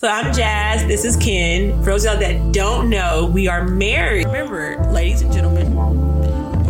So 0.00 0.08
I'm 0.08 0.32
Jazz. 0.32 0.86
This 0.86 1.04
is 1.04 1.14
Ken. 1.18 1.78
For 1.80 1.90
those 1.90 2.06
of 2.06 2.12
y'all 2.12 2.20
that 2.20 2.52
don't 2.52 2.88
know, 2.88 3.30
we 3.34 3.48
are 3.48 3.68
married. 3.68 4.24
Remember, 4.28 4.82
ladies 4.90 5.20
and 5.20 5.30
gentlemen, 5.30 5.66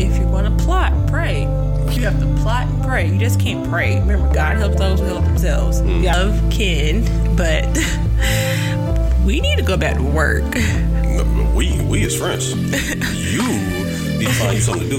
if 0.00 0.18
you're 0.18 0.28
going 0.32 0.46
to 0.46 0.64
plot, 0.64 0.92
pray. 1.06 1.42
You 1.92 2.02
have 2.06 2.18
to 2.18 2.26
plot 2.42 2.66
and 2.66 2.82
pray. 2.82 3.08
You 3.08 3.20
just 3.20 3.38
can't 3.38 3.70
pray. 3.70 4.00
Remember, 4.00 4.34
God 4.34 4.56
helps 4.56 4.80
those 4.80 4.98
who 4.98 5.06
help 5.06 5.24
themselves. 5.26 5.80
Mm. 5.80 6.00
We 6.00 6.06
love 6.08 6.50
Ken, 6.50 7.04
but 7.36 7.66
we 9.24 9.40
need 9.40 9.58
to 9.58 9.64
go 9.64 9.76
back 9.76 9.94
to 9.98 10.02
work. 10.02 10.42
No, 10.52 11.22
no, 11.22 11.54
we 11.54 11.80
we 11.82 12.02
is 12.02 12.18
friends. 12.18 12.50
you 12.56 13.46
need 14.18 14.26
to 14.26 14.32
find 14.32 14.56
you 14.56 14.60
something 14.60 14.90
to 14.90 14.96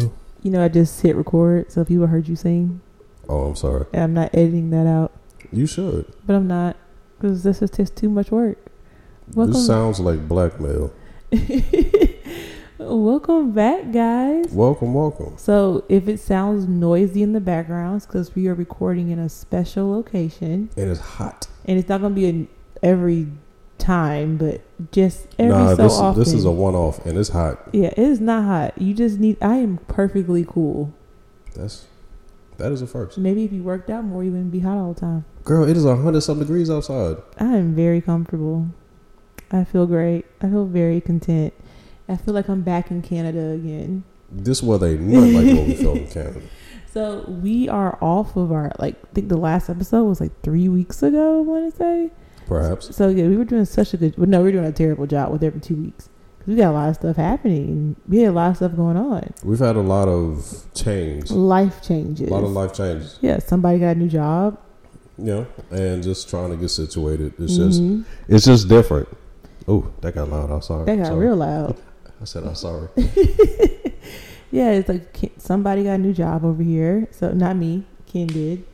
do. 0.00 0.12
You 0.40 0.52
know, 0.52 0.64
I 0.64 0.68
just 0.68 1.02
hit 1.02 1.14
record, 1.16 1.70
so 1.70 1.82
if 1.82 1.88
people 1.88 2.06
heard 2.06 2.28
you 2.28 2.36
sing, 2.36 2.80
Oh, 3.28 3.42
I'm 3.46 3.56
sorry. 3.56 3.86
and 3.92 4.02
I'm 4.02 4.14
not 4.14 4.30
editing 4.34 4.70
that 4.70 4.86
out. 4.86 5.12
You 5.52 5.66
should. 5.66 6.10
But 6.26 6.34
I'm 6.36 6.46
not, 6.48 6.76
because 7.18 7.42
this 7.42 7.60
is 7.62 7.70
just 7.70 7.96
too 7.96 8.08
much 8.08 8.30
work. 8.30 8.58
Welcome, 9.34 9.52
This 9.54 9.66
sounds 9.66 10.00
like 10.00 10.26
blackmail. 10.26 10.92
welcome 12.78 13.52
back, 13.52 13.92
guys. 13.92 14.46
Welcome, 14.52 14.94
welcome. 14.94 15.34
So, 15.36 15.84
if 15.88 16.08
it 16.08 16.18
sounds 16.20 16.66
noisy 16.66 17.22
in 17.22 17.32
the 17.32 17.40
backgrounds, 17.40 18.06
because 18.06 18.34
we 18.34 18.46
are 18.48 18.54
recording 18.54 19.10
in 19.10 19.18
a 19.18 19.28
special 19.28 19.90
location, 19.90 20.70
And 20.76 20.90
it's 20.90 21.00
hot. 21.00 21.48
and 21.64 21.78
it's 21.78 21.88
not 21.88 22.00
going 22.00 22.14
to 22.14 22.20
be 22.20 22.26
an 22.28 22.48
every 22.82 23.26
time, 23.78 24.36
but 24.36 24.60
just 24.92 25.26
every 25.38 25.52
nah, 25.52 25.70
so 25.70 25.76
this 25.76 25.92
often. 25.98 26.18
this 26.20 26.32
is 26.32 26.44
a 26.44 26.50
one 26.50 26.74
off, 26.74 27.04
and 27.04 27.18
it's 27.18 27.28
hot. 27.30 27.68
yeah, 27.72 27.88
it 27.88 27.98
is 27.98 28.20
not 28.20 28.44
hot. 28.44 28.80
You 28.80 28.94
just 28.94 29.18
need. 29.18 29.36
I 29.42 29.56
am 29.56 29.78
perfectly 29.88 30.44
cool. 30.48 30.92
That's 31.54 31.86
that 32.58 32.72
is 32.72 32.82
a 32.82 32.86
first. 32.86 33.18
Maybe 33.18 33.44
if 33.44 33.52
you 33.52 33.62
worked 33.62 33.88
out 33.88 34.04
more, 34.04 34.22
you 34.22 34.30
wouldn't 34.32 34.50
be 34.50 34.60
hot 34.60 34.76
all 34.76 34.92
the 34.92 35.00
time. 35.00 35.24
Girl, 35.44 35.66
it 35.66 35.76
is 35.76 35.84
a 35.84 35.96
hundred 35.96 36.20
some 36.20 36.38
degrees 36.40 36.68
outside. 36.68 37.16
I 37.38 37.56
am 37.56 37.74
very 37.74 38.00
comfortable. 38.00 38.68
I 39.50 39.64
feel 39.64 39.86
great. 39.86 40.26
I 40.42 40.48
feel 40.50 40.66
very 40.66 41.00
content. 41.00 41.54
I 42.08 42.16
feel 42.16 42.34
like 42.34 42.48
I'm 42.48 42.62
back 42.62 42.90
in 42.90 43.00
Canada 43.00 43.50
again. 43.50 44.04
This 44.30 44.62
weather 44.62 44.88
ain't 44.88 45.02
nothing 45.02 45.34
like 45.34 45.56
what 45.56 45.66
we 45.66 45.74
felt 45.74 45.96
in 45.96 46.06
Canada. 46.10 46.40
So 46.92 47.24
we 47.28 47.68
are 47.68 47.96
off 48.02 48.36
of 48.36 48.52
our 48.52 48.72
like. 48.78 48.96
I 48.96 49.14
think 49.14 49.28
the 49.28 49.36
last 49.36 49.70
episode 49.70 50.04
was 50.04 50.20
like 50.20 50.42
three 50.42 50.68
weeks 50.68 51.02
ago. 51.02 51.38
I 51.38 51.42
want 51.42 51.70
to 51.70 51.76
say. 51.76 52.10
Perhaps. 52.46 52.94
So 52.94 53.08
yeah, 53.08 53.26
we 53.28 53.36
were 53.36 53.44
doing 53.44 53.64
such 53.64 53.94
a 53.94 53.96
good. 53.96 54.16
Well, 54.18 54.26
no, 54.26 54.38
we 54.38 54.44
were 54.44 54.52
doing 54.52 54.64
a 54.64 54.72
terrible 54.72 55.06
job 55.06 55.32
with 55.32 55.44
every 55.44 55.60
two 55.60 55.76
weeks 55.76 56.08
we 56.48 56.54
got 56.56 56.70
a 56.70 56.72
lot 56.72 56.88
of 56.88 56.94
stuff 56.96 57.16
happening. 57.16 57.94
We 58.08 58.20
had 58.20 58.30
a 58.30 58.32
lot 58.32 58.50
of 58.52 58.56
stuff 58.56 58.74
going 58.74 58.96
on. 58.96 59.34
We've 59.44 59.58
had 59.58 59.76
a 59.76 59.82
lot 59.82 60.08
of 60.08 60.64
change. 60.74 61.30
Life 61.30 61.82
changes. 61.82 62.28
A 62.30 62.32
lot 62.32 62.42
of 62.42 62.50
life 62.52 62.72
changes. 62.72 63.18
Yeah, 63.20 63.38
somebody 63.38 63.78
got 63.78 63.96
a 63.96 63.98
new 63.98 64.08
job. 64.08 64.58
Yeah, 65.18 65.44
and 65.70 66.02
just 66.02 66.30
trying 66.30 66.50
to 66.50 66.56
get 66.56 66.70
situated. 66.70 67.34
It's 67.38 67.54
just 67.56 67.82
Mhm. 67.82 68.04
it's 68.28 68.46
just 68.46 68.66
different. 68.68 69.08
Oh, 69.68 69.88
that 70.00 70.14
got 70.14 70.30
loud. 70.30 70.50
I'm 70.50 70.62
sorry. 70.62 70.86
That 70.86 70.96
got 70.96 71.06
Sorry. 71.08 71.26
real 71.26 71.36
loud. 71.36 71.76
I 72.20 72.24
said 72.24 72.44
I'm 72.44 72.54
sorry. 72.54 72.88
Yeah, 74.50 74.70
it's 74.70 74.88
like 74.88 75.32
somebody 75.36 75.84
got 75.84 75.92
a 75.94 75.98
new 75.98 76.14
job 76.14 76.42
over 76.42 76.62
here. 76.62 77.06
So 77.10 77.32
not 77.32 77.56
me. 77.56 77.84
Ken 78.06 78.26
did. 78.28 78.64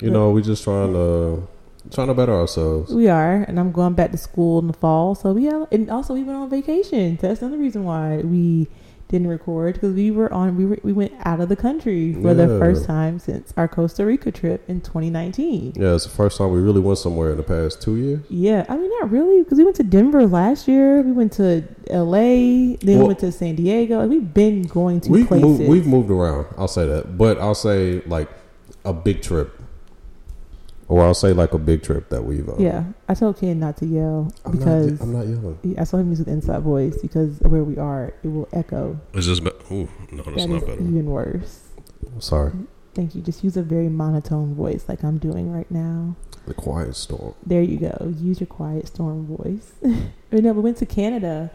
You 0.00 0.10
know, 0.10 0.30
we're 0.30 0.40
just 0.40 0.64
trying 0.64 0.94
to 0.94 1.42
trying 1.90 2.08
to 2.08 2.14
better 2.14 2.32
ourselves. 2.34 2.92
We 2.92 3.08
are, 3.08 3.42
and 3.42 3.58
I'm 3.58 3.72
going 3.72 3.94
back 3.94 4.10
to 4.12 4.18
school 4.18 4.58
in 4.58 4.66
the 4.66 4.72
fall. 4.72 5.14
So 5.14 5.32
we 5.32 5.44
have, 5.44 5.68
and 5.72 5.90
also 5.90 6.14
we 6.14 6.22
went 6.22 6.38
on 6.38 6.50
vacation. 6.50 7.18
So 7.18 7.28
that's 7.28 7.42
another 7.42 7.58
reason 7.58 7.84
why 7.84 8.18
we 8.18 8.68
didn't 9.08 9.28
record 9.28 9.74
because 9.74 9.94
we 9.94 10.10
were 10.10 10.30
on. 10.32 10.56
We 10.56 10.66
were, 10.66 10.78
we 10.82 10.92
went 10.92 11.12
out 11.24 11.40
of 11.40 11.48
the 11.48 11.56
country 11.56 12.12
for 12.14 12.34
the 12.34 12.46
first 12.46 12.84
time 12.84 13.18
since 13.18 13.54
our 13.56 13.66
Costa 13.66 14.04
Rica 14.04 14.30
trip 14.30 14.68
in 14.68 14.82
2019. 14.82 15.72
Yeah, 15.76 15.94
it's 15.94 16.04
the 16.04 16.10
first 16.10 16.36
time 16.38 16.50
we 16.50 16.60
really 16.60 16.80
went 16.80 16.98
somewhere 16.98 17.30
in 17.30 17.38
the 17.38 17.42
past 17.42 17.80
two 17.80 17.96
years. 17.96 18.20
Yeah, 18.28 18.66
I 18.68 18.76
mean 18.76 18.90
not 19.00 19.10
really 19.10 19.42
because 19.42 19.58
we 19.58 19.64
went 19.64 19.76
to 19.76 19.82
Denver 19.82 20.26
last 20.26 20.68
year. 20.68 21.00
We 21.00 21.12
went 21.12 21.32
to 21.34 21.64
L.A. 21.88 22.76
Then 22.76 22.98
we 22.98 23.04
went 23.06 23.18
to 23.20 23.32
San 23.32 23.54
Diego. 23.54 24.00
Like, 24.00 24.10
we've 24.10 24.34
been 24.34 24.64
going 24.64 25.00
to 25.02 25.10
We've 25.10 25.26
places. 25.26 25.58
moved, 25.58 25.68
we've 25.70 25.86
moved 25.86 26.10
around. 26.10 26.46
I'll 26.58 26.68
say 26.68 26.86
that, 26.86 27.16
but 27.16 27.38
I'll 27.38 27.54
say 27.54 28.02
like 28.02 28.28
a 28.84 28.92
big 28.92 29.22
trip, 29.22 29.57
or 30.88 31.04
I'll 31.04 31.14
say 31.14 31.32
like 31.32 31.52
a 31.52 31.58
big 31.58 31.82
trip 31.82 32.08
that 32.08 32.24
we've. 32.24 32.48
Uh, 32.48 32.56
yeah, 32.58 32.84
I 33.08 33.14
told 33.14 33.38
Ken 33.38 33.58
not 33.60 33.76
to 33.78 33.86
yell 33.86 34.32
I'm 34.44 34.52
because 34.52 34.92
not, 34.92 35.00
I'm 35.02 35.12
not 35.12 35.26
yelling. 35.26 35.76
I 35.78 35.84
saw 35.84 35.98
him 35.98 36.08
use 36.10 36.20
an 36.20 36.28
inside 36.28 36.62
voice 36.62 36.96
because 37.00 37.38
where 37.40 37.62
we 37.64 37.76
are, 37.78 38.14
it 38.22 38.28
will 38.28 38.48
echo. 38.52 38.98
It's 39.14 39.26
just. 39.26 39.44
Be- 39.44 39.50
Ooh, 39.70 39.88
no, 40.12 40.22
that's 40.22 40.36
That 40.36 40.48
not 40.48 40.56
is 40.56 40.64
better. 40.64 40.80
even 40.82 41.06
worse. 41.06 41.60
Sorry, 42.20 42.52
Thank 42.94 43.14
you. 43.14 43.22
Just 43.22 43.44
use 43.44 43.56
a 43.56 43.62
very 43.62 43.88
monotone 43.88 44.54
voice 44.54 44.84
like 44.88 45.04
I'm 45.04 45.18
doing 45.18 45.52
right 45.52 45.70
now. 45.70 46.16
the 46.46 46.54
quiet 46.54 46.96
storm. 46.96 47.34
There 47.46 47.62
you 47.62 47.78
go. 47.78 48.14
Use 48.18 48.40
your 48.40 48.46
quiet 48.46 48.86
storm 48.88 49.26
voice. 49.26 49.72
but 50.30 50.42
no, 50.42 50.52
we 50.52 50.62
went 50.62 50.78
to 50.78 50.86
Canada. 50.86 51.50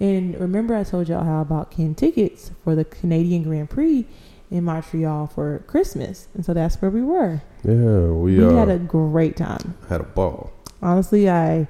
And 0.00 0.38
remember, 0.40 0.74
I 0.76 0.84
told 0.84 1.08
y'all 1.08 1.24
how 1.24 1.40
about 1.42 1.70
Ken 1.72 1.94
tickets 1.94 2.52
for 2.64 2.74
the 2.74 2.84
Canadian 2.84 3.42
Grand 3.42 3.68
Prix 3.68 4.06
in 4.50 4.64
Montreal 4.64 5.26
for 5.26 5.60
Christmas. 5.66 6.28
And 6.34 6.44
so 6.44 6.54
that's 6.54 6.76
where 6.80 6.90
we 6.90 7.02
were. 7.02 7.42
Yeah, 7.64 8.06
we, 8.12 8.38
We 8.38 8.44
uh, 8.44 8.50
had 8.56 8.68
a 8.68 8.78
great 8.78 9.36
time. 9.36 9.74
had 9.88 10.00
a 10.00 10.04
ball. 10.04 10.52
Honestly, 10.82 11.28
I 11.28 11.68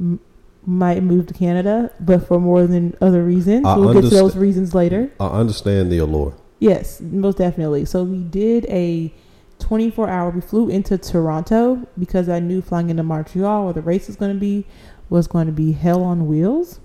m- 0.00 0.20
might 0.64 1.02
move 1.02 1.26
to 1.28 1.34
Canada, 1.34 1.92
but 2.00 2.26
for 2.26 2.40
more 2.40 2.66
than 2.66 2.96
other 3.00 3.22
reasons. 3.24 3.66
I 3.66 3.76
we'll 3.76 3.94
get 3.94 4.02
to 4.02 4.08
those 4.08 4.36
reasons 4.36 4.74
later. 4.74 5.10
I 5.20 5.26
understand 5.28 5.92
the 5.92 5.98
allure. 5.98 6.34
Yes, 6.58 7.00
most 7.00 7.38
definitely. 7.38 7.84
So 7.84 8.02
we 8.02 8.22
did 8.24 8.64
a 8.66 9.12
24 9.58 10.08
hour. 10.08 10.30
We 10.30 10.40
flew 10.40 10.68
into 10.68 10.98
Toronto 10.98 11.86
because 11.98 12.28
I 12.28 12.40
knew 12.40 12.60
flying 12.62 12.90
into 12.90 13.02
Montreal, 13.02 13.64
where 13.64 13.72
the 13.74 13.82
race 13.82 14.08
is 14.08 14.16
going 14.16 14.32
to 14.34 14.40
be, 14.40 14.66
was 15.08 15.28
going 15.28 15.46
to 15.46 15.52
be 15.52 15.72
hell 15.72 16.02
on 16.02 16.26
wheels. 16.26 16.80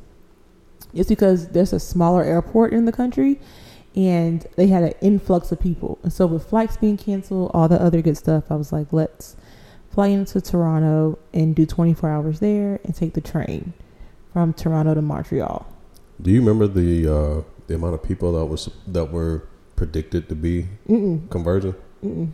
It's 0.93 1.07
because 1.09 1.47
there's 1.49 1.71
a 1.73 1.79
smaller 1.79 2.21
airport 2.21 2.73
in 2.73 2.83
the 2.85 2.91
country, 2.91 3.39
and 3.95 4.45
they 4.55 4.67
had 4.67 4.83
an 4.83 4.93
influx 5.01 5.51
of 5.51 5.59
people. 5.59 5.99
And 6.03 6.11
so 6.13 6.25
with 6.25 6.47
flights 6.49 6.77
being 6.77 6.97
canceled, 6.97 7.51
all 7.53 7.67
the 7.67 7.81
other 7.81 8.01
good 8.01 8.17
stuff, 8.17 8.45
I 8.51 8.55
was 8.55 8.71
like, 8.71 8.87
let's 8.91 9.35
fly 9.89 10.07
into 10.07 10.39
Toronto 10.39 11.19
and 11.33 11.55
do 11.55 11.65
24 11.65 12.09
hours 12.09 12.39
there 12.39 12.79
and 12.83 12.95
take 12.95 13.13
the 13.13 13.21
train 13.21 13.73
from 14.31 14.53
Toronto 14.53 14.93
to 14.93 15.01
Montreal. 15.01 15.65
Do 16.21 16.31
you 16.31 16.39
remember 16.39 16.67
the 16.67 17.07
uh, 17.07 17.41
the 17.67 17.75
amount 17.75 17.95
of 17.95 18.03
people 18.03 18.31
that 18.33 18.45
was 18.45 18.69
that 18.87 19.11
were 19.11 19.43
predicted 19.75 20.29
to 20.29 20.35
be 20.35 20.67
Mm-mm. 20.87 21.29
converging? 21.29 21.75
Mm-mm. 22.03 22.29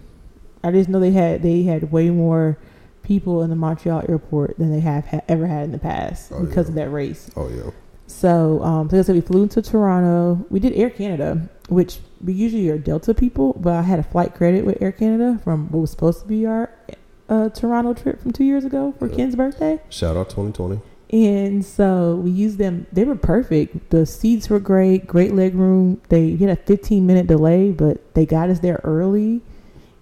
I 0.63 0.71
just 0.71 0.89
know 0.89 0.99
they 0.99 1.11
had 1.11 1.41
they 1.41 1.63
had 1.63 1.91
way 1.91 2.09
more 2.09 2.57
people 3.03 3.41
in 3.41 3.49
the 3.49 3.55
Montreal 3.55 4.03
airport 4.09 4.57
than 4.57 4.69
they 4.69 4.81
have 4.81 5.07
ha- 5.07 5.21
ever 5.29 5.47
had 5.47 5.63
in 5.63 5.71
the 5.71 5.77
past 5.79 6.31
Oh, 6.33 6.43
because 6.43 6.65
yeah. 6.67 6.69
of 6.71 6.75
that 6.75 6.89
race. 6.89 7.31
Oh 7.37 7.47
yeah. 7.47 7.71
So, 8.07 8.63
um, 8.63 8.89
so 8.89 8.95
like 8.95 9.03
I 9.03 9.07
said, 9.07 9.15
we 9.15 9.21
flew 9.21 9.43
into 9.43 9.61
Toronto. 9.61 10.45
We 10.49 10.59
did 10.59 10.73
Air 10.73 10.89
Canada, 10.89 11.49
which 11.69 11.99
we 12.23 12.33
usually 12.33 12.69
are 12.69 12.77
Delta 12.77 13.13
people, 13.13 13.53
but 13.59 13.73
I 13.73 13.81
had 13.81 13.99
a 13.99 14.03
flight 14.03 14.33
credit 14.33 14.65
with 14.65 14.81
Air 14.81 14.91
Canada 14.91 15.39
from 15.43 15.69
what 15.71 15.79
was 15.81 15.91
supposed 15.91 16.21
to 16.21 16.27
be 16.27 16.45
our 16.45 16.71
uh, 17.29 17.49
Toronto 17.49 17.93
trip 17.93 18.21
from 18.21 18.31
two 18.31 18.45
years 18.45 18.63
ago 18.63 18.93
for 18.97 19.07
Yeah. 19.09 19.15
Ken's 19.17 19.35
birthday. 19.35 19.81
Shout 19.89 20.15
out 20.15 20.29
2020. 20.29 20.79
And 21.09 21.65
so 21.65 22.15
we 22.15 22.31
used 22.31 22.57
them. 22.57 22.85
They 22.91 23.03
were 23.05 23.15
perfect. 23.15 23.91
The 23.91 24.05
seats 24.05 24.49
were 24.49 24.59
great, 24.59 25.07
great 25.07 25.33
leg 25.33 25.55
room. 25.55 26.01
They 26.09 26.35
had 26.35 26.49
a 26.49 26.55
15 26.55 27.05
minute 27.05 27.27
delay, 27.27 27.71
but 27.71 28.13
they 28.13 28.25
got 28.25 28.49
us 28.49 28.59
there 28.59 28.81
early. 28.83 29.41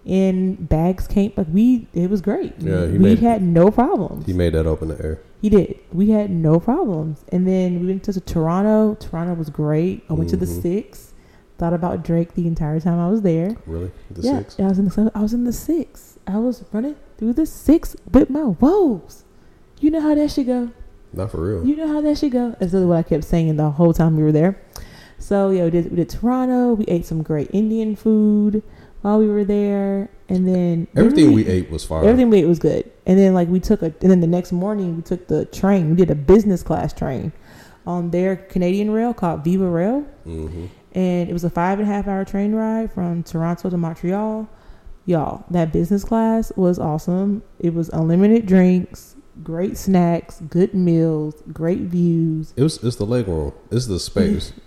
And 0.05 0.69
bags 0.69 1.07
came 1.07 1.33
like 1.35 1.47
we. 1.51 1.87
It 1.93 2.09
was 2.11 2.21
great. 2.21 2.53
Yeah, 2.59 2.85
we 2.85 2.97
made- 2.99 3.19
had 3.19 3.41
no 3.41 3.71
problems. 3.71 4.25
He 4.27 4.33
made 4.33 4.53
that 4.53 4.67
up 4.67 4.81
in 4.83 4.89
the 4.89 5.03
air. 5.03 5.19
He 5.45 5.49
did. 5.49 5.77
We 5.93 6.09
had 6.09 6.31
no 6.31 6.59
problems. 6.59 7.23
And 7.31 7.47
then 7.47 7.79
we 7.79 7.85
went 7.85 8.03
to 8.05 8.19
Toronto. 8.19 8.95
Toronto 8.95 9.35
was 9.35 9.51
great. 9.51 10.03
I 10.09 10.13
went 10.13 10.31
to 10.31 10.37
the 10.37 10.47
Mhm. 10.47 10.61
six. 10.63 11.13
Thought 11.59 11.73
about 11.73 12.03
Drake 12.03 12.33
the 12.33 12.47
entire 12.47 12.79
time 12.79 12.97
I 12.97 13.11
was 13.11 13.21
there. 13.21 13.55
Really? 13.67 13.91
The 14.09 14.23
yeah, 14.23 14.39
six? 14.39 14.59
I 14.59 14.63
was 14.67 14.79
in 14.79 14.85
the 14.85 15.11
I 15.13 15.21
was 15.21 15.35
in 15.35 15.43
the 15.43 15.53
six. 15.53 16.17
I 16.25 16.39
was 16.39 16.63
running 16.73 16.95
through 17.19 17.33
the 17.33 17.45
six 17.45 17.95
with 18.11 18.31
my 18.31 18.55
woes. 18.59 19.23
You 19.79 19.91
know 19.91 20.01
how 20.01 20.15
that 20.15 20.31
should 20.31 20.47
go. 20.47 20.71
Not 21.13 21.29
for 21.29 21.41
real. 21.45 21.63
You 21.63 21.75
know 21.75 21.89
how 21.89 22.01
that 22.01 22.17
should 22.17 22.31
go. 22.31 22.55
That's 22.59 22.73
really 22.73 22.87
what 22.87 22.97
I 22.97 23.03
kept 23.03 23.23
saying 23.23 23.55
the 23.55 23.69
whole 23.69 23.93
time 23.93 24.17
we 24.17 24.23
were 24.23 24.31
there. 24.31 24.57
So 25.19 25.51
yeah, 25.51 25.65
we 25.65 25.69
did, 25.69 25.91
we 25.91 25.97
did 25.97 26.09
Toronto. 26.09 26.73
We 26.73 26.85
ate 26.85 27.05
some 27.05 27.21
great 27.21 27.51
Indian 27.53 27.95
food 27.95 28.63
while 29.03 29.19
we 29.19 29.27
were 29.27 29.45
there, 29.45 30.09
and 30.29 30.47
then 30.47 30.87
Everything 30.95 31.25
then 31.27 31.33
we 31.35 31.47
ate 31.47 31.69
was 31.69 31.83
fire. 31.85 32.03
everything 32.03 32.29
we 32.29 32.39
ate 32.39 32.47
was 32.47 32.59
good. 32.59 32.89
And 33.05 33.17
then 33.19 33.33
like 33.33 33.47
we 33.47 33.59
took 33.59 33.81
a, 33.81 33.85
and 34.01 34.09
then 34.11 34.19
the 34.21 34.27
next 34.27 34.51
morning 34.51 34.95
we 34.95 35.01
took 35.01 35.27
the 35.27 35.45
train. 35.45 35.91
We 35.91 35.95
did 35.97 36.09
a 36.11 36.15
business 36.15 36.63
class 36.63 36.93
train 36.93 37.31
on 37.85 38.09
their 38.11 38.35
Canadian 38.35 38.89
rail 38.91 39.13
called 39.13 39.43
VIA 39.43 39.59
Rail, 39.59 40.01
hmm 40.23 40.65
and 40.93 41.29
it 41.29 41.33
was 41.33 41.43
a 41.43 41.49
five 41.49 41.77
and 41.79 41.89
a 41.89 41.91
half 41.91 42.07
hour 42.07 42.23
train 42.23 42.53
ride 42.55 42.91
from 42.91 43.21
Toronto 43.21 43.69
to 43.69 43.75
Montreal. 43.77 44.47
Y'all, 45.05 45.43
that 45.51 45.71
business 45.73 46.03
class 46.05 46.51
was 46.55 46.79
awesome. 46.79 47.43
It 47.59 47.73
was 47.73 47.89
unlimited 47.89 48.45
drinks, 48.47 49.15
great 49.43 49.77
snacks, 49.77 50.39
good 50.49 50.73
meals, 50.73 51.43
great 51.53 51.81
views. 51.81 52.53
It 52.55 52.63
was. 52.63 52.81
It's 52.83 52.95
the 52.95 53.05
leg 53.05 53.27
room. 53.27 53.51
It's 53.71 53.85
the 53.87 53.99
space. 53.99 54.53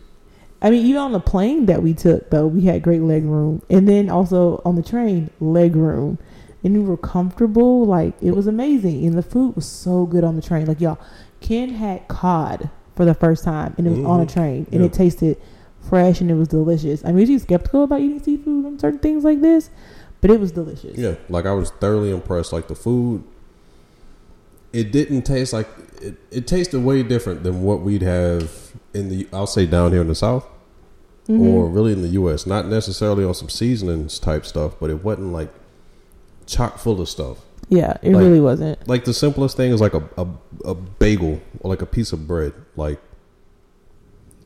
I 0.61 0.71
mean, 0.71 0.85
even 0.87 1.01
on 1.01 1.13
the 1.13 1.21
plane 1.21 1.67
that 1.67 1.83
we 1.83 1.95
took, 1.95 2.31
though, 2.31 2.47
we 2.49 2.63
had 2.63 2.83
great 2.83 3.03
leg 3.03 3.25
room, 3.25 3.63
and 3.71 3.89
then 3.89 4.11
also 4.11 4.61
on 4.65 4.75
the 4.75 4.83
train, 4.83 5.31
leg 5.41 5.77
room. 5.77 6.19
and 6.65 6.75
we 6.75 6.81
were 6.81 6.97
comfortable. 6.97 7.85
Like 7.87 8.15
it 8.21 8.33
was 8.33 8.49
amazing, 8.49 9.07
and 9.07 9.17
the 9.17 9.23
food 9.23 9.55
was 9.55 9.65
so 9.65 10.05
good 10.07 10.25
on 10.25 10.35
the 10.35 10.43
train. 10.43 10.67
Like 10.67 10.81
y'all, 10.81 10.99
Ken 11.41 11.69
had 11.71 12.09
cod 12.09 12.69
for 12.97 13.05
the 13.05 13.15
first 13.15 13.45
time, 13.45 13.75
and 13.79 13.87
it 13.87 13.91
was 13.91 14.01
on 14.05 14.21
a 14.21 14.25
Mhm. 14.27 14.33
train, 14.33 14.67
and 14.73 14.81
Yeah. 14.81 14.87
it 14.87 14.93
tasted 14.93 15.37
fresh 15.81 16.21
and 16.21 16.29
it 16.31 16.35
was 16.35 16.49
delicious. 16.49 17.05
I'm 17.05 17.17
usually 17.17 17.39
skeptical 17.39 17.85
about 17.85 18.01
eating 18.01 18.21
seafood 18.21 18.67
on 18.67 18.79
certain 18.81 18.99
things 18.99 19.23
like 19.23 19.41
this, 19.41 19.71
but 20.21 20.33
it 20.33 20.41
was 20.41 20.51
delicious. 20.51 20.99
Yeah, 20.99 21.15
like 21.29 21.47
I 21.47 21.53
was 21.53 21.71
thoroughly 21.81 22.11
impressed. 22.11 22.53
Like 22.53 22.67
the 22.67 22.75
food, 22.75 23.23
it 24.73 24.91
didn't 24.93 25.23
taste 25.23 25.53
like 25.53 25.69
it. 26.03 26.17
It 26.33 26.47
tasted 26.49 26.83
way 26.85 27.03
different 27.05 27.45
than 27.45 27.63
what 27.63 27.81
we'd 27.83 28.03
have 28.03 28.73
in 28.94 29.08
the. 29.08 29.29
I'll 29.32 29.46
say 29.46 29.67
down 29.67 29.93
here 29.93 30.00
in 30.00 30.08
the 30.08 30.14
south, 30.14 30.46
Mhm. 31.29 31.40
or 31.52 31.69
really 31.69 31.93
in 31.93 32.02
the 32.02 32.08
U.S. 32.08 32.46
Not 32.46 32.67
necessarily 32.67 33.25
on 33.25 33.35
some 33.35 33.49
seasonings 33.49 34.19
type 34.19 34.44
stuff, 34.46 34.75
but 34.81 34.90
it 34.90 35.05
wasn't 35.05 35.32
like 35.32 35.50
chock 36.46 36.79
full 36.79 37.00
of 37.00 37.08
stuff. 37.08 37.38
yeah, 37.69 37.99
it 38.02 38.12
like- 38.12 38.23
really 38.23 38.40
wasn't. 38.40 38.87
Like 38.88 39.05
the 39.05 39.12
simplest 39.14 39.56
thing 39.56 39.70
is 39.73 39.81
like 39.81 39.94
a 39.94 40.02
a, 40.17 40.26
a 40.64 40.75
bagel 40.75 41.40
or 41.61 41.69
like 41.70 41.82
a 41.82 41.87
piece 41.87 42.12
of 42.12 42.26
bread. 42.26 42.52
Like 42.76 42.99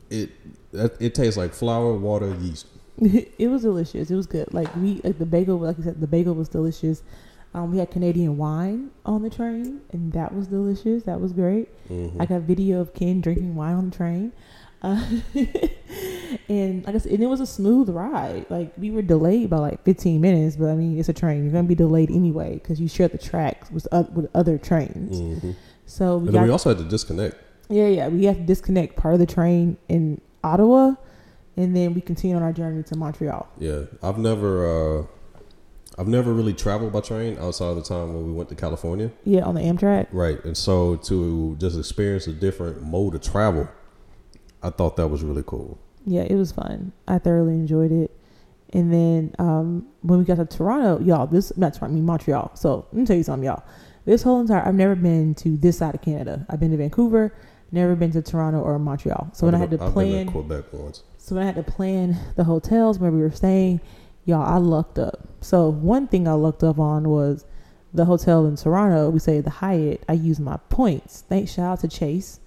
it, 0.09 0.29
that- 0.71 1.01
it 1.01 1.15
tastes 1.15 1.37
like 1.37 1.53
flour, 1.53 1.93
water, 1.93 2.35
yeast. 2.41 2.67
it 2.99 3.47
was 3.49 3.61
delicious. 3.63 4.11
It 4.11 4.15
was 4.15 4.27
good. 4.27 4.53
Like 4.53 4.73
we, 4.75 5.01
like 5.03 5.17
the 5.19 5.25
bagel, 5.25 5.57
like 5.57 5.79
I 5.79 5.83
said, 5.83 5.99
the 6.01 6.07
bagel 6.07 6.35
was 6.35 6.49
delicious. 6.49 7.01
Um, 7.55 7.71
we 7.71 7.77
had 7.77 7.91
Canadian 7.91 8.37
wine 8.37 8.89
on 9.05 9.21
the 9.21 9.29
train, 9.29 9.81
and 9.91 10.11
that 10.13 10.33
was 10.33 10.47
delicious. 10.47 11.03
That 11.03 11.21
was 11.21 11.33
great. 11.33 11.69
Mhm. 11.89 12.15
I 12.19 12.25
got 12.25 12.41
video 12.41 12.81
of 12.81 12.93
Ken 12.93 13.21
drinking 13.21 13.53
wine 13.55 13.75
on 13.75 13.89
the 13.91 13.95
train, 13.95 14.31
uh, 14.81 14.99
and 16.49 16.85
like 16.85 16.95
I 16.95 16.97
said, 16.97 17.11
and 17.13 17.23
it 17.23 17.27
was 17.27 17.39
a 17.41 17.45
smooth 17.45 17.89
ride. 17.89 18.45
Like 18.49 18.73
we 18.77 18.91
were 18.91 19.01
delayed 19.01 19.49
by 19.49 19.57
like 19.57 19.83
15 19.83 20.19
minutes, 20.19 20.55
but 20.55 20.69
I 20.69 20.75
mean, 20.75 20.97
it's 20.99 21.09
a 21.09 21.13
train. 21.13 21.43
You're 21.43 21.53
gonna 21.53 21.67
be 21.67 21.75
delayed 21.75 22.09
anyway 22.09 22.53
because 22.55 22.79
you 22.81 22.87
share 22.87 23.07
the 23.07 23.17
tracks 23.17 23.71
with 23.71 23.87
oth- 23.91 24.11
with 24.11 24.29
other 24.33 24.57
trains. 24.57 25.19
Mhm. 25.21 25.55
So 25.85 26.17
we 26.17 26.23
And 26.25 26.33
got 26.33 26.39
then 26.39 26.43
we 26.47 26.51
also 26.51 26.69
had 26.69 26.77
to 26.79 26.85
disconnect. 26.85 27.35
yeah, 27.69 27.87
yeah. 27.87 28.07
We 28.07 28.25
had 28.25 28.37
to 28.37 28.43
disconnect 28.43 28.95
part 28.95 29.13
of 29.13 29.19
the 29.19 29.25
train 29.25 29.77
in 29.89 30.21
Ottawa, 30.43 30.95
and 31.55 31.75
then 31.75 31.93
we 31.93 32.01
continued 32.01 32.37
on 32.37 32.43
our 32.43 32.53
journey 32.53 32.83
to 32.83 32.95
Montreal. 32.97 33.47
Yeah, 33.59 33.81
I've 34.01 34.17
never, 34.17 34.65
uh, 35.01 35.03
I've 35.97 36.07
never 36.07 36.33
really 36.33 36.53
traveled 36.53 36.91
by 36.91 37.01
train 37.01 37.37
outside 37.37 37.67
of 37.67 37.75
the 37.75 37.83
time 37.83 38.13
when 38.13 38.25
we 38.25 38.31
went 38.33 38.49
to 38.49 38.55
California. 38.55 39.11
Yeah, 39.25 39.43
on 39.43 39.55
the 39.55 39.61
Amtrak. 39.61 40.07
Right, 40.11 40.43
and 40.43 40.57
so 40.57 40.95
to 40.97 41.55
just 41.59 41.77
experience 41.77 42.25
a 42.27 42.33
different 42.33 42.81
mode 42.81 43.15
of 43.15 43.21
travel, 43.21 43.69
I 44.61 44.69
thought 44.69 44.95
that 44.97 45.07
was 45.07 45.23
really 45.23 45.43
cool. 45.45 45.79
Yeah, 46.05 46.21
it 46.23 46.35
was 46.35 46.51
fun. 46.51 46.93
I 47.07 47.19
thoroughly 47.19 47.53
enjoyed 47.53 47.91
it. 47.91 48.11
And 48.73 48.91
then 48.91 49.35
um, 49.37 49.87
when 50.01 50.17
we 50.19 50.25
got 50.25 50.37
to 50.37 50.45
Toronto, 50.45 50.99
y'all, 51.03 51.27
this 51.27 51.55
not 51.57 51.75
Toronto, 51.75 51.93
I 51.93 51.95
mean 51.95 52.05
Montreal. 52.05 52.51
So 52.55 52.87
let 52.91 52.93
me 52.93 53.05
tell 53.05 53.15
you 53.15 53.23
something, 53.23 53.45
y'all. 53.45 53.63
This 54.05 54.23
whole 54.23 54.41
entire 54.41 54.67
I've 54.67 54.73
never 54.75 54.95
been 54.95 55.35
to 55.35 55.55
this 55.57 55.77
side 55.77 55.93
of 55.95 56.01
Canada. 56.01 56.45
I've 56.49 56.59
been 56.59 56.71
to 56.71 56.77
Vancouver, 56.77 57.35
never 57.71 57.95
been 57.95 58.11
to 58.11 58.21
Toronto 58.21 58.59
or 58.61 58.79
Montreal. 58.79 59.29
So 59.33 59.45
when 59.45 59.53
I 59.53 59.59
I've 59.59 59.69
had 59.69 59.79
to 59.79 59.85
I've 59.85 59.93
been 59.93 59.93
plan, 59.93 60.27
Quebec 60.27 60.65
once. 60.73 61.03
so 61.19 61.35
when 61.35 61.43
I 61.43 61.45
had 61.45 61.55
to 61.55 61.63
plan 61.63 62.17
the 62.35 62.43
hotels 62.43 62.97
where 62.99 63.11
we 63.11 63.21
were 63.21 63.31
staying, 63.31 63.79
y'all, 64.25 64.45
I 64.45 64.57
lucked 64.57 64.99
up. 64.99 65.27
So 65.41 65.69
one 65.69 66.07
thing 66.07 66.27
I 66.27 66.33
lucked 66.33 66.63
up 66.63 66.79
on 66.79 67.09
was 67.09 67.45
the 67.93 68.05
hotel 68.05 68.45
in 68.45 68.55
Toronto. 68.55 69.09
We 69.09 69.19
say 69.19 69.41
the 69.41 69.49
Hyatt. 69.49 70.03
I 70.07 70.13
used 70.13 70.39
my 70.39 70.57
points. 70.69 71.23
Thanks, 71.27 71.53
shout 71.53 71.73
out 71.73 71.79
to 71.81 71.87
Chase, 71.87 72.39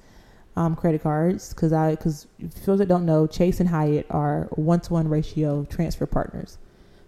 um, 0.57 0.75
credit 0.75 1.03
cards, 1.03 1.55
because 1.55 1.73
I 1.73 1.91
because 1.91 2.27
for 2.39 2.67
those 2.67 2.79
that 2.79 2.89
don't 2.89 3.07
know, 3.07 3.27
Chase 3.27 3.61
and 3.61 3.69
Hyatt 3.69 4.07
are 4.11 4.49
one 4.53 4.81
to 4.81 4.93
one 4.93 5.09
ratio 5.09 5.65
transfer 5.65 6.07
partners. 6.07 6.59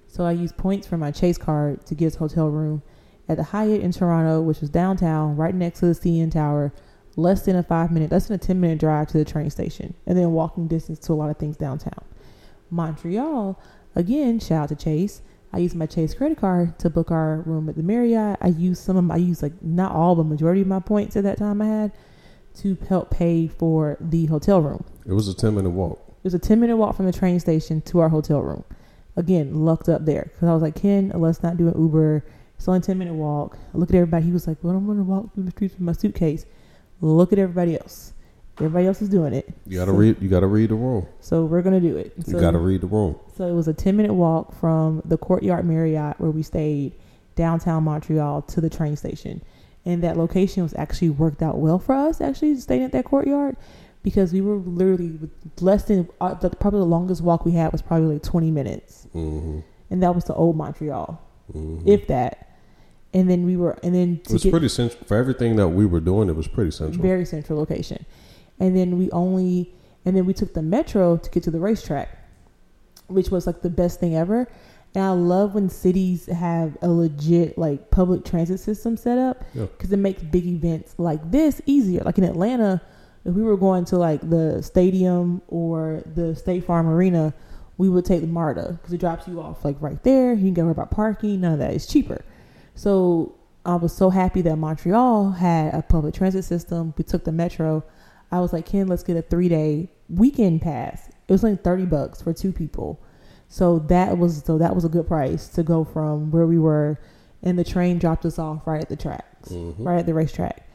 So 0.06 0.24
I 0.24 0.32
used 0.32 0.56
points 0.56 0.86
from 0.86 1.00
my 1.00 1.10
Chase 1.10 1.38
card 1.38 1.84
to 1.86 1.94
get 1.94 2.14
a 2.14 2.18
hotel 2.18 2.48
room 2.48 2.82
at 3.28 3.36
the 3.36 3.44
Hyatt 3.44 3.82
in 3.82 3.92
Toronto, 3.92 4.40
which 4.40 4.60
was 4.60 4.70
downtown, 4.70 5.36
right 5.36 5.54
next 5.54 5.80
to 5.80 5.86
the 5.86 5.92
CN 5.92 6.32
Tower, 6.32 6.72
less 7.16 7.44
than 7.44 7.56
a 7.56 7.62
five 7.62 7.90
minute, 7.90 8.10
less 8.10 8.28
than 8.28 8.36
a 8.36 8.38
10 8.38 8.60
minute 8.60 8.78
drive 8.78 9.08
to 9.08 9.18
the 9.18 9.24
train 9.24 9.50
station, 9.50 9.94
and 10.06 10.16
then 10.16 10.32
walking 10.32 10.66
distance 10.66 10.98
to 11.00 11.12
a 11.12 11.14
lot 11.14 11.28
of 11.28 11.36
things 11.36 11.56
downtown. 11.56 12.04
Montreal, 12.70 13.60
again, 13.98 14.38
shout 14.38 14.64
out 14.64 14.68
to 14.70 14.76
Chase. 14.76 15.20
I 15.52 15.58
used 15.58 15.74
my 15.74 15.86
Chase 15.86 16.14
credit 16.14 16.38
card 16.38 16.78
to 16.78 16.90
book 16.90 17.10
our 17.10 17.40
room 17.40 17.68
at 17.68 17.76
the 17.76 17.82
Marriott. 17.82 18.38
I 18.40 18.48
used 18.48 18.82
some 18.82 18.96
of 18.96 19.04
my, 19.04 19.14
I 19.14 19.18
used 19.18 19.42
like 19.42 19.62
not 19.62 19.92
all, 19.92 20.14
but 20.14 20.24
majority 20.24 20.60
of 20.62 20.66
my 20.66 20.80
points 20.80 21.16
at 21.16 21.24
that 21.24 21.38
time 21.38 21.60
I 21.60 21.66
had 21.66 21.92
to 22.56 22.76
help 22.88 23.10
pay 23.10 23.48
for 23.48 23.96
the 24.00 24.26
hotel 24.26 24.60
room. 24.60 24.84
It 25.06 25.12
was 25.12 25.28
a 25.28 25.34
ten 25.34 25.54
minute 25.54 25.70
walk. 25.70 25.98
It 26.18 26.24
was 26.24 26.34
a 26.34 26.38
10 26.38 26.58
minute 26.58 26.76
walk 26.76 26.96
from 26.96 27.06
the 27.06 27.12
train 27.12 27.38
station 27.38 27.80
to 27.82 28.00
our 28.00 28.08
hotel 28.08 28.40
room. 28.40 28.64
Again, 29.16 29.64
lucked 29.64 29.88
up 29.88 30.04
there 30.04 30.30
because 30.32 30.48
I 30.48 30.52
was 30.52 30.62
like, 30.62 30.74
Ken, 30.74 31.12
let's 31.14 31.42
not 31.42 31.56
do 31.56 31.68
an 31.68 31.80
Uber. 31.80 32.24
It's 32.56 32.66
only 32.66 32.78
a 32.78 32.82
10 32.82 32.98
minute 32.98 33.14
walk. 33.14 33.56
I 33.72 33.78
look 33.78 33.90
at 33.90 33.94
everybody. 33.94 34.26
He 34.26 34.32
was 34.32 34.48
like, 34.48 34.58
Well, 34.62 34.76
I'm 34.76 34.84
going 34.84 34.98
to 34.98 35.04
walk 35.04 35.32
through 35.32 35.44
the 35.44 35.52
streets 35.52 35.74
with 35.74 35.82
my 35.82 35.92
suitcase. 35.92 36.44
Look 37.00 37.32
at 37.32 37.38
everybody 37.38 37.78
else. 37.78 38.12
Everybody 38.60 38.86
else 38.86 39.00
is 39.02 39.08
doing 39.08 39.32
it. 39.32 39.48
You 39.66 39.78
gotta 39.78 39.92
So- 39.92 39.96
read. 39.96 40.16
You 40.20 40.28
gotta 40.28 40.46
read 40.46 40.70
the 40.70 40.74
room. 40.74 41.06
So 41.20 41.44
we're 41.44 41.62
going 41.62 41.80
to 41.80 41.86
do 41.88 41.96
it. 41.96 42.12
You 42.26 42.40
gotta 42.40 42.58
read 42.58 42.80
the 42.80 42.86
room. 42.88 43.16
so 43.36 43.46
it 43.46 43.52
was 43.52 43.68
a 43.68 43.72
10 43.74 43.96
minute 43.96 44.12
walk 44.14 44.52
from 44.54 45.00
the 45.04 45.16
Courtyard 45.16 45.64
Marriott 45.64 46.18
where 46.20 46.30
we 46.30 46.42
stayed 46.42 46.92
downtown 47.36 47.84
Montreal 47.84 48.42
to 48.42 48.60
the 48.60 48.68
train 48.68 48.96
station. 48.96 49.42
And 49.86 50.02
that 50.02 50.16
location 50.16 50.62
was 50.64 50.74
actually 50.76 51.10
worked 51.10 51.40
out 51.40 51.58
well 51.58 51.78
for 51.78 51.94
us, 51.94 52.20
actually, 52.20 52.56
staying 52.56 52.82
at 52.82 52.92
that 52.92 53.04
courtyard 53.04 53.56
because 54.02 54.32
we 54.32 54.40
were 54.40 54.56
literally 54.56 55.18
less 55.60 55.84
than 55.84 56.08
uh, 56.20 56.34
the, 56.34 56.50
probably 56.50 56.80
the 56.80 56.86
longest 56.86 57.22
walk 57.22 57.44
we 57.44 57.52
had 57.52 57.70
was 57.72 57.80
probably 57.80 58.14
like 58.14 58.22
20 58.22 58.50
minutes. 58.50 59.06
hmm 59.12 59.60
And 59.90 60.02
that 60.02 60.14
was 60.14 60.24
to 60.24 60.34
old 60.34 60.56
Montreal, 60.56 61.20
hmm 61.52 61.80
if 61.86 62.08
that. 62.08 62.44
And 63.14 63.30
then 63.30 63.46
we 63.46 63.56
were, 63.56 63.78
and 63.82 63.94
then 63.94 64.20
it 64.26 64.30
was 64.32 64.42
get 64.42 64.50
pretty 64.50 64.68
central 64.68 65.02
for 65.06 65.16
everything 65.16 65.56
that 65.56 65.68
we 65.68 65.86
were 65.86 66.00
doing. 66.00 66.28
It 66.28 66.36
was 66.36 66.46
pretty 66.48 66.70
central. 66.72 67.00
very 67.00 67.24
central 67.24 67.58
location. 67.58 68.04
And 68.60 68.76
then 68.76 68.98
we 68.98 69.10
only, 69.10 69.72
and 70.04 70.16
then 70.16 70.26
we 70.26 70.34
took 70.34 70.54
the 70.54 70.62
metro 70.62 71.16
to 71.16 71.30
get 71.30 71.42
to 71.44 71.50
the 71.50 71.60
racetrack, 71.60 72.08
which 73.06 73.30
was 73.30 73.46
like 73.46 73.62
the 73.62 73.70
best 73.70 74.00
thing 74.00 74.16
ever. 74.16 74.48
And 74.94 75.04
I 75.04 75.10
love 75.10 75.54
when 75.54 75.68
cities 75.68 76.26
have 76.26 76.76
a 76.82 76.88
legit 76.88 77.58
like 77.58 77.90
public 77.90 78.24
transit 78.24 78.58
system 78.58 78.96
set 78.96 79.18
up 79.18 79.44
Yeah. 79.54 79.66
because 79.66 79.92
it 79.92 79.98
makes 79.98 80.22
big 80.22 80.46
events 80.46 80.94
like 80.98 81.30
this 81.30 81.60
easier. 81.66 82.02
Like 82.04 82.18
in 82.18 82.24
Atlanta, 82.24 82.80
if 83.24 83.34
we 83.34 83.42
were 83.42 83.56
going 83.56 83.84
to 83.86 83.98
like 83.98 84.28
the 84.28 84.62
stadium 84.62 85.42
or 85.48 86.02
the 86.14 86.34
State 86.34 86.64
Farm 86.64 86.88
Arena, 86.88 87.34
we 87.76 87.88
would 87.88 88.04
take 88.06 88.22
the 88.22 88.26
MARTA 88.26 88.78
because 88.80 88.92
it 88.92 88.98
drops 88.98 89.28
you 89.28 89.40
off 89.40 89.64
like 89.64 89.76
right 89.80 90.02
there. 90.02 90.32
You 90.32 90.44
can 90.46 90.54
get 90.54 90.62
worry 90.64 90.72
about 90.72 90.90
parking. 90.90 91.42
None 91.42 91.52
of 91.52 91.58
that. 91.60 91.74
It's 91.74 91.86
cheaper. 91.86 92.24
So 92.74 93.34
I 93.66 93.74
was 93.76 93.92
so 93.92 94.08
happy 94.10 94.40
that 94.42 94.56
Montreal 94.56 95.32
had 95.32 95.74
a 95.74 95.82
public 95.82 96.14
transit 96.14 96.44
system. 96.44 96.94
We 96.96 97.04
took 97.04 97.24
the 97.24 97.32
metro. 97.32 97.84
I 98.30 98.40
was 98.40 98.52
like, 98.52 98.66
Ken, 98.66 98.86
let's 98.86 99.02
get 99.02 99.16
a 99.16 99.22
three 99.22 99.48
day 99.48 99.90
weekend 100.08 100.62
pass. 100.62 101.08
It 101.08 101.32
was 101.32 101.44
only 101.44 101.56
thirty 101.56 101.84
bucks 101.84 102.22
for 102.22 102.32
two 102.32 102.52
people. 102.52 103.00
So 103.48 103.78
that 103.88 104.18
was 104.18 104.42
so 104.44 104.58
that 104.58 104.74
was 104.74 104.84
a 104.84 104.88
good 104.88 105.06
price 105.06 105.48
to 105.48 105.62
go 105.62 105.84
from 105.84 106.30
where 106.30 106.46
we 106.46 106.58
were, 106.58 106.98
and 107.42 107.58
the 107.58 107.64
train 107.64 107.98
dropped 107.98 108.26
us 108.26 108.38
off 108.38 108.66
right 108.66 108.82
at 108.82 108.88
the 108.90 108.96
tracks, 108.96 109.48
Mhm. 109.50 109.74
right 109.78 109.98
at 109.98 110.06
the 110.06 110.12
racetrack, 110.14 110.68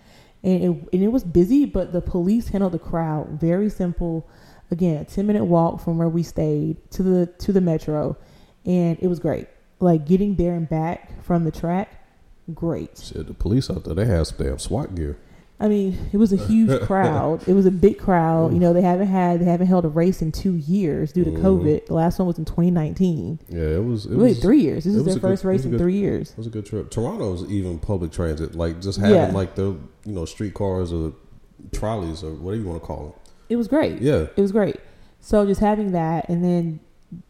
and 0.43 0.63
it 0.63 0.69
and 0.93 1.03
it 1.03 1.11
was 1.11 1.23
busy, 1.23 1.65
but 1.65 1.91
the 1.93 2.01
police 2.01 2.47
handled 2.47 2.73
the 2.73 2.79
crowd 2.79 3.39
very 3.39 3.69
simple. 3.69 4.27
Again, 4.71 4.97
a 5.01 5.05
ten 5.05 5.27
minute 5.27 5.45
walk 5.45 5.81
from 5.81 5.99
where 5.99 6.09
we 6.09 6.23
stayed 6.23 6.77
to 6.91 7.03
the 7.03 7.27
to 7.39 7.51
the 7.53 7.61
metro, 7.61 8.17
and 8.65 8.97
it 8.99 9.07
was 9.07 9.19
great. 9.19 9.47
Like 9.79 10.07
getting 10.07 10.35
there 10.35 10.55
and 10.55 10.67
back 10.67 11.21
from 11.23 11.43
the 11.43 11.51
track, 11.51 11.89
great. 12.55 12.97
Said 12.97 13.27
the 13.27 13.33
police 13.35 13.69
out 13.69 13.83
there, 13.83 13.93
they 13.93 14.05
had 14.05 14.25
some 14.25 14.43
damn 14.43 14.57
SWAT 14.57 14.95
gear. 14.95 15.17
I 15.63 15.69
mean, 15.69 15.97
it 16.11 16.17
was 16.17 16.33
a 16.33 16.35
huge 16.35 16.81
crowd. 16.87 17.47
It 17.47 17.53
was 17.53 17.65
a 17.65 17.71
big 17.71 17.97
crowd. 17.97 18.51
You 18.53 18.59
know, 18.59 18.73
they 18.73 18.81
haven't 18.81 19.07
had 19.07 19.39
they 19.39 19.45
haven't 19.45 19.67
held 19.67 19.85
a 19.85 19.87
race 19.87 20.21
in 20.21 20.31
two 20.33 20.55
years 20.55 21.13
due 21.13 21.23
to 21.23 21.31
Mhm. 21.31 21.41
COVID. 21.41 21.85
The 21.85 21.93
last 21.93 22.19
one 22.19 22.27
was 22.27 22.37
in 22.37 22.43
2019. 22.43 23.39
Yeah, 23.47 23.61
it 23.61 23.83
was. 23.85 24.05
It 24.05 24.11
Wait, 24.17 24.29
was 24.29 24.39
three 24.41 24.59
years. 24.59 24.83
This 24.83 24.93
is 24.93 25.05
their 25.05 25.13
a 25.13 25.15
good- 25.15 25.21
first 25.21 25.45
race 25.45 25.63
in 25.63 25.71
good- 25.71 25.79
three 25.79 25.95
years. 25.97 26.31
It 26.31 26.37
was 26.37 26.47
a 26.47 26.49
good 26.49 26.65
trip. 26.65 26.91
Toronto's 26.91 27.49
even 27.49 27.79
public 27.79 28.11
transit, 28.11 28.55
like 28.55 28.81
just 28.81 28.99
having 28.99 29.15
Yeah. 29.15 29.31
like 29.31 29.55
the 29.55 29.75
you 30.05 30.11
know 30.13 30.25
streetcars 30.25 30.91
or 30.91 31.13
trolleys 31.71 32.23
or 32.23 32.31
whatever 32.33 32.61
you 32.61 32.67
want 32.67 32.81
to 32.81 32.85
call 32.85 33.15
It 33.49 33.55
was 33.55 33.67
great. 33.69 34.01
Yeah, 34.01 34.25
It 34.35 34.41
was 34.41 34.51
great. 34.51 34.75
So 35.21 35.45
just 35.45 35.61
having 35.61 35.93
that, 35.93 36.27
and 36.27 36.43
then 36.43 36.81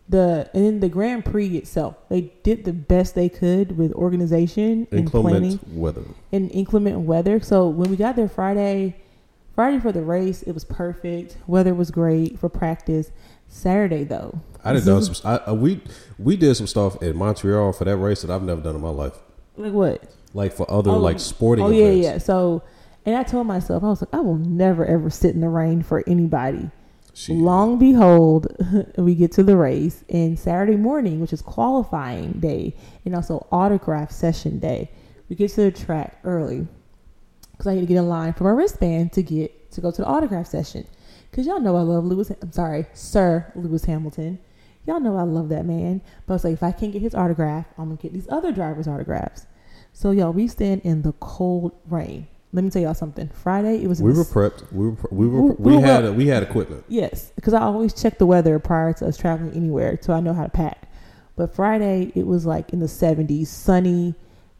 the 0.09 0.49
and 0.53 0.65
then 0.65 0.79
the 0.79 0.89
Grand 0.89 1.25
Prix 1.25 1.47
itself, 1.57 1.95
they 2.09 2.33
did 2.43 2.65
the 2.65 2.73
best 2.73 3.15
they 3.15 3.29
could 3.29 3.77
with 3.77 3.91
organization 3.93 4.87
and 4.91 5.09
planning 5.09 5.51
inclement 5.53 5.73
weather. 5.77 6.03
and 6.31 6.51
inclement 6.51 6.99
weather. 7.01 7.39
So 7.39 7.67
when 7.67 7.89
we 7.89 7.95
got 7.95 8.15
there 8.15 8.27
Friday, 8.29 8.95
Friday 9.55 9.79
for 9.79 9.91
the 9.91 10.01
race, 10.01 10.43
it 10.43 10.51
was 10.53 10.63
perfect. 10.65 11.37
Weather 11.47 11.73
was 11.73 11.89
great 11.91 12.39
for 12.39 12.49
practice. 12.49 13.11
Saturday 13.47 14.03
though, 14.03 14.39
I 14.63 14.73
did 14.73 14.85
done 14.85 15.03
some. 15.13 15.15
I, 15.29 15.49
I, 15.49 15.51
we 15.53 15.81
we 16.17 16.35
did 16.35 16.55
some 16.55 16.67
stuff 16.67 17.01
in 17.01 17.15
Montreal 17.15 17.71
for 17.73 17.85
that 17.85 17.97
race 17.97 18.21
that 18.23 18.31
I've 18.31 18.43
never 18.43 18.61
done 18.61 18.75
in 18.75 18.81
my 18.81 18.89
life. 18.89 19.17
like 19.57 19.73
what? 19.73 20.03
Like 20.33 20.53
for 20.53 20.69
other 20.71 20.89
Oh, 20.91 20.97
like 20.97 21.19
sporting. 21.19 21.63
Oh 21.65 21.69
yeah, 21.69 21.85
events. 21.85 22.03
yeah. 22.05 22.17
So, 22.17 22.63
and 23.05 23.15
I 23.15 23.21
told 23.23 23.45
myself, 23.45 23.83
I 23.83 23.87
was 23.87 24.01
like, 24.01 24.13
I 24.13 24.19
will 24.21 24.37
never 24.37 24.83
ever 24.85 25.09
sit 25.11 25.35
in 25.35 25.41
the 25.41 25.49
rain 25.49 25.83
for 25.83 26.03
anybody. 26.07 26.71
She, 27.13 27.33
Long 27.33 27.77
behold, 27.77 28.47
we 28.97 29.13
get 29.13 29.31
to 29.33 29.43
the 29.43 29.55
race, 29.55 30.03
and 30.09 30.37
Saturday 30.37 30.75
morning, 30.75 31.19
which 31.19 31.31
is 31.31 31.43
qualifying 31.43 32.33
day, 32.33 32.75
and 33.05 33.15
also 33.15 33.45
autograph 33.51 34.11
session 34.11 34.57
day, 34.57 34.89
we 35.29 35.35
get 35.35 35.51
to 35.51 35.61
the 35.61 35.71
track 35.71 36.19
early 36.23 36.67
because 37.51 37.67
I 37.67 37.75
need 37.75 37.81
to 37.81 37.87
get 37.87 37.97
in 37.97 38.09
line 38.09 38.33
for 38.33 38.43
my 38.45 38.49
wristband 38.49 39.13
to 39.13 39.23
get 39.23 39.71
to 39.71 39.81
go 39.81 39.91
to 39.91 40.01
the 40.01 40.07
autograph 40.07 40.47
session. 40.47 40.87
Because 41.29 41.47
y'all 41.47 41.59
know 41.59 41.75
I 41.75 41.81
love 41.81 42.03
Lewis. 42.03 42.31
I'm 42.41 42.51
sorry, 42.51 42.85
Sir 42.93 43.51
Lewis 43.55 43.85
Hamilton. 43.85 44.39
Y'all 44.85 44.99
know 44.99 45.15
I 45.15 45.23
love 45.23 45.49
that 45.49 45.65
man. 45.65 46.01
But 46.25 46.33
I 46.33 46.35
was 46.35 46.43
like, 46.43 46.53
if 46.53 46.63
I 46.63 46.71
can't 46.71 46.91
get 46.91 47.01
his 47.01 47.15
autograph, 47.15 47.65
I'm 47.77 47.85
gonna 47.85 47.97
get 47.97 48.13
these 48.13 48.27
other 48.29 48.51
drivers' 48.51 48.87
autographs. 48.87 49.45
So 49.93 50.11
y'all, 50.11 50.33
we 50.33 50.47
stand 50.47 50.81
in 50.81 51.03
the 51.03 51.13
cold 51.13 51.73
rain. 51.87 52.27
Let 52.53 52.63
me 52.63 52.69
tell 52.69 52.81
y'all 52.83 52.93
something. 52.93 53.29
Friday, 53.29 53.83
it 53.83 53.87
was 53.87 53.99
we 54.01 54.13
were 54.13 54.23
prepped. 54.23 54.71
We 54.71 54.89
were 54.89 54.95
we 55.11 55.27
were 55.27 55.41
We- 55.41 55.55
we, 55.57 55.75
we 55.77 55.81
had 55.81 56.03
were- 56.03 56.09
a, 56.09 56.13
we 56.13 56.27
had 56.27 56.43
equipment. 56.43 56.85
Yes, 56.87 57.31
because 57.35 57.53
I 57.53 57.61
always 57.61 57.93
check 57.93 58.19
the 58.19 58.25
weather 58.27 58.59
prior 58.59 58.93
to 58.93 59.07
us 59.07 59.17
traveling 59.17 59.53
anywhere, 59.53 59.97
so 60.01 60.13
I 60.13 60.19
know 60.19 60.33
how 60.33 60.43
to 60.43 60.49
pack. 60.49 60.87
But 61.35 61.55
Friday, 61.55 62.11
it 62.13 62.27
was 62.27 62.45
like 62.45 62.71
in 62.71 62.79
the 62.79 62.85
70s, 62.85 63.47
sunny, 63.47 64.13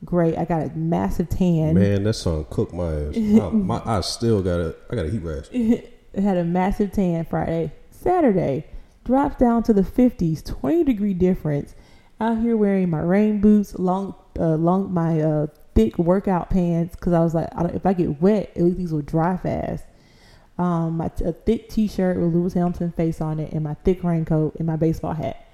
great. 0.03 0.35
I 0.39 0.45
got 0.45 0.63
a 0.63 0.69
massive 0.75 1.29
tan. 1.29 1.75
Man, 1.75 2.03
that 2.05 2.13
song 2.15 2.47
cooked 2.49 2.73
my 2.73 2.91
ass. 3.09 3.15
my, 3.15 3.49
my 3.51 3.81
I 3.85 4.01
still 4.01 4.41
got 4.41 4.59
a 4.59 4.75
I 4.89 4.95
got 4.95 5.05
a 5.05 5.09
heat 5.09 5.21
rash. 5.21 5.49
It 6.15 6.21
had 6.21 6.37
a 6.37 6.43
massive 6.43 6.91
tan 6.91 7.25
Friday. 7.25 7.71
Saturday 7.89 8.65
drops 9.03 9.35
down 9.37 9.63
to 9.63 9.73
the 9.73 9.81
50s, 9.81 10.45
20 10.45 10.83
degree 10.83 11.13
difference. 11.15 11.73
Out 12.19 12.37
here 12.39 12.55
wearing 12.55 12.89
my 12.91 12.99
rain 13.01 13.41
boots, 13.41 13.77
long, 13.79 14.13
uh, 14.39 14.55
long 14.55 14.93
my 14.93 15.19
uh, 15.21 15.47
thick 15.75 15.97
workout 15.97 16.49
pants 16.49 16.95
because 16.95 17.13
I 17.13 17.19
was 17.19 17.33
like, 17.33 17.49
I 17.55 17.63
don't, 17.63 17.75
if 17.75 17.85
I 17.85 17.93
get 17.93 18.21
wet, 18.21 18.51
at 18.55 18.61
least 18.63 18.77
these 18.77 18.91
will 18.93 19.01
dry 19.01 19.37
fast. 19.37 19.83
Um, 20.57 20.97
my 20.97 21.07
t- 21.07 21.25
a 21.25 21.31
thick 21.33 21.69
T-shirt 21.69 22.17
with 22.17 22.33
Lewis 22.33 22.53
Hamilton 22.53 22.91
face 22.91 23.21
on 23.21 23.39
it, 23.39 23.53
and 23.53 23.63
my 23.63 23.73
thick 23.83 24.03
raincoat 24.03 24.55
and 24.57 24.67
my 24.67 24.75
baseball 24.75 25.13
hat. 25.13 25.47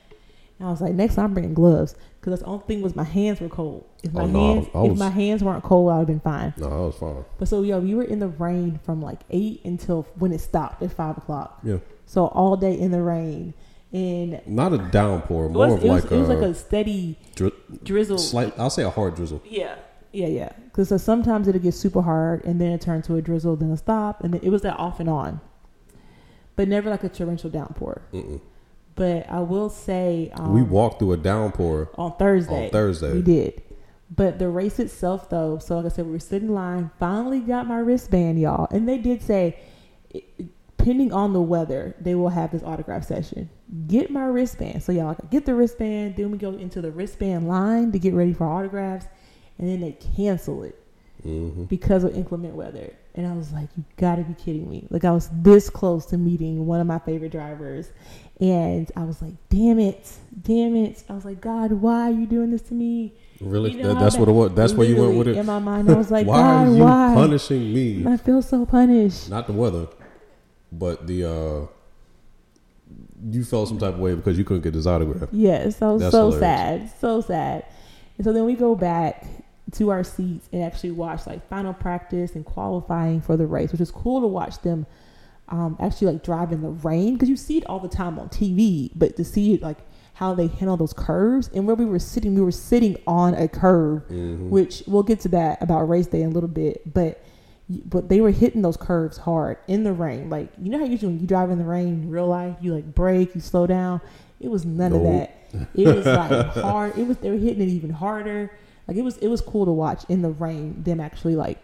And 0.59 0.67
I 0.67 0.71
was 0.71 0.81
like, 0.81 0.93
next 0.93 1.15
time 1.15 1.25
I'm 1.25 1.33
bringing 1.33 1.53
gloves 1.53 1.95
because 2.19 2.31
that's 2.31 2.41
the 2.41 2.49
only 2.49 2.65
thing 2.67 2.81
was 2.81 2.93
my 2.97 3.05
hands 3.05 3.39
were 3.39 3.47
cold. 3.47 3.85
If 4.03 4.11
my 4.11 4.23
Oh, 4.23 4.27
no, 4.27 4.39
hands, 4.55 4.65
was- 4.67 4.75
I 4.75 4.81
was- 4.81 4.91
if 4.91 4.97
my 4.99 5.09
hands 5.09 5.41
weren't 5.41 5.63
cold, 5.63 5.89
I'd 5.91 5.97
have 5.99 6.07
been 6.07 6.19
fine. 6.19 6.53
No, 6.57 6.67
I 6.67 6.79
was 6.87 6.95
fine. 6.95 7.23
But 7.37 7.47
so 7.47 7.61
yeah, 7.61 7.77
we 7.79 7.95
were 7.95 8.03
in 8.03 8.19
the 8.19 8.27
rain 8.27 8.79
from 8.83 9.01
like 9.01 9.21
eight 9.29 9.61
until 9.63 10.05
when 10.17 10.33
it 10.33 10.41
stopped 10.41 10.83
at 10.83 10.91
five 10.91 11.17
o'clock. 11.17 11.59
Yeah, 11.63 11.77
So 12.05 12.25
all 12.27 12.57
day 12.57 12.77
in 12.77 12.91
the 12.91 13.01
rain, 13.01 13.53
and 13.93 14.41
not 14.45 14.73
a 14.73 14.79
downpour, 14.79 15.47
was, 15.47 15.53
more 15.53 15.65
it 15.67 15.73
of 15.75 15.83
was, 15.83 16.03
like 16.03 16.11
it 16.11 16.15
was 16.17 16.27
a, 16.29 16.33
like 16.33 16.43
a 16.43 16.53
steady 16.53 17.17
dri- 17.35 17.53
drizzle. 17.85 18.17
slight. 18.17 18.53
I'll 18.59 18.69
say 18.69 18.83
a 18.83 18.89
hard 18.89 19.15
drizzle. 19.15 19.41
Yeah, 19.47 19.75
yeah, 20.11 20.27
yeah. 20.27 20.51
Because 20.65 21.01
sometimes 21.01 21.47
it'll 21.47 21.61
get 21.61 21.73
super 21.73 22.01
hard, 22.01 22.43
and 22.45 22.59
then 22.59 22.71
it 22.71 22.81
turns 22.81 23.07
to 23.07 23.15
a 23.15 23.21
drizzle, 23.21 23.55
then 23.55 23.71
a 23.71 23.77
stop, 23.77 24.23
and 24.23 24.33
then 24.33 24.41
it 24.43 24.49
was 24.49 24.61
that 24.63 24.77
off 24.77 24.99
and 24.99 25.09
on. 25.09 25.41
But 26.55 26.67
never 26.67 26.89
like 26.89 27.03
a 27.03 27.09
torrential 27.09 27.49
downpour. 27.49 28.01
Mm-mm. 28.13 28.41
But 28.95 29.29
I 29.29 29.39
will 29.39 29.69
say, 29.69 30.29
um, 30.33 30.53
we 30.53 30.61
walked 30.61 30.99
through 30.99 31.13
a 31.13 31.17
downpour. 31.17 31.89
on 31.95 32.17
Thursday. 32.17 32.65
On 32.65 32.71
Thursday. 32.71 33.13
We 33.13 33.21
did. 33.21 33.61
But 34.13 34.39
the 34.39 34.49
race 34.49 34.79
itself, 34.79 35.29
though, 35.29 35.59
so 35.59 35.77
like 35.77 35.85
I 35.85 35.89
said, 35.89 36.05
we 36.05 36.11
were 36.11 36.19
sitting 36.19 36.49
in 36.49 36.55
line, 36.55 36.91
finally 36.99 37.39
got 37.39 37.67
my 37.67 37.77
wristband, 37.77 38.41
y'all. 38.41 38.67
And 38.71 38.89
they 38.89 38.97
did 38.97 39.21
say, 39.21 39.57
depending 40.77 41.13
on 41.13 41.31
the 41.31 41.41
weather, 41.41 41.95
they 42.01 42.15
will 42.15 42.29
have 42.29 42.51
this 42.51 42.63
autograph 42.63 43.05
session. 43.05 43.49
Get 43.87 44.09
my 44.09 44.25
wristband. 44.25 44.81
So, 44.81 44.91
y'all, 44.91 45.15
get 45.29 45.45
the 45.45 45.53
wristband. 45.53 46.15
Then 46.17 46.31
we 46.31 46.37
go 46.37 46.51
into 46.53 46.81
the 46.81 46.91
wristband 46.91 47.47
line 47.47 47.91
to 47.91 47.99
get 47.99 48.13
ready 48.13 48.33
for 48.33 48.47
autographs. 48.47 49.05
And 49.59 49.67
then 49.69 49.81
they 49.81 49.91
cancel 50.15 50.63
it 50.63 50.75
hmm 51.23 51.65
because 51.65 52.03
of 52.05 52.15
inclement 52.15 52.55
weather. 52.55 52.93
And 53.15 53.27
I 53.27 53.33
was 53.33 53.51
like, 53.51 53.67
you 53.75 53.83
gotta 53.97 54.21
be 54.23 54.33
kidding 54.33 54.69
me. 54.69 54.87
Like, 54.89 55.03
I 55.03 55.11
was 55.11 55.29
this 55.33 55.69
close 55.69 56.05
to 56.07 56.17
meeting 56.17 56.65
one 56.65 56.79
of 56.79 56.87
my 56.87 56.99
favorite 56.99 57.31
drivers. 57.33 57.91
And 58.39 58.89
I 58.95 59.03
was 59.03 59.21
like, 59.21 59.33
damn 59.49 59.79
it, 59.79 60.09
damn 60.43 60.75
it. 60.77 61.03
I 61.09 61.13
was 61.13 61.25
like, 61.25 61.41
God, 61.41 61.73
why 61.73 62.03
are 62.09 62.11
you 62.11 62.25
doing 62.25 62.51
this 62.51 62.61
to 62.63 62.73
me? 62.73 63.13
Really, 63.41 63.71
You 63.73 63.83
know 63.83 63.93
That- 63.93 63.99
that's 63.99 64.17
what 64.17 64.29
it 64.29 64.31
was. 64.31 64.53
That's 64.53 64.73
where 64.73 64.87
you 64.87 64.95
went 64.95 65.17
with 65.17 65.27
it. 65.27 65.35
In 65.35 65.45
my 65.45 65.59
mind, 65.59 65.89
I 65.91 65.95
was 65.95 66.09
like, 66.09 66.25
why 66.33 66.37
God, 66.39 66.67
are 66.67 66.71
you 66.77 66.83
why? 66.83 67.11
punishing 67.13 67.73
me? 67.73 68.05
I 68.07 68.15
feel 68.15 68.41
so 68.41 68.65
punished. 68.65 69.29
Not 69.29 69.47
the 69.47 69.53
weather, 69.53 69.87
but 70.71 71.05
the 71.05 71.25
uh 71.29 71.67
you 73.29 73.43
felt 73.43 73.67
some 73.67 73.77
type 73.77 73.95
of 73.95 73.99
way 73.99 74.15
because 74.15 74.37
you 74.37 74.45
couldn't 74.45 74.63
get 74.63 74.73
his 74.73 74.87
autograph. 74.87 75.27
Yes, 75.33 75.81
I 75.81 75.91
was 75.91 76.01
That's 76.01 76.11
so 76.13 76.31
hilarious. 76.31 76.39
sad, 76.39 76.99
so 77.01 77.21
sad. 77.21 77.65
And 78.17 78.23
so 78.25 78.31
then 78.31 78.45
we 78.45 78.53
go 78.55 78.75
back 78.75 79.25
to 79.73 79.89
our 79.91 80.03
seats 80.03 80.47
and 80.51 80.63
actually 80.63 80.91
watch 80.91 81.25
like 81.27 81.47
final 81.49 81.73
practice 81.73 82.35
and 82.35 82.45
qualifying 82.45 83.21
for 83.21 83.37
the 83.37 83.45
race, 83.45 83.71
which 83.71 83.81
is 83.81 83.91
cool 83.91 84.21
to 84.21 84.27
watch 84.27 84.59
them 84.61 84.85
um, 85.49 85.75
actually 85.79 86.13
like 86.13 86.23
drive 86.23 86.51
in 86.51 86.61
the 86.61 86.69
rain 86.69 87.13
because 87.13 87.27
you 87.29 87.35
see 87.35 87.57
it 87.57 87.65
all 87.65 87.79
the 87.79 87.87
time 87.89 88.19
on 88.19 88.29
TV, 88.29 88.91
but 88.95 89.15
to 89.17 89.23
see 89.25 89.53
it 89.55 89.61
like 89.61 89.77
how 90.13 90.33
they 90.35 90.47
handle 90.47 90.77
those 90.77 90.93
curves 90.93 91.49
and 91.55 91.65
where 91.65 91.75
we 91.75 91.85
were 91.85 91.97
sitting, 91.99 92.35
we 92.35 92.41
were 92.41 92.51
sitting 92.51 92.95
on 93.07 93.33
a 93.33 93.47
curve, 93.47 94.03
Mhm. 94.09 94.49
which 94.49 94.83
we'll 94.85 95.01
get 95.03 95.19
to 95.21 95.29
that 95.29 95.61
about 95.61 95.87
race 95.89 96.07
day 96.07 96.21
in 96.21 96.29
a 96.31 96.33
little 96.33 96.49
bit, 96.49 96.93
but. 96.93 97.21
But 97.87 98.09
they 98.09 98.19
were 98.19 98.31
hitting 98.31 98.63
those 98.63 98.77
curves 98.77 99.17
hard 99.19 99.57
in 99.67 99.83
the 99.83 99.93
rain. 99.93 100.27
Like 100.31 100.49
you 100.59 100.71
know 100.71 100.79
how 100.79 100.85
usually 100.85 101.11
when 101.11 101.19
you 101.21 101.27
drive 101.27 101.51
in 101.51 101.59
the 101.59 101.63
rain 101.63 101.87
in 102.01 102.09
real 102.09 102.25
life, 102.25 102.55
you 102.61 102.73
like 102.73 102.95
brake, 102.95 103.35
you 103.35 103.41
slow 103.41 103.67
down. 103.67 104.01
It 104.39 104.49
was 104.49 104.65
none 104.65 104.91
of 104.91 105.03
that. 105.03 105.35
It 105.75 105.85
was 105.85 106.03
like 106.03 106.47
hard. 106.55 106.97
It 106.97 107.07
was 107.07 107.17
they 107.17 107.29
were 107.29 107.37
hitting 107.37 107.61
it 107.61 107.69
even 107.69 107.91
harder. 107.91 108.49
Like 108.89 108.97
it 108.97 109.03
was 109.03 109.17
it 109.17 109.27
was 109.27 109.39
cool 109.39 109.65
to 109.65 109.71
watch 109.71 110.03
in 110.09 110.23
the 110.23 110.31
rain 110.31 110.81
them 110.81 110.99
actually 110.99 111.35
like 111.35 111.59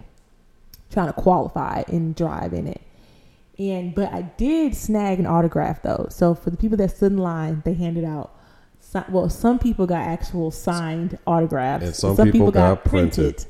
trying 0.91 1.07
to 1.07 1.13
qualify 1.13 1.81
and 1.87 2.15
drive 2.15 2.53
in 2.53 2.67
it. 2.67 2.81
And 3.57 3.95
but 3.95 4.13
I 4.13 4.21
did 4.21 4.75
snag 4.75 5.17
an 5.17 5.25
autograph 5.25 5.81
though. 5.81 6.05
So 6.11 6.35
for 6.35 6.51
the 6.51 6.57
people 6.57 6.77
that 6.77 6.91
stood 6.91 7.13
in 7.13 7.17
line, 7.17 7.63
they 7.65 7.73
handed 7.73 8.03
out. 8.03 8.31
Well, 9.09 9.27
some 9.29 9.57
people 9.57 9.87
got 9.87 10.01
actual 10.01 10.51
signed 10.51 11.17
autographs, 11.25 11.83
And 11.83 11.95
some 11.95 12.31
people 12.31 12.51
got 12.51 12.85
printed. 12.85 13.43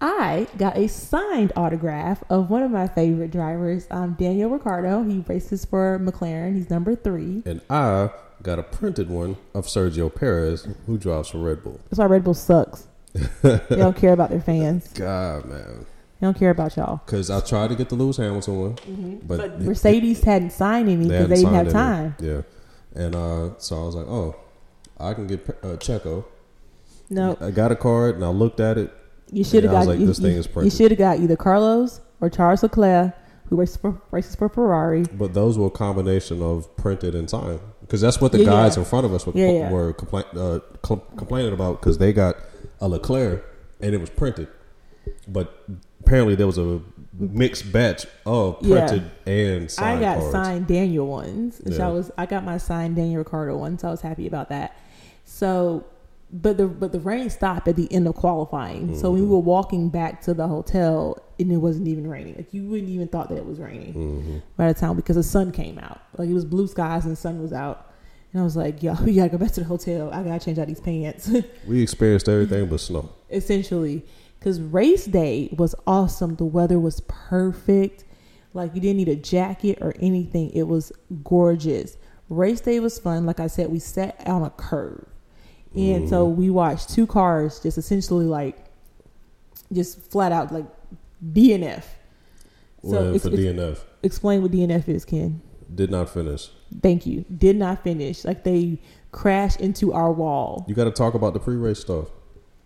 I 0.00 0.46
got 0.56 0.76
a 0.76 0.86
signed 0.86 1.52
autograph 1.56 2.22
of 2.30 2.50
one 2.50 2.62
of 2.62 2.70
my 2.70 2.86
favorite 2.86 3.32
drivers, 3.32 3.88
um, 3.90 4.14
Daniel 4.16 4.48
Ricciardo. 4.48 5.02
He 5.02 5.24
races 5.26 5.64
for 5.64 5.98
McLaren. 5.98 6.54
He's 6.54 6.70
number 6.70 6.94
three. 6.94 7.42
And 7.44 7.60
I 7.68 8.10
got 8.42 8.60
a 8.60 8.62
printed 8.62 9.10
one 9.10 9.36
of 9.54 9.66
Sergio 9.66 10.14
Perez, 10.14 10.68
who 10.86 10.96
drives 10.96 11.30
for 11.30 11.38
Red 11.38 11.64
Bull. 11.64 11.80
That's 11.90 11.98
why 11.98 12.06
Red 12.06 12.22
Bull 12.22 12.34
sucks. 12.34 12.87
They 13.14 13.60
don't 13.70 13.96
care 13.96 14.12
about 14.12 14.30
their 14.30 14.40
fans. 14.40 14.88
God, 14.94 15.44
man. 15.46 15.86
They 16.20 16.26
don't 16.26 16.36
care 16.38 16.50
about 16.50 16.76
y'all. 16.76 17.00
Because 17.06 17.30
I 17.30 17.40
tried 17.40 17.68
to 17.68 17.76
get 17.76 17.88
the 17.88 17.94
Lewis 17.94 18.16
Hamilton 18.16 18.58
one, 18.60 19.20
but, 19.24 19.36
But 19.38 19.60
Mercedes 19.60 20.22
hadn't 20.24 20.50
signed 20.50 20.88
any 20.88 21.04
because 21.08 21.28
they, 21.28 21.36
didn't 21.36 21.54
have 21.54 21.70
time. 21.72 22.14
any. 22.18 22.28
Yeah. 22.28 22.40
And 22.94 23.14
uh, 23.14 23.50
so 23.58 23.80
I 23.80 23.84
was 23.86 23.94
like, 23.94 24.06
oh, 24.08 24.34
I 24.98 25.14
can 25.14 25.26
get 25.28 25.48
uh, 25.62 25.76
Checo. 25.76 26.24
No, 27.10 27.38
I 27.40 27.50
got 27.52 27.70
a 27.72 27.76
card 27.76 28.16
and 28.16 28.24
I 28.24 28.28
looked 28.28 28.58
at 28.60 28.76
it. 28.78 28.92
you 29.32 29.44
should 29.44 29.62
have 29.64 29.72
And 29.72 29.76
I 29.76 29.80
was 29.80 29.86
got. 29.86 29.90
like, 29.92 30.00
you, 30.00 30.06
this 30.06 30.18
thing 30.18 30.32
you- 30.32 30.40
is 30.40 30.48
you 30.64 30.70
should 30.70 30.90
have 30.90 30.98
got 30.98 31.20
either 31.20 31.36
Carlos 31.36 32.00
or 32.20 32.28
Charles 32.28 32.62
Leclerc, 32.64 33.14
who 33.48 33.56
races 33.56 33.76
for, 33.76 34.00
races 34.10 34.34
for 34.34 34.48
Ferrari. 34.48 35.04
But 35.04 35.32
those 35.34 35.56
were 35.56 35.68
a 35.68 35.70
combination 35.70 36.42
of 36.42 36.76
printed 36.76 37.14
and 37.14 37.30
signed. 37.30 37.60
Because 37.80 38.00
that's 38.00 38.20
what 38.20 38.32
the 38.32 38.40
Yeah, 38.40 38.46
guys 38.46 38.76
yeah. 38.76 38.82
in 38.82 38.88
front 38.88 39.06
of 39.06 39.14
us 39.14 39.24
were, 39.24 39.32
Yeah, 39.34 39.70
were 39.70 39.92
complain, 39.94 40.24
uh, 40.36 40.58
com- 40.82 41.00
complaining 41.16 41.52
about 41.54 41.80
because 41.80 41.96
they 41.98 42.12
got 42.12 42.36
a 42.80 42.88
Leclerc 42.88 43.44
and 43.80 43.94
it 43.94 44.00
was 44.00 44.10
printed. 44.10 44.48
But 45.26 45.66
apparently 46.04 46.34
there 46.34 46.46
was 46.46 46.58
a 46.58 46.80
mixed 47.18 47.72
batch 47.72 48.06
of 48.26 48.58
Yeah. 48.60 48.86
printed 48.86 49.10
and 49.26 49.70
signed 49.70 49.98
I 49.98 50.02
got 50.02 50.18
cards. 50.18 50.32
signed 50.32 50.66
Daniel 50.66 51.06
ones, 51.06 51.60
which 51.64 51.78
Yeah. 51.78 51.88
I 51.88 51.90
was. 51.92 52.10
I 52.18 52.26
got 52.26 52.44
my 52.44 52.58
signed 52.58 52.96
Daniel 52.96 53.18
Ricciardo 53.18 53.56
one, 53.56 53.78
so 53.78 53.88
I 53.88 53.90
was 53.90 54.00
happy 54.02 54.26
about 54.26 54.48
that. 54.50 54.76
So, 55.24 55.84
but 56.32 56.56
the 56.58 56.66
but 56.66 56.92
the 56.92 57.00
rain 57.00 57.30
stopped 57.30 57.68
at 57.68 57.76
the 57.76 57.90
end 57.92 58.06
of 58.06 58.14
qualifying. 58.14 58.94
So 58.96 59.10
Mm-hmm. 59.10 59.22
we 59.22 59.26
were 59.26 59.38
walking 59.38 59.88
back 59.88 60.20
to 60.22 60.34
the 60.34 60.46
hotel, 60.46 61.18
and 61.40 61.50
it 61.50 61.56
wasn't 61.56 61.88
even 61.88 62.06
raining. 62.06 62.34
Like 62.36 62.52
you 62.52 62.64
wouldn't 62.66 62.90
even 62.90 63.08
thought 63.08 63.28
that 63.30 63.36
it 63.38 63.46
was 63.46 63.58
raining 63.58 63.94
Mm-hmm. 63.94 64.36
by 64.56 64.70
the 64.72 64.78
time 64.78 64.94
because 64.96 65.16
the 65.16 65.22
sun 65.22 65.50
came 65.52 65.78
out. 65.78 66.00
Like 66.18 66.28
it 66.28 66.34
was 66.34 66.44
blue 66.44 66.66
skies 66.68 67.04
and 67.04 67.12
the 67.12 67.16
sun 67.16 67.40
was 67.40 67.52
out. 67.52 67.87
And 68.32 68.40
I 68.40 68.44
was 68.44 68.56
like, 68.56 68.82
yo, 68.82 68.94
we 69.04 69.14
gotta 69.14 69.30
go 69.30 69.38
back 69.38 69.52
to 69.52 69.60
the 69.60 69.66
hotel. 69.66 70.10
I 70.12 70.22
gotta 70.22 70.44
change 70.44 70.58
out 70.58 70.66
these 70.66 70.80
pants. 70.80 71.30
We 71.66 71.82
experienced 71.82 72.28
everything 72.28 72.66
but 72.68 72.80
snow. 72.80 73.10
essentially. 73.30 74.04
Because 74.38 74.60
race 74.60 75.06
day 75.06 75.52
was 75.58 75.74
awesome. 75.86 76.36
The 76.36 76.44
weather 76.44 76.78
was 76.78 77.00
perfect. 77.08 78.04
Like 78.54 78.74
you 78.74 78.80
didn't 78.80 78.98
need 78.98 79.08
a 79.08 79.16
jacket 79.16 79.78
or 79.80 79.94
anything. 80.00 80.50
It 80.50 80.64
was 80.64 80.92
gorgeous. 81.24 81.96
Race 82.28 82.60
day 82.60 82.78
was 82.78 82.98
fun. 82.98 83.26
Like 83.26 83.40
i 83.40 83.46
said 83.48 83.70
we 83.70 83.80
sat 83.80 84.22
on 84.26 84.42
a 84.42 84.50
curve. 84.50 85.06
And 85.74 86.08
so 86.08 86.26
mm-hmm. 86.26 86.40
we 86.40 86.50
watched 86.50 86.90
two 86.90 87.06
cars 87.06 87.60
just 87.60 87.78
essentially 87.78 88.26
like 88.26 88.56
just 89.72 90.00
flat 90.10 90.32
out 90.32 90.52
like 90.52 90.64
dnf 91.32 91.84
Well, 92.82 93.14
it's- 93.14 93.22
for 93.22 93.30
DNF. 93.30 93.78
explain 94.02 94.40
what 94.42 94.50
dnf 94.50 94.88
is 94.88 95.04
ken 95.04 95.42
Did 95.74 95.90
not 95.90 96.08
finish. 96.08 96.50
thank 96.82 97.06
you 97.06 97.24
did 97.36 97.56
not 97.56 97.82
finish 97.82 98.24
like 98.24 98.44
they 98.44 98.78
crashed 99.12 99.60
into 99.60 99.92
our 99.92 100.12
wall 100.12 100.64
You 100.68 100.74
got 100.74 100.84
to 100.84 100.90
talk 100.90 101.14
about 101.14 101.32
the 101.34 101.40
pre 101.40 101.56
race 101.56 101.78
stuff. 101.80 102.08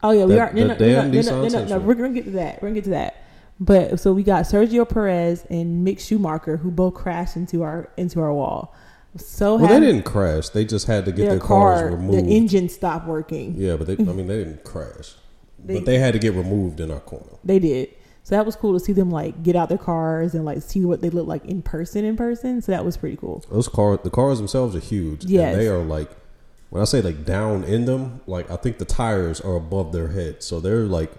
Oh 0.03 0.11
yeah, 0.11 0.25
we 0.25 0.35
That- 0.35 0.51
are. 0.51 0.55
No, 0.55 0.67
no, 0.69 0.75
damn 0.77 1.11
no, 1.11 1.21
no, 1.21 1.43
no, 1.43 1.49
no, 1.49 1.65
no, 1.65 1.79
We're 1.79 1.95
gonna 1.95 2.11
get 2.11 2.25
to 2.25 2.31
that. 2.33 2.61
We're 2.63 2.69
gonna 2.69 2.75
get 2.81 2.85
to 2.85 2.91
that. 2.91 3.17
But 3.61 4.01
so 4.01 4.13
we 4.13 4.23
got 4.25 4.45
Sergio 4.45 4.89
Perez 4.89 5.45
and 5.51 5.87
Mick 5.87 6.01
Schumacher 6.01 6.57
who 6.57 6.71
both 6.71 6.95
crashed 6.95 7.37
into 7.37 7.63
our 7.63 7.89
into 7.97 8.21
our 8.21 8.33
wall. 8.33 8.75
So 9.17 9.57
Well, 9.57 9.67
happy- 9.67 9.81
they 9.81 9.87
didn't 9.93 10.05
crash. 10.05 10.49
They 10.49 10.65
just 10.65 10.87
had 10.87 11.05
to 11.05 11.13
get 11.13 11.23
their 11.23 11.31
their, 11.33 11.39
car, 11.39 11.75
cars 11.79 11.93
removed. 11.93 12.27
the 12.27 12.31
engine 12.35 12.69
stopped 12.69 13.07
working. 13.07 13.55
yeah, 13.57 13.77
but 13.77 13.87
they, 13.87 13.93
I 13.95 13.97
mean, 14.13 14.27
they 14.27 14.39
didn't 14.45 14.65
crash. 14.65 15.15
They- 15.65 15.75
but 15.75 15.85
they 15.85 15.99
had 15.99 16.13
to 16.15 16.19
get 16.19 16.33
removed 16.35 16.81
in 16.81 16.91
our 16.91 16.99
corner. 16.99 17.37
They 17.45 17.61
did. 17.61 17.91
So 18.25 18.37
that 18.37 18.47
was 18.47 18.55
cool 18.55 18.73
to 18.73 18.81
see 18.81 18.93
them 18.93 19.11
like 19.11 19.43
get 19.43 19.57
out 19.57 19.69
their 19.69 19.79
cars 19.79 20.35
and 20.35 20.45
like 20.45 20.63
see 20.63 20.85
what 20.85 21.01
they 21.01 21.11
look 21.11 21.27
like 21.27 21.45
in 21.45 21.61
person 21.61 22.05
in 22.05 22.17
person. 22.17 22.63
So 22.63 22.73
that 22.73 22.85
was 22.85 22.97
pretty 22.97 23.17
cool. 23.17 23.45
Those 23.51 23.69
cars, 23.69 23.99
the 24.05 24.11
cars 24.11 24.39
themselves 24.39 24.77
are 24.77 24.81
huge. 24.81 25.25
Yes. 25.25 25.53
And 25.53 25.61
they 25.61 25.69
are 25.69 25.83
like, 25.83 26.11
when 26.71 26.81
I 26.81 26.85
say 26.85 27.03
like 27.03 27.25
down 27.25 27.65
in 27.65 27.85
them, 27.85 28.21
like 28.27 28.51
I 28.51 28.57
think 28.57 28.79
the 28.79 28.85
tires 28.85 29.41
are 29.41 29.57
above 29.57 29.93
their 29.93 30.09
head, 30.09 30.43
so 30.43 30.61
they're 30.61 30.85
like, 30.85 31.13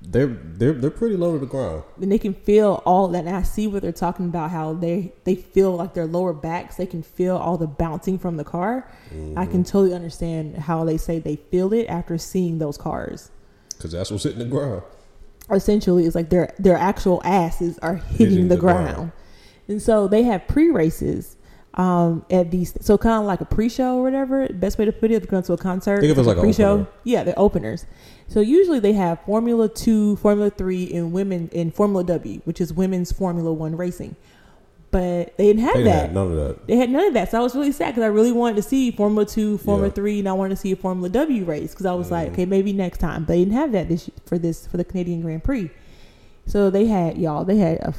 they're 0.00 0.26
they're 0.26 0.72
they're 0.72 0.90
pretty 0.90 1.16
low 1.16 1.32
to 1.32 1.38
the 1.38 1.46
ground. 1.46 1.82
And 2.00 2.10
they 2.10 2.18
can 2.18 2.34
feel 2.34 2.82
all 2.86 3.08
that. 3.08 3.26
And 3.26 3.36
I 3.36 3.42
see 3.42 3.66
what 3.66 3.82
they're 3.82 3.92
talking 3.92 4.26
about 4.26 4.50
how 4.50 4.72
they 4.72 5.12
they 5.24 5.34
feel 5.34 5.76
like 5.76 5.94
their 5.94 6.06
lower 6.06 6.32
backs. 6.32 6.76
They 6.76 6.86
can 6.86 7.02
feel 7.02 7.36
all 7.36 7.58
the 7.58 7.66
bouncing 7.66 8.18
from 8.18 8.36
the 8.36 8.44
car. 8.44 8.90
I 9.10 9.14
can 9.14 9.26
mm-hmm. 9.34 9.62
totally 9.62 9.94
understand 9.94 10.56
how 10.56 10.84
they 10.84 10.96
say 10.96 11.18
they 11.18 11.36
feel 11.36 11.72
it 11.72 11.86
after 11.86 12.16
seeing 12.18 12.58
those 12.58 12.78
cars. 12.78 13.30
Because 13.76 13.92
that's 13.92 14.10
what's 14.10 14.24
hitting 14.24 14.38
the 14.38 14.44
ground. 14.46 14.82
Essentially 15.50 16.06
it's 16.06 16.14
like 16.14 16.30
their 16.30 16.52
their 16.58 16.76
actual 16.76 17.20
asses 17.24 17.78
are 17.80 17.96
hitting, 17.96 18.28
Hitting 18.30 18.48
the, 18.48 18.54
the 18.54 18.60
ground. 18.60 18.94
ground. 18.94 19.12
and 19.68 19.82
so 19.82 20.08
they 20.08 20.22
have 20.22 20.46
pre 20.48 20.70
races 20.70 21.36
um 21.74 22.24
at 22.30 22.50
these 22.50 22.74
so 22.84 22.98
kind 22.98 23.18
of 23.20 23.24
like 23.24 23.40
a 23.40 23.46
pre-show 23.46 23.96
or 23.98 24.02
whatever 24.02 24.46
best 24.48 24.76
way 24.78 24.84
to 24.84 24.92
put 24.92 25.10
it 25.10 25.14
if 25.14 25.22
you're 25.22 25.30
going 25.30 25.42
to 25.42 25.54
a 25.54 25.56
concert 25.56 26.00
Think 26.00 26.12
of 26.12 26.18
it 26.18 26.22
like 26.28 26.36
an 26.36 26.42
pre-show 26.42 26.70
opener. 26.72 26.86
yeah 27.04 27.24
they're 27.24 27.38
openers 27.38 27.86
so 28.28 28.40
usually 28.40 28.78
they 28.78 28.92
have 28.92 29.20
formula 29.24 29.70
2 29.70 30.16
formula 30.16 30.50
3 30.50 30.92
and 30.92 31.12
women 31.12 31.48
in 31.50 31.70
formula 31.70 32.04
w 32.04 32.40
which 32.44 32.60
is 32.60 32.74
women's 32.74 33.10
formula 33.10 33.50
1 33.54 33.74
racing 33.76 34.16
but 34.92 35.36
they 35.36 35.46
didn't 35.46 35.62
have 35.62 35.74
They 35.74 35.82
didn't 35.82 35.92
that 35.96 36.02
have 36.02 36.12
none 36.12 36.26
of 36.28 36.36
that. 36.36 36.66
they 36.68 36.76
had 36.76 36.90
none 36.90 37.06
of 37.06 37.14
that. 37.14 37.30
So 37.32 37.40
I 37.40 37.42
was 37.42 37.56
really 37.56 37.72
sad 37.72 37.88
because 37.94 38.04
I 38.04 38.06
really 38.08 38.30
wanted 38.30 38.56
to 38.56 38.62
see 38.62 38.92
Formula 38.92 39.26
Two, 39.26 39.58
Formula 39.58 39.88
Yeah. 39.88 39.94
Three, 39.94 40.18
and 40.20 40.28
I 40.28 40.32
wanted 40.34 40.50
to 40.50 40.60
see 40.60 40.70
a 40.72 40.76
Formula 40.76 41.08
W 41.08 41.44
race 41.44 41.70
because 41.72 41.86
I 41.86 41.94
was 41.94 42.10
like, 42.12 42.28
Mhm. 42.28 42.32
okay, 42.34 42.44
maybe 42.46 42.72
next 42.72 42.98
time. 42.98 43.22
But 43.24 43.28
they 43.32 43.38
didn't 43.40 43.54
have 43.54 43.72
that 43.72 43.88
this 43.88 44.08
for 44.26 44.38
this 44.38 44.66
for 44.68 44.76
the 44.76 44.84
Canadian 44.84 45.22
Grand 45.22 45.42
Prix. 45.42 45.70
So 46.46 46.70
they 46.70 46.86
had 46.86 47.18
y'all. 47.18 47.44
They 47.44 47.56
had 47.56 47.78
a 47.80 47.94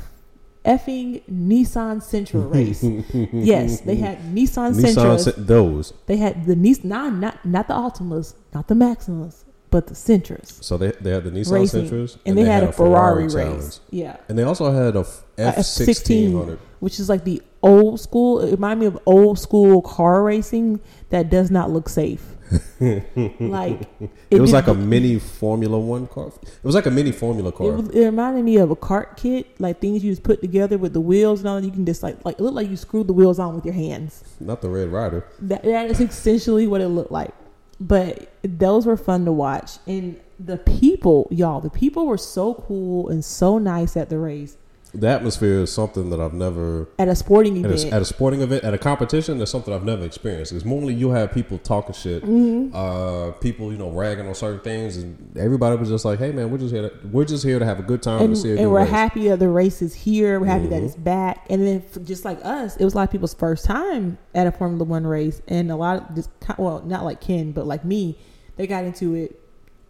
effing 0.66 1.22
Nissan 1.30 1.98
Sentra 2.02 2.54
race. 2.54 2.84
yes, 3.34 3.82
they 3.82 3.96
had 3.96 4.20
Nissan, 4.34 4.74
Nissan 4.76 4.94
Sentras. 4.94 5.24
sent 5.26 5.48
those, 5.48 5.94
they 6.06 6.18
had 6.18 6.46
the 6.46 6.56
Nissan, 6.56 6.86
not 6.86 7.14
not 7.16 7.46
not 7.46 7.68
the 7.68 7.74
Altimas, 7.74 8.34
not 8.54 8.68
the 8.70 8.76
Maximas, 8.76 9.44
but 9.74 9.88
the 9.88 9.96
Sentras 9.96 10.50
so 10.62 10.78
they 10.78 10.92
they 11.02 11.10
had 11.12 11.24
the 11.24 11.32
Nissan 11.32 11.52
racing, 11.52 11.88
Sentras, 11.88 12.18
and, 12.26 12.38
they, 12.38 12.46
had, 12.46 12.64
a 12.64 12.72
Ferrari, 12.72 13.28
challenge. 13.28 13.56
race. 13.64 13.80
Yeah, 13.90 14.18
and 14.30 14.38
they 14.38 14.44
also 14.44 14.72
had 14.72 14.96
a 14.96 15.06
F 15.38 15.66
sixteen 15.66 16.32
hundred. 16.38 16.60
which 16.80 17.00
is 17.00 17.10
like 17.10 17.24
the 17.26 17.42
old 17.64 18.00
school. 18.00 18.40
It 18.42 18.52
reminded 18.52 18.80
me 18.82 18.86
of 18.86 19.00
old 19.06 19.40
school 19.40 19.82
car 19.82 20.22
racing 20.24 20.80
that 21.10 21.30
does 21.32 21.50
not 21.50 21.72
look 21.72 21.90
safe. 21.90 22.24
like 22.80 23.90
It 24.30 24.40
was 24.40 24.52
did- 24.52 24.56
like 24.60 24.68
a 24.68 24.74
mini 24.76 25.18
Formula 25.20 25.80
One 25.80 26.06
car. 26.08 26.28
It 26.28 26.64
was 26.64 26.76
like 26.76 26.86
a 26.86 26.92
mini 26.92 27.12
Formula 27.12 27.50
It, 27.50 27.56
car. 27.56 27.72
was, 27.72 27.90
it 27.90 28.06
reminded 28.06 28.44
me 28.46 28.58
of 28.58 28.70
a 28.70 28.76
cart 28.76 29.18
kit, 29.18 29.60
like 29.60 29.80
things 29.82 30.04
you 30.04 30.12
just 30.12 30.24
put 30.24 30.40
together 30.42 30.78
with 30.78 30.94
the 30.94 31.02
wheels 31.02 31.40
and 31.40 31.50
all. 31.50 31.60
You 31.64 31.72
can 31.72 31.86
just 31.86 32.04
like 32.04 32.24
like 32.26 32.38
it 32.40 32.44
looked 32.44 32.56
like 32.56 32.70
you 32.70 32.78
screwed 32.78 33.08
the 33.08 33.14
wheels 33.14 33.40
on 33.40 33.56
with 33.56 33.66
your 33.66 33.74
hands. 33.74 34.24
Not 34.40 34.62
the 34.62 34.70
Red 34.70 34.90
Rider. 34.90 35.26
That 35.40 35.64
that 35.64 35.90
is 35.90 36.00
essentially 36.00 36.68
what 36.68 36.82
it 36.82 36.90
looked 36.90 37.12
like. 37.12 37.34
But 37.80 38.32
those 38.44 38.86
were 38.86 38.98
fun 38.98 39.26
to 39.26 39.32
watch, 39.32 39.78
and 39.88 40.20
the 40.40 40.58
people, 40.58 41.28
y'all, 41.32 41.60
the 41.60 41.70
people 41.70 42.06
were 42.06 42.18
so 42.18 42.54
cool 42.54 43.10
and 43.10 43.24
so 43.24 43.58
nice 43.58 43.98
at 43.98 44.10
the 44.10 44.18
race. 44.18 44.58
The 44.96 45.08
atmosphere 45.08 45.62
is 45.62 45.72
something 45.72 46.12
that 46.12 46.20
I've 46.20 46.34
never 46.34 46.88
At 47.00 47.08
a 47.08 47.16
sporting 47.16 47.58
at 47.66 47.72
event, 47.72 47.92
a, 47.92 47.96
at 47.96 48.02
a 48.04 48.06
sporting 48.06 48.42
event 48.42 48.64
at 48.64 48.74
a 48.76 48.78
competition. 48.78 49.40
That's 49.40 49.50
something 49.50 49.74
I've 49.74 49.84
never 49.84 50.06
experienced. 50.06 50.52
Because 50.52 50.66
normally 50.66 50.94
you 50.94 51.10
have 51.10 51.32
people 51.34 51.58
talking 51.58 51.94
shit, 51.96 52.24
Mm-hmm. 52.24 52.76
uh, 52.76 53.32
people 53.40 53.72
you 53.72 53.78
know 53.80 53.90
ragging 53.90 54.28
on 54.28 54.36
certain 54.36 54.60
things, 54.60 54.98
and 54.98 55.36
everybody 55.38 55.78
was 55.78 55.90
just 55.90 56.06
like, 56.06 56.20
"Hey 56.20 56.32
man, 56.32 56.52
we're 56.52 56.60
just 56.60 56.74
here. 56.74 56.90
To, 56.90 57.08
we're 57.08 57.26
just 57.26 57.44
here 57.44 57.58
to 57.58 57.66
have 57.66 57.80
a 57.80 57.84
good 57.84 58.04
time 58.04 58.22
and, 58.22 58.36
to 58.36 58.40
see 58.42 58.52
a 58.52 58.58
and 58.58 58.72
we're 58.72 58.82
race." 58.82 58.90
happy 58.90 59.28
that 59.30 59.40
the 59.40 59.50
race 59.50 59.82
is 59.82 59.96
here. 59.96 60.40
We're 60.40 60.46
happy 60.46 60.68
that 60.68 60.82
Mhm. 60.82 60.86
it's 60.86 60.96
back. 60.96 61.46
And 61.50 61.66
then 61.66 61.84
just 62.04 62.24
like 62.24 62.40
us, 62.46 62.78
it 62.78 62.84
was 62.84 62.94
a 62.94 62.98
lot 62.98 63.04
of 63.04 63.12
people's 63.12 63.34
first 63.34 63.66
time 63.66 64.18
at 64.36 64.46
a 64.48 64.52
Formula 64.52 64.84
One 64.86 65.08
race, 65.08 65.42
and 65.48 65.72
a 65.72 65.76
lot 65.76 66.10
of 66.12 66.16
just 66.16 66.30
well, 66.60 66.84
not 66.86 67.04
like 67.04 67.20
Ken, 67.20 67.52
but 67.52 67.66
like 67.66 67.84
me, 67.84 68.20
they 68.58 68.68
got 68.68 68.84
into 68.84 69.16
it 69.16 69.40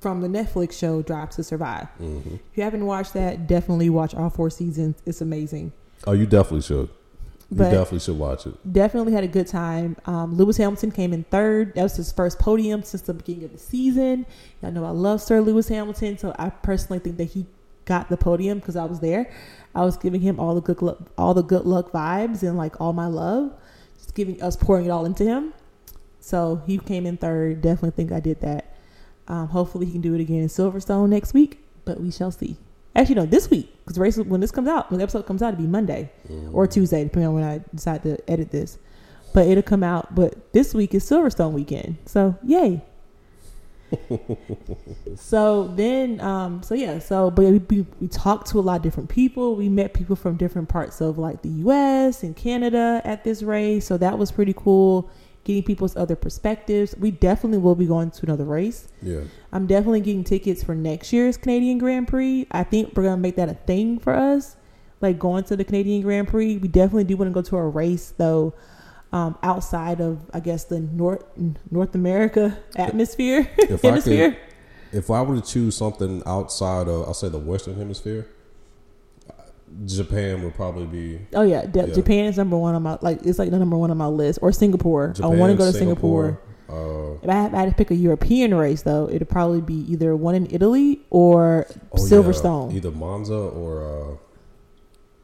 from 0.04 0.22
the 0.22 0.28
Netflix 0.28 0.74
show 0.74 1.02
Drive 1.02 1.30
to 1.32 1.44
Survive. 1.44 1.88
Mhm. 2.00 2.36
If 2.36 2.58
you 2.58 2.64
haven't 2.64 2.86
watched 2.86 3.14
that, 3.14 3.48
definitely 3.48 3.90
watch 3.90 4.14
all 4.14 4.30
four 4.30 4.50
seasons. 4.52 4.98
It's 5.06 5.22
amazing. 5.22 5.72
Oh, 6.06 6.12
you 6.12 6.26
definitely 6.28 6.62
should. 6.62 6.90
You 7.50 7.58
definitely 7.58 8.00
should 8.00 8.18
watch 8.20 8.46
it. 8.48 8.54
Definitely 8.74 9.14
had 9.14 9.24
a 9.24 9.28
good 9.28 9.48
time. 9.48 9.96
Um, 10.06 10.36
Lewis 10.36 10.58
Hamilton 10.58 10.92
came 10.92 11.14
in 11.14 11.24
third. 11.30 11.74
That 11.76 11.84
was 11.84 11.96
his 11.96 12.12
first 12.12 12.38
podium 12.40 12.84
since 12.84 13.04
the 13.04 13.14
beginning 13.14 13.46
of 13.46 13.52
the 13.54 13.60
season. 13.60 14.26
Y'all 14.62 14.72
know 14.72 14.84
I 14.86 14.90
love 14.90 15.22
Sir 15.22 15.40
Lewis 15.40 15.68
Hamilton, 15.70 16.18
so 16.18 16.36
I 16.38 16.50
personally 16.50 17.00
think 17.00 17.18
that 17.18 17.26
he 17.26 17.46
got 17.86 18.10
the 18.10 18.18
podium 18.18 18.60
because 18.60 18.76
I 18.76 18.86
was 18.86 19.00
there. 19.00 19.30
I 19.76 19.86
was 19.86 19.98
giving 19.98 20.22
him 20.22 20.40
all 20.40 20.56
the 20.56 20.62
good 20.62 20.82
luck, 20.82 20.98
all 21.18 21.34
the 21.34 21.44
good 21.44 21.66
luck 21.66 21.92
vibes 21.92 22.42
and 22.44 22.58
like 22.58 22.80
all 22.82 22.92
my 22.92 23.08
love, 23.08 23.52
just 23.98 24.16
giving 24.16 24.42
us 24.42 24.56
pouring 24.56 24.86
it 24.86 24.90
all 24.90 25.06
into 25.06 25.24
him. 25.24 25.54
So 26.20 26.62
he 26.66 26.78
came 26.78 27.06
in 27.06 27.18
third. 27.18 27.62
Definitely 27.62 27.92
think 27.92 28.12
I 28.12 28.20
did 28.20 28.42
that. 28.42 28.73
Um, 29.28 29.48
hopefully 29.48 29.86
he 29.86 29.94
can 29.94 30.02
do 30.02 30.14
it 30.14 30.22
again 30.22 30.42
in 30.42 30.48
Silverstone 30.48 31.10
next 31.10 31.34
week, 31.34 31.64
but 31.86 32.00
we 32.00 32.12
shall 32.12 32.32
see. 32.32 32.58
Actually, 32.96 33.16
no, 33.16 33.26
this 33.26 33.50
week 33.50 33.74
because 33.84 33.98
race 33.98 34.18
when 34.18 34.40
this 34.40 34.52
comes 34.52 34.68
out, 34.68 34.92
when 34.92 35.00
the 35.00 35.04
episode 35.04 35.26
comes 35.26 35.42
out, 35.42 35.54
it'll 35.54 35.64
be 35.64 35.68
Monday 35.68 36.12
or 36.52 36.68
Tuesday, 36.68 37.04
depending 37.04 37.28
on 37.28 37.34
when 37.34 37.44
I 37.44 37.62
decide 37.74 38.04
to 38.04 38.18
edit 38.30 38.52
this. 38.52 38.78
But 39.34 39.48
it'll 39.48 39.64
come 39.64 39.84
out. 39.84 40.14
But 40.14 40.54
this 40.54 40.74
week 40.74 40.94
is 40.94 41.04
Silverstone 41.04 41.54
weekend, 41.54 41.98
so 42.06 42.38
yay! 42.44 42.84
so 45.16 45.68
then, 45.76 46.20
um, 46.22 46.62
so 46.64 46.76
yeah, 46.76 47.00
so 47.00 47.32
but 47.32 47.46
we, 47.46 47.58
we 47.58 47.86
we 48.00 48.08
talked 48.08 48.48
to 48.52 48.60
a 48.60 48.62
lot 48.62 48.78
of 48.78 48.82
different 48.84 49.10
people. 49.10 49.56
We 49.56 49.70
met 49.70 49.94
people 49.94 50.16
from 50.16 50.38
different 50.38 50.70
parts 50.70 51.02
of 51.02 51.18
like 51.18 51.42
the 51.42 51.50
U.S. 51.50 52.24
and 52.24 52.36
Canada 52.36 53.02
at 53.04 53.24
this 53.24 53.42
race, 53.42 53.86
so 53.86 53.98
that 53.98 54.18
was 54.18 54.32
pretty 54.32 54.54
cool. 54.56 55.10
Getting 55.44 55.64
people's 55.64 55.96
other 55.98 56.16
perspectives. 56.16 56.96
We 56.98 57.12
definitely 57.12 57.58
will 57.58 57.76
be 57.76 57.86
going 57.86 58.12
to 58.12 58.26
another 58.26 58.46
race. 58.46 58.88
Yeah. 59.02 59.22
I'm 59.52 59.68
definitely 59.68 60.00
getting 60.02 60.24
tickets 60.24 60.64
for 60.64 60.74
next 60.74 61.12
year's 61.12 61.36
Canadian 61.38 61.78
Grand 61.80 62.08
Prix. 62.08 62.48
I 62.52 62.64
think 62.64 62.94
we're 62.96 63.04
gonna 63.04 63.18
make 63.18 63.36
that 63.36 63.50
a 63.50 63.54
thing 63.54 64.00
for 64.00 64.14
us, 64.16 64.56
like 65.02 65.20
going 65.20 65.44
to 65.46 65.58
the 65.58 65.64
Canadian 65.66 66.02
Grand 66.02 66.30
Prix. 66.30 66.58
We 66.58 66.68
definitely 66.70 67.04
do 67.04 67.18
want 67.18 67.30
to 67.30 67.34
go 67.34 67.42
to 67.42 67.58
a 67.58 67.68
race 67.68 68.14
though, 68.18 68.54
um, 69.12 69.38
outside 69.44 70.00
of 70.00 70.22
I 70.34 70.40
guess 70.40 70.64
the 70.64 70.80
North 70.80 71.24
North 71.70 71.94
America 71.94 72.58
atmosphere 72.78 73.50
If 73.58 73.84
I 73.84 73.88
hemisphere. 73.90 74.32
could, 74.32 74.40
if 74.98 75.10
I 75.12 75.22
were 75.24 75.36
to 75.36 75.42
choose 75.42 75.76
something 75.76 76.24
outside 76.26 76.88
of, 76.88 77.06
I'll 77.08 77.14
say 77.14 77.28
the 77.28 77.38
Western 77.40 77.76
Hemisphere, 77.76 78.28
Japan 79.86 80.44
would 80.44 80.56
probably 80.56 80.86
be. 80.86 81.20
Oh 81.34 81.42
yeah, 81.42 81.66
de- 81.66 81.88
Yeah. 81.88 81.94
Japan 81.94 82.26
is 82.26 82.38
number 82.38 82.58
one 82.58 82.76
on 82.76 82.84
my 82.84 82.98
like 83.02 83.20
it's 83.26 83.40
like 83.40 83.52
the 83.52 83.60
number 83.60 83.78
one 83.78 83.92
on 83.92 83.98
my 83.98 84.08
list 84.08 84.40
or 84.42 84.52
Singapore. 84.52 85.10
Japan, 85.10 85.32
I 85.32 85.36
want 85.36 85.52
to 85.52 85.58
go 85.58 85.72
to 85.72 85.78
Singapore. 85.78 86.40
Uh, 86.70 87.14
If 87.22 87.30
I 87.30 87.34
had, 87.34 87.54
I 87.54 87.60
had 87.62 87.70
to 87.70 87.76
pick 87.76 87.92
a 87.92 87.96
European 87.96 88.54
race 88.56 88.82
though, 88.84 89.10
it'd 89.10 89.30
probably 89.30 89.62
be 89.62 89.92
either 89.92 90.16
one 90.16 90.36
in 90.36 90.48
Italy 90.50 91.02
or 91.10 91.66
oh, 91.70 91.74
yeah, 91.94 92.04
Silverstone, 92.04 92.74
either 92.74 92.92
Monza 92.92 93.34
or 93.36 94.20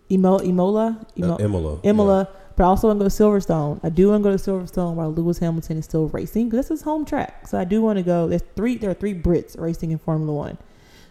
Imo, 0.10 0.40
Imola, 0.40 1.00
uh, 1.00 1.06
Imo, 1.16 1.38
Imola. 1.40 1.80
Imola. 1.84 2.30
But 2.56 2.64
I 2.66 2.68
also 2.68 2.88
want 2.88 3.00
to 3.00 3.06
go 3.06 3.10
to 3.10 3.16
Silverstone. 3.24 3.80
I 3.84 3.90
do 3.90 4.10
want 4.10 4.22
to 4.24 4.30
go 4.32 4.36
to 4.36 4.44
Silverstone 4.44 4.96
while 4.96 5.14
Lewis 5.14 5.38
Hamilton 5.40 5.78
is 5.78 5.86
still 5.86 6.10
racing 6.10 6.50
because 6.50 6.68
that's 6.68 6.70
his 6.70 6.82
home 6.82 7.06
track. 7.06 7.48
So 7.48 7.58
I 7.58 7.64
do 7.64 7.82
want 7.82 7.98
to 7.98 8.04
go. 8.04 8.28
There's 8.28 8.44
three. 8.56 8.78
There 8.78 8.90
are 8.90 8.96
three 8.96 9.14
Brits 9.14 9.58
racing 9.60 9.92
in 9.92 9.98
Formula 9.98 10.34
One. 10.34 10.58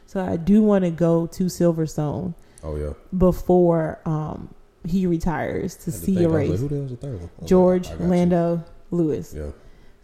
So 0.04 0.20
I 0.20 0.36
do 0.36 0.62
want 0.62 0.84
to 0.84 0.90
go 0.90 1.26
to 1.28 1.44
Silverstone 1.44 2.34
Yeah. 2.34 2.47
Oh 2.64 2.76
yeah. 2.76 2.92
before 3.16 4.00
um, 4.04 4.54
he 4.84 5.06
retires 5.06 5.76
to 5.76 5.92
see 5.92 6.14
think, 6.16 6.30
a 6.30 6.32
I 6.32 6.36
race. 6.36 6.50
Like, 6.50 6.58
Who 6.60 6.68
the 6.68 6.76
hell's 6.76 6.90
the 6.90 6.96
third 6.96 7.20
one? 7.20 7.30
I 7.38 7.40
was 7.40 7.48
George, 7.48 7.88
I 7.88 7.92
you. 7.94 7.98
Lando, 8.06 8.64
Lewis. 8.90 9.34
Yeah. 9.36 9.50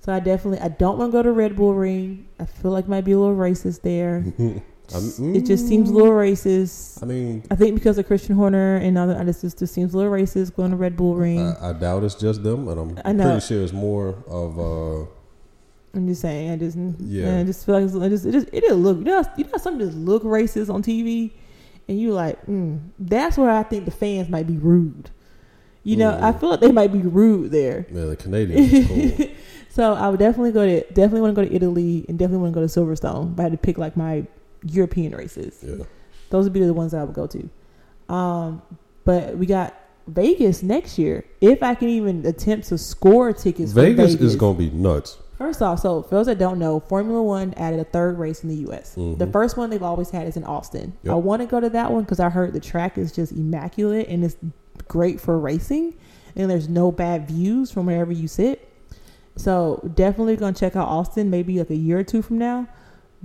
So 0.00 0.12
I 0.12 0.20
definitely 0.20 0.60
I 0.60 0.68
don't 0.68 0.98
want 0.98 1.10
to 1.12 1.18
go 1.18 1.22
to 1.22 1.32
Red 1.32 1.56
Bull 1.56 1.74
Ring. 1.74 2.28
I 2.38 2.44
feel 2.44 2.70
like 2.70 2.86
might 2.88 3.04
be 3.04 3.12
a 3.12 3.18
little 3.18 3.36
racist 3.36 3.82
there. 3.82 4.24
I'm- 4.94 5.34
it 5.34 5.46
just 5.46 5.66
seems 5.66 5.88
a 5.88 5.92
little 5.94 6.12
racist. 6.12 7.02
I 7.02 7.06
mean, 7.06 7.42
I 7.50 7.54
think 7.54 7.74
because 7.74 7.96
of 7.96 8.06
Christian 8.06 8.36
Horner 8.36 8.76
and 8.76 8.98
other 8.98 9.14
artists, 9.14 9.42
it 9.42 9.56
just 9.58 9.72
seems 9.72 9.94
a 9.94 9.96
little 9.96 10.12
racist 10.12 10.54
going 10.54 10.72
to 10.72 10.76
Red 10.76 10.94
Bull 10.94 11.14
Ring. 11.14 11.40
I, 11.40 11.70
I 11.70 11.72
doubt 11.72 12.04
it's 12.04 12.14
just 12.14 12.42
them, 12.42 12.68
and 12.68 12.78
I'm 12.78 13.00
I 13.02 13.12
know. 13.12 13.24
pretty 13.30 13.46
sure 13.46 13.62
it's 13.62 13.72
more 13.72 14.08
of. 14.28 14.58
uh 14.60 15.06
I'm 15.94 16.06
just 16.08 16.20
saying. 16.20 16.50
I 16.50 16.56
just 16.56 16.76
yeah. 17.00 17.38
I 17.38 17.44
just 17.44 17.64
feel 17.64 17.76
like 17.80 17.84
it's, 17.84 17.94
it 17.94 18.10
just 18.10 18.26
it 18.26 18.32
just 18.32 18.48
it 18.48 18.60
didn't 18.60 18.82
look. 18.82 18.98
You 18.98 19.04
know, 19.04 19.24
you 19.38 19.44
know, 19.44 19.56
some 19.58 19.78
just 19.78 19.96
look 19.96 20.22
racist 20.22 20.68
on 20.68 20.82
TV, 20.82 21.32
and 21.88 21.98
you 21.98 22.12
like, 22.12 22.44
mm, 22.46 22.78
that's 22.98 23.36
where 23.38 23.50
I 23.50 23.62
think 23.62 23.84
the 23.84 23.90
fans 23.90 24.28
might 24.28 24.46
be 24.46 24.56
rude. 24.56 25.10
You 25.82 25.96
know, 25.96 26.10
I 26.20 26.32
Mhm. 26.32 26.40
feel 26.40 26.48
like 26.50 26.60
they 26.60 26.72
might 26.72 26.92
be 26.92 27.00
rude 27.00 27.50
there. 27.50 27.86
Yeah, 27.92 28.06
the 28.06 28.16
Canadians 28.16 28.72
is 28.72 28.86
cool. 29.18 29.26
so 29.70 29.92
I 29.92 30.08
would 30.08 30.18
definitely 30.18 30.52
go 30.52 30.64
to 30.64 30.80
definitely 30.94 31.20
want 31.20 31.34
to 31.36 31.42
go 31.42 31.46
to 31.48 31.54
Italy 31.54 32.06
and 32.08 32.18
definitely 32.18 32.42
want 32.42 32.54
to 32.54 32.60
go 32.60 32.66
to 32.66 32.72
Silverstone. 32.80 33.36
But 33.36 33.42
I 33.42 33.44
had 33.44 33.52
to 33.52 33.58
pick 33.58 33.76
like 33.76 33.94
my 33.96 34.26
European 34.64 35.14
races. 35.14 35.62
Yeah. 35.62 35.84
Those 36.30 36.44
would 36.44 36.54
be 36.54 36.60
the 36.60 36.72
ones 36.72 36.92
that 36.92 37.00
I 37.00 37.04
would 37.04 37.14
go 37.14 37.26
to. 37.26 37.48
Um, 38.12 38.62
but 39.04 39.36
we 39.36 39.44
got 39.44 39.74
Vegas 40.06 40.62
next 40.62 40.98
year. 40.98 41.24
If 41.42 41.62
I 41.62 41.74
can 41.74 41.88
even 41.90 42.24
attempt 42.24 42.68
to 42.68 42.78
score 42.78 43.32
tickets, 43.34 43.72
Vegas, 43.72 44.14
Vegas 44.14 44.20
is 44.32 44.36
going 44.36 44.56
to 44.56 44.62
be 44.62 44.70
nuts. 44.70 45.18
First 45.38 45.60
off, 45.62 45.80
so 45.80 46.02
for 46.02 46.14
those 46.14 46.26
that 46.26 46.38
don't 46.38 46.58
know, 46.58 46.78
Formula 46.80 47.22
One 47.22 47.54
added 47.56 47.80
a 47.80 47.84
third 47.84 48.18
race 48.18 48.42
in 48.44 48.48
the 48.48 48.56
U.S. 48.66 48.94
Mhm. 48.96 49.18
The 49.18 49.26
first 49.26 49.56
one 49.56 49.68
they've 49.70 49.82
always 49.82 50.10
had 50.10 50.26
is 50.28 50.36
in 50.36 50.44
Austin. 50.44 50.92
Yep. 51.02 51.12
I 51.12 51.16
want 51.16 51.42
to 51.42 51.46
go 51.46 51.58
to 51.60 51.68
that 51.70 51.90
one 51.92 52.02
because 52.04 52.20
I 52.20 52.28
heard 52.30 52.52
the 52.52 52.60
track 52.60 52.96
is 52.98 53.10
just 53.12 53.32
immaculate 53.32 54.08
and 54.08 54.24
it's 54.24 54.36
great 54.86 55.20
for 55.20 55.38
racing, 55.38 55.94
and 56.36 56.48
there's 56.50 56.68
no 56.68 56.92
bad 56.92 57.26
views 57.28 57.70
from 57.70 57.86
wherever 57.86 58.12
you 58.12 58.28
sit. 58.28 58.68
So 59.36 59.80
definitely 59.94 60.36
gonna 60.36 60.52
check 60.54 60.76
out 60.76 60.86
Austin, 60.86 61.30
maybe 61.30 61.58
like 61.58 61.70
a 61.70 61.76
year 61.76 61.98
or 61.98 62.04
two 62.04 62.22
from 62.22 62.38
now. 62.38 62.68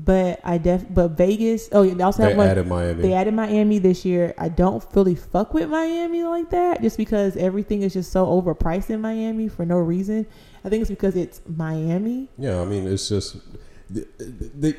But 0.02 0.40
I 0.46 0.58
def 0.58 0.86
but 0.92 1.10
Vegas. 1.10 1.68
Oh, 1.74 1.82
yeah, 1.82 1.94
they 1.94 2.04
also 2.04 2.24
They 2.24 2.30
have 2.30 2.38
one. 2.38 2.48
added 2.48 2.68
Miami. 2.68 3.02
They 3.02 3.14
added 3.14 3.34
Miami 3.34 3.80
this 3.80 4.06
year. 4.06 4.34
I 4.38 4.48
don't 4.48 4.84
really 4.96 5.14
fuck 5.14 5.54
with 5.54 5.70
Miami 5.70 6.24
like 6.24 6.50
that, 6.52 6.82
just 6.82 6.96
because 6.98 7.36
everything 7.36 7.82
is 7.84 7.94
just 7.94 8.12
so 8.12 8.26
overpriced 8.26 8.90
in 8.90 9.02
Miami 9.02 9.50
for 9.50 9.66
no 9.66 9.78
reason. 9.78 10.26
I 10.70 10.72
think 10.72 10.82
it's 10.82 10.92
because 10.92 11.16
it's 11.16 11.42
Miami. 11.48 12.28
yeah, 12.38 12.62
I 12.62 12.66
mean, 12.66 12.86
it's 12.88 13.10
just 13.10 13.38
it, 13.92 14.08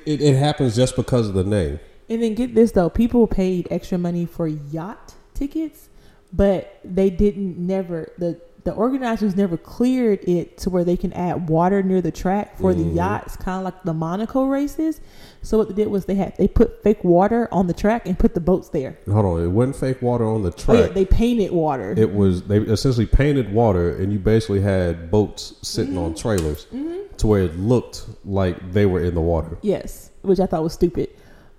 it, 0.07 0.21
it 0.23 0.37
happens 0.37 0.77
just 0.77 0.95
because 0.95 1.27
of 1.27 1.35
the 1.35 1.43
name. 1.43 1.81
And 2.09 2.23
then 2.23 2.35
get 2.37 2.55
this 2.55 2.71
though, 2.71 2.89
people 2.89 3.27
paid 3.27 3.67
extra 3.73 3.99
money 3.99 4.25
for 4.25 4.47
yacht 4.47 5.15
tickets, 5.35 5.89
but 6.33 6.79
they 6.85 7.11
didn't 7.11 7.59
never 7.59 8.13
the 8.19 8.41
the 8.63 8.73
organizers 8.73 9.35
never 9.35 9.57
cleared 9.57 10.21
it 10.29 10.59
to 10.59 10.71
where 10.71 10.85
they 10.85 10.97
can 10.97 11.13
add 11.15 11.49
water 11.49 11.83
near 11.83 12.01
the 12.01 12.13
track 12.13 12.57
for 12.59 12.73
the 12.73 12.85
Mhm. 12.85 12.95
yachts, 12.95 13.37
kind 13.37 13.59
of 13.59 13.65
like 13.65 13.83
the 13.83 13.95
Monaco 13.95 14.45
races. 14.45 15.01
So 15.43 15.57
what 15.57 15.69
they 15.69 15.75
did 15.75 15.89
was 15.89 16.05
they 16.05 16.17
had 16.17 16.37
they 16.37 16.49
put 16.49 16.83
fake 16.83 17.03
water 17.03 17.49
on 17.51 17.67
the 17.67 17.73
track 17.73 18.07
and 18.07 18.19
put 18.19 18.35
the 18.35 18.41
boats 18.41 18.69
there. 18.69 18.99
Hold 19.11 19.25
on, 19.25 19.43
it 19.43 19.49
wasn't 19.49 19.77
fake 19.77 20.03
water 20.03 20.25
on 20.27 20.43
the 20.43 20.51
Oh, 20.69 20.73
yeah, 20.75 20.81
track. 20.83 20.95
they 20.95 21.05
painted 21.07 21.51
water. 21.51 21.95
it 21.97 22.15
was 22.15 22.43
they 22.43 22.59
essentially 22.59 23.07
painted 23.07 23.53
water, 23.53 23.97
and 23.97 24.13
you 24.13 24.19
basically 24.19 24.61
had 24.61 25.11
boats 25.11 25.55
sitting 25.63 25.97
on 25.97 26.15
trailers 26.15 26.67
Mm-hmm. 26.75 27.17
to 27.17 27.27
where 27.27 27.43
it 27.43 27.59
looked 27.59 28.07
like 28.25 28.73
they 28.73 28.85
were 28.87 29.03
in 29.03 29.15
the 29.15 29.21
water. 29.23 29.57
yes, 29.63 30.11
which 30.23 30.41
I 30.41 30.47
thought 30.47 30.63
was 30.63 30.75
stupid. 30.75 31.09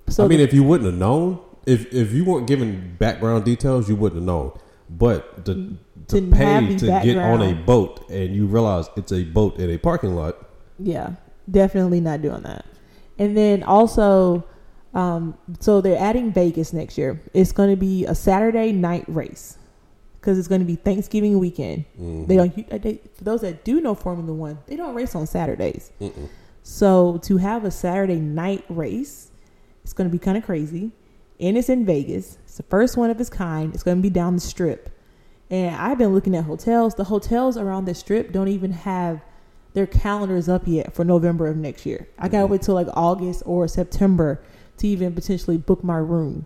So 0.10 0.26
I 0.26 0.28
mean, 0.28 0.38
the- 0.38 0.44
if 0.44 0.54
you 0.54 0.64
wouldn't 0.64 0.90
have 0.92 1.00
known, 1.00 1.40
if 1.66 1.92
if 1.94 2.12
you 2.14 2.24
weren't 2.26 2.46
given 2.48 2.96
background 3.00 3.46
details, 3.46 3.90
you 3.90 3.96
wouldn't 3.96 4.20
have 4.22 4.26
known. 4.28 4.52
But 4.90 5.46
to 5.46 5.76
to 6.10 6.22
pay 6.30 6.76
to 6.78 6.86
get 7.04 7.18
on 7.18 7.42
a 7.42 7.54
boat 7.56 8.10
and 8.12 8.36
you 8.36 8.46
realize 8.46 8.90
it's 8.96 9.12
a 9.12 9.24
boat 9.24 9.58
in 9.58 9.70
a 9.72 9.78
parking 9.78 10.14
lot, 10.16 10.36
Yeah, 10.78 11.12
definitely 11.50 12.02
not 12.02 12.22
doing 12.22 12.42
that. 12.44 12.66
And 13.20 13.36
then 13.38 13.64
also, 13.64 14.44
um, 14.94 15.38
so 15.60 15.82
they're 15.82 16.00
adding 16.00 16.32
Vegas 16.32 16.74
next 16.74 16.98
year. 16.98 17.22
It's 17.34 17.52
going 17.52 17.70
to 17.70 17.76
be 17.76 18.06
a 18.06 18.16
Saturday 18.16 18.72
night 18.72 19.06
race 19.08 19.58
because 20.20 20.38
it's 20.38 20.48
going 20.48 20.62
to 20.62 20.66
be 20.66 20.76
Thanksgiving 20.76 21.40
weekend. 21.40 21.86
Mhm. 22.00 22.28
They 22.28 22.36
don't. 22.36 22.82
They, 22.82 23.02
for 23.14 23.24
those 23.24 23.42
that 23.42 23.64
do 23.64 23.82
know 23.82 23.96
Formula 23.96 24.34
One, 24.34 24.60
they 24.68 24.76
don't 24.76 24.94
race 24.96 25.16
on 25.16 25.28
Saturdays. 25.28 25.92
Mm-mm. 26.02 26.30
So 26.64 27.20
to 27.24 27.38
have 27.38 27.64
a 27.66 27.72
Saturday 27.72 28.20
night 28.20 28.64
race, 28.70 29.32
it's 29.84 29.94
going 29.94 30.10
to 30.10 30.12
be 30.12 30.20
kind 30.20 30.38
of 30.38 30.44
crazy, 30.44 30.92
and 31.40 31.58
it's 31.58 31.70
in 31.70 31.86
Vegas. 31.86 32.38
It's 32.44 32.58
the 32.58 32.64
first 32.64 32.98
one 32.98 33.10
of 33.10 33.20
its 33.20 33.30
kind. 33.30 33.74
It's 33.74 33.84
going 33.84 33.98
to 33.98 34.02
be 34.02 34.10
down 34.12 34.36
the 34.36 34.42
strip, 34.42 34.90
and 35.50 35.76
I've 35.76 35.98
been 35.98 36.14
looking 36.14 36.36
at 36.36 36.44
hotels. 36.46 36.96
The 36.96 37.06
hotels 37.06 37.58
around 37.58 37.86
the 37.86 37.96
strip 37.96 38.32
don't 38.32 38.48
even 38.48 38.72
have 38.72 39.22
their 39.74 39.88
calendars 39.88 40.50
up 40.50 40.64
yet 40.66 40.94
for 40.94 41.06
November 41.06 41.48
of 41.48 41.58
next 41.58 41.86
year. 41.86 42.08
I 42.18 42.28
gotta 42.28 42.44
mm-hmm. 42.44 42.54
wait 42.54 42.62
till 42.64 42.76
like 42.76 42.88
August 42.94 43.44
or 43.46 43.68
September 43.68 44.42
to 44.78 44.88
even 44.88 45.14
potentially 45.14 45.58
book 45.58 45.84
my 45.84 45.98
room. 45.98 46.46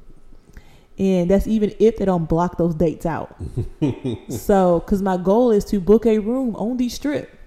And 0.98 1.30
that's 1.30 1.48
even 1.48 1.74
if 1.80 1.98
they 1.98 2.06
don't 2.06 2.26
block 2.26 2.58
those 2.58 2.76
dates 2.76 3.06
out. 3.06 3.36
so, 4.30 4.80
because 4.80 5.02
my 5.02 5.18
goal 5.18 5.52
is 5.52 5.66
to 5.66 5.82
book 5.82 6.06
a 6.06 6.20
room 6.20 6.56
on 6.56 6.78
the 6.78 6.88
strip. 6.88 7.38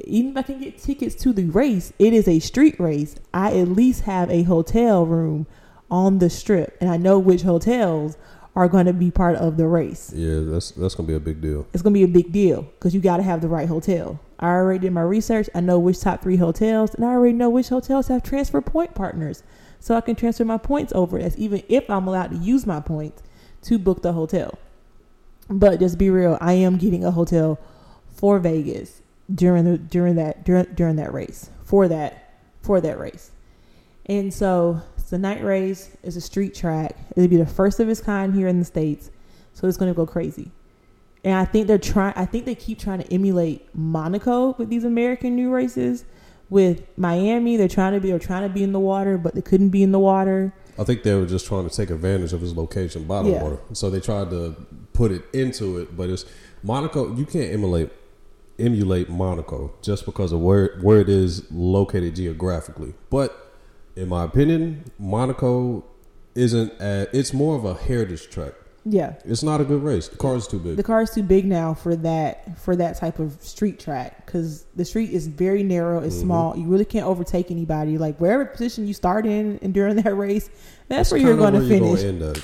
Even 0.00 0.32
if 0.32 0.36
I 0.36 0.42
can 0.42 0.60
get 0.60 0.78
tickets 0.78 1.14
to 1.22 1.32
the 1.32 1.44
race, 1.44 1.92
it 1.98 2.12
is 2.12 2.26
a 2.26 2.40
street 2.40 2.78
race. 2.80 3.16
I 3.32 3.56
at 3.56 3.68
least 3.68 4.02
have 4.02 4.30
a 4.30 4.42
hotel 4.42 5.06
room 5.06 5.46
on 5.88 6.18
the 6.18 6.28
strip, 6.28 6.76
and 6.80 6.90
I 6.90 6.96
know 6.96 7.18
which 7.18 7.42
hotels 7.42 8.16
are 8.56 8.68
going 8.68 8.86
to 8.86 8.92
be 8.92 9.10
part 9.10 9.36
of 9.36 9.56
the 9.56 9.68
race. 9.68 10.12
yeah, 10.14 10.40
that's 10.40 10.70
that's 10.72 10.94
gonna 10.94 11.06
be 11.06 11.14
a 11.14 11.20
big 11.20 11.40
deal. 11.40 11.66
It's 11.72 11.82
going 11.82 11.92
to 11.92 11.98
be 11.98 12.04
a 12.04 12.08
big 12.08 12.32
deal 12.32 12.62
because 12.62 12.94
you 12.94 13.00
got 13.00 13.18
to 13.18 13.22
have 13.22 13.40
the 13.42 13.48
right 13.48 13.68
hotel. 13.68 14.18
I 14.38 14.48
already 14.48 14.80
did 14.80 14.92
my 14.92 15.02
research. 15.02 15.48
I 15.54 15.60
know 15.60 15.78
which 15.78 16.00
top 16.00 16.22
three 16.22 16.36
hotels, 16.36 16.94
and 16.94 17.04
I 17.04 17.08
already 17.08 17.32
know 17.32 17.50
which 17.50 17.68
hotels 17.68 18.08
have 18.08 18.22
transfer 18.22 18.60
point 18.60 18.94
partners, 18.94 19.42
so 19.80 19.94
I 19.94 20.00
can 20.00 20.14
transfer 20.14 20.44
my 20.44 20.58
points 20.58 20.92
over. 20.94 21.18
As 21.18 21.36
even 21.36 21.62
if 21.68 21.88
I'm 21.88 22.06
allowed 22.06 22.30
to 22.32 22.36
use 22.36 22.66
my 22.66 22.80
points 22.80 23.22
to 23.62 23.78
book 23.78 24.02
the 24.02 24.12
hotel. 24.12 24.58
But 25.48 25.80
just 25.80 25.96
be 25.98 26.10
real, 26.10 26.38
I 26.40 26.54
am 26.54 26.76
getting 26.76 27.04
a 27.04 27.12
hotel 27.12 27.58
for 28.08 28.38
Vegas 28.38 29.00
during 29.32 29.64
the 29.64 29.78
during 29.78 30.16
that 30.16 30.44
during 30.44 30.66
during 30.74 30.96
that 30.96 31.12
race 31.12 31.50
for 31.64 31.88
that 31.88 32.34
for 32.62 32.80
that 32.80 32.98
race. 32.98 33.30
And 34.06 34.32
so 34.32 34.82
it's 34.98 35.12
a 35.12 35.18
night 35.18 35.42
race. 35.42 35.90
It's 36.02 36.16
a 36.16 36.20
street 36.20 36.54
track. 36.54 36.96
It'll 37.16 37.28
be 37.28 37.36
the 37.36 37.46
first 37.46 37.80
of 37.80 37.88
its 37.88 38.00
kind 38.00 38.34
here 38.34 38.48
in 38.48 38.58
the 38.58 38.64
states. 38.64 39.10
So 39.52 39.66
it's 39.66 39.76
going 39.76 39.92
to 39.92 39.96
go 39.96 40.06
crazy. 40.06 40.50
And 41.26 41.34
I 41.34 41.44
think 41.44 41.66
they're 41.66 41.76
trying. 41.76 42.14
I 42.14 42.24
think 42.24 42.44
they 42.44 42.54
keep 42.54 42.78
trying 42.78 43.02
to 43.02 43.12
emulate 43.12 43.68
Monaco 43.74 44.54
with 44.58 44.68
these 44.70 44.84
American 44.84 45.34
new 45.34 45.50
races. 45.50 46.04
With 46.50 46.84
Miami, 46.96 47.56
they're 47.56 47.66
trying 47.66 47.94
to 47.94 48.00
be 48.00 48.12
or 48.12 48.20
trying 48.20 48.46
to 48.48 48.48
be 48.48 48.62
in 48.62 48.70
the 48.70 48.78
water, 48.78 49.18
but 49.18 49.34
they 49.34 49.42
couldn't 49.42 49.70
be 49.70 49.82
in 49.82 49.90
the 49.90 49.98
water. 49.98 50.54
I 50.78 50.84
think 50.84 51.02
they 51.02 51.12
were 51.16 51.26
just 51.26 51.44
trying 51.44 51.68
to 51.68 51.74
take 51.74 51.90
advantage 51.90 52.32
of 52.32 52.40
his 52.42 52.56
location 52.56 53.04
bottom 53.08 53.32
Yeah. 53.32 53.42
water, 53.42 53.58
so 53.72 53.90
they 53.90 53.98
tried 53.98 54.30
to 54.30 54.54
put 54.92 55.10
it 55.10 55.22
into 55.32 55.78
it. 55.78 55.96
But 55.96 56.10
it's 56.10 56.24
Monaco. 56.62 57.12
You 57.16 57.26
can't 57.26 57.52
emulate 57.52 57.90
emulate 58.60 59.10
Monaco 59.10 59.74
just 59.82 60.04
because 60.06 60.30
of 60.30 60.40
where 60.40 60.78
where 60.80 61.00
it 61.00 61.08
is 61.08 61.50
located 61.50 62.14
geographically. 62.14 62.94
But 63.10 63.52
in 63.96 64.08
my 64.08 64.22
opinion, 64.22 64.84
Monaco 65.00 65.84
isn't. 66.36 66.72
A, 66.80 67.08
it's 67.12 67.34
more 67.34 67.56
of 67.56 67.64
a 67.64 67.74
heritage 67.74 68.30
track. 68.30 68.52
Yeah, 68.88 69.14
It's 69.24 69.42
not 69.42 69.60
a 69.60 69.64
good 69.64 69.82
race. 69.82 70.06
The 70.06 70.16
car 70.16 70.36
is 70.36 70.46
too 70.46 70.60
big. 70.60 70.76
the 70.76 70.82
car 70.84 71.02
is 71.02 71.10
too 71.10 71.24
big 71.24 71.44
now 71.44 71.74
for 71.74 71.96
that 71.96 72.56
for 72.56 72.76
that 72.76 72.96
type 72.96 73.18
of 73.18 73.36
street 73.40 73.80
track 73.80 74.24
because 74.24 74.64
the 74.76 74.84
street 74.84 75.10
is 75.10 75.26
very 75.26 75.64
narrow. 75.64 75.98
It's 76.00 76.14
Mhm. 76.16 76.20
small. 76.20 76.56
You 76.56 76.68
really 76.68 76.84
can't 76.84 77.04
overtake 77.04 77.50
anybody. 77.50 77.98
Like 77.98 78.16
wherever 78.18 78.44
position 78.44 78.86
you 78.86 78.94
start 78.94 79.26
in 79.26 79.58
and 79.60 79.74
during 79.74 79.96
that 80.02 80.16
race, 80.16 80.48
that's, 80.88 81.10
where 81.10 81.20
you're 81.20 81.36
going 81.36 81.54
to 81.54 81.64
you're 81.64 81.78
finish. 81.80 82.04
end 82.04 82.22
up. 82.22 82.36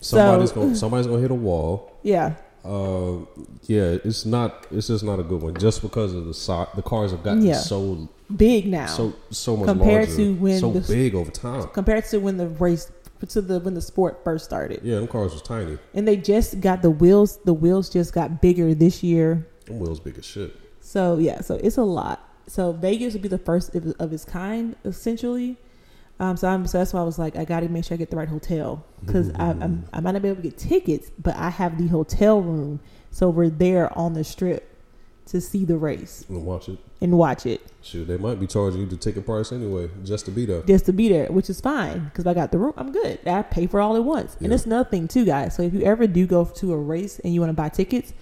Somebody's 0.00 0.50
So- 0.50 0.54
going. 0.54 0.74
Somebody's 0.76 1.06
going 1.08 1.18
to 1.18 1.22
hit 1.22 1.32
a 1.32 1.34
wall. 1.34 1.90
yeah, 2.04 2.34
Uh, 2.64 3.24
yeah, 3.66 3.96
it's 4.04 4.24
not. 4.24 4.66
It's 4.70 4.86
just 4.88 5.02
not 5.02 5.18
a 5.18 5.22
good 5.24 5.42
one. 5.42 5.54
Just 5.54 5.82
because 5.82 6.12
of 6.14 6.26
the 6.26 6.34
size, 6.34 6.68
the 6.76 6.82
cars 6.82 7.10
have 7.10 7.24
gotten 7.24 7.42
Yeah. 7.44 7.54
so 7.54 8.08
big 8.36 8.68
now 8.68 8.84
so 8.84 9.14
so 9.30 9.56
much 9.56 9.66
Compared 9.68 10.06
larger, 10.08 10.16
to 10.22 10.34
when 10.34 10.60
so 10.60 10.70
the- 10.70 10.80
big 10.80 11.14
over 11.14 11.30
time. 11.30 11.62
compared 11.72 12.04
to 12.04 12.18
when 12.18 12.36
the 12.36 12.46
race 12.46 12.90
to 13.26 13.40
the 13.40 13.60
when 13.60 13.74
the 13.74 13.80
sport 13.80 14.22
first 14.24 14.44
started. 14.44 14.80
Yeah, 14.82 14.96
them 14.96 15.08
cars 15.08 15.32
was 15.32 15.42
tiny. 15.42 15.78
And 15.94 16.06
they 16.06 16.16
just 16.16 16.60
got 16.60 16.82
the 16.82 16.90
wheels. 16.90 17.38
The 17.44 17.54
wheels 17.54 17.90
just 17.90 18.12
got 18.12 18.40
bigger 18.40 18.74
this 18.74 19.02
year. 19.02 19.46
Them 19.66 19.80
wheels 19.80 20.00
big 20.00 20.18
as 20.18 20.24
shit. 20.24 20.54
So 20.80 21.18
yeah, 21.18 21.40
so 21.40 21.56
it's 21.56 21.76
a 21.76 21.82
lot. 21.82 22.24
So 22.46 22.72
Vegas 22.72 23.12
would 23.12 23.22
be 23.22 23.28
the 23.28 23.38
first 23.38 23.74
of, 23.74 24.12
its 24.12 24.24
kind, 24.24 24.74
essentially. 24.84 25.58
Um, 26.20 26.36
so, 26.36 26.48
I'm, 26.48 26.66
so 26.66 26.78
that's 26.78 26.92
why 26.92 27.00
I 27.00 27.04
was 27.04 27.18
like, 27.18 27.36
I 27.36 27.44
got 27.44 27.60
to 27.60 27.68
make 27.68 27.84
sure 27.84 27.94
I 27.94 27.98
get 27.98 28.10
the 28.10 28.16
right 28.16 28.28
hotel 28.28 28.84
because 29.04 29.30
I, 29.34 29.50
I'm, 29.50 29.84
I 29.92 30.00
might 30.00 30.12
not 30.12 30.22
be 30.22 30.28
able 30.28 30.42
to 30.42 30.48
get 30.48 30.58
tickets, 30.58 31.12
but 31.18 31.36
I 31.36 31.50
have 31.50 31.78
the 31.78 31.86
hotel 31.86 32.40
room, 32.40 32.80
so 33.10 33.28
we're 33.28 33.50
there 33.50 33.96
on 33.96 34.14
the 34.14 34.24
strip 34.24 34.77
to 35.30 35.40
see 35.40 35.64
the 35.64 35.76
race 35.76 36.24
And 36.28 36.44
watch 36.44 36.68
it. 36.68 36.78
and 37.00 37.16
watch 37.16 37.46
it, 37.46 37.60
Shoot, 37.82 38.06
they 38.06 38.16
might 38.16 38.38
be 38.40 38.46
charging 38.46 38.80
you 38.82 38.86
the 38.86 38.96
ticket 38.96 39.24
price 39.26 39.52
anyway, 39.52 39.88
just 40.04 40.24
to 40.26 40.30
be 40.30 40.44
there. 40.46 40.62
just 40.62 40.86
to 40.86 40.92
be 40.92 41.08
there, 41.08 41.26
which 41.26 41.48
is 41.50 41.60
fine 41.60 42.04
because 42.06 42.26
I 42.26 42.34
got 42.34 42.52
the 42.52 42.58
room. 42.58 42.74
I'm 42.76 42.92
good. 42.92 43.18
I 43.26 43.42
pay 43.42 43.66
for 43.66 43.80
all 43.80 43.96
at 43.96 44.04
once, 44.04 44.36
and 44.40 44.52
it's 44.52 44.66
another 44.66 44.88
thing 44.88 45.08
too, 45.08 45.24
guys. 45.24 45.54
So 45.54 45.62
if 45.62 45.72
you 45.74 45.82
ever 45.82 46.06
do 46.06 46.26
go 46.26 46.44
to 46.44 46.72
a 46.72 46.76
race 46.76 47.18
and 47.20 47.32
you 47.32 47.40
want 47.40 47.50
to 47.50 47.54
buy 47.54 47.68
tickets, 47.68 48.12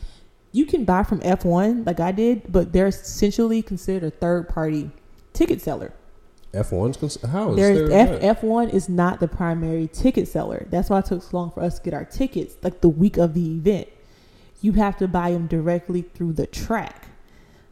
you 0.52 0.64
can 0.66 0.84
buy 0.84 1.02
from 1.02 1.20
F1 1.20 1.84
like 1.86 2.00
I 2.00 2.12
did, 2.12 2.50
but 2.52 2.72
they're 2.72 2.86
essentially 2.86 3.62
considered 3.62 4.04
a 4.06 4.10
third 4.10 4.48
party 4.48 4.90
ticket 5.32 5.60
seller. 5.60 5.92
F 6.54 6.72
one's 6.72 6.96
cons- 6.96 7.20
how 7.20 7.50
is 7.50 7.56
There's 7.56 7.88
there 7.90 8.14
F? 8.14 8.22
F 8.38 8.42
one 8.42 8.70
is 8.70 8.88
not 8.88 9.20
the 9.20 9.28
primary 9.28 9.88
ticket 9.92 10.26
seller. 10.28 10.66
That's 10.70 10.88
why 10.88 11.00
it 11.00 11.04
took 11.06 11.22
so 11.22 11.36
long 11.36 11.50
for 11.50 11.62
us 11.62 11.78
to 11.78 11.84
get 11.84 11.92
our 11.92 12.04
tickets, 12.06 12.54
like 12.62 12.80
the 12.80 12.88
week 12.88 13.18
of 13.18 13.34
the 13.34 13.56
event. 13.56 13.88
You 14.66 14.72
have 14.72 14.96
to 14.96 15.06
buy 15.06 15.30
them 15.30 15.46
directly 15.46 16.02
through 16.02 16.32
the 16.32 16.48
track. 16.48 17.06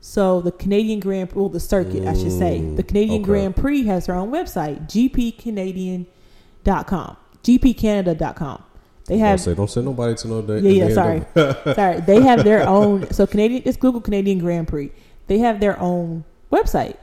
So 0.01 0.41
the 0.41 0.53
Canadian 0.53 1.01
Grand 1.01 1.33
well, 1.33 1.49
the 1.49 1.59
circuit, 1.59 2.07
I 2.07 2.15
should 2.15 2.31
say. 2.31 2.61
Mm, 2.61 2.77
The 2.77 2.85
Canadian 2.85 3.23
okay. 3.23 3.25
Grand 3.25 3.57
Prix 3.57 3.85
has 3.87 4.07
their 4.07 4.15
own 4.15 4.31
website, 4.31 4.87
gpcanadian.com, 4.87 7.17
gpcanada.com. 7.43 8.63
They 9.07 9.19
have. 9.19 9.39
Don't 9.39 9.45
say 9.45 9.55
don't 9.55 9.71
send 9.71 9.87
nobody 9.87 10.15
to 10.15 10.29
no 10.29 10.43
day. 10.43 10.61
yeah, 10.61 10.87
yeah. 10.87 10.95
Sorry, 10.95 11.25
sorry. 11.75 12.01
They 12.03 12.23
have 12.23 12.45
their 12.45 12.65
own. 12.67 13.11
So 13.11 13.27
Canadian, 13.27 13.63
it's 13.65 13.77
Google 13.77 14.01
Canadian 14.01 14.39
Grand 14.39 14.69
Prix. 14.69 14.93
They 15.27 15.39
have 15.39 15.59
their 15.59 15.77
own 15.81 16.23
website, 16.53 16.97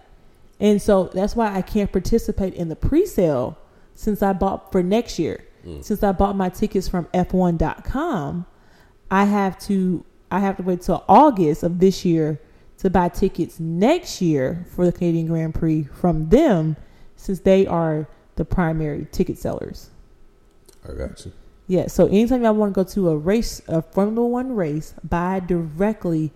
and 0.59 0.81
so 0.81 1.09
that's 1.13 1.35
why 1.35 1.53
I 1.53 1.61
can't 1.61 1.91
participate 1.91 2.53
in 2.53 2.69
the 2.69 2.77
pre-sale 2.77 3.57
since 3.93 4.23
I 4.23 4.31
bought 4.31 4.71
for 4.71 4.81
next 4.81 5.19
year 5.19 5.43
since 5.81 6.01
I 6.01 6.11
bought 6.11 6.35
my 6.35 6.49
tickets 6.49 6.87
from 6.87 7.05
F1.com, 7.13 8.47
I 9.11 9.25
have 9.25 9.59
to 9.67 10.05
I 10.31 10.39
have 10.39 10.55
to 10.57 10.63
wait 10.63 10.81
till 10.81 11.03
August 11.09 11.61
of 11.61 11.79
this 11.79 12.05
year 12.05 12.39
to 12.77 12.89
buy 12.89 13.09
tickets 13.09 13.59
next 13.59 14.21
year 14.21 14.65
for 14.73 14.85
the 14.85 14.91
Canadian 14.93 15.27
Grand 15.27 15.53
Prix 15.53 15.83
from 15.83 16.29
them, 16.29 16.77
since 17.17 17.41
they 17.41 17.67
are 17.67 18.07
the 18.37 18.45
primary 18.45 19.05
ticket 19.11 19.37
sellers. 19.37 19.89
I 20.87 20.93
got 20.93 21.23
you. 21.25 21.33
Yeah, 21.67 21.87
so 21.87 22.07
anytime 22.07 22.43
y'all 22.43 22.55
want 22.55 22.73
to 22.73 22.83
go 22.83 22.89
to 22.89 23.09
a 23.09 23.17
race, 23.17 23.61
a 23.67 23.81
Formula 23.81 24.25
One 24.25 24.55
race, 24.55 24.95
buy 25.03 25.41
directly 25.41 26.31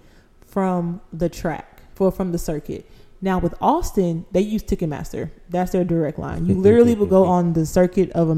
from 0.46 1.02
the 1.12 1.30
track 1.30 1.82
for 1.96 2.12
from 2.12 2.32
the 2.34 2.38
circuit. 2.38 2.90
Now 3.22 3.40
with 3.40 3.56
Austin, 3.62 4.26
they 4.32 4.42
use 4.42 4.62
Ticketmaster. 4.62 5.32
That's 5.50 5.72
their 5.72 5.86
direct 5.86 6.20
line. 6.20 6.46
You 6.46 6.56
literally 6.56 6.94
will 6.94 7.08
go 7.08 7.24
on 7.38 7.54
the 7.54 7.66
circuit 7.66 8.12
of 8.12 8.30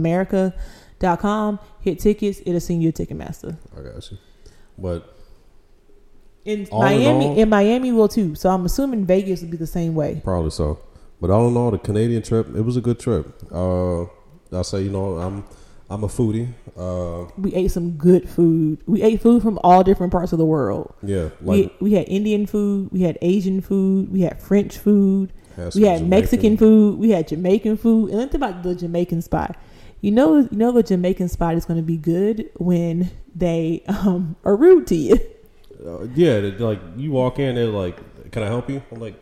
America.com, 1.01 1.59
hit 1.81 1.99
tickets, 1.99 2.41
it'll 2.45 2.59
send 2.59 2.81
you 2.83 2.89
a 2.89 2.91
Ticketmaster. 2.91 3.57
I 3.77 3.81
got 3.81 4.11
you. 4.11 4.17
But 4.77 5.13
In 6.45 6.67
All 6.71 6.83
in 6.85 6.99
Miami, 6.99 7.25
all- 7.27 7.37
in 7.39 7.49
Miami 7.49 7.91
will 7.91 8.07
too. 8.07 8.35
So 8.35 8.49
I'm 8.49 8.65
assuming 8.65 9.05
Vegas 9.05 9.41
will 9.41 9.49
be 9.49 9.57
the 9.57 9.67
same 9.67 9.95
way. 9.95 10.21
Probably 10.23 10.51
so. 10.51 10.79
But 11.19 11.29
all 11.29 11.47
in 11.47 11.57
all, 11.57 11.71
the 11.71 11.79
Canadian 11.79 12.21
trip, 12.21 12.47
it 12.55 12.61
was 12.61 12.77
a 12.77 12.81
good 12.81 12.99
trip. 12.99 13.25
Uh, 13.51 14.03
I 14.53 14.61
say, 14.63 14.81
you 14.83 14.91
know, 14.91 15.17
I'm 15.17 15.43
I'm 15.89 16.03
a 16.03 16.07
foodie. 16.07 16.49
Uh, 16.77 17.29
We 17.37 17.53
ate 17.55 17.71
some 17.71 17.91
good 17.91 18.29
food. 18.29 18.79
We 18.85 19.01
ate 19.01 19.21
food 19.21 19.41
from 19.41 19.57
all 19.63 19.83
different 19.83 20.11
parts 20.11 20.31
of 20.31 20.37
the 20.39 20.45
world. 20.45 20.93
yeah, 21.01 21.29
like 21.41 21.71
we 21.81 21.89
we 21.89 21.93
had 21.93 22.07
Indian 22.07 22.45
food, 22.45 22.89
we 22.91 23.01
had 23.01 23.17
Asian 23.21 23.61
food, 23.61 24.11
we 24.11 24.21
had 24.21 24.39
French 24.41 24.77
food, 24.77 25.33
had 25.55 25.73
we 25.75 25.83
had 25.83 26.07
Mexican 26.07 26.55
food, 26.55 26.99
we 26.99 27.09
had 27.11 27.27
Jamaican 27.27 27.77
food. 27.77 28.11
And 28.11 28.19
think 28.19 28.33
about 28.35 28.63
the 28.63 28.75
Jamaican 28.75 29.21
spot. 29.23 29.57
You 30.07 30.13
know, 30.13 30.37
you 30.37 30.47
know 30.53 30.71
the 30.71 30.83
Jamaican 30.83 31.27
spot 31.27 31.55
is 31.55 31.65
going 31.65 31.77
to 31.79 31.83
be 31.85 31.97
good 31.97 32.49
when 32.55 33.11
they 33.35 33.83
um, 33.89 34.37
are 34.45 34.55
rude 34.55 34.87
to 34.87 34.95
you. 34.95 35.19
Uh, 35.85 36.03
yeah, 36.15 36.37
like 36.59 36.79
you 36.95 37.11
walk 37.11 37.39
in, 37.39 37.55
they're 37.55 37.65
like, 37.67 38.31
"Can 38.31 38.41
I 38.41 38.47
help 38.47 38.69
you?" 38.69 38.81
I'm 38.91 38.99
like, 39.01 39.15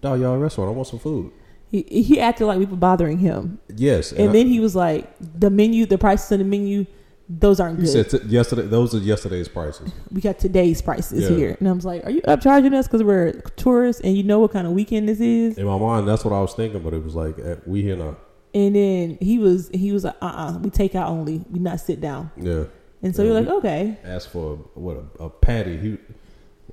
"Dog, 0.00 0.20
y'all 0.20 0.38
restaurant. 0.38 0.70
I 0.70 0.72
want 0.72 0.88
some 0.88 0.98
food." 0.98 1.30
He, 1.70 1.82
he 1.82 2.18
acted 2.18 2.46
like 2.46 2.58
we 2.58 2.64
were 2.64 2.76
bothering 2.76 3.18
him, 3.18 3.58
Yes, 3.76 4.10
and 4.12 4.30
I- 4.30 4.32
then 4.32 4.46
he 4.46 4.58
was 4.58 4.74
like, 4.74 5.04
"The 5.20 5.50
menu, 5.50 5.84
the 5.86 5.98
prices 5.98 6.32
of 6.32 6.38
the 6.38 6.44
menu, 6.44 6.86
those 7.28 7.60
aren't 7.60 7.78
he 7.78 7.84
good. 7.84 8.10
said 8.10 8.22
t- 8.22 8.26
yesterday. 8.28 8.62
Those 8.66 8.94
are 8.94 8.98
yesterday's 8.98 9.48
prices. 9.48 9.92
we 10.10 10.20
got 10.22 10.38
today's 10.38 10.80
prices 10.82 11.28
Yeah. 11.30 11.36
here." 11.36 11.56
And 11.60 11.68
I 11.68 11.72
was 11.72 11.84
like, 11.84 12.04
"Are 12.06 12.10
you 12.10 12.22
upcharging 12.22 12.72
us 12.74 12.86
because 12.88 13.02
we're 13.02 13.32
tourists 13.56 14.00
and 14.02 14.16
you 14.16 14.22
know 14.22 14.40
what 14.40 14.50
kind 14.52 14.66
of 14.66 14.72
weekend 14.72 15.08
this 15.08 15.20
is?" 15.20 15.58
In 15.58 15.66
my 15.66 15.78
mind, 15.78 16.08
that's 16.08 16.24
what 16.24 16.32
I 16.34 16.40
was 16.40 16.54
thinking, 16.54 16.82
but 16.82 16.94
it 16.94 17.04
was 17.04 17.14
like, 17.14 17.38
eh, 17.38 17.56
"We 17.66 17.82
here 17.82 17.96
now." 17.96 18.16
And 18.54 18.76
then 18.76 19.18
he 19.20 19.38
was 19.38 19.70
he 19.72 19.92
was 19.92 20.04
like, 20.04 20.16
"Uh, 20.20 20.26
uh 20.26 20.58
we 20.58 20.70
take 20.70 20.94
out 20.94 21.08
only, 21.08 21.44
we 21.50 21.58
not 21.58 21.80
sit 21.80 22.00
down." 22.00 22.30
Yeah, 22.36 22.64
And 23.02 23.16
so 23.16 23.22
Yeah, 23.22 23.30
you're 23.30 23.40
like, 23.40 23.48
okay. 23.48 23.98
Ask 24.04 24.30
for 24.30 24.56
what 24.74 24.96
a, 24.96 25.24
a 25.24 25.30
patty. 25.30 25.78
He, 25.78 25.98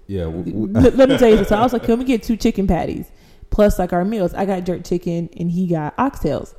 yeah, 0.08 0.28
we, 0.28 0.52
we, 0.52 0.68
let, 0.72 0.96
let 0.96 1.10
me 1.10 1.18
tell 1.18 1.30
you 1.30 1.38
this. 1.38 1.50
So 1.50 1.56
I 1.56 1.62
was 1.62 1.72
like, 1.72 1.84
can 1.84 2.00
we 2.00 2.06
get 2.06 2.24
two 2.24 2.36
chicken 2.36 2.68
patties 2.68 3.10
plus 3.50 3.80
like 3.80 3.94
our 3.94 4.04
meals? 4.04 4.34
I 4.34 4.46
got 4.46 4.64
jerk 4.66 4.84
chicken 4.84 5.30
and 5.38 5.52
he 5.52 5.68
got 5.68 5.96
oxtails. 5.98 6.54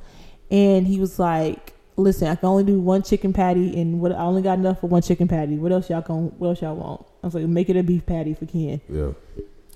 And 0.49 0.87
he 0.87 0.99
was 0.99 1.19
like, 1.19 1.73
listen, 1.97 2.27
I 2.27 2.35
can 2.35 2.47
only 2.47 2.63
do 2.63 2.79
one 2.79 3.03
chicken 3.03 3.33
patty 3.33 3.79
and 3.79 4.01
what 4.01 4.11
I 4.11 4.19
only 4.19 4.41
got 4.41 4.57
enough 4.57 4.81
for 4.81 4.87
one 4.87 5.01
chicken 5.01 5.27
patty. 5.27 5.57
What 5.57 5.71
else 5.71 5.89
y'all 5.89 6.01
going 6.01 6.27
what 6.37 6.47
else 6.47 6.61
y'all 6.61 6.75
want? 6.75 7.05
I 7.23 7.27
was 7.27 7.35
like, 7.35 7.45
make 7.45 7.69
it 7.69 7.77
a 7.77 7.83
beef 7.83 8.05
patty 8.05 8.31
if 8.31 8.41
we 8.41 8.47
can. 8.47 8.81
yeah. 8.89 9.11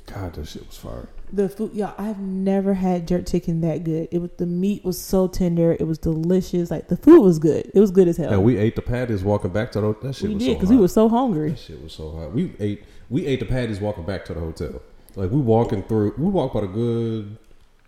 God, 0.08 0.34
that 0.34 0.47
shit 0.47 0.65
was 0.67 0.77
fire. 0.77 1.10
The 1.34 1.50
food, 1.50 1.74
y'all, 1.74 1.94
I've 1.98 2.20
never 2.20 2.74
had 2.76 3.08
jerk 3.08 3.26
chicken 3.26 3.62
that 3.62 3.84
good. 3.84 4.08
It 4.12 4.20
was 4.20 4.30
the 4.38 4.46
meat 4.46 4.86
was 4.86 5.00
so 5.00 5.28
tender. 5.28 5.74
It 5.80 5.86
was 5.88 5.98
delicious. 5.98 6.72
Like 6.72 6.88
the 6.88 6.98
food 6.98 7.22
was 7.22 7.40
good. 7.40 7.72
It 7.74 7.80
was 7.80 7.92
good 7.92 8.08
as 8.08 8.18
hell. 8.18 8.32
And 8.32 8.44
we 8.44 8.58
ate 8.58 8.76
the 8.76 8.82
patties 8.82 9.24
walking 9.24 9.52
back 9.52 9.72
to 9.74 9.82
the 9.82 9.88
hotel. 9.88 10.02
that 10.04 10.16
shit 10.16 10.30
we 10.30 10.36
was 10.36 10.44
did 10.44 10.54
because 10.56 10.70
hot. 10.70 10.76
we 10.76 10.82
were 10.82 10.88
so 10.88 11.10
hungry. 11.10 11.50
That 11.52 11.60
shit 11.60 11.82
was 11.82 11.94
so 11.94 12.12
hot. 12.12 12.32
We 12.34 12.54
ate 12.60 12.84
we 13.10 13.26
ate 13.26 13.40
the 13.40 13.46
patties 13.46 13.80
walking 13.80 14.06
back 14.06 14.26
to 14.26 14.34
the 14.34 14.40
hotel. 14.40 14.82
Like 15.16 15.32
we 15.32 15.40
walking 15.42 15.84
through 15.84 16.14
we 16.18 16.26
walked 16.26 16.56
about 16.56 16.70
a 16.70 16.74
good 16.74 17.38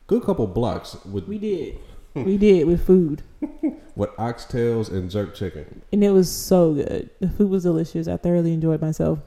good 0.07 0.23
couple 0.23 0.47
blocks 0.47 0.97
with 1.05 1.27
We 1.27 1.37
did. 1.37 1.77
we 2.15 2.37
did 2.37 2.65
with 2.67 2.85
food. 2.85 3.21
with 3.95 4.09
oxtails 4.17 4.91
and 4.91 5.09
jerk 5.11 5.35
chicken. 5.35 5.81
And 5.91 6.03
it 6.03 6.11
was 6.11 6.29
so 6.31 6.73
good. 6.73 7.09
The 7.19 7.29
food 7.29 7.49
was 7.49 7.63
delicious. 7.63 8.07
I 8.07 8.17
thoroughly 8.17 8.53
enjoyed 8.53 8.81
myself. 8.81 9.19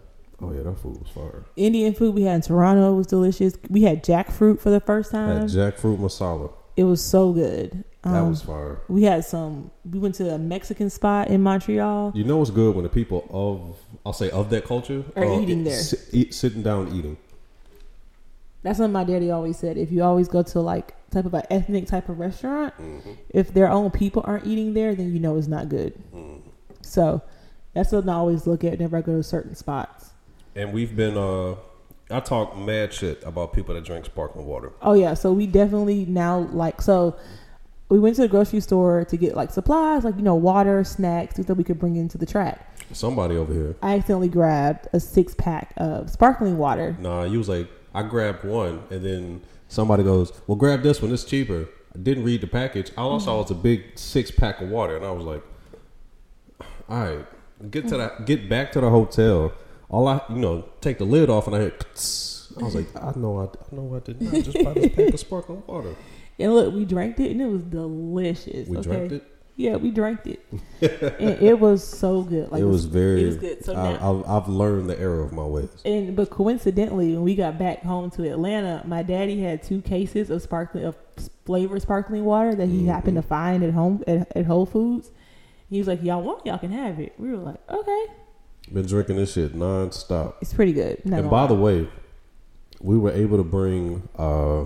Oh 0.43 0.53
yeah, 0.53 0.63
that 0.63 0.79
food 0.79 0.99
was 1.01 1.11
fire. 1.11 1.45
Indian 1.57 1.93
food 1.95 2.15
we 2.15 2.23
had 2.23 2.37
in 2.37 2.41
Toronto 2.43 2.95
was 2.95 3.07
delicious. 3.07 3.55
We 3.69 3.83
had 3.83 4.03
jackfruit 4.03 4.59
for 4.61 4.71
the 4.71 4.81
first 4.81 5.13
That 5.13 5.27
time. 5.39 5.47
jackfruit 5.49 5.99
masala. 5.99 6.53
it 6.77 6.85
was 6.85 7.03
so 7.05 7.33
good. 7.33 7.85
That 8.03 8.15
Um, 8.23 8.31
was 8.31 8.41
fire. 8.41 8.81
we 8.89 9.03
had 9.03 9.25
some. 9.27 9.71
We 9.91 9.99
went 9.99 10.15
to 10.17 10.35
a 10.35 10.39
Mexican 10.39 10.89
spot 10.89 11.29
in 11.29 11.43
Montreal. 11.43 12.13
You 12.15 12.25
know 12.25 12.39
what's 12.39 12.51
good 12.51 12.75
when 12.75 12.85
the 12.85 12.89
people 12.89 13.27
of 13.31 13.77
I'll 14.07 14.15
say 14.15 14.31
of 14.31 14.49
that 14.51 14.65
culture 14.65 15.05
Are 15.17 15.25
eating 15.43 15.61
eat- 15.61 15.65
there. 15.65 15.79
sit- 15.79 16.09
eat, 16.13 16.33
sitting 16.35 16.63
down 16.63 16.89
eating. 16.95 17.19
That's 18.63 18.79
what 18.79 18.91
my 18.91 19.05
daddy 19.05 19.31
always 19.31 19.59
said. 19.59 19.77
If 19.79 19.91
you 19.93 20.03
always 20.03 20.29
go 20.29 20.43
to 20.43 20.61
like 20.61 20.95
type 21.11 21.25
of 21.27 21.35
an 21.35 21.43
ethnic 21.51 21.87
type 21.87 22.09
of 22.09 22.19
restaurant, 22.19 22.75
Mm-hmm. 22.79 23.11
if 23.31 23.53
their 23.53 23.71
own 23.71 23.91
people 23.91 24.23
aren't 24.27 24.47
eating 24.47 24.75
there, 24.75 24.95
then 24.95 25.13
you 25.13 25.19
know 25.19 25.37
it's 25.37 25.47
not 25.49 25.69
good. 25.69 25.95
Mm-hmm. 26.15 26.41
So 26.83 27.23
that's 27.75 27.93
what 27.93 28.09
I 28.09 28.13
always 28.15 28.47
look 28.47 28.65
at 28.65 28.73
whenever 28.73 28.97
I 28.97 29.01
go 29.03 29.17
to 29.17 29.23
certain 29.23 29.55
spots. 29.55 30.10
And 30.55 30.73
we've 30.73 30.95
been 30.95 31.17
uh 31.17 31.57
I 32.11 32.21
talk 32.21 32.57
mad 32.57 32.93
shit 32.93 33.23
about 33.25 33.53
people 33.53 33.75
that 33.75 33.85
drink 33.85 34.05
sparkling 34.05 34.47
water. 34.47 34.73
Oh 34.83 34.95
yeah, 34.95 35.15
so 35.15 35.33
we 35.33 35.47
definitely 35.47 36.07
now 36.07 36.39
like 36.53 36.83
so 36.83 37.17
we 37.89 37.99
went 37.99 38.17
to 38.17 38.23
the 38.23 38.29
grocery 38.29 38.61
store 38.61 39.05
to 39.05 39.17
get 39.17 39.37
like 39.37 39.51
supplies, 39.51 40.05
like 40.05 40.17
you 40.17 40.23
know, 40.23 40.35
water, 40.35 40.83
snacks, 40.85 41.35
things 41.35 41.47
that 41.47 41.55
we 41.55 41.65
could 41.65 41.79
bring 41.79 41.97
into 41.97 42.19
the 42.19 42.27
track. 42.27 42.67
Somebody 42.93 43.37
over 43.37 43.53
here. 43.53 43.77
I 43.83 43.97
accidentally 43.97 44.29
grabbed 44.29 44.89
a 44.93 45.01
six 45.01 45.35
pack 45.35 45.73
of 45.77 46.11
sparkling 46.11 46.59
water. 46.59 46.97
Nah, 46.99 47.25
you 47.25 47.39
was 47.39 47.49
like, 47.49 47.69
I 47.95 48.03
grabbed 48.03 48.45
one, 48.45 48.83
and 48.91 49.05
then 49.05 49.43
somebody 49.69 50.03
goes, 50.03 50.33
"Well, 50.47 50.57
grab 50.57 50.83
this 50.83 51.01
one. 51.03 51.13
It's 51.13 51.25
cheaper." 51.25 51.69
I 51.95 51.99
didn't 51.99 52.23
read 52.25 52.41
the 52.41 52.47
package. 52.47 52.93
All 52.97 53.17
I 53.17 53.19
saw 53.19 53.39
was 53.39 53.51
a 53.51 53.55
big 53.55 53.99
six 53.99 54.31
pack 54.31 54.61
of 54.61 54.69
water, 54.69 54.97
and 54.97 55.05
I 55.05 55.11
was 55.11 55.25
like, 55.25 55.43
"All 56.89 56.99
right, 56.99 57.27
get 57.71 57.89
to 57.89 57.97
that. 57.97 58.27
Get 58.27 58.49
back 58.49 58.73
to 58.73 58.81
the 58.81 58.91
hotel. 58.91 59.53
All 59.91 60.07
I, 60.09 60.21
you 60.31 60.37
know, 60.37 60.65
take 60.81 60.99
the 60.99 61.05
lid 61.05 61.29
off, 61.29 61.47
and 61.47 61.57
I 61.57 61.59
heard." 61.61 61.85
I 62.59 62.65
was 62.65 62.75
like, 62.75 62.89
"I 62.97 63.13
know, 63.17 63.39
I, 63.41 63.45
I 63.45 63.75
know, 63.77 63.95
I 63.95 64.01
did 64.01 64.21
not 64.21 64.45
just 64.45 64.63
buy 64.65 64.73
this 64.73 64.95
pack 64.95 65.15
of 65.15 65.21
sparkling 65.21 65.63
water. 65.67 65.95
And 66.39 66.55
look, 66.55 66.73
we 66.75 66.87
drank 66.87 67.21
it 67.21 67.33
and 67.33 67.43
it 67.43 67.47
was 67.49 67.63
delicious. 67.65 68.67
We 68.67 68.79
okay? 68.79 68.89
drank 68.89 69.13
it. 69.13 69.25
Yeah, 69.57 69.77
we 69.77 69.91
drank 69.91 70.21
it. 70.27 70.43
and 71.21 71.43
it 71.43 71.61
was 71.61 71.87
so 71.87 72.23
good. 72.23 72.51
Like 72.51 72.63
it 72.63 72.65
was 72.65 72.87
very. 72.87 73.25
It 73.25 73.27
was 73.27 73.37
good. 73.37 73.63
So 73.63 73.75
I, 73.77 73.93
now, 73.93 74.25
I've, 74.25 74.45
I've 74.45 74.49
learned 74.49 74.89
the 74.89 74.99
error 74.99 75.23
of 75.23 75.35
my 75.35 75.45
ways. 75.45 75.69
and 75.85 76.17
but 76.17 76.31
coincidentally, 76.31 77.13
when 77.13 77.25
we 77.25 77.35
got 77.35 77.59
back 77.59 77.83
home 77.83 78.11
to 78.13 78.27
Atlanta, 78.27 78.83
my 78.87 79.03
daddy 79.03 79.43
had 79.43 79.63
two 79.63 79.83
cases 79.83 80.31
of 80.31 80.41
sparkling 80.41 80.85
of 80.85 80.97
flavored 81.45 81.83
sparkling 81.83 82.25
water 82.25 82.55
that 82.55 82.69
he 82.69 82.87
happened 82.87 83.19
Mm-hmm. 83.19 83.23
to 83.23 83.29
find 83.29 83.63
at 83.63 83.75
home 83.75 84.03
at, 84.07 84.35
at 84.35 84.47
Whole 84.47 84.65
Foods. 84.65 85.11
He 85.69 85.77
was 85.79 85.87
like, 85.89 86.03
"Y'all 86.03 86.23
want? 86.23 86.47
Y'all 86.47 86.57
can 86.57 86.73
have 86.73 86.99
it." 86.99 87.13
We 87.19 87.33
were 87.33 87.37
like, 87.37 87.61
"Okay, 87.71 88.05
Been 88.73 88.87
drinking 88.87 89.17
this 89.17 89.33
shit 89.33 89.55
nonstop. 89.55 90.35
it's 90.41 90.53
pretty 90.55 90.73
good." 90.73 91.01
And 91.05 91.29
by 91.31 91.47
the 91.47 91.55
way, 91.55 91.89
we 92.81 92.97
were 92.99 93.11
able 93.13 93.37
to 93.37 93.45
bring 93.45 94.09
uh, 94.19 94.65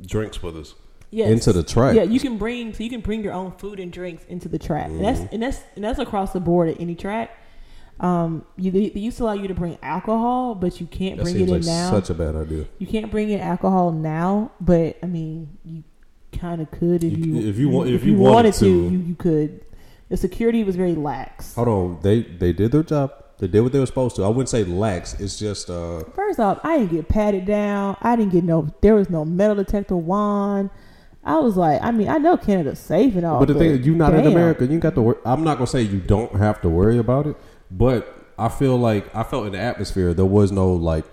drinks 0.00 0.42
with 0.42 0.56
us 0.56 0.74
Yes. 1.12 1.30
into 1.30 1.52
the 1.52 1.62
track. 1.64 1.96
Yeah, 1.96 2.02
you 2.04 2.20
can 2.20 2.38
bring 2.38 2.72
so 2.72 2.84
you 2.84 2.90
can 2.90 3.00
bring 3.00 3.24
your 3.24 3.32
own 3.32 3.52
food 3.52 3.80
and 3.80 3.90
drinks 3.92 4.24
into 4.28 4.48
the 4.48 4.58
track, 4.58 4.86
and 4.88 5.04
that's 5.04 5.18
Mm-hmm. 5.20 5.34
and 5.34 5.42
that's 5.42 5.60
and 5.74 5.84
that's 5.84 5.98
across 5.98 6.32
the 6.32 6.40
board 6.40 6.68
at 6.68 6.80
any 6.80 6.94
track. 6.94 7.30
Um, 7.98 8.44
you 8.56 8.70
they, 8.70 8.92
used 8.94 9.18
to 9.18 9.24
allow 9.24 9.32
you 9.34 9.48
to 9.48 9.54
bring 9.54 9.76
alcohol, 9.82 10.54
but 10.54 10.80
you 10.80 10.86
can't 10.86 11.18
that 11.18 11.24
bring 11.24 11.40
it 11.40 11.48
like 11.50 11.60
in 11.62 11.66
now. 11.66 11.90
such 11.90 12.08
a 12.10 12.14
bad 12.14 12.34
idea. 12.36 12.64
you 12.78 12.86
can't 12.86 13.10
bring 13.10 13.28
in 13.30 13.40
alcohol 13.40 13.92
now, 13.92 14.52
but 14.60 14.96
I 15.02 15.06
mean, 15.06 15.58
you 15.64 15.82
kind 16.32 16.62
of 16.62 16.70
could 16.70 17.02
if 17.04 17.12
You- 17.18 17.34
you 17.34 17.48
if 17.48 17.58
you 17.58 17.68
want- 17.68 17.88
if 17.90 17.96
if 17.96 18.04
you 18.06 18.12
you 18.12 18.18
wanted 18.18 18.34
wanted 18.34 18.54
to, 18.54 18.60
to. 18.60 18.88
you, 18.92 18.98
you 19.00 19.14
could. 19.16 19.60
The 20.10 20.16
security 20.16 20.64
was 20.64 20.76
very 20.76 20.94
lax. 20.94 21.54
Hold 21.56 21.68
on, 21.68 21.98
they 22.02 22.22
they 22.22 22.52
did 22.52 22.72
their 22.72 22.82
job. 22.84 23.12
They 23.40 23.48
did 23.48 23.62
what 23.62 23.72
they 23.72 23.78
were 23.78 23.86
supposed 23.86 24.16
to. 24.16 24.22
I 24.24 24.28
wouldn't 24.28 24.50
say 24.50 24.64
lax. 24.64 25.18
It's 25.18 25.38
just 25.38 25.70
uh, 25.70 26.04
First 26.14 26.38
off, 26.38 26.60
I 26.62 26.76
didn't 26.78 26.92
get 26.92 27.08
patted 27.08 27.46
down. 27.46 27.96
I 28.02 28.14
didn't 28.14 28.32
get 28.32 28.44
no. 28.44 28.68
There 28.82 28.94
was 28.94 29.08
no 29.08 29.24
metal 29.24 29.56
detector 29.56 29.96
wand. 29.96 30.68
I 31.24 31.38
was 31.38 31.56
like, 31.56 31.82
I 31.82 31.90
mean, 31.90 32.08
I 32.08 32.18
know 32.18 32.36
Canada's 32.36 32.78
safe 32.78 33.16
and 33.16 33.24
all, 33.24 33.40
but 33.40 33.48
the 33.48 33.54
thing 33.54 33.70
is, 33.70 33.86
you're 33.86 33.96
not 33.96 34.14
in. 34.14 34.26
America. 34.26 34.66
You 34.66 34.78
got 34.78 34.94
to. 34.94 35.02
Wor- 35.02 35.18
I'm 35.24 35.42
not 35.42 35.56
gonna 35.56 35.66
say 35.66 35.80
you 35.80 36.00
don't 36.00 36.34
have 36.36 36.60
to 36.60 36.68
worry 36.68 36.98
about 36.98 37.26
it, 37.26 37.36
but 37.70 38.14
I 38.38 38.50
feel 38.50 38.76
like 38.76 39.14
I 39.14 39.22
felt 39.22 39.46
in 39.46 39.52
the 39.52 39.58
atmosphere 39.58 40.12
there 40.12 40.26
was 40.26 40.52
no 40.52 40.70
like. 40.72 41.06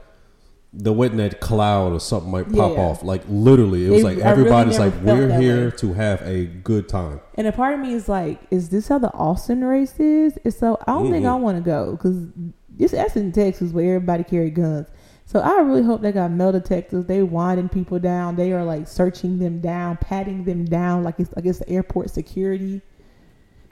There 0.74 0.94
wasn't 0.94 1.18
that 1.18 1.40
cloud 1.40 1.94
or 1.94 2.00
something 2.00 2.30
might 2.30 2.52
pop 2.52 2.74
Yeah. 2.74 2.84
off. 2.84 3.04
Like 3.04 3.24
literally, 3.30 3.86
it 3.88 3.90
was 3.90 4.02
It- 4.02 4.06
like 4.06 4.18
I 4.18 4.32
really 4.32 4.42
everybody's 4.42 4.80
like, 4.80 4.94
we're 5.04 5.40
here 5.40 5.66
way. 5.66 5.72
to 5.78 5.94
have 5.94 6.22
a 6.24 6.46
good 6.46 6.88
time. 6.90 7.22
And 7.36 7.48
a 7.48 7.52
part 7.52 7.74
of 7.74 7.80
me 7.80 7.94
is 7.94 8.08
like, 8.10 8.40
is 8.52 8.70
this 8.70 8.90
how 8.90 9.00
the 9.00 9.12
Austin 9.14 9.64
race 9.64 10.00
is? 10.00 10.38
And 10.44 10.54
so 10.54 10.78
I 10.86 10.94
don't 10.94 11.10
think 11.12 11.26
I 11.26 11.30
mm-hmm. 11.30 11.42
want 11.44 11.58
to 11.58 11.64
go 11.64 11.92
because 11.92 12.28
this 12.70 12.92
that's 12.92 13.16
in 13.16 13.32
Texas 13.32 13.72
where 13.72 13.96
everybody 13.96 14.24
carry 14.24 14.52
guns. 14.52 14.88
So 15.26 15.40
I 15.40 15.60
really 15.62 15.84
hope 15.84 16.02
they 16.02 16.12
got 16.14 16.32
metal 16.32 16.54
detectors. 16.54 17.06
They 17.06 17.22
winding 17.22 17.70
people 17.70 18.00
down. 18.00 18.36
They 18.38 18.54
are 18.54 18.64
like 18.64 18.88
searching 18.88 19.40
them 19.40 19.60
down, 19.60 19.98
patting 19.98 20.46
them 20.46 20.64
down 20.66 21.04
like 21.04 21.20
it's 21.20 21.36
like 21.36 21.46
it's 21.46 21.60
the 21.60 21.70
airport 21.70 22.12
security. 22.12 22.82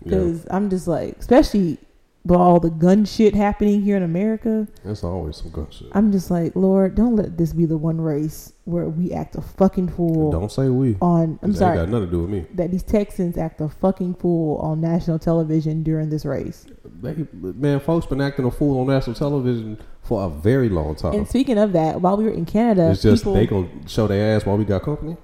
because 0.03 0.45
I'm 0.51 0.69
just 0.69 0.87
like, 0.87 1.17
especially 1.17 1.77
with 2.25 2.39
all 2.39 2.59
the 2.59 2.71
gun 2.71 3.05
shit 3.05 3.35
happening 3.35 3.81
here 3.83 3.95
in 3.95 4.03
America. 4.03 4.67
That's 4.83 5.03
always 5.03 5.37
some 5.37 5.51
gun 5.51 5.67
shit. 5.69 5.87
I'm 5.91 6.11
just 6.11 6.31
like, 6.31 6.55
Lord, 6.55 6.95
don't 6.95 7.15
let 7.15 7.37
this 7.37 7.53
be 7.53 7.65
the 7.65 7.77
one 7.77 8.01
race 8.01 8.51
where 8.65 8.85
we 8.89 9.11
act 9.11 9.35
a 9.35 9.41
fucking 9.41 9.89
fool 9.89 10.31
Don't 10.31 10.51
say 10.51 10.69
we. 10.69 10.97
on. 11.01 11.37
I'm 11.43 11.51
That 11.51 11.57
sorry 11.59 11.77
Ain't 11.79 11.91
got 11.91 11.99
nothing 11.99 12.07
to 12.07 12.11
do 12.11 12.21
with 12.23 12.31
me. 12.31 12.45
that 12.55 12.71
these 12.71 12.81
Texans 12.81 13.37
act 13.37 13.61
a 13.61 13.69
fucking 13.69 14.15
fool 14.15 14.57
on 14.57 14.81
national 14.81 15.19
television 15.19 15.83
during 15.83 16.09
this 16.09 16.25
race. 16.25 16.65
They, 17.01 17.27
man, 17.33 17.79
folks 17.79 18.07
been 18.07 18.21
acting 18.21 18.45
a 18.45 18.51
fool 18.51 18.81
on 18.81 18.87
national 18.87 19.15
television 19.15 19.77
for 20.01 20.23
a 20.25 20.29
very 20.29 20.69
long 20.69 20.95
time. 20.95 21.13
And 21.13 21.27
speaking 21.27 21.59
of 21.59 21.73
that, 21.73 22.01
while 22.01 22.17
we 22.17 22.23
were 22.23 22.31
in 22.31 22.45
Canada, 22.47 22.89
it's 22.89 23.03
just 23.03 23.21
people, 23.23 23.33
they 23.35 23.45
gonna 23.45 23.69
show 23.87 24.07
their 24.07 24.35
ass 24.35 24.45
while 24.47 24.57
we 24.57 24.65
got 24.65 24.81
company. 24.81 25.15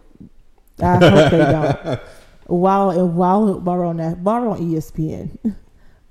I 0.79 0.97
hope 0.97 1.31
they 1.31 1.37
don't. 1.37 1.99
While 2.47 2.89
and 2.89 3.15
while 3.15 3.59
we're 3.59 3.85
on 3.85 3.97
that, 3.97 4.19
we're 4.19 4.49
on 4.49 4.59
ESPN, 4.59 5.55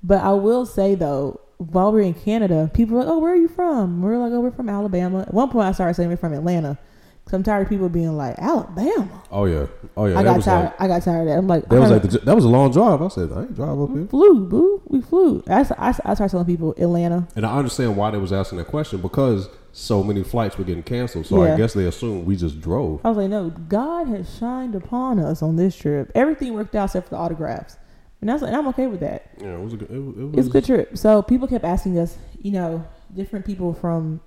but 0.03 0.21
I 0.21 0.33
will 0.33 0.65
say 0.65 0.95
though, 0.95 1.39
while 1.57 1.91
we're 1.91 2.01
in 2.01 2.13
Canada, 2.15 2.71
people 2.73 2.97
are 2.97 2.99
like, 3.03 3.07
"Oh, 3.07 3.19
where 3.19 3.33
are 3.33 3.35
you 3.35 3.47
from?" 3.47 4.01
We're 4.01 4.17
like, 4.17 4.31
"Oh, 4.31 4.39
we're 4.39 4.51
from 4.51 4.69
Alabama." 4.69 5.21
At 5.21 5.33
one 5.33 5.49
point, 5.49 5.67
I 5.67 5.71
started 5.73 5.93
saying 5.95 6.09
we're 6.09 6.17
from 6.17 6.33
Atlanta. 6.33 6.77
Cause 7.25 7.33
I'm 7.33 7.43
tired 7.43 7.61
of 7.61 7.69
people 7.69 7.87
being 7.87 8.17
like 8.17 8.35
Alabama. 8.39 9.21
Oh 9.31 9.45
yeah, 9.45 9.67
oh 9.95 10.07
yeah. 10.07 10.17
I 10.19 10.23
got 10.23 10.41
tired. 10.41 10.63
like 10.65 10.81
I 10.81 10.87
got 10.87 11.03
tired 11.03 11.21
of 11.21 11.27
that. 11.27 11.37
I'm 11.37 11.47
like, 11.47 11.69
that 11.69 11.79
was 11.79 11.91
like 11.91 12.01
the, 12.01 12.17
that 12.17 12.35
was 12.35 12.45
a 12.45 12.49
long 12.49 12.71
drive. 12.71 12.99
I 13.01 13.07
said 13.09 13.31
I 13.31 13.41
ain't 13.41 13.55
drive 13.55 13.79
up 13.79 13.89
here, 13.89 14.01
We 14.01 14.07
flew, 14.07 14.45
boo. 14.47 14.81
We 14.87 15.01
flew. 15.01 15.43
I, 15.47 15.59
I, 15.77 15.89
I 15.89 15.91
started 15.91 16.29
telling 16.29 16.45
people 16.47 16.71
Atlanta. 16.79 17.27
and 17.35 17.45
I 17.45 17.55
understand 17.57 17.95
why 17.95 18.09
they 18.09 18.17
was 18.17 18.33
asking 18.33 18.57
that 18.57 18.67
question 18.67 19.01
because 19.01 19.49
so 19.71 20.03
many 20.03 20.23
flights 20.23 20.57
were 20.57 20.63
getting 20.63 20.83
canceled. 20.83 21.27
So 21.27 21.45
Yeah. 21.45 21.53
I 21.53 21.57
guess 21.57 21.73
they 21.73 21.85
assumed 21.85 22.25
we 22.25 22.35
just 22.35 22.59
drove. 22.59 22.99
I 23.05 23.09
was 23.09 23.17
like, 23.17 23.29
no, 23.29 23.51
God 23.51 24.07
has 24.07 24.35
shined 24.37 24.73
upon 24.73 25.19
us 25.19 25.41
on 25.43 25.55
this 25.57 25.75
trip. 25.75 26.11
Everything 26.15 26.53
worked 26.55 26.75
out 26.75 26.85
except 26.85 27.07
for 27.09 27.15
the 27.15 27.21
autographs. 27.21 27.77
And 28.21 28.29
I 28.29 28.33
was, 28.33 28.43
and 28.43 28.55
I'm 28.55 28.67
okay 28.67 28.85
with 28.87 28.99
that. 28.99 29.31
Yeah, 29.41 29.55
it 29.55 29.61
was 29.63 29.73
a 29.73 29.77
good. 29.77 29.89
It, 29.91 29.99
was- 29.99 30.15
it 30.17 30.23
was 30.23 30.37
It's 30.37 30.47
a 30.47 30.51
good 30.51 30.65
trip. 30.65 30.97
So 30.97 31.21
people 31.23 31.47
kept 31.47 31.65
asking 31.65 31.97
us, 31.97 32.17
you 32.41 32.51
know, 32.51 32.85
different 33.15 33.45
people 33.45 33.73
from, 33.73 34.21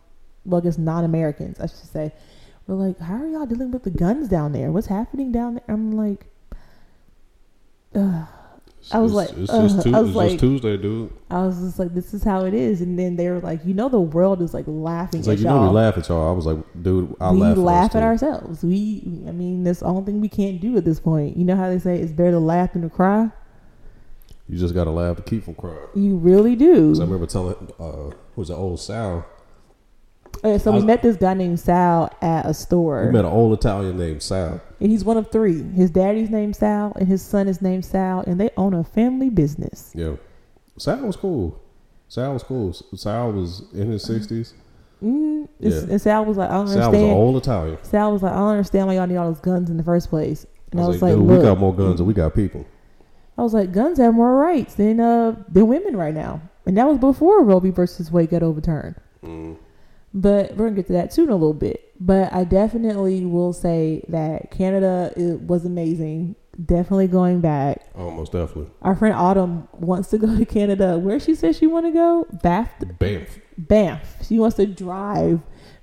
well, 0.45 0.61
I 0.61 0.65
guess 0.65 0.79
non-Americans, 0.79 1.61
I 1.61 1.67
should 1.67 1.77
say, 1.91 2.13
were 2.67 2.75
like, 2.75 2.99
how 2.99 3.15
are 3.17 3.27
y'all 3.29 3.47
dealing 3.47 3.71
with 3.71 3.85
the 3.85 3.91
guns 3.91 4.29
down 4.29 4.53
there? 4.53 4.73
What's 4.73 4.89
happening 4.89 5.31
down 5.31 5.55
there? 5.55 5.65
I'm 5.69 5.93
like, 5.93 6.27
uh, 7.95 8.27
I 8.93 8.99
was 8.99 9.13
It's- 9.13 9.31
like, 9.31 9.39
it's, 9.39 9.51
uh, 9.53 9.63
Tuesday, 9.63 9.93
I 9.95 10.01
was 10.01 10.15
like- 10.15 10.39
Tuesday, 10.41 10.77
dude. 10.77 11.11
I 11.31 11.47
was 11.47 11.59
just 11.61 11.79
like, 11.79 11.95
this 11.95 12.13
is 12.13 12.23
how 12.25 12.45
it 12.45 12.53
is. 12.53 12.81
And 12.81 12.99
then 12.99 13.17
they 13.17 13.31
were 13.31 13.41
like, 13.41 13.65
you 13.65 13.75
know, 13.75 13.89
the 13.89 14.01
world 14.01 14.43
is 14.43 14.53
like 14.53 14.65
laughing 14.67 15.21
It's 15.21 15.29
at 15.29 15.33
like 15.33 15.39
you 15.39 15.45
y'all. 15.47 15.63
know 15.63 15.69
we 15.69 15.75
laugh 15.75 15.97
at 15.97 16.09
y'all. 16.09 16.29
I 16.29 16.33
was 16.33 16.47
like, 16.47 16.59
dude, 16.83 17.15
I 17.21 17.31
we 17.33 17.39
laugh. 17.41 17.57
laugh, 17.57 17.91
at, 17.95 18.03
at 18.03 18.03
ourselves. 18.03 18.63
We, 18.65 19.03
I 19.29 19.31
mean, 19.33 19.63
that's 19.65 19.81
the 19.81 19.87
only 19.87 20.05
thing 20.05 20.21
we 20.21 20.29
can't 20.29 20.61
do 20.61 20.77
at 20.77 20.85
this 20.85 20.99
point. 21.01 21.37
You 21.37 21.45
know 21.45 21.57
how 21.57 21.69
they 21.71 21.79
say 21.79 21.99
it's 22.01 22.13
better 22.13 22.33
to 22.33 22.39
laugh 22.41 22.73
than 22.75 22.83
to 22.83 22.91
cry. 22.91 23.31
You 24.49 24.59
just 24.59 24.75
gotta 24.75 24.91
laugh 24.91 25.17
to 25.17 25.23
keep 25.23 25.45
from 25.45 25.55
crying. 25.55 25.79
You 25.95 26.17
really 26.17 26.55
do. 26.57 26.91
'Cause 26.91 27.01
I 27.01 27.05
remember 27.05 27.27
telling, 27.27 27.55
uh, 27.81 27.93
who 28.11 28.13
was 28.37 28.51
it, 28.51 28.55
old 28.55 28.79
Sal? 28.79 29.25
Okay, 30.45 30.59
so 30.59 30.71
I 30.71 30.75
we 30.75 30.77
was- 30.79 30.85
met 30.85 31.03
this 31.03 31.17
guy 31.17 31.33
named 31.35 31.61
Sal 31.61 32.11
at 32.21 32.45
a 32.45 32.53
store, 32.53 33.05
We 33.07 33.13
met 33.13 33.25
an 33.25 33.31
old 33.33 33.53
Italian 33.57 33.97
named 33.97 34.21
Sal. 34.23 34.61
and 34.81 34.91
he's 34.91 35.05
one 35.05 35.17
of 35.17 35.29
three. 35.31 35.63
His 35.63 35.91
daddy's 35.91 36.29
named 36.29 36.57
Sal, 36.57 36.93
and 36.97 37.09
his 37.09 37.23
son 37.23 37.49
is 37.49 37.63
named 37.63 37.85
Sal, 37.85 38.23
and 38.27 38.39
they 38.39 38.51
own 38.57 38.75
a 38.75 38.85
family 38.85 39.31
business. 39.31 39.93
Yeah, 39.95 40.15
Sal 40.77 40.99
was 41.07 41.17
cool. 41.17 41.57
Sal 42.09 42.33
was 42.35 42.43
cool. 42.43 42.73
Sal 42.95 43.33
was 43.33 43.63
in 43.73 43.91
his 43.91 44.03
sixties. 44.03 44.53
Mm, 45.03 45.45
it's- 45.61 45.85
Yeah. 45.85 45.91
And 45.93 46.01
Sal 46.01 46.25
was 46.25 46.37
like, 46.37 46.51
I 46.51 46.55
don't 46.55 46.69
Sal 46.69 46.77
was 46.77 46.87
an 46.89 46.95
understand. 46.95 47.19
old 47.19 47.37
Italian. 47.37 47.79
Sal 47.83 48.13
was 48.13 48.23
like, 48.23 48.33
I 48.33 48.37
don't 48.37 48.49
understand 48.51 48.87
why 48.89 48.95
y'all 48.95 49.07
need 49.07 49.17
all 49.17 49.29
those 49.29 49.41
guns 49.41 49.71
in 49.71 49.77
the 49.77 49.83
first 49.83 50.11
place. 50.11 50.47
And 50.73 50.81
I 50.81 50.87
was, 50.87 51.01
like, 51.01 51.15
dude, 51.15 51.23
look, 51.27 51.39
we 51.39 51.45
got 51.45 51.59
more 51.59 51.75
guns 51.75 51.99
than 51.99 52.07
we 52.07 52.15
got 52.15 52.35
people. 52.35 52.65
I 53.37 53.43
was 53.43 53.55
like, 53.55 53.73
guns 53.73 53.99
have 53.99 54.15
more 54.15 54.37
rights 54.37 54.75
than 54.75 55.01
uh 55.01 55.37
than 55.49 55.67
women 55.67 55.97
right 55.97 56.15
now, 56.15 56.41
and 56.67 56.77
that 56.79 56.87
was 56.87 56.99
before 56.99 57.43
Roe 57.45 57.61
v. 57.61 57.71
versus 57.71 58.11
Wade 58.11 58.31
got 58.31 58.43
overturned. 58.43 58.97
Mm. 59.23 59.57
But 60.13 60.57
we're 60.57 60.67
gonna 60.67 60.77
get 60.77 60.87
to 60.87 60.93
that 60.93 61.11
too 61.11 61.25
in 61.25 61.31
a 61.31 61.35
little 61.35 61.55
bit. 61.55 61.93
But 61.99 62.33
I 62.33 62.45
definitely 62.45 63.25
will 63.27 63.53
say 63.53 64.05
that 64.09 64.51
Canada 64.51 65.13
it 65.17 65.41
was 65.41 65.65
amazing. 65.65 66.37
Definitely 66.65 67.09
going 67.09 67.41
back. 67.41 67.85
Almost 67.97 68.31
definitely. 68.31 68.71
Our 68.83 68.95
friend 68.95 69.15
Autumn 69.15 69.69
wants 69.73 70.11
to 70.11 70.19
go 70.19 70.37
to 70.37 70.45
Canada. 70.45 70.99
Where 70.99 71.19
she 71.19 71.35
says 71.35 71.57
she 71.57 71.67
want 71.67 71.87
to 71.87 71.93
go? 71.93 72.27
Bath, 72.43 72.85
Banff. 73.01 73.41
Banff. 73.59 74.25
She 74.27 74.39
wants 74.39 74.57
to 74.57 74.67
drive. 74.67 75.41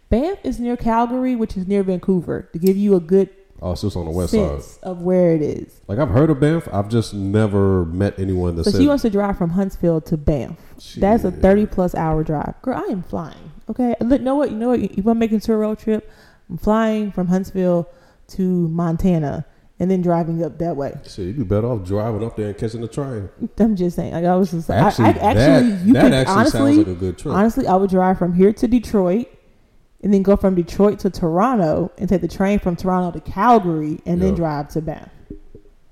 Banff 0.09 0.39
is 0.43 0.59
near 0.59 0.77
Calgary, 0.77 1.35
which 1.35 1.57
is 1.57 1.67
near 1.67 1.83
Vancouver, 1.83 2.49
to 2.53 2.59
give 2.59 2.77
you 2.77 2.95
a 2.95 2.99
good 3.01 3.29
Oh, 3.61 3.69
so 3.69 3.71
it's 3.73 3.81
just 3.81 3.95
on 3.95 4.05
the 4.05 4.11
west 4.11 4.31
side. 4.31 4.61
sense 4.61 4.79
of 4.81 5.03
where 5.03 5.35
it 5.35 5.41
is. 5.41 5.81
Like 5.87 5.99
I've 5.99 6.09
heard 6.09 6.29
of 6.29 6.39
Banff. 6.39 6.67
I've 6.73 6.89
just 6.89 7.13
never 7.13 7.85
met 7.85 8.17
anyone 8.17 8.55
that 8.55 8.63
So 8.63 8.71
said 8.71 8.81
she 8.81 8.87
wants 8.87 9.03
to 9.03 9.09
drive 9.09 9.37
from 9.37 9.51
Huntsville 9.51 10.01
to 10.01 10.17
Banff. 10.17 10.57
That's 10.97 11.23
a 11.23 11.31
30 11.31 11.67
plus 11.67 11.93
hour 11.93 12.23
drive. 12.23 12.59
Girl, 12.63 12.75
I 12.77 12.91
am 12.91 13.03
flying. 13.03 13.51
Okay. 13.69 13.95
Look, 14.01 14.21
know 14.21 14.35
what? 14.35 14.49
You 14.51 14.57
know 14.57 14.69
what? 14.69 14.79
If 14.79 15.05
I'm 15.05 15.19
making 15.19 15.41
to 15.41 15.53
a 15.53 15.57
road 15.57 15.77
trip, 15.77 16.09
I'm 16.49 16.57
flying 16.57 17.11
from 17.11 17.27
Huntsville 17.27 17.87
to 18.29 18.67
Montana 18.69 19.45
and 19.79 19.89
then 19.89 20.01
driving 20.01 20.43
up 20.43 20.57
that 20.59 20.75
way. 20.75 20.97
So 21.03 21.21
you'd 21.21 21.37
be 21.37 21.43
better 21.43 21.67
off 21.67 21.83
driving 21.85 22.23
up 22.23 22.35
there 22.35 22.49
and 22.49 22.57
catching 22.57 22.81
the 22.81 22.87
train. 22.87 23.29
I'm 23.59 23.75
just 23.75 23.95
saying. 23.95 24.13
Like, 24.13 24.25
I 24.25 24.35
was 24.35 24.51
just 24.51 24.69
Actually, 24.69 25.05
I, 25.05 25.07
I 25.07 25.11
actually, 25.11 25.69
that, 25.71 25.85
you 25.85 25.93
that 25.93 26.03
could 26.03 26.13
actually 26.13 26.35
honestly, 26.35 26.59
sounds 26.75 26.77
like 26.77 26.87
a 26.87 26.99
good 26.99 27.17
trip. 27.17 27.33
honestly, 27.33 27.67
I 27.67 27.75
would 27.75 27.89
drive 27.89 28.17
from 28.17 28.33
here 28.33 28.53
to 28.53 28.67
Detroit 28.67 29.27
and 30.03 30.13
then 30.13 30.23
go 30.23 30.35
from 30.35 30.55
Detroit 30.55 30.99
to 30.99 31.09
Toronto 31.09 31.91
and 31.97 32.09
take 32.09 32.21
the 32.21 32.27
train 32.27 32.59
from 32.59 32.75
Toronto 32.75 33.17
to 33.19 33.31
Calgary 33.31 33.99
and 34.05 34.21
then 34.21 34.33
drive 34.35 34.67
to 34.69 34.81
Banff. 34.81 35.09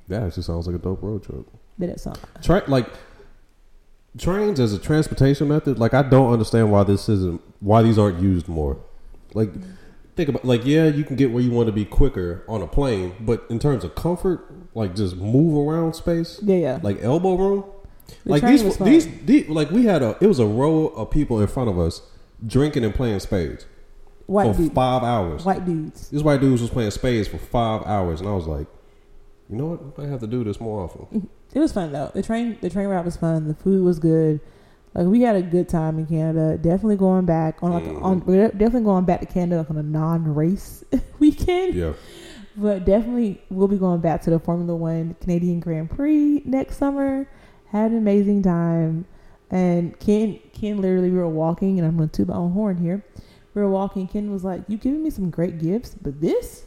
that 0.08 0.24
actually 0.24 0.43
sounds 0.43 0.67
like 0.67 0.76
a 0.76 0.80
dope 0.80 1.02
road 1.04 1.24
trip. 1.24 1.45
Then 1.78 1.89
it's 1.89 2.06
on. 2.08 2.17
Tra- 2.41 2.63
like 2.67 2.88
trains 4.17 4.60
as 4.60 4.74
a 4.74 4.80
transportation 4.80 5.48
method, 5.48 5.80
like 5.80 5.93
I 5.93 6.02
don't 6.02 6.32
understand 6.34 6.72
why 6.72 6.84
this 6.84 7.10
isn't 7.10 7.41
why 7.60 7.82
these 7.82 7.98
aren't 7.98 8.19
used 8.22 8.48
more. 8.48 8.78
Like 9.34 9.52
think 10.15 10.30
about 10.30 10.43
like 10.45 10.65
yeah, 10.65 10.86
you 10.88 11.04
can 11.04 11.15
get 11.15 11.32
where 11.32 11.43
you 11.43 11.52
want 11.52 11.67
to 11.67 11.72
be 11.74 11.86
quicker 11.86 12.43
on 12.48 12.62
a 12.62 12.67
plane, 12.67 13.13
but 13.19 13.45
in 13.50 13.60
terms 13.60 13.84
of 13.84 13.95
comfort, 13.95 14.45
like 14.74 14.95
just 14.95 15.15
move 15.15 15.67
around 15.67 15.93
space, 15.95 16.39
Yeah, 16.43 16.56
yeah. 16.58 16.80
like 16.82 17.02
elbow 17.02 17.36
room. 17.36 17.63
The 18.26 18.32
like 18.32 18.43
these, 18.43 18.78
these 18.80 19.08
these 19.26 19.48
like 19.50 19.69
we 19.69 19.86
had 19.86 20.02
a 20.02 20.17
it 20.19 20.26
was 20.28 20.39
a 20.39 20.45
row 20.48 20.88
of 20.88 21.12
people 21.12 21.39
in 21.39 21.48
front 21.48 21.69
of 21.69 21.78
us 21.78 22.02
drinking 22.45 22.84
and 22.84 22.93
playing 22.95 23.19
spades 23.19 23.65
White 24.29 24.55
for 24.55 24.61
dude, 24.61 24.73
five 24.73 25.03
hours. 25.03 25.43
white 25.45 25.65
dudes. 25.65 26.09
This 26.09 26.21
white 26.21 26.39
dudes 26.39 26.61
was 26.61 26.69
playing 26.69 26.91
spades 26.91 27.27
for 27.27 27.37
five 27.37 27.81
hours, 27.85 28.19
and 28.21 28.29
I 28.29 28.33
was 28.33 28.45
like, 28.47 28.67
you 29.49 29.55
know 29.57 29.65
what? 29.95 30.03
I 30.05 30.07
have 30.07 30.19
to 30.21 30.27
do 30.27 30.43
this 30.43 30.59
more 30.59 30.83
often. 30.83 31.27
It 31.53 31.59
was 31.59 31.71
fun 31.73 31.91
though. 31.91 32.11
The 32.13 32.21
train 32.21 32.57
the 32.61 32.69
train 32.69 32.87
ride 32.87 33.03
was 33.05 33.17
fun. 33.17 33.47
The 33.47 33.55
food 33.55 33.83
was 33.83 33.97
good. 33.97 34.39
Like 34.93 35.07
we 35.07 35.21
had 35.21 35.35
a 35.35 35.41
good 35.41 35.67
time 35.67 35.97
in 35.97 36.05
Canada. 36.05 36.57
Definitely 36.57 36.97
going 36.97 37.25
back 37.25 37.57
on 37.63 37.71
like 37.73 37.83
Mhm. 37.85 38.03
on 38.03 38.23
we're 38.25 38.49
definitely 38.49 38.83
going 38.83 39.05
back 39.05 39.19
to 39.21 39.25
Canada 39.25 39.57
like 39.61 39.69
on 39.71 39.77
a 39.77 39.83
non 39.83 40.35
race 40.35 40.83
weekend. 41.19 41.73
Yeah. 41.73 41.93
But 42.55 42.85
definitely 42.85 43.41
we'll 43.49 43.67
be 43.67 43.77
going 43.77 44.01
back 44.01 44.21
to 44.23 44.29
the 44.29 44.37
Formula 44.39 44.75
One 44.75 45.15
Canadian 45.21 45.59
Grand 45.59 45.89
Prix 45.89 46.43
next 46.45 46.77
summer. 46.77 47.27
Had 47.71 47.89
an 47.91 47.97
amazing 47.97 48.43
time. 48.43 49.05
And 49.49 49.97
Ken 49.99 50.39
Ken 50.53 50.79
literally 50.79 51.09
we 51.09 51.17
were 51.17 51.27
walking 51.27 51.79
and 51.79 51.87
I'm 51.87 51.95
gonna 51.97 52.09
toot 52.09 52.27
my 52.27 52.35
own 52.35 52.51
horn 52.51 52.77
here. 52.77 53.03
We 53.60 53.65
were 53.65 53.72
walking, 53.72 54.08
Ken 54.08 54.32
was 54.32 54.45
like, 54.45 54.62
You 54.69 54.78
giving 54.78 55.04
me 55.04 55.10
some 55.10 55.30
great 55.30 55.60
gifts, 55.60 55.93
but 56.02 56.22
this 56.22 56.63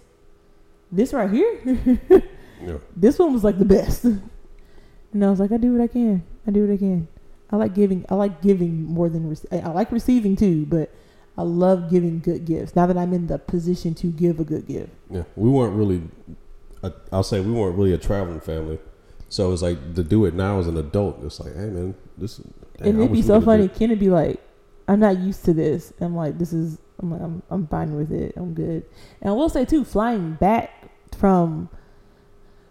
this 0.91 1.15
right 1.15 1.31
here 1.31 1.59
Yeah. 2.63 2.77
this 2.95 3.19
one 3.19 3.33
was 3.33 3.43
like 3.43 3.59
the 3.59 3.65
best. 3.65 4.05
And 5.15 5.23
I 5.23 5.29
was 5.29 5.41
like, 5.41 5.53
I 5.53 5.59
do 5.59 5.73
what 5.75 5.83
I 5.83 5.89
can. 5.89 6.23
I 6.47 6.51
do 6.51 6.67
what 6.67 6.73
I 6.73 6.79
can. 6.79 7.07
I 7.51 7.57
like 7.57 7.75
giving. 7.75 8.07
I 8.09 8.15
like 8.15 8.41
giving 8.41 8.85
more 8.85 9.11
than 9.11 9.29
rec- 9.29 9.53
I 9.53 9.69
like 9.69 9.93
receiving 9.93 10.37
too, 10.37 10.65
but 10.65 10.91
I 11.37 11.43
love 11.43 11.91
giving 11.91 12.21
good 12.21 12.47
gifts. 12.47 12.75
Now 12.75 12.87
that 12.87 12.97
I'm 12.97 13.13
in 13.13 13.27
the 13.27 13.37
position 13.39 13.93
to 13.97 14.07
give 14.07 14.41
a 14.41 14.45
good 14.45 14.67
gift, 14.67 14.89
Yeah, 15.11 15.25
we 15.37 15.51
weren't 15.51 15.75
really. 15.77 16.03
I'll 17.13 17.23
say 17.23 17.41
we 17.41 17.53
weren't 17.53 17.77
really 17.77 17.93
a 17.93 17.99
traveling 17.99 18.41
family, 18.41 18.79
so 19.29 19.53
it's 19.53 19.61
like 19.61 19.95
to 19.97 20.03
do 20.03 20.25
it 20.25 20.33
now 20.33 20.59
as 20.61 20.67
an 20.67 20.79
adult. 20.79 21.23
It's 21.25 21.41
like, 21.41 21.55
hey 21.55 21.69
man, 21.69 21.95
this. 22.17 22.37
Dang, 22.79 22.89
and 22.89 22.99
it'd 23.01 23.13
be 23.13 23.21
so 23.21 23.39
funny. 23.43 23.69
Ken 23.69 23.91
would 23.91 24.01
be 24.01 24.09
like, 24.09 24.41
"I'm 24.89 25.01
not 25.01 25.19
used 25.19 25.45
to 25.45 25.53
this." 25.53 25.93
I'm 26.01 26.17
like, 26.17 26.39
"This 26.39 26.55
is." 26.55 26.79
I'm 27.03 27.13
"I'm 27.13 27.43
I'm 27.51 27.67
fine 27.67 27.97
with 27.97 28.13
it. 28.13 28.35
I'm 28.37 28.55
good." 28.55 28.85
And 29.21 29.31
I 29.31 29.33
will 29.33 29.49
say 29.49 29.65
too, 29.65 29.85
flying 29.85 30.35
back 30.35 30.71
from. 31.19 31.69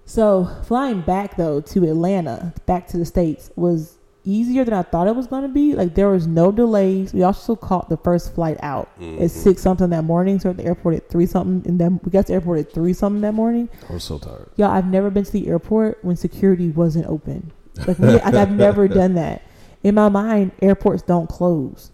So 0.06 0.50
flying 0.64 1.02
back 1.02 1.38
though 1.38 1.62
to 1.62 1.86
Atlanta, 1.90 2.54
back 2.66 2.88
to 2.88 2.98
the 2.98 3.06
states, 3.06 3.50
was 3.56 3.98
easier 4.24 4.64
than 4.64 4.74
I 4.74 4.84
thought 4.84 5.08
it 5.08 5.16
was 5.16 5.26
going 5.28 5.44
to 5.44 5.48
be. 5.48 5.74
Like 5.74 5.96
there 5.96 6.10
was 6.10 6.28
no 6.28 6.52
delays. 6.52 7.14
We 7.14 7.24
also 7.24 7.56
caught 7.56 7.90
the 7.90 7.98
first 7.98 8.34
flight 8.36 8.58
out 8.62 8.90
Mhm. 9.00 9.22
at 9.22 9.32
six 9.32 9.62
something 9.62 9.90
that 9.90 10.04
morning. 10.04 10.40
So 10.40 10.50
at 10.50 10.58
the 10.58 10.66
airport 10.66 10.96
at 10.96 11.10
three 11.10 11.26
something, 11.26 11.68
and 11.70 11.80
then 11.80 12.00
we 12.04 12.12
got 12.12 12.22
to 12.24 12.28
the 12.28 12.34
airport 12.34 12.60
at 12.60 12.72
three 12.74 12.94
something 12.94 13.22
that 13.22 13.34
morning. 13.34 13.70
I 13.90 13.94
was 13.94 14.04
so 14.04 14.18
tired. 14.18 14.50
Y'all, 14.58 14.70
I've 14.72 14.88
never 14.90 15.10
been 15.10 15.24
to 15.24 15.32
the 15.32 15.48
airport 15.48 16.00
when 16.04 16.16
security 16.16 16.70
wasn't 16.70 17.08
open. 17.08 17.52
Like, 17.88 17.98
we, 18.00 18.08
like 18.08 18.24
I've 18.36 18.52
never 18.56 18.88
done 18.88 19.14
that. 19.16 19.42
In 19.84 19.96
my 19.96 20.10
mind, 20.10 20.52
airports 20.62 21.02
don't 21.02 21.28
close, 21.28 21.92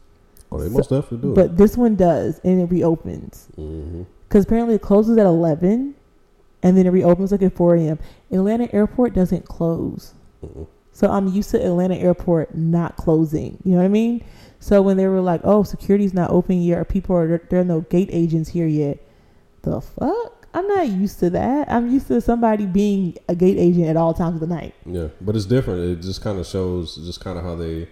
Oh, 0.51 0.57
they 0.59 0.67
So- 0.67 0.71
most 0.77 0.89
definitely 0.89 1.29
do. 1.29 1.33
but 1.35 1.57
this 1.57 1.75
one 1.77 1.95
does, 1.95 2.39
and 2.43 2.61
it 2.61 2.65
reopens. 2.71 3.47
mm-hmm. 3.57 4.03
Because 4.27 4.43
apparently 4.45 4.75
it 4.75 4.81
closes 4.81 5.17
at 5.17 5.25
eleven, 5.25 5.95
and 6.63 6.77
then 6.77 6.85
it 6.85 6.89
reopens 6.91 7.31
like 7.31 7.41
at 7.41 7.53
four 7.53 7.75
a.m. 7.75 7.99
Atlanta 8.31 8.73
Airport 8.73 9.13
doesn't 9.13 9.45
close, 9.45 10.13
Mm-mm. 10.45 10.67
So 10.91 11.09
I'm 11.11 11.27
used 11.27 11.51
to 11.51 11.63
Atlanta 11.63 11.95
airport 11.95 12.55
not 12.57 12.97
closing. 12.97 13.59
You 13.63 13.73
know 13.73 13.77
what 13.77 13.85
I 13.85 13.87
mean? 13.89 14.23
So 14.59 14.81
when 14.81 14.97
they 14.97 15.07
were 15.07 15.21
like, 15.21 15.41
"Oh, 15.43 15.61
security's 15.63 16.13
not 16.13 16.31
open 16.31 16.59
yet," 16.61 16.79
or 16.79 16.85
people 16.85 17.15
are 17.15 17.39
there 17.49 17.59
are 17.61 17.63
no 17.63 17.81
gate 17.81 18.09
agents 18.11 18.49
here 18.49 18.65
yet, 18.67 18.97
the 19.61 19.79
fuck? 19.79 20.47
I'm 20.55 20.67
not 20.67 20.89
used 20.89 21.19
to 21.19 21.29
that. 21.29 21.71
I'm 21.71 21.91
used 21.91 22.07
to 22.07 22.19
somebody 22.19 22.65
being 22.65 23.15
a 23.29 23.35
gate 23.35 23.59
agent 23.59 23.85
at 23.87 23.95
all 23.97 24.13
times 24.15 24.41
of 24.41 24.49
the 24.49 24.53
night. 24.55 24.73
Yeah, 24.87 25.09
but 25.21 25.35
it's 25.35 25.45
different. 25.45 25.81
It 25.81 26.01
just 26.01 26.21
kind 26.21 26.39
of 26.39 26.47
shows 26.47 26.95
just 26.95 27.19
kind 27.19 27.37
of 27.37 27.43
how 27.43 27.55
they 27.55 27.87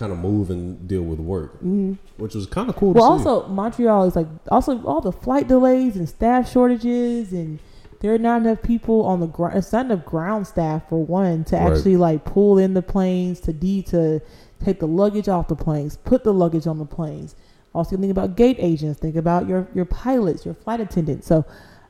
kind 0.00 0.10
of 0.12 0.18
move 0.18 0.50
and 0.50 0.88
deal 0.88 1.02
with 1.02 1.20
work, 1.20 1.60
hmm 1.60 1.92
which 2.16 2.34
was 2.34 2.46
kind 2.46 2.68
of 2.68 2.76
cool 2.76 2.92
Well, 2.94 3.04
also 3.04 3.46
Montreal 3.48 4.04
is 4.04 4.16
like 4.16 4.26
also 4.50 4.82
all 4.84 5.00
the 5.00 5.12
flight 5.12 5.46
delays 5.46 5.94
and 5.96 6.08
staff 6.08 6.50
shortages, 6.50 7.32
and 7.32 7.58
there 8.00 8.12
are 8.14 8.18
not 8.18 8.40
enough 8.42 8.62
people 8.62 9.04
on 9.04 9.20
the 9.20 9.26
ground. 9.26 9.56
It's 9.58 9.72
not 9.72 9.86
enough 9.86 10.04
ground 10.04 10.46
staff 10.46 10.88
for 10.88 11.04
one 11.04 11.44
to 11.44 11.56
Right. 11.56 11.72
actually 11.72 11.96
like 11.98 12.24
pull 12.24 12.58
in 12.58 12.74
the 12.74 12.82
planes 12.82 13.40
to 13.40 13.52
D 13.52 13.82
to 13.84 14.20
take 14.64 14.80
the 14.80 14.86
luggage 14.88 15.28
off 15.28 15.48
the 15.48 15.56
planes, 15.56 15.96
put 15.98 16.24
the 16.24 16.32
luggage 16.32 16.66
on 16.66 16.78
the 16.78 16.84
planes. 16.86 17.34
Also 17.74 17.96
think 17.96 18.10
about 18.10 18.36
gate 18.36 18.56
agents, 18.58 18.98
think 19.00 19.16
about 19.16 19.46
your 19.46 19.68
your 19.74 19.84
pilots, 19.84 20.44
your 20.44 20.54
flight 20.54 20.80
attendants. 20.80 21.26
So 21.26 21.44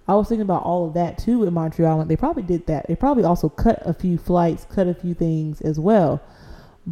I 0.09 0.15
was 0.15 0.29
thinking 0.29 0.43
about 0.43 0.65
all 0.65 0.87
of 0.89 0.95
that 0.95 1.17
too 1.19 1.45
in 1.45 1.55
Montreal, 1.55 2.01
and 2.01 2.11
they 2.11 2.17
probably 2.17 2.43
did 2.43 2.67
that. 2.67 2.87
They 2.89 2.97
probably 2.97 3.25
also 3.25 3.49
cut 3.49 3.81
a 3.87 3.95
few 3.95 4.19
flights, 4.19 4.67
cut 4.69 4.87
a 4.89 4.95
few 4.95 5.15
things 5.15 5.61
as 5.61 5.79
well. 5.79 6.21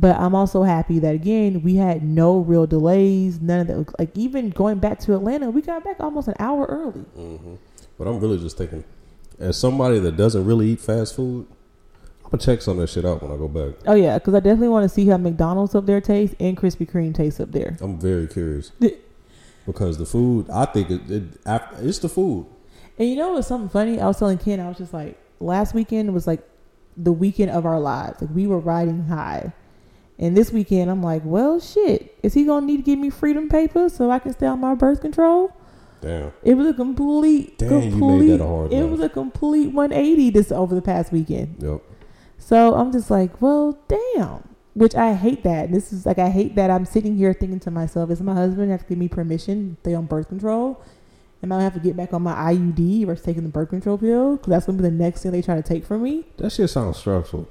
But 0.00 0.16
I'm 0.16 0.34
also 0.34 0.62
happy 0.62 1.00
that 1.00 1.14
again 1.14 1.62
we 1.62 1.74
had 1.74 2.04
no 2.04 2.38
real 2.38 2.66
delays, 2.66 3.40
none 3.40 3.60
of 3.60 3.66
that. 3.66 3.98
Like 3.98 4.16
even 4.16 4.50
going 4.50 4.78
back 4.78 5.00
to 5.00 5.14
Atlanta, 5.14 5.50
we 5.50 5.60
got 5.60 5.82
back 5.82 5.96
almost 5.98 6.28
an 6.28 6.34
hour 6.38 6.66
early. 6.66 7.00
hmm 7.00 7.54
But 7.98 8.06
I'm 8.06 8.20
really 8.20 8.38
just 8.38 8.56
thinking, 8.56 8.84
as 9.40 9.56
somebody 9.58 9.98
that 9.98 10.16
doesn't 10.16 10.44
really 10.44 10.68
eat 10.68 10.80
fast 10.80 11.16
food, 11.16 11.46
I'm 12.24 12.30
gonna 12.30 12.42
check 12.42 12.62
some 12.62 12.78
of 12.78 12.82
that 12.82 12.90
shit 12.90 13.04
out 13.04 13.22
when 13.22 13.32
I 13.32 13.36
go 13.36 13.48
back. 13.48 13.74
Oh 13.86 13.94
yeah, 13.94 14.18
because 14.18 14.34
I 14.34 14.40
definitely 14.40 14.68
want 14.68 14.84
to 14.84 14.88
see 14.88 15.06
how 15.06 15.16
McDonald's 15.16 15.74
up 15.74 15.86
there 15.86 16.00
tastes 16.00 16.36
and 16.38 16.56
Krispy 16.56 16.88
Kreme 16.88 17.14
tastes 17.14 17.40
up 17.40 17.50
there. 17.50 17.76
I'm 17.80 17.98
very 17.98 18.28
curious 18.28 18.70
because 19.66 19.98
the 19.98 20.06
food. 20.06 20.48
I 20.50 20.66
think 20.66 20.90
it, 20.90 21.10
it 21.10 21.22
it's 21.80 21.98
the 21.98 22.08
food. 22.08 22.46
And 22.98 23.08
you 23.08 23.16
know 23.16 23.32
what's 23.32 23.48
something 23.48 23.68
funny? 23.68 24.00
I 24.00 24.06
was 24.06 24.18
telling 24.18 24.38
Ken, 24.38 24.60
I 24.60 24.68
was 24.68 24.78
just 24.78 24.92
like, 24.92 25.18
last 25.40 25.74
weekend 25.74 26.12
was 26.14 26.26
like 26.26 26.46
the 26.96 27.12
weekend 27.12 27.50
of 27.50 27.64
our 27.66 27.80
lives. 27.80 28.20
Like 28.20 28.30
we 28.34 28.46
were 28.46 28.58
riding 28.58 29.04
high. 29.06 29.52
And 30.18 30.36
this 30.36 30.50
weekend, 30.52 30.90
I'm 30.90 31.02
like, 31.02 31.22
well, 31.24 31.60
shit. 31.60 32.18
Is 32.22 32.34
he 32.34 32.44
gonna 32.44 32.66
need 32.66 32.78
to 32.78 32.82
give 32.82 32.98
me 32.98 33.08
freedom 33.10 33.48
papers 33.48 33.94
so 33.94 34.10
I 34.10 34.18
can 34.18 34.32
stay 34.32 34.46
on 34.46 34.60
my 34.60 34.74
birth 34.74 35.00
control? 35.00 35.52
Damn. 36.00 36.32
It 36.42 36.54
was 36.54 36.66
a 36.66 36.74
complete, 36.74 37.58
Damn, 37.58 37.70
you 37.70 37.78
made 37.78 37.90
complete. 37.90 38.28
that 38.28 38.42
a 38.42 38.46
hard 38.46 38.72
it 38.72 38.82
life. 38.82 38.90
was 38.90 39.00
a 39.00 39.08
complete 39.08 39.72
180 39.72 40.30
this 40.30 40.50
over 40.52 40.74
the 40.74 40.82
past 40.82 41.12
weekend. 41.12 41.56
Yep. 41.60 41.82
So 42.38 42.74
I'm 42.74 42.92
just 42.92 43.10
like, 43.10 43.40
well, 43.42 43.78
damn. 43.88 44.48
Which 44.74 44.94
I 44.94 45.14
hate 45.14 45.42
that. 45.42 45.72
This 45.72 45.92
is 45.92 46.06
like 46.06 46.18
I 46.20 46.30
hate 46.30 46.54
that 46.54 46.70
I'm 46.70 46.84
sitting 46.84 47.16
here 47.16 47.32
thinking 47.32 47.58
to 47.60 47.70
myself, 47.70 48.10
is 48.10 48.20
my 48.20 48.34
husband 48.34 48.70
have 48.70 48.82
to 48.82 48.88
give 48.88 48.98
me 48.98 49.08
permission 49.08 49.74
to 49.74 49.80
stay 49.90 49.94
on 49.94 50.06
birth 50.06 50.28
control? 50.28 50.80
Am 51.42 51.50
I 51.52 51.56
gonna 51.56 51.64
have 51.64 51.74
to 51.74 51.80
get 51.80 51.96
back 51.96 52.12
on 52.12 52.22
my 52.22 52.34
IUD 52.52 53.06
versus 53.06 53.24
taking 53.24 53.42
the 53.44 53.48
birth 53.48 53.70
control 53.70 53.98
pill? 53.98 54.36
Because 54.36 54.50
that's 54.50 54.66
gonna 54.66 54.78
be 54.78 54.82
the 54.82 54.90
next 54.90 55.22
thing 55.22 55.32
they 55.32 55.42
try 55.42 55.56
to 55.56 55.62
take 55.62 55.84
from 55.84 56.02
me. 56.02 56.26
That 56.36 56.50
shit 56.50 56.70
sounds 56.70 56.96
stressful. 56.98 57.48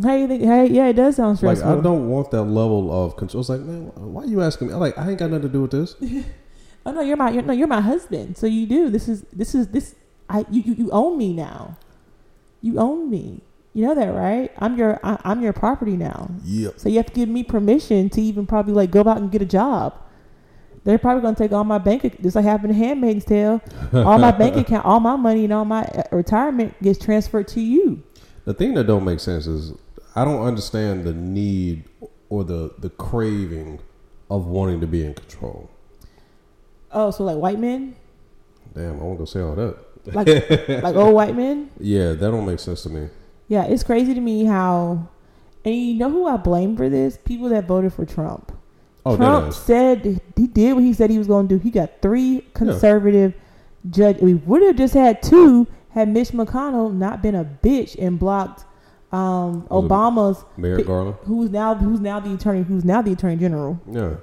How 0.00 0.14
you 0.14 0.26
think? 0.26 0.42
Hey, 0.42 0.68
yeah, 0.68 0.86
it 0.86 0.94
does 0.94 1.16
sound 1.16 1.36
stressful. 1.36 1.68
Like. 1.68 1.78
I 1.78 1.82
don't 1.82 2.08
want 2.08 2.30
that 2.30 2.44
level 2.44 2.90
of 2.92 3.16
control. 3.16 3.40
It's 3.40 3.50
like, 3.50 3.60
man, 3.60 3.92
why 3.94 4.24
you 4.24 4.40
asking 4.40 4.68
me? 4.68 4.74
I'm 4.74 4.80
like, 4.80 4.96
I 4.96 5.10
ain't 5.10 5.18
got 5.18 5.30
nothing 5.30 5.42
to 5.42 5.48
do 5.48 5.62
with 5.62 5.70
this. 5.72 5.96
oh 6.86 6.92
no, 6.92 7.02
you're 7.02 7.16
my 7.16 7.30
you're, 7.30 7.42
no, 7.42 7.52
you're 7.52 7.68
my 7.68 7.80
husband. 7.80 8.38
So 8.38 8.46
you 8.46 8.66
do. 8.66 8.88
This 8.88 9.08
is 9.08 9.22
this 9.32 9.54
is 9.54 9.68
this. 9.68 9.94
I 10.30 10.46
you 10.50 10.62
you, 10.62 10.74
you 10.74 10.90
own 10.92 11.18
me 11.18 11.34
now. 11.34 11.76
You 12.62 12.78
own 12.78 13.10
me. 13.10 13.42
You 13.74 13.86
know 13.86 13.94
that, 13.94 14.14
right? 14.14 14.50
I'm 14.58 14.78
your 14.78 14.98
I, 15.02 15.18
I'm 15.24 15.42
your 15.42 15.52
property 15.52 15.96
now. 15.96 16.30
Yep. 16.44 16.80
So 16.80 16.88
you 16.88 16.96
have 16.96 17.06
to 17.06 17.12
give 17.12 17.28
me 17.28 17.42
permission 17.42 18.08
to 18.10 18.22
even 18.22 18.46
probably 18.46 18.72
like 18.72 18.90
go 18.90 19.00
out 19.00 19.18
and 19.18 19.30
get 19.30 19.42
a 19.42 19.46
job. 19.46 19.94
They're 20.84 20.98
probably 20.98 21.22
gonna 21.22 21.36
take 21.36 21.52
all 21.52 21.64
my 21.64 21.78
bank, 21.78 22.22
just 22.22 22.34
like 22.34 22.44
happened 22.44 22.72
in 22.72 22.78
Handmaid's 22.78 23.24
Tale. 23.24 23.60
All 23.92 24.18
my 24.18 24.32
bank 24.32 24.56
account, 24.66 24.84
all 24.84 25.00
my 25.00 25.16
money, 25.16 25.44
and 25.44 25.52
all 25.52 25.64
my 25.64 25.82
uh, 25.84 26.02
retirement 26.10 26.74
gets 26.82 26.98
transferred 26.98 27.46
to 27.48 27.60
you. 27.60 28.02
The 28.44 28.54
thing 28.54 28.74
that 28.74 28.86
don't 28.86 29.04
make 29.04 29.20
sense 29.20 29.46
is 29.46 29.72
I 30.14 30.24
don't 30.24 30.42
understand 30.44 31.04
the 31.04 31.12
need 31.12 31.84
or 32.28 32.44
the 32.44 32.74
the 32.78 32.90
craving 32.90 33.80
of 34.30 34.46
wanting 34.46 34.80
to 34.80 34.86
be 34.86 35.04
in 35.04 35.14
control. 35.14 35.70
Oh, 36.90 37.10
so 37.10 37.24
like 37.24 37.36
white 37.36 37.58
men, 37.58 37.94
Damn, 38.74 39.00
I 39.00 39.02
won't 39.02 39.18
go 39.18 39.24
say 39.24 39.40
all 39.40 39.54
that. 39.54 39.76
like 40.14 40.82
like 40.82 40.94
old 40.96 41.14
white 41.14 41.36
men. 41.36 41.70
Yeah, 41.78 42.12
that 42.12 42.18
don't 42.20 42.46
make 42.46 42.58
sense 42.58 42.82
to 42.82 42.88
me. 42.90 43.08
Yeah, 43.48 43.64
it's 43.64 43.82
crazy 43.82 44.14
to 44.14 44.20
me 44.20 44.44
how, 44.44 45.08
and 45.64 45.74
you 45.74 45.94
know 45.94 46.10
who 46.10 46.26
I 46.26 46.36
blame 46.38 46.76
for 46.76 46.88
this? 46.88 47.18
People 47.24 47.48
that 47.50 47.66
voted 47.66 47.92
for 47.92 48.04
Trump. 48.06 48.52
Oh, 49.04 49.16
Trump 49.16 49.52
said 49.52 50.20
he 50.36 50.46
did 50.46 50.74
what 50.74 50.82
he 50.84 50.92
said 50.92 51.10
he 51.10 51.18
was 51.18 51.26
going 51.26 51.48
to 51.48 51.56
do. 51.56 51.62
He 51.62 51.70
got 51.70 52.00
three 52.00 52.46
conservative 52.54 53.34
judge. 53.90 54.18
We 54.20 54.34
would 54.34 54.62
have 54.62 54.76
just 54.76 54.94
had 54.94 55.22
two 55.22 55.66
had 55.92 56.08
Mitch 56.08 56.28
McConnell 56.30 56.92
not 56.92 57.22
been 57.22 57.34
a 57.34 57.44
bitch 57.44 57.96
and 57.98 58.18
blocked 58.18 58.64
um, 59.12 59.62
Obama's, 59.70 60.44
Merrick 60.56 60.86
Garland. 60.86 61.16
who's 61.24 61.50
now 61.50 61.74
who's 61.74 62.00
now 62.00 62.18
the 62.20 62.32
attorney, 62.34 62.62
who's 62.62 62.84
now 62.84 63.02
the 63.02 63.12
attorney 63.12 63.36
general. 63.36 63.78
Yeah, 63.90 64.14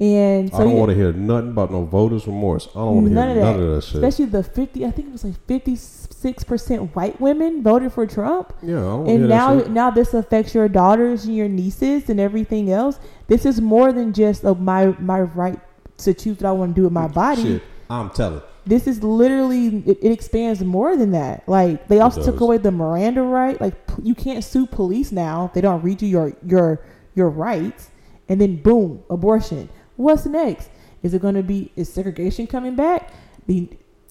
And 0.00 0.50
so 0.50 0.56
I 0.58 0.60
don't 0.64 0.74
want 0.74 0.90
to 0.90 0.94
hear 0.94 1.12
nothing 1.12 1.50
about 1.50 1.72
no 1.72 1.84
voters' 1.84 2.26
remorse. 2.26 2.68
I 2.70 2.74
don't 2.78 2.94
want 2.94 3.06
to 3.06 3.10
hear 3.10 3.14
None 3.16 3.36
none 3.36 3.54
of 3.56 3.60
of 3.60 3.68
that. 3.68 3.74
that, 3.74 3.82
shit. 3.84 3.94
especially 3.96 4.24
the 4.26 4.42
fifty, 4.44 4.86
I 4.86 4.92
think 4.92 5.08
it 5.08 5.12
was 5.12 5.24
like 5.24 5.34
fifty 5.48 5.74
six 5.76 6.44
percent 6.44 6.94
white 6.94 7.20
women 7.20 7.62
voted 7.62 7.92
for 7.92 8.06
Trump. 8.06 8.54
yeah, 8.62 8.76
I 8.76 8.80
don't 8.80 8.98
want 8.98 9.08
hear 9.08 9.16
and 9.22 9.30
that 9.30 9.36
now 9.36 9.54
now 9.72 9.90
this 9.90 10.14
affects 10.14 10.54
your 10.54 10.68
daughters 10.68 11.24
and 11.24 11.34
your 11.34 11.48
nieces 11.48 12.08
and 12.08 12.18
everything 12.20 12.70
else 12.70 12.98
this 13.26 13.44
is 13.44 13.60
more 13.60 13.92
than 13.92 14.12
just 14.12 14.44
of 14.44 14.60
my 14.60 14.86
my 15.00 15.20
right 15.22 15.58
to 15.98 16.14
choose 16.14 16.38
what 16.38 16.46
i 16.48 16.52
want 16.52 16.74
to 16.74 16.80
do 16.80 16.84
with 16.84 16.92
my 16.92 17.06
body 17.06 17.42
Shit, 17.42 17.62
I'm 17.90 18.10
telling. 18.10 18.40
This 18.66 18.86
is 18.86 19.02
literally 19.02 19.78
it, 19.86 19.98
it 20.02 20.12
expands 20.12 20.62
more 20.62 20.96
than 20.96 21.10
that. 21.12 21.48
Like 21.48 21.88
they 21.88 22.00
also 22.00 22.22
took 22.24 22.40
away 22.40 22.58
the 22.58 22.70
miranda 22.70 23.22
right. 23.22 23.60
Like 23.60 23.86
p- 23.86 24.02
you 24.02 24.14
can't 24.14 24.42
sue 24.42 24.66
police 24.66 25.12
now. 25.12 25.50
They 25.54 25.60
don't 25.60 25.82
read 25.82 26.02
you 26.02 26.08
your 26.08 26.32
your 26.44 26.84
your 27.14 27.30
rights. 27.30 27.90
And 28.28 28.40
then 28.40 28.56
boom 28.56 29.02
abortion. 29.10 29.68
What's 29.96 30.24
next? 30.24 30.70
Is 31.02 31.12
it 31.12 31.20
going 31.20 31.34
to 31.34 31.42
be 31.42 31.70
is 31.76 31.92
segregation 31.92 32.46
coming 32.46 32.74
back? 32.74 33.12
The 33.46 33.68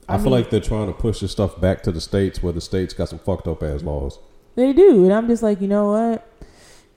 I, 0.08 0.18
feel 0.18 0.26
mean, 0.26 0.34
like 0.34 0.50
they're 0.50 0.60
trying 0.60 0.88
to 0.88 0.94
push 0.94 1.22
this 1.22 1.32
stuff 1.32 1.60
back 1.60 1.82
to 1.84 1.92
the 1.92 2.02
states 2.02 2.44
where 2.44 2.54
the 2.54 2.62
states 2.62 2.94
got 2.94 3.10
some 3.10 3.20
fucked 3.20 3.48
up 3.48 3.64
ass 3.64 3.82
laws. 3.82 4.20
They 4.56 4.74
do, 4.74 5.06
and 5.06 5.14
I'm 5.14 5.28
just 5.28 5.42
like, 5.42 5.62
you 5.62 5.68
know 5.68 5.92
what? 5.92 6.28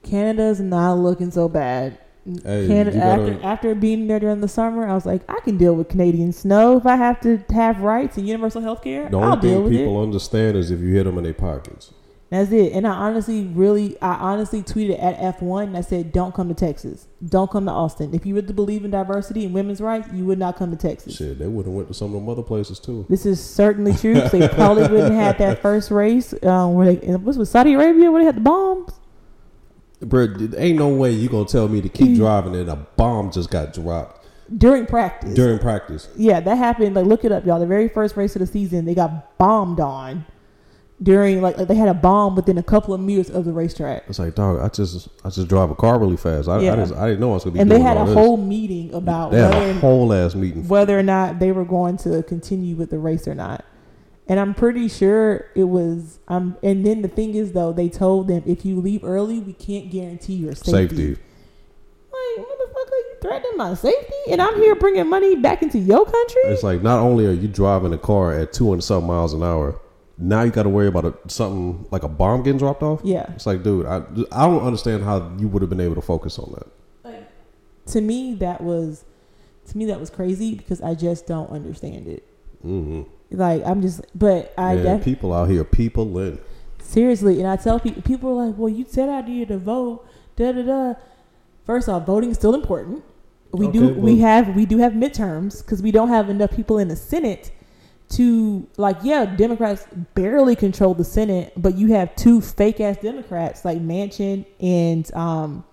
Canada's 0.03 0.61
not 0.61 0.95
looking 0.95 1.31
so 1.31 1.49
bad. 1.49 1.99
Hey, 2.45 2.67
Canada 2.67 2.99
gotta- 2.99 3.23
after 3.33 3.47
after 3.47 3.75
being 3.75 4.07
there 4.09 4.19
during 4.19 4.41
the 4.41 4.49
summer, 4.49 4.87
I 4.87 4.95
was 4.95 5.07
like, 5.07 5.23
I 5.29 5.39
can 5.45 5.57
deal 5.57 5.75
with 5.75 5.89
Canadian 5.89 6.33
snow 6.33 6.77
if 6.77 6.87
I 6.87 6.97
have 6.97 7.21
to 7.21 7.39
have 7.51 7.81
rights 7.81 8.17
and 8.17 8.27
universal 8.27 8.61
health 8.63 8.83
care. 8.83 9.09
The 9.09 9.19
I'll 9.19 9.33
only 9.35 9.41
deal 9.41 9.51
thing 9.55 9.63
with 9.65 9.73
people 9.73 10.01
it. 10.01 10.05
understand 10.05 10.57
is 10.57 10.71
if 10.71 10.81
you 10.81 10.95
hit 10.95 11.05
them 11.05 11.19
in 11.19 11.25
their 11.25 11.35
pockets. 11.35 11.93
That's 12.29 12.51
it. 12.51 12.73
And 12.73 12.89
I 12.89 12.91
honestly, 12.91 13.45
really, 13.45 13.97
I 14.03 14.15
honestly 14.15 14.61
tweeted 14.61 15.01
at 15.01 15.17
F1 15.39 15.63
and 15.69 15.77
I 15.77 15.81
said, 15.81 16.11
don't 16.11 16.35
come 16.35 16.49
to 16.49 16.55
Texas. 16.55 17.07
Don't 17.25 17.49
come 17.49 17.67
to 17.67 17.71
Austin. 17.71 18.13
If 18.13 18.27
you 18.27 18.35
really 18.35 18.53
believe 18.53 18.85
in 18.85 18.91
diversity 18.91 19.45
and 19.45 19.55
women's 19.55 19.81
rights, 19.81 20.09
you 20.13 20.25
would 20.27 20.39
not 20.39 20.57
come 20.57 20.73
to 20.73 20.77
Texas. 20.77 21.15
Shit, 21.15 21.39
they 21.39 21.47
would 21.47 21.67
have 21.67 21.75
went 21.75 21.87
to 21.87 21.95
some 21.95 22.09
of 22.09 22.15
them 22.15 22.29
other 22.29 22.43
places 22.43 22.81
too. 22.81 23.07
This 23.09 23.27
is 23.27 23.43
certainly 23.43 23.95
true. 23.95 24.15
they 24.15 24.49
probably 24.49 24.83
wouldn't 24.89 25.15
have 25.15 25.37
had 25.37 25.39
that 25.39 25.63
first 25.63 25.93
race 25.93 26.35
um, 26.43 26.75
where 26.75 26.97
they, 26.97 27.15
was 27.15 27.39
with 27.39 27.49
Saudi 27.49 27.75
Arabia 27.75 28.11
where 28.11 28.21
they 28.23 28.27
had 28.27 28.37
the 28.37 28.41
bombs. 28.41 28.93
Bro, 30.01 30.37
ain't 30.57 30.79
no 30.79 30.89
way 30.89 31.11
you 31.13 31.29
gonna 31.29 31.47
tell 31.47 31.69
me 31.69 31.81
to 31.81 31.89
keep 31.89 32.09
mm-hmm. 32.09 32.17
driving 32.17 32.55
and 32.55 32.69
a 32.69 32.77
bomb 32.77 33.31
just 33.31 33.51
got 33.51 33.73
dropped 33.73 34.27
During 34.57 34.87
practice. 34.87 35.35
during 35.35 35.59
practice. 35.59 36.09
Yeah, 36.17 36.41
that 36.41 36.57
happened. 36.59 36.95
Like, 36.95 37.07
look 37.07 37.25
it 37.25 37.33
up, 37.33 37.47
y'all. 37.47 37.59
The 37.59 37.67
very 37.67 37.89
first 37.89 38.17
race 38.17 38.37
of 38.37 38.41
the 38.41 38.47
season, 38.47 38.85
they 38.85 38.95
got 38.95 39.39
bombed 39.39 39.81
on 39.81 40.27
during 41.03 41.43
like, 41.43 41.59
like 41.59 41.69
they 41.69 41.75
had 41.75 41.89
a 41.89 41.95
bomb 41.95 42.35
within 42.37 42.57
a 42.57 42.63
couple 42.63 42.95
of 42.95 43.01
meters 43.01 43.29
of 43.29 43.45
the 43.45 43.53
racetrack, 43.53 44.05
It's 44.09 44.19
like, 44.19 44.35
dog, 44.35 44.61
I 44.61 44.69
just 44.69 45.09
I 45.25 45.31
just 45.31 45.49
drive 45.49 45.71
a 45.71 45.75
car 45.75 45.99
really 45.99 46.17
fast. 46.17 46.49
I, 46.49 46.61
Yeah. 46.61 46.73
I, 46.73 46.77
just, 46.77 46.95
I 46.95 47.07
didn't 47.09 47.21
know 47.21 47.31
I 47.31 47.35
was 47.35 47.45
gonna 47.45 47.55
be 47.55 47.61
and 47.61 47.71
they 47.71 47.81
had 47.81 47.97
a 47.99 48.05
this. 48.05 48.15
whole 48.15 48.37
meeting 48.37 48.95
about 48.95 49.31
they 49.33 49.43
whether 49.43 49.71
a 49.71 49.75
whole 49.75 50.13
ass 50.13 50.35
meeting. 50.35 50.67
whether 50.69 50.99
or 50.99 51.03
not 51.03 51.39
they 51.39 51.53
were 51.53 51.65
going 51.65 51.99
to 51.99 52.23
continue 52.23 52.77
with 52.77 52.91
the 52.91 52.99
race 52.99 53.29
or 53.29 53.35
not. 53.35 53.65
And 54.29 54.41
I'm 54.41 54.55
pretty 54.55 54.89
sure 54.89 55.47
it 55.55 55.65
was. 55.65 56.19
Um, 56.27 56.57
and 56.63 56.85
then 56.85 57.03
the 57.03 57.09
thing 57.09 57.35
is, 57.35 57.53
though, 57.53 57.73
they 57.73 57.89
told 57.89 58.27
them 58.29 58.43
if 58.45 58.65
you 58.65 58.81
leave 58.81 59.05
early, 59.05 59.39
we 59.39 59.53
can't 59.53 59.91
guarantee 59.91 60.35
your 60.35 60.55
safety. 60.55 60.73
Safety. 60.73 61.11
Like, 62.13 62.47
motherfucker, 62.47 62.91
you 62.91 63.17
threatening 63.23 63.57
my 63.57 63.75
safety, 63.75 64.15
and 64.31 64.43
I'm 64.43 64.57
here 64.57 64.75
bringing 64.75 65.09
money 65.09 65.37
back 65.37 65.63
into 65.63 65.79
your 65.79 66.05
country. 66.05 66.43
It's 66.47 66.65
like 66.65 66.83
not 66.83 66.99
only 66.99 67.27
are 67.27 67.33
you 67.33 67.47
driving 67.47 67.93
a 67.93 67.99
car 67.99 68.33
at 68.33 68.53
two 68.53 68.69
hundred 68.69 68.83
something 68.83 69.07
miles 69.07 69.33
an 69.33 69.45
hour, 69.45 69.81
now 70.19 70.43
you 70.43 70.51
got 70.51 70.65
to 70.65 70.69
worry 70.71 70.89
about 70.89 71.05
a, 71.05 71.15
something 71.29 71.87
like 71.91 72.03
a 72.03 72.09
bomb 72.09 72.43
getting 72.43 72.59
dropped 72.59 72.83
off. 72.83 73.01
Yeah. 73.05 73.27
It's 73.35 73.47
like, 73.47 73.63
dude, 73.63 73.87
I 73.87 73.99
I 74.33 74.47
don't 74.47 74.65
understand 74.65 75.05
how 75.05 75.33
you 75.39 75.47
would 75.49 75.63
have 75.63 75.71
been 75.71 75.81
able 75.81 75.95
to 75.95 76.01
focus 76.03 76.39
on 76.39 76.53
that. 76.53 76.67
like 77.05 77.29
to 77.87 78.01
me 78.01 78.35
that 78.37 78.61
was 78.61 79.05
to 79.67 79.79
me 79.79 79.85
that 79.87 80.01
was 80.01 80.11
crazy 80.11 80.55
because 80.55 80.81
I 80.81 80.95
just 80.95 81.27
don't 81.27 81.51
understand 81.51 82.09
it. 82.09 82.27
Hmm 82.67 83.03
Like 83.31 83.65
I'm 83.65 83.81
just, 83.83 84.01
but 84.15 84.53
I 84.59 84.75
Man, 84.75 84.85
def- 84.85 85.05
people 85.05 85.33
out 85.33 85.49
here, 85.49 85.65
people 85.65 86.19
in. 86.19 86.39
Seriously, 86.81 87.39
and 87.39 87.49
I 87.49 87.57
tell 87.57 87.81
people, 87.81 88.03
people 88.03 88.31
are 88.31 88.47
like, 88.47 88.57
"Well, 88.57 88.69
you 88.69 88.85
said 88.89 89.09
I 89.09 89.21
needed 89.21 89.49
to 89.49 89.59
vote." 89.59 90.07
Da 90.37 90.53
da 90.53 90.63
da. 90.63 90.95
First 91.65 91.89
off, 91.89 92.07
voting 92.07 92.31
is 92.31 92.37
still 92.37 92.55
important. 92.55 93.03
We 93.53 93.69
do 93.69 93.91
Okay, 93.91 94.01
we 94.01 94.19
have 94.21 94.55
we 94.55 94.67
do 94.67 94.79
have 94.79 94.93
midterms 94.93 95.65
because 95.65 95.83
we 95.83 95.91
don't 95.91 96.09
have 96.09 96.29
enough 96.31 96.51
people 96.55 96.79
in 96.79 96.89
the 96.89 96.97
Senate 96.97 97.51
to 98.11 98.67
like 98.77 98.99
yeah 99.03 99.25
Democrats 99.25 99.87
barely 100.15 100.55
control 100.55 100.95
the 100.95 101.05
Senate, 101.05 101.53
but 101.57 101.77
you 101.77 101.89
have 101.93 102.15
two 102.17 102.41
fake 102.41 102.81
ass 102.81 102.99
Democrats 102.99 103.65
like 103.65 103.79
Manchin 103.79 104.45
and 104.61 105.13
um 105.15 105.65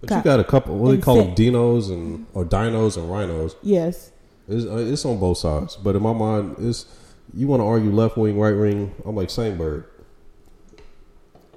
But 0.00 0.10
you 0.10 0.22
got 0.22 0.40
a 0.40 0.44
couple. 0.44 0.78
What 0.78 0.86
do 0.86 0.92
they 0.92 0.94
and 0.96 1.02
call 1.02 1.16
them? 1.16 1.34
Dinos 1.34 1.90
and 1.90 2.26
or 2.32 2.44
dinos 2.44 2.96
and 2.96 3.10
rhinos. 3.10 3.56
yes 3.62 4.12
It's, 4.48 4.64
uh, 4.64 4.76
it's 4.76 5.04
on 5.04 5.18
both 5.18 5.38
sides. 5.38 5.76
But 5.76 5.96
in 5.96 6.02
my 6.02 6.12
mind, 6.12 6.56
it's 6.58 6.86
you 7.34 7.48
want 7.48 7.60
to 7.60 7.64
argue 7.64 7.90
left 7.90 8.16
wing, 8.16 8.38
right 8.38 8.56
wing. 8.56 8.94
I'm 9.04 9.16
like 9.16 9.30
same 9.30 9.58
bird. 9.58 9.84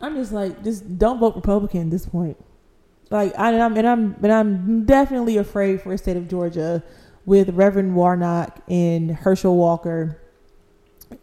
I'm 0.01 0.15
just 0.15 0.31
like, 0.31 0.63
just 0.63 0.97
don't 0.97 1.19
vote 1.19 1.35
Republican 1.35 1.81
at 1.81 1.91
this 1.91 2.05
point. 2.05 2.37
Like, 3.09 3.37
I, 3.37 3.51
and 3.51 3.61
I'm 3.61 3.77
and 3.77 3.87
I'm 3.87 4.15
and 4.21 4.31
I'm 4.31 4.85
definitely 4.85 5.37
afraid 5.37 5.81
for 5.81 5.89
the 5.89 5.97
state 5.97 6.17
of 6.17 6.27
Georgia 6.27 6.83
with 7.25 7.49
Reverend 7.49 7.95
Warnock 7.95 8.61
and 8.67 9.11
Herschel 9.11 9.55
Walker. 9.55 10.21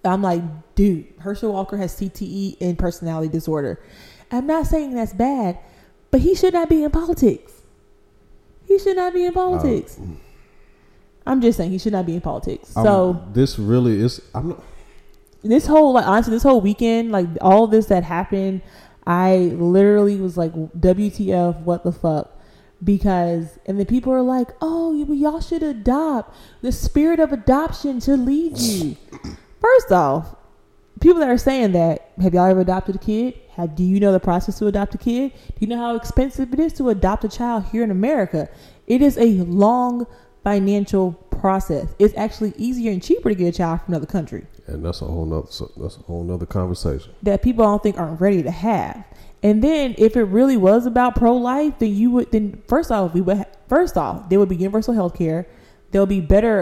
I'm 0.05 0.23
like, 0.23 0.43
dude, 0.75 1.07
Herschel 1.21 1.53
Walker 1.53 1.77
has 1.77 1.99
CTE 1.99 2.57
and 2.61 2.79
personality 2.79 3.29
disorder. 3.29 3.81
I'm 4.33 4.47
not 4.47 4.67
saying 4.67 4.95
that's 4.95 5.13
bad, 5.13 5.59
but 6.11 6.21
he 6.21 6.35
should 6.35 6.55
not 6.55 6.69
be 6.69 6.83
in 6.83 6.91
politics. 6.91 7.53
He 8.67 8.81
should 8.81 8.97
not 8.97 9.15
be 9.15 9.25
in 9.25 9.33
politics. 9.33 10.01
I'm 11.27 11.41
just 11.41 11.57
saying 11.59 11.71
he 11.71 11.79
should 11.79 11.93
not 11.93 12.07
be 12.07 12.15
in 12.15 12.21
politics. 12.21 12.77
Um, 12.77 12.85
so 12.85 13.13
I'm- 13.13 13.33
this 13.33 13.59
really 13.59 14.01
is. 14.01 14.21
I'm 14.35 14.51
not. 14.51 14.63
this 15.43 15.67
whole 15.67 15.93
like 15.93 16.07
honestly 16.07 16.33
this 16.33 16.43
whole 16.43 16.61
weekend 16.61 17.13
like 17.13 17.27
all 17.41 17.67
this 17.69 17.87
that 17.87 18.03
happened 18.03 18.61
i 19.07 19.37
literally 19.57 20.17
was 20.21 20.37
like 20.37 20.53
wtf 20.81 21.61
what 21.63 21.85
the 21.85 21.93
fuck 21.93 22.37
because 22.83 23.59
and 23.67 23.79
then 23.79 23.87
people 23.87 24.13
are 24.13 24.23
like 24.23 24.49
oh 24.61 24.93
y'all 25.13 25.41
should 25.41 25.63
adopt 25.63 26.35
the 26.63 26.73
spirit 26.73 27.21
of 27.21 27.33
adoption 27.33 28.01
should 28.01 28.19
lead 28.21 28.59
you 28.59 28.97
first 29.61 29.93
off 29.93 30.35
people 31.01 31.21
that 31.21 31.29
are 31.29 31.39
saying 31.39 31.71
that 31.73 32.11
have 32.21 32.35
y'all 32.35 32.47
ever 32.47 32.61
adopted 32.63 32.97
a 32.97 32.99
kid 32.99 33.35
have 33.53 33.77
do 33.77 33.85
you 33.85 34.01
know 34.01 34.11
the 34.11 34.19
process 34.19 34.59
to 34.59 34.67
adopt 34.67 34.95
a 34.97 34.99
kid 34.99 35.31
do 35.33 35.57
you 35.61 35.69
know 35.69 35.77
how 35.79 35.95
expensive 35.95 36.53
it 36.53 36.59
is 36.59 36.73
to 36.73 36.89
adopt 36.89 37.23
a 37.25 37.29
child 37.29 37.65
here 37.71 37.85
in 37.85 37.91
america 37.93 38.49
it 38.89 39.01
is 39.01 39.17
a 39.19 39.27
long 39.45 40.07
financial 40.51 41.13
process 41.43 41.87
it's 41.99 42.17
actually 42.17 42.53
easier 42.57 42.91
and 42.93 43.03
cheaper 43.03 43.29
to 43.29 43.35
get 43.35 43.49
a 43.55 43.57
child 43.61 43.77
from 43.83 43.95
another 43.95 44.07
country 44.19 44.43
And 44.69 44.85
that's 44.85 45.01
a 45.03 45.05
whole 45.15 45.27
nother. 45.27 45.49
That's 45.83 45.97
a 46.03 46.05
whole 46.11 46.25
nother 46.31 46.47
conversation. 46.47 47.11
that 47.29 47.39
people 47.47 47.65
don't 47.65 47.83
think 47.83 47.99
aren't 48.03 48.21
ready 48.27 48.43
to 48.43 48.51
have. 48.51 49.05
And 49.43 49.63
then 49.63 49.95
if 50.07 50.17
it 50.17 50.25
really 50.39 50.57
was 50.57 50.87
about 50.87 51.15
pro 51.15 51.35
life, 51.37 51.75
then 51.81 51.93
you 52.01 52.09
would 52.15 52.29
then 52.35 52.63
first 52.73 52.91
off 52.91 53.13
we 53.15 53.21
would 53.27 53.45
first 53.69 53.95
off 53.97 54.29
there 54.29 54.39
would 54.41 54.49
be 54.49 54.57
universal 54.57 54.95
health 55.01 55.15
care. 55.23 55.41
There 55.91 56.01
will 56.01 56.07
be 56.21 56.25
better 56.37 56.59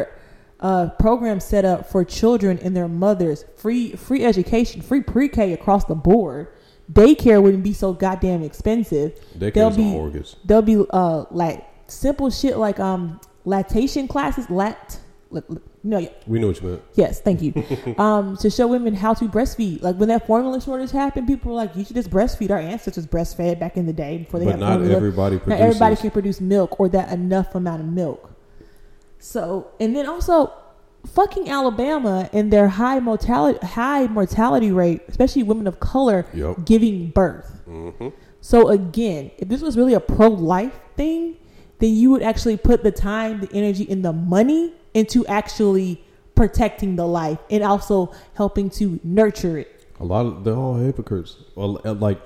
uh, 0.61 0.89
programs 1.07 1.45
set 1.45 1.64
up 1.64 1.80
for 1.91 2.05
children 2.05 2.59
and 2.64 2.72
their 2.76 2.89
mothers, 2.89 3.45
free 3.62 3.93
free 4.07 4.22
education, 4.24 4.82
free 4.82 5.03
pre 5.03 5.28
K 5.28 5.53
across 5.59 5.85
the 5.93 5.95
board. 6.11 6.49
Daycare 6.93 7.41
wouldn't 7.43 7.62
be 7.64 7.72
so 7.72 7.89
goddamn 7.95 8.43
expensive. 8.43 9.12
Daycare's 9.39 9.55
There'll 9.55 9.72
a 9.72 9.76
be 9.76 9.85
mortgage. 9.99 10.30
there'll 10.45 10.62
be 10.74 10.85
uh 10.91 11.24
like 11.30 11.64
simple 11.87 12.28
shit 12.30 12.57
like 12.59 12.78
um 12.80 13.20
lactation 13.45 14.09
classes, 14.09 14.49
lat, 14.51 14.99
lat 15.31 15.45
no 15.83 16.07
We 16.27 16.39
know 16.39 16.47
what 16.49 16.63
you 16.63 16.69
meant. 16.69 16.83
Yes, 16.95 17.21
thank 17.21 17.43
you. 17.43 17.53
um, 17.99 18.37
to 18.39 18.49
show 18.49 18.67
women 18.67 18.95
how 18.95 19.13
to 19.15 19.27
breastfeed. 19.29 19.83
Like 19.83 19.97
when 19.97 20.09
that 20.09 20.27
formula 20.27 20.61
shortage 20.61 20.91
happened, 20.93 21.27
people 21.27 21.51
were 21.51 21.57
like, 21.57 21.77
"You 21.77 21.85
should 21.85 21.97
just 21.97 22.11
breastfeed." 22.11 22.51
Our 22.51 22.59
ancestors 22.59 23.07
breastfed 23.07 23.61
back 23.61 23.77
in 23.77 23.85
the 23.87 23.93
day 23.93 24.19
before 24.19 24.41
they 24.41 24.47
But 24.47 24.53
had 24.53 24.61
not 24.61 24.73
formula. 24.77 24.97
everybody 24.97 25.41
Not 25.47 25.61
everybody 25.61 25.97
can 25.97 26.11
produce 26.11 26.41
milk 26.41 26.81
or 26.81 26.89
that 26.89 27.13
enough 27.13 27.55
amount 27.55 27.83
of 27.83 27.87
milk. 27.89 28.31
So, 29.19 29.69
and 29.79 29.95
then 29.95 30.07
also, 30.07 30.53
fucking 31.07 31.49
Alabama 31.51 32.31
and 32.33 32.51
their 32.53 32.69
high 32.69 32.99
mortality 33.01 33.59
high 33.67 34.07
mortality 34.07 34.73
rate, 34.73 35.03
especially 35.09 35.43
women 35.43 35.67
of 35.67 35.81
color 35.81 36.27
Yep. 36.33 36.65
giving 36.65 37.09
birth. 37.11 37.61
hmm 37.67 38.09
So 38.41 38.69
again, 38.69 39.31
if 39.39 39.49
this 39.49 39.61
was 39.61 39.77
really 39.77 39.95
a 39.95 40.01
pro 40.01 40.29
life 40.29 40.79
thing, 40.97 41.37
then 41.79 41.95
you 41.95 42.11
would 42.11 42.22
actually 42.22 42.57
put 42.57 42.83
the 42.83 42.93
time, 42.93 43.41
the 43.41 43.53
energy, 43.53 43.87
and 43.91 44.05
the 44.05 44.12
money 44.12 44.72
into 44.95 45.27
actually 45.27 46.03
protecting 46.35 46.97
the 46.97 47.07
life 47.07 47.39
and 47.51 47.62
also 47.62 48.12
helping 48.35 48.70
to 48.70 49.01
nurture 49.05 49.59
it. 49.59 49.87
A 50.01 50.05
lot 50.05 50.27
of 50.27 50.45
they're 50.45 50.55
all 50.55 50.77
hypocrites. 50.77 51.37
Well, 51.55 51.81
uh, 51.85 51.95
like 51.95 52.20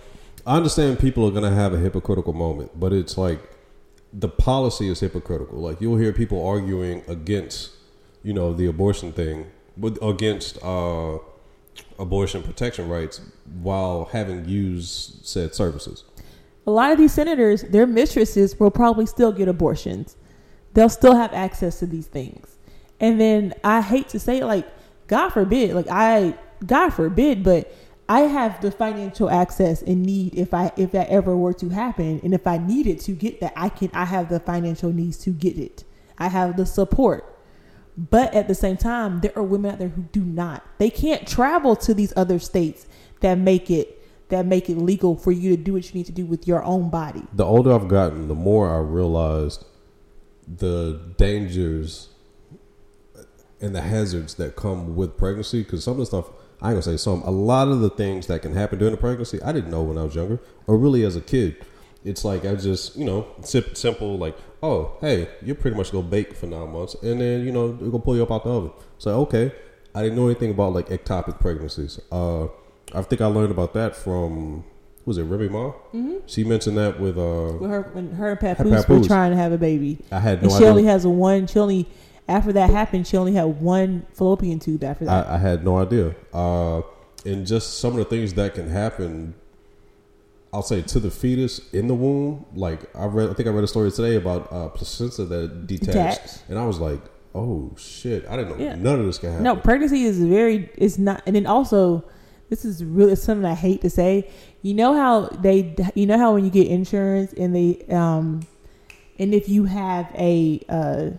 I 0.47 0.57
understand 0.57 0.99
people 0.99 1.27
are 1.27 1.31
gonna 1.31 1.55
have 1.55 1.75
a 1.75 1.79
hypocritical 1.79 2.33
moment, 2.33 2.79
but 2.79 2.93
it's 2.93 3.19
like 3.19 3.41
the 4.13 4.29
policy 4.29 4.89
is 4.89 5.01
hypocritical. 5.01 5.59
Like 5.59 5.81
you'll 5.81 5.99
hear 5.99 6.13
people 6.13 6.47
arguing 6.47 7.03
against, 7.07 7.71
you 8.23 8.33
know, 8.33 8.55
the 8.55 8.67
abortion 8.67 9.13
thing, 9.13 9.51
but 9.77 9.99
against 10.03 10.63
uh, 10.63 11.19
abortion 11.99 12.43
protection 12.43 12.89
rights 12.89 13.21
while 13.61 14.07
having 14.07 14.49
used 14.49 15.27
said 15.27 15.55
services. 15.55 16.05
A 16.69 16.71
lot 16.71 16.93
of 16.93 16.99
these 16.99 17.15
senators, 17.15 17.63
their 17.63 17.87
mistresses 17.87 18.61
will 18.61 18.71
probably 18.71 19.07
still 19.07 19.33
get 19.33 19.49
abortions. 19.49 20.19
They'll 20.75 20.91
still 20.91 21.15
have 21.17 21.33
access 21.33 21.79
to 21.79 21.87
these 21.87 22.09
things. 22.09 22.59
And 23.01 23.19
then 23.19 23.55
I 23.65 23.81
hate 23.81 24.11
to 24.11 24.21
say 24.21 24.45
like, 24.45 24.69
God 25.07 25.31
forbid, 25.31 25.75
like 25.75 25.87
I 25.89 26.35
God 26.67 26.91
forbid, 26.91 27.43
but 27.43 27.75
I 28.07 28.21
have 28.21 28.61
the 28.61 28.71
financial 28.71 29.31
access 29.31 29.81
and 29.81 30.03
need 30.03 30.35
if 30.35 30.53
I 30.53 30.71
if 30.77 30.93
that 30.93 31.09
ever 31.09 31.35
were 31.35 31.55
to 31.55 31.71
happen 31.71 32.21
and 32.23 32.35
if 32.35 32.47
I 32.47 32.59
needed 32.59 33.01
to 33.01 33.13
get 33.13 33.41
that 33.41 33.55
I 33.57 33.71
can 33.71 33.91
I 33.95 34.05
have 34.05 34.29
the 34.29 34.39
financial 34.39 34.93
needs 34.93 35.17
to 35.21 35.31
get 35.31 35.57
it. 35.57 35.85
I 36.19 36.29
have 36.29 36.59
the 36.59 36.67
support. 36.67 37.35
But 37.97 38.35
at 38.35 38.47
the 38.47 38.55
same 38.55 38.77
time, 38.77 39.21
there 39.21 39.33
are 39.37 39.43
women 39.43 39.71
out 39.71 39.79
there 39.79 39.89
who 39.89 40.03
do 40.03 40.21
not. 40.21 40.67
They 40.77 40.91
can't 40.91 41.27
travel 41.27 41.77
to 41.77 41.95
these 41.95 42.13
other 42.15 42.39
states 42.39 42.87
that 43.21 43.39
make 43.39 43.71
it 43.71 43.98
that 44.29 44.47
make 44.47 44.69
it 44.69 44.77
legal 44.77 45.17
for 45.17 45.33
you 45.33 45.57
to 45.57 45.63
do 45.63 45.73
what 45.73 45.89
you 45.89 45.99
need 45.99 46.07
to 46.07 46.13
do 46.13 46.27
with 46.27 46.47
your 46.47 46.63
own 46.63 46.91
body. 46.91 47.23
The 47.33 47.45
older 47.45 47.73
I've 47.73 47.89
gotten, 47.89 48.29
the 48.29 48.35
more 48.35 48.71
I 48.71 48.79
realized 48.79 49.65
the 50.47 51.01
dangers 51.17 52.09
and 53.61 53.75
the 53.75 53.83
hazards 53.83 54.35
that 54.35 54.57
come 54.57 54.97
with 54.97 55.17
pregnancy. 55.17 55.63
Because 55.63 55.85
some 55.85 55.93
of 55.93 55.99
the 55.99 56.07
stuff, 56.07 56.31
I 56.61 56.71
ain't 56.71 56.75
gonna 56.75 56.83
say 56.83 56.97
some, 56.97 57.23
a 57.23 57.31
lot 57.31 57.69
of 57.69 57.81
the 57.81 57.91
things 57.91 58.27
that 58.27 58.43
can 58.43 58.55
happen 58.55 58.79
during 58.79 58.93
the 58.93 59.01
pregnancy, 59.01 59.43
I 59.43 59.53
didn't 59.53 59.71
know 59.71 59.83
when 59.83 59.99
I 59.99 60.05
was 60.05 60.15
younger, 60.15 60.41
or 60.67 60.77
really 60.77 61.05
as 61.05 61.17
a 61.17 61.21
kid. 61.21 61.57
It's 62.05 62.25
like 62.25 62.45
I 62.45 62.55
just, 62.55 62.97
you 62.97 63.05
know, 63.05 63.27
simple, 63.43 64.17
like, 64.19 64.37
oh, 64.63 64.97
hey, 65.01 65.29
you're 65.43 65.57
pretty 65.57 65.77
much 65.77 65.91
gonna 65.91 66.07
bake 66.07 66.35
for 66.35 66.47
nine 66.47 66.71
months, 66.73 66.95
and 67.03 67.21
then 67.21 67.45
you 67.45 67.53
know 67.53 67.73
they're 67.73 67.91
gonna 67.91 68.03
pull 68.03 68.17
you 68.17 68.23
up 68.23 68.31
out 68.31 68.45
the 68.45 68.51
oven. 68.51 68.71
So 68.99 69.21
okay, 69.23 69.53
I 69.95 70.03
didn't 70.03 70.17
know 70.17 70.27
anything 70.27 70.53
about 70.53 70.73
like 70.73 70.89
ectopic 70.89 71.41
pregnancies. 71.41 72.01
Uh, 72.13 72.47
I 72.95 73.03
think 73.03 73.21
I 73.21 73.27
learned 73.27 73.51
about 73.51 73.75
that 73.75 73.95
from 73.97 74.65
who 75.05 75.11
was 75.11 75.19
it 75.19 75.25
Remy 75.25 75.49
Ma? 75.49 75.73
Mm-hmm. 75.95 76.17
She 76.27 76.45
mentioned 76.45 76.77
that 76.79 76.99
with 77.01 77.19
uh, 77.19 77.57
With 77.61 77.71
her, 77.71 77.83
when 77.93 78.13
her 78.13 78.31
and 78.31 78.41
Her 78.41 78.55
Papoose 78.55 78.89
were 78.89 79.05
trying 79.05 79.31
to 79.33 79.37
have 79.37 79.53
a 79.53 79.59
baby, 79.59 79.99
I 80.11 80.19
had 80.21 80.39
and 80.43 80.51
no 80.51 80.59
she 80.59 80.65
only 80.65 80.85
has 80.85 81.05
a 81.05 81.11
one. 81.11 81.47
She 81.47 81.59
only 81.59 81.89
after 82.29 82.53
that 82.53 82.71
happened, 82.71 83.07
she 83.07 83.17
only 83.17 83.33
had 83.33 83.45
one 83.61 84.07
fallopian 84.13 84.59
tube 84.59 84.85
after 84.85 85.07
that. 85.07 85.27
I, 85.29 85.35
I 85.35 85.39
had 85.39 85.65
no 85.65 85.79
idea. 85.79 86.15
Uh, 86.33 86.83
and 87.25 87.47
just 87.47 87.79
some 87.79 87.93
of 87.93 87.99
the 87.99 88.05
things 88.05 88.35
that 88.35 88.55
can 88.55 88.69
happen, 88.69 89.35
I'll 90.53 90.63
say 90.63 90.83
to 90.83 91.01
the 91.01 91.11
fetus 91.11 91.59
in 91.73 91.89
the 91.89 91.95
womb. 91.95 92.45
Like 92.55 92.95
I 92.97 93.07
read, 93.07 93.31
I 93.31 93.35
think 93.35 93.49
I 93.49 93.53
read 93.53 93.65
a 93.65 93.69
story 93.69 93.91
today 93.91 94.17
about 94.17 94.53
uh, 94.53 94.69
placenta 94.69 95.25
that 95.25 95.67
detached, 95.67 96.23
Detached. 96.23 96.43
and 96.49 96.59
I 96.59 96.65
was 96.67 96.79
like, 96.79 97.01
"Oh 97.35 97.73
shit! 97.79 98.27
I 98.29 98.37
didn't 98.37 98.59
know 98.59 98.65
Yeah. 98.65 98.75
none 98.77 99.01
of 99.01 99.07
this 99.07 99.19
can 99.19 99.31
happen." 99.31 99.45
No, 99.45 99.57
pregnancy 99.57 100.05
is 100.05 100.19
very 100.23 100.71
it's 100.77 100.97
not 100.99 101.23
and 101.27 101.35
then 101.37 101.47
also 101.47 102.05
this 102.49 102.65
is 102.65 102.85
really 102.85 103.17
something 103.17 103.45
I 103.45 103.55
hate 103.55 103.83
to 103.83 103.91
say. 103.91 104.31
You 104.63 104.75
know 104.75 104.95
how 104.95 105.27
they 105.29 105.75
you 105.95 106.07
know 106.07 106.19
how 106.19 106.35
when 106.35 106.45
you 106.45 106.51
get 106.51 106.69
insurance 106.69 107.33
and 107.35 107.55
they 107.55 107.85
um 107.95 108.47
and 109.19 109.35
if 109.35 109.49
you 109.49 109.65
have 109.65 110.11
a 110.15 110.61
uh 110.69 111.11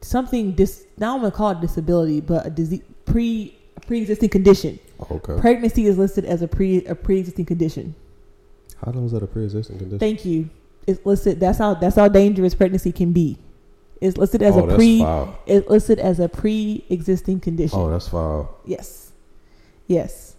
something 0.00 0.52
dis 0.52 0.84
now 0.98 1.14
I'm 1.14 1.20
gonna 1.20 1.30
call 1.30 1.50
it 1.50 1.60
disability, 1.60 2.20
but 2.20 2.46
a 2.46 2.50
disease 2.50 2.82
pre 3.04 3.56
pre 3.86 4.00
existing 4.00 4.28
condition. 4.28 4.78
okay. 5.10 5.40
Pregnancy 5.40 5.86
is 5.86 5.98
listed 5.98 6.24
as 6.24 6.42
a 6.42 6.48
pre 6.48 6.84
a 6.86 6.94
pre 6.94 7.18
existing 7.18 7.46
condition. 7.46 7.94
How 8.84 8.92
long 8.92 9.06
is 9.06 9.12
that 9.12 9.22
a 9.22 9.26
pre-existing 9.26 9.78
condition? 9.78 9.98
Thank 9.98 10.24
you. 10.24 10.50
It's 10.86 11.04
listed 11.06 11.40
that's 11.40 11.58
how 11.58 11.74
that's 11.74 11.96
how 11.96 12.08
dangerous 12.08 12.54
pregnancy 12.54 12.92
can 12.92 13.12
be. 13.12 13.38
It's 14.00 14.18
listed 14.18 14.42
as 14.42 14.54
oh, 14.56 14.68
a 14.68 14.74
pre 14.74 14.98
foul. 14.98 15.38
it's 15.46 15.68
listed 15.68 15.98
as 15.98 16.20
a 16.20 16.28
pre 16.28 16.84
existing 16.90 17.40
condition. 17.40 17.78
Oh, 17.78 17.90
that's 17.90 18.08
foul. 18.08 18.54
Yes. 18.66 19.12
Yes. 19.86 20.36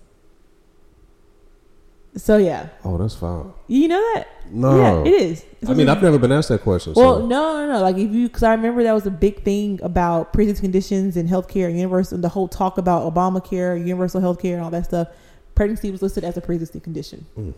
So 2.18 2.38
yeah, 2.38 2.70
Oh, 2.86 2.98
that's 2.98 3.14
fine. 3.16 3.52
you 3.68 3.89
know 3.89 4.00
that. 4.14 4.28
No, 4.50 4.78
Yeah, 4.78 5.02
it 5.12 5.14
is. 5.22 5.46
It's 5.60 5.70
I 5.70 5.74
mean, 5.74 5.89
I've 5.89 6.02
never 6.02 6.18
been 6.18 6.32
asked 6.32 6.48
that 6.50 6.62
question. 6.62 6.93
well, 6.96 7.20
so. 7.20 7.26
no, 7.26 7.66
no, 7.66 7.74
no. 7.74 7.82
Like 7.82 7.98
if 7.98 8.10
you, 8.12 8.28
because 8.28 8.43
I 8.43 8.52
remember 8.54 8.84
that 8.84 8.93
was 8.93 9.06
a 9.06 9.12
big 9.12 9.43
thing 9.43 9.80
about 9.84 10.32
pre-existing 10.32 10.64
conditions 10.64 11.18
and 11.18 11.28
healthcare 11.28 11.68
and 11.68 11.76
universal, 11.78 12.18
the 12.18 12.30
whole 12.30 12.48
talk 12.48 12.78
about 12.78 13.12
Obamacare, 13.14 13.78
universal 13.78 14.22
healthcare, 14.22 14.54
and 14.54 14.62
all 14.62 14.70
that 14.72 14.86
stuff. 14.86 15.10
pregnancy 15.56 15.91
was 15.91 16.02
listed 16.02 16.24
as 16.24 16.38
a 16.38 16.41
pre-existing 16.41 16.82
condition. 16.82 17.26
Mm. 17.38 17.54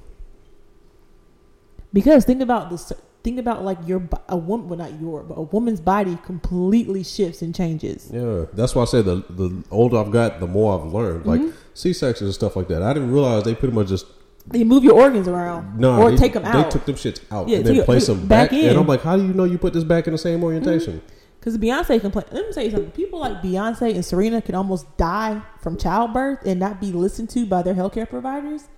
Because 1.94 2.26
think 2.26 2.42
about 2.42 2.70
this. 2.72 2.92
Think 3.28 3.40
about 3.40 3.66
like 3.66 3.78
your 3.86 4.02
a 4.30 4.38
woman, 4.38 4.70
well 4.70 4.80
not 4.80 5.02
your, 5.02 5.22
but 5.22 5.34
a 5.34 5.42
woman's 5.42 5.82
body 5.82 6.18
completely 6.24 7.04
shifts 7.04 7.42
and 7.42 7.54
changes. 7.54 8.10
Yeah, 8.10 8.46
that's 8.54 8.74
why 8.74 8.84
I 8.84 8.86
said 8.86 9.04
the 9.04 9.16
the 9.30 9.66
older 9.70 9.98
I've 9.98 10.12
got, 10.12 10.40
the 10.40 10.48
more 10.48 10.80
I've 10.80 10.94
learned. 10.94 11.26
Like 11.26 11.42
Mm-hmm. 11.42 11.58
C 11.74 11.92
sections 11.92 12.22
and 12.22 12.34
stuff 12.34 12.56
like 12.56 12.70
that. 12.70 12.82
I 12.82 12.94
didn't 12.94 13.12
realize 13.12 13.44
they 13.44 13.54
pretty 13.54 13.76
much 13.76 13.90
just 13.90 14.06
they 14.48 14.64
move 14.64 14.86
your 14.86 14.94
organs 14.94 15.28
around, 15.28 15.78
no, 15.78 16.02
or 16.02 16.12
they, 16.12 16.16
take 16.16 16.32
them 16.32 16.46
out. 16.46 16.64
They 16.64 16.70
took 16.70 16.86
them 16.86 16.96
shits 16.96 17.20
out 17.30 17.50
Yeah, 17.50 17.58
and 17.58 17.66
then 17.66 17.84
place 17.84 18.08
them 18.08 18.28
back, 18.28 18.52
back 18.52 18.58
in. 18.58 18.70
And 18.70 18.80
I'm 18.80 18.88
like, 18.88 19.02
how 19.02 19.18
do 19.18 19.24
you 19.24 19.34
know 19.34 19.44
you 19.44 19.58
put 19.58 19.74
this 19.74 19.84
back 19.84 20.08
in 20.08 20.14
the 20.14 20.18
same 20.18 20.42
orientation? 20.42 21.02
Because 21.38 21.58
Beyonce 21.58 22.00
complained. 22.00 22.30
Let 22.32 22.48
me 22.48 22.54
tell 22.54 22.64
you 22.64 22.72
something. 22.72 22.92
People 22.92 23.20
like 23.20 23.42
Beyonce 23.42 23.94
and 23.94 24.06
Serena 24.06 24.42
can 24.42 24.56
almost 24.56 24.96
die 24.96 25.42
from 25.62 25.76
childbirth 25.78 26.46
and 26.46 26.62
not 26.62 26.80
be 26.80 26.94
listened 26.94 27.30
to 27.32 27.46
by 27.46 27.62
their 27.62 27.74
healthcare 27.74 28.10
providers. 28.10 28.70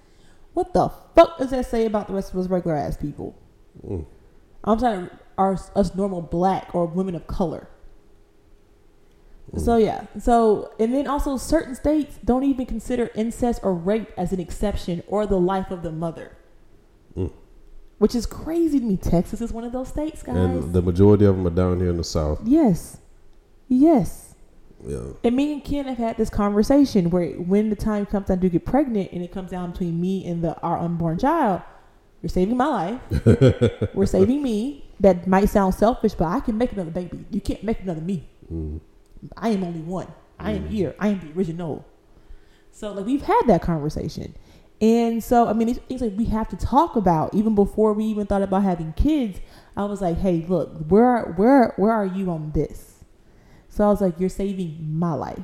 What 0.56 0.74
the 0.74 0.90
fuck 1.14 1.38
does 1.38 1.52
that 1.52 1.68
say 1.68 1.86
about 1.86 2.08
the 2.08 2.16
rest 2.16 2.34
of 2.34 2.40
us 2.40 2.48
regular 2.48 2.76
ass 2.76 2.98
people? 2.98 3.36
Mm. 3.86 4.08
I'm 4.64 4.78
talking 4.78 5.10
our 5.38 5.58
us 5.76 5.96
normal 5.96 6.22
black 6.22 6.74
or 6.76 6.86
women 6.86 7.16
of 7.16 7.28
color. 7.28 7.70
So 9.58 9.78
yeah. 9.78 10.06
So 10.20 10.74
and 10.80 10.94
then 10.94 11.08
also 11.08 11.38
certain 11.38 11.74
states 11.74 12.20
don't 12.24 12.44
even 12.44 12.66
consider 12.68 13.10
incest 13.16 13.62
or 13.64 13.74
rape 13.74 14.12
as 14.16 14.32
an 14.32 14.40
exception 14.40 15.02
or 15.08 15.26
the 15.26 15.40
life 15.40 15.72
of 15.72 15.82
the 15.82 15.92
mother. 15.92 16.38
Mm. 17.18 17.32
Which 17.98 18.14
is 18.14 18.26
crazy 18.26 18.80
to 18.80 18.86
me. 18.86 18.96
Texas 18.96 19.42
is 19.42 19.52
one 19.52 19.64
of 19.64 19.72
those 19.72 19.88
states, 19.88 20.22
guys. 20.22 20.36
And 20.36 20.72
the 20.72 20.82
majority 20.82 21.26
of 21.26 21.36
them 21.36 21.48
are 21.48 21.50
down 21.50 21.80
here 21.80 21.90
in 21.90 21.98
the 21.98 22.04
south. 22.04 22.42
yes. 22.46 22.98
Yes. 23.68 24.26
Yeah, 24.86 25.12
And 25.26 25.36
me 25.36 25.52
and 25.52 25.64
Ken 25.64 25.86
have 25.86 25.98
had 25.98 26.16
this 26.16 26.30
conversation 26.30 27.10
where 27.10 27.32
when 27.32 27.70
the 27.70 27.76
time 27.76 28.06
comes 28.06 28.30
I 28.30 28.36
do 28.36 28.48
get 28.48 28.66
pregnant 28.66 29.12
and 29.12 29.22
it 29.22 29.30
comes 29.30 29.52
down 29.52 29.72
between 29.72 30.00
me 30.00 30.26
and 30.26 30.42
the 30.42 30.58
our 30.62 30.78
unborn 30.80 31.20
child, 31.20 31.62
you're 32.22 32.30
saving 32.30 32.58
my 32.58 32.68
life. 32.68 33.02
We're 33.94 34.06
saving 34.06 34.42
me. 34.44 34.86
That 35.00 35.28
might 35.28 35.46
sound 35.50 35.76
selfish, 35.76 36.14
but 36.14 36.26
I 36.26 36.42
can 36.42 36.58
make 36.58 36.74
another 36.74 36.92
baby. 36.92 37.26
You 37.32 37.40
can't 37.40 37.64
make 37.64 37.80
another 37.82 38.02
me. 38.02 38.28
mm. 38.52 38.80
I 39.38 39.50
am 39.50 39.64
only 39.64 39.82
one. 39.82 40.08
I 40.40 40.52
am 40.52 40.68
here. 40.68 40.96
I 41.00 41.10
am 41.10 41.20
the 41.20 41.38
original. 41.38 41.86
So 42.72 42.94
like 42.94 43.06
we've 43.06 43.22
had 43.22 43.42
that 43.48 43.62
conversation. 43.62 44.36
And 44.82 45.22
so 45.24 45.48
I 45.48 45.54
mean 45.54 45.70
it's 45.70 45.80
things 45.80 46.02
like 46.02 46.14
we 46.16 46.26
have 46.26 46.48
to 46.50 46.56
talk 46.58 46.96
about 46.96 47.34
even 47.34 47.56
before 47.56 47.92
we 47.94 48.06
even 48.06 48.26
thought 48.28 48.42
about 48.42 48.64
having 48.64 48.94
kids. 48.94 49.40
I 49.76 49.84
was 49.86 50.02
like, 50.02 50.18
hey, 50.18 50.46
look, 50.48 50.72
where 50.88 51.34
where 51.38 51.74
where 51.78 51.92
are 51.92 52.06
you 52.06 52.30
on 52.32 52.52
this? 52.52 53.04
So 53.68 53.86
I 53.86 53.90
was 53.90 54.02
like, 54.02 54.20
you're 54.20 54.30
saving 54.30 54.78
my 54.98 55.14
life. 55.14 55.40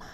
Mine. 0.00 0.08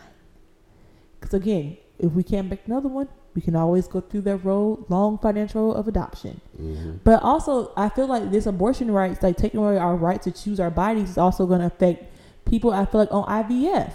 Because 1.20 1.34
again, 1.34 1.76
if 1.98 2.12
we 2.12 2.22
can't 2.22 2.48
make 2.50 2.66
another 2.66 2.88
one, 2.88 3.08
we 3.34 3.42
can 3.42 3.54
always 3.54 3.86
go 3.86 4.00
through 4.00 4.22
that 4.22 4.38
road, 4.38 4.84
long 4.88 5.18
financial 5.18 5.68
road 5.68 5.72
of 5.72 5.88
adoption. 5.88 6.40
Mm-hmm. 6.60 6.96
But 7.04 7.22
also, 7.22 7.72
I 7.76 7.88
feel 7.88 8.06
like 8.06 8.30
this 8.30 8.46
abortion 8.46 8.90
rights, 8.90 9.22
like 9.22 9.36
taking 9.36 9.60
away 9.60 9.78
our 9.78 9.94
right 9.94 10.20
to 10.22 10.30
choose 10.30 10.58
our 10.58 10.70
bodies, 10.70 11.10
is 11.10 11.18
also 11.18 11.46
going 11.46 11.60
to 11.60 11.66
affect 11.66 12.04
people. 12.44 12.72
I 12.72 12.84
feel 12.86 13.00
like 13.00 13.12
on 13.12 13.24
IVF 13.24 13.92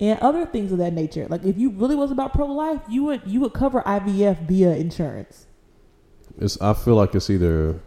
and 0.00 0.18
other 0.20 0.46
things 0.46 0.72
of 0.72 0.78
that 0.78 0.92
nature. 0.92 1.26
Like 1.28 1.44
if 1.44 1.58
you 1.58 1.70
really 1.70 1.94
was 1.94 2.10
about 2.10 2.32
pro 2.32 2.46
life, 2.46 2.80
you 2.88 3.04
would 3.04 3.22
you 3.26 3.40
would 3.40 3.52
cover 3.52 3.82
IVF 3.82 4.46
via 4.46 4.74
insurance. 4.76 5.46
It's. 6.38 6.60
I 6.60 6.72
feel 6.74 6.94
like 6.94 7.14
it's 7.14 7.28
either. 7.28 7.80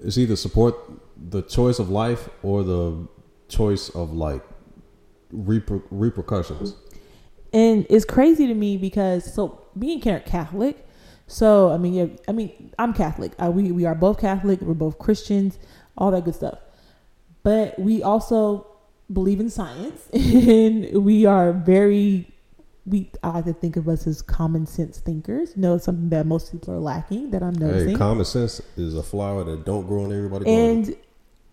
It's 0.00 0.16
either 0.16 0.36
support 0.36 0.76
the 1.16 1.42
choice 1.42 1.78
of 1.78 1.90
life 1.90 2.28
or 2.42 2.62
the 2.62 3.08
choice 3.48 3.88
of 3.90 4.12
like 4.12 4.42
reper- 5.34 5.82
repercussions. 5.90 6.76
And 7.52 7.86
it's 7.88 8.04
crazy 8.04 8.46
to 8.46 8.54
me 8.54 8.76
because 8.76 9.32
so 9.32 9.62
me 9.74 9.94
and 9.94 10.02
Ken 10.02 10.14
are 10.14 10.20
Catholic. 10.20 10.86
So 11.26 11.70
I 11.70 11.78
mean, 11.78 11.94
yeah, 11.94 12.06
I 12.26 12.32
mean, 12.32 12.72
I'm 12.78 12.92
Catholic. 12.92 13.32
Uh, 13.38 13.50
we 13.50 13.72
we 13.72 13.84
are 13.84 13.94
both 13.94 14.20
Catholic. 14.20 14.60
We're 14.60 14.74
both 14.74 14.98
Christians. 14.98 15.58
All 15.96 16.10
that 16.10 16.24
good 16.24 16.34
stuff. 16.34 16.58
But 17.42 17.78
we 17.78 18.02
also 18.02 18.66
believe 19.12 19.40
in 19.40 19.50
science, 19.50 20.08
and 20.12 21.04
we 21.04 21.26
are 21.26 21.52
very. 21.52 22.32
We 22.86 23.10
I 23.22 23.28
like 23.28 23.44
to 23.44 23.52
think 23.52 23.76
of 23.76 23.86
us 23.88 24.06
as 24.06 24.22
common 24.22 24.66
sense 24.66 24.98
thinkers. 24.98 25.52
You 25.54 25.62
know, 25.62 25.74
it's 25.74 25.84
something 25.84 26.08
that 26.08 26.24
most 26.26 26.52
people 26.52 26.72
are 26.72 26.78
lacking. 26.78 27.30
That 27.30 27.42
I'm 27.42 27.54
noticing. 27.54 27.90
Hey, 27.90 27.94
common 27.96 28.24
sense 28.24 28.62
is 28.76 28.94
a 28.94 29.02
flower 29.02 29.44
that 29.44 29.66
don't 29.66 29.86
grow 29.86 30.06
in 30.06 30.12
everybody's 30.12 30.46
garden. 30.46 30.84
And 30.86 30.96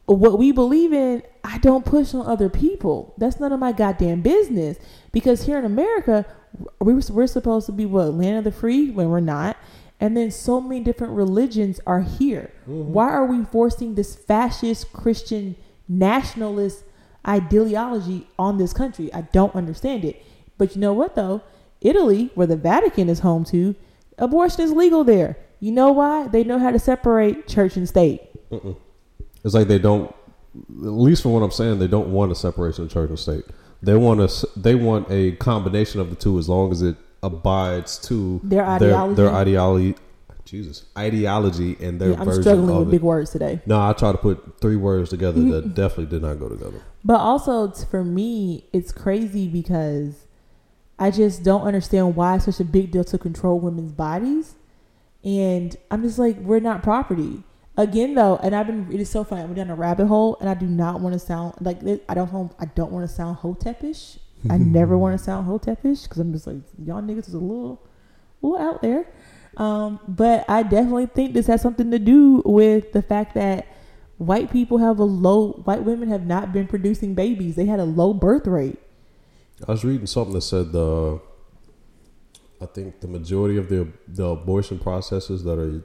what 0.05 0.37
we 0.37 0.51
believe 0.51 0.93
in, 0.93 1.23
I 1.43 1.57
don't 1.59 1.85
push 1.85 2.13
on 2.13 2.25
other 2.25 2.49
people. 2.49 3.13
That's 3.17 3.39
none 3.39 3.51
of 3.51 3.59
my 3.59 3.71
goddamn 3.71 4.21
business. 4.21 4.77
Because 5.15 5.45
here 5.45 5.57
in 5.57 5.63
America, 5.63 6.25
we 6.81 6.93
were, 6.93 7.01
we're 7.09 7.27
supposed 7.27 7.67
to 7.67 7.71
be 7.71 7.85
what 7.85 8.13
land 8.13 8.39
of 8.39 8.43
the 8.43 8.51
free 8.51 8.91
when 8.91 9.07
we're 9.09 9.21
not. 9.21 9.55
And 9.97 10.17
then 10.17 10.29
so 10.29 10.59
many 10.59 10.83
different 10.83 11.13
religions 11.13 11.79
are 11.87 12.01
here. 12.01 12.51
Mm-hmm. 12.69 12.91
Why 12.91 13.11
are 13.11 13.25
we 13.25 13.45
forcing 13.45 13.95
this 13.95 14.13
fascist 14.13 14.91
Christian 14.91 15.55
nationalist 15.87 16.83
ideology 17.25 18.27
on 18.37 18.57
this 18.57 18.73
country? 18.73 19.09
I 19.13 19.21
don't 19.21 19.55
understand 19.55 20.03
it. 20.03 20.21
But 20.57 20.75
you 20.75 20.81
know 20.81 20.91
what 20.91 21.15
though? 21.15 21.41
Italy, 21.79 22.29
where 22.35 22.47
the 22.47 22.57
Vatican 22.57 23.07
is 23.07 23.19
home 23.19 23.45
to, 23.45 23.73
abortion 24.17 24.65
is 24.65 24.73
legal 24.73 25.05
there. 25.05 25.37
You 25.61 25.71
know 25.71 25.93
why? 25.93 26.27
They 26.27 26.43
know 26.43 26.59
how 26.59 26.71
to 26.71 26.79
separate 26.79 27.47
church 27.47 27.77
and 27.77 27.87
state. 27.87 28.21
It's 29.45 29.53
like 29.53 29.69
they 29.69 29.79
don't, 29.79 30.13
at 30.53 30.91
least 30.91 31.21
from 31.21 31.31
what 31.31 31.41
I'm 31.41 31.51
saying, 31.51 31.79
they 31.79 31.87
don't 31.87 32.11
want 32.11 32.33
a 32.33 32.35
separation 32.35 32.83
of 32.83 32.91
church 32.91 33.07
and 33.07 33.17
state. 33.17 33.45
They 33.81 33.95
want 33.95 34.19
a, 34.21 34.47
they 34.55 34.75
want 34.75 35.07
a 35.11 35.33
combination 35.33 35.99
of 36.01 36.09
the 36.09 36.15
two 36.15 36.37
as 36.39 36.49
long 36.49 36.71
as 36.71 36.81
it 36.81 36.95
abides 37.21 37.97
to 38.07 38.39
Their 38.43 38.63
their, 38.63 38.95
ideology? 38.95 39.15
their 39.15 39.29
ideology. 39.33 39.95
Jesus, 40.45 40.85
ideology 40.95 41.75
and 41.79 41.99
their 41.99 42.11
Yeah, 42.11 42.19
I'm 42.19 42.25
version 42.25 42.43
struggling 42.43 42.77
with 42.77 42.87
it. 42.89 42.91
big 42.91 43.01
words 43.01 43.31
today. 43.31 43.61
No, 43.65 43.81
I 43.81 43.93
try 43.93 44.11
to 44.11 44.17
put 44.19 44.61
three 44.61 44.75
words 44.75 45.09
together 45.09 45.39
Mm-hmm. 45.39 45.49
that 45.49 45.73
definitely 45.73 46.05
did 46.05 46.21
not 46.21 46.39
go 46.39 46.49
together. 46.49 46.81
But 47.03 47.19
also 47.19 47.71
for 47.71 48.03
me, 48.03 48.65
it's 48.71 48.91
crazy 48.91 49.47
because 49.47 50.25
I 50.99 51.09
just 51.09 51.41
don't 51.43 51.63
understand 51.63 52.15
why 52.15 52.35
it's 52.35 52.45
such 52.45 52.59
a 52.59 52.63
big 52.63 52.91
deal 52.91 53.03
to 53.05 53.17
control 53.17 53.59
women's 53.59 53.91
bodies. 53.91 54.53
And 55.23 55.75
I'm 55.89 56.03
just 56.03 56.19
like, 56.19 56.37
we're 56.37 56.59
not 56.59 56.83
property. 56.83 57.41
Again, 57.77 58.13
though, 58.15 58.37
and 58.41 58.55
I've 58.55 58.67
been, 58.67 58.87
it 58.91 59.01
is 59.01 59.09
so 59.09 59.23
funny. 59.23 59.41
I 59.41 59.45
went 59.45 59.57
down 59.57 59.69
a 59.69 59.75
rabbit 59.75 60.07
hole 60.07 60.37
and 60.39 60.49
I 60.49 60.53
do 60.53 60.65
not 60.65 61.01
want 61.01 61.13
to 61.13 61.19
sound 61.19 61.55
like, 61.59 61.81
this- 61.81 61.99
I 62.07 62.13
don't, 62.13 62.53
I 62.59 62.65
don't 62.65 62.91
want 62.91 63.07
to 63.07 63.13
sound 63.13 63.37
hotepish. 63.39 64.17
I 64.49 64.57
never 64.79 64.97
want 64.97 65.17
to 65.17 65.23
sound 65.23 65.47
hotepish 65.47 66.03
because 66.03 66.19
I'm 66.19 66.31
just 66.31 66.47
like, 66.47 66.57
y'all 66.81 67.01
niggas 67.01 67.27
is 67.27 67.33
a 67.33 67.39
little, 67.39 67.85
little 68.41 68.57
out 68.65 68.81
there. 68.81 69.07
Um, 69.57 69.99
but 70.07 70.45
I 70.49 70.63
definitely 70.63 71.07
think 71.07 71.33
this 71.33 71.47
has 71.47 71.61
something 71.61 71.91
to 71.91 71.99
do 71.99 72.41
with 72.45 72.91
the 72.93 73.01
fact 73.01 73.33
that 73.35 73.67
white 74.17 74.51
people 74.51 74.77
have 74.77 74.99
a 74.99 75.03
low 75.03 75.51
white 75.65 75.83
women 75.83 76.09
have 76.09 76.25
not 76.25 76.53
been 76.53 76.67
producing 76.67 77.13
babies. 77.15 77.55
They 77.55 77.65
had 77.65 77.79
a 77.79 77.85
low 77.85 78.13
birth 78.13 78.47
rate. 78.47 78.79
I 79.67 79.71
was 79.71 79.83
reading 79.85 80.07
something 80.07 80.33
that 80.33 80.41
said 80.41 80.71
the, 80.73 81.19
I 82.61 82.65
think 82.65 82.99
the 83.01 83.07
majority 83.07 83.57
of 83.57 83.69
the 83.69 83.87
the 84.07 84.25
abortion 84.25 84.79
processes 84.79 85.43
that 85.45 85.57
are, 85.59 85.83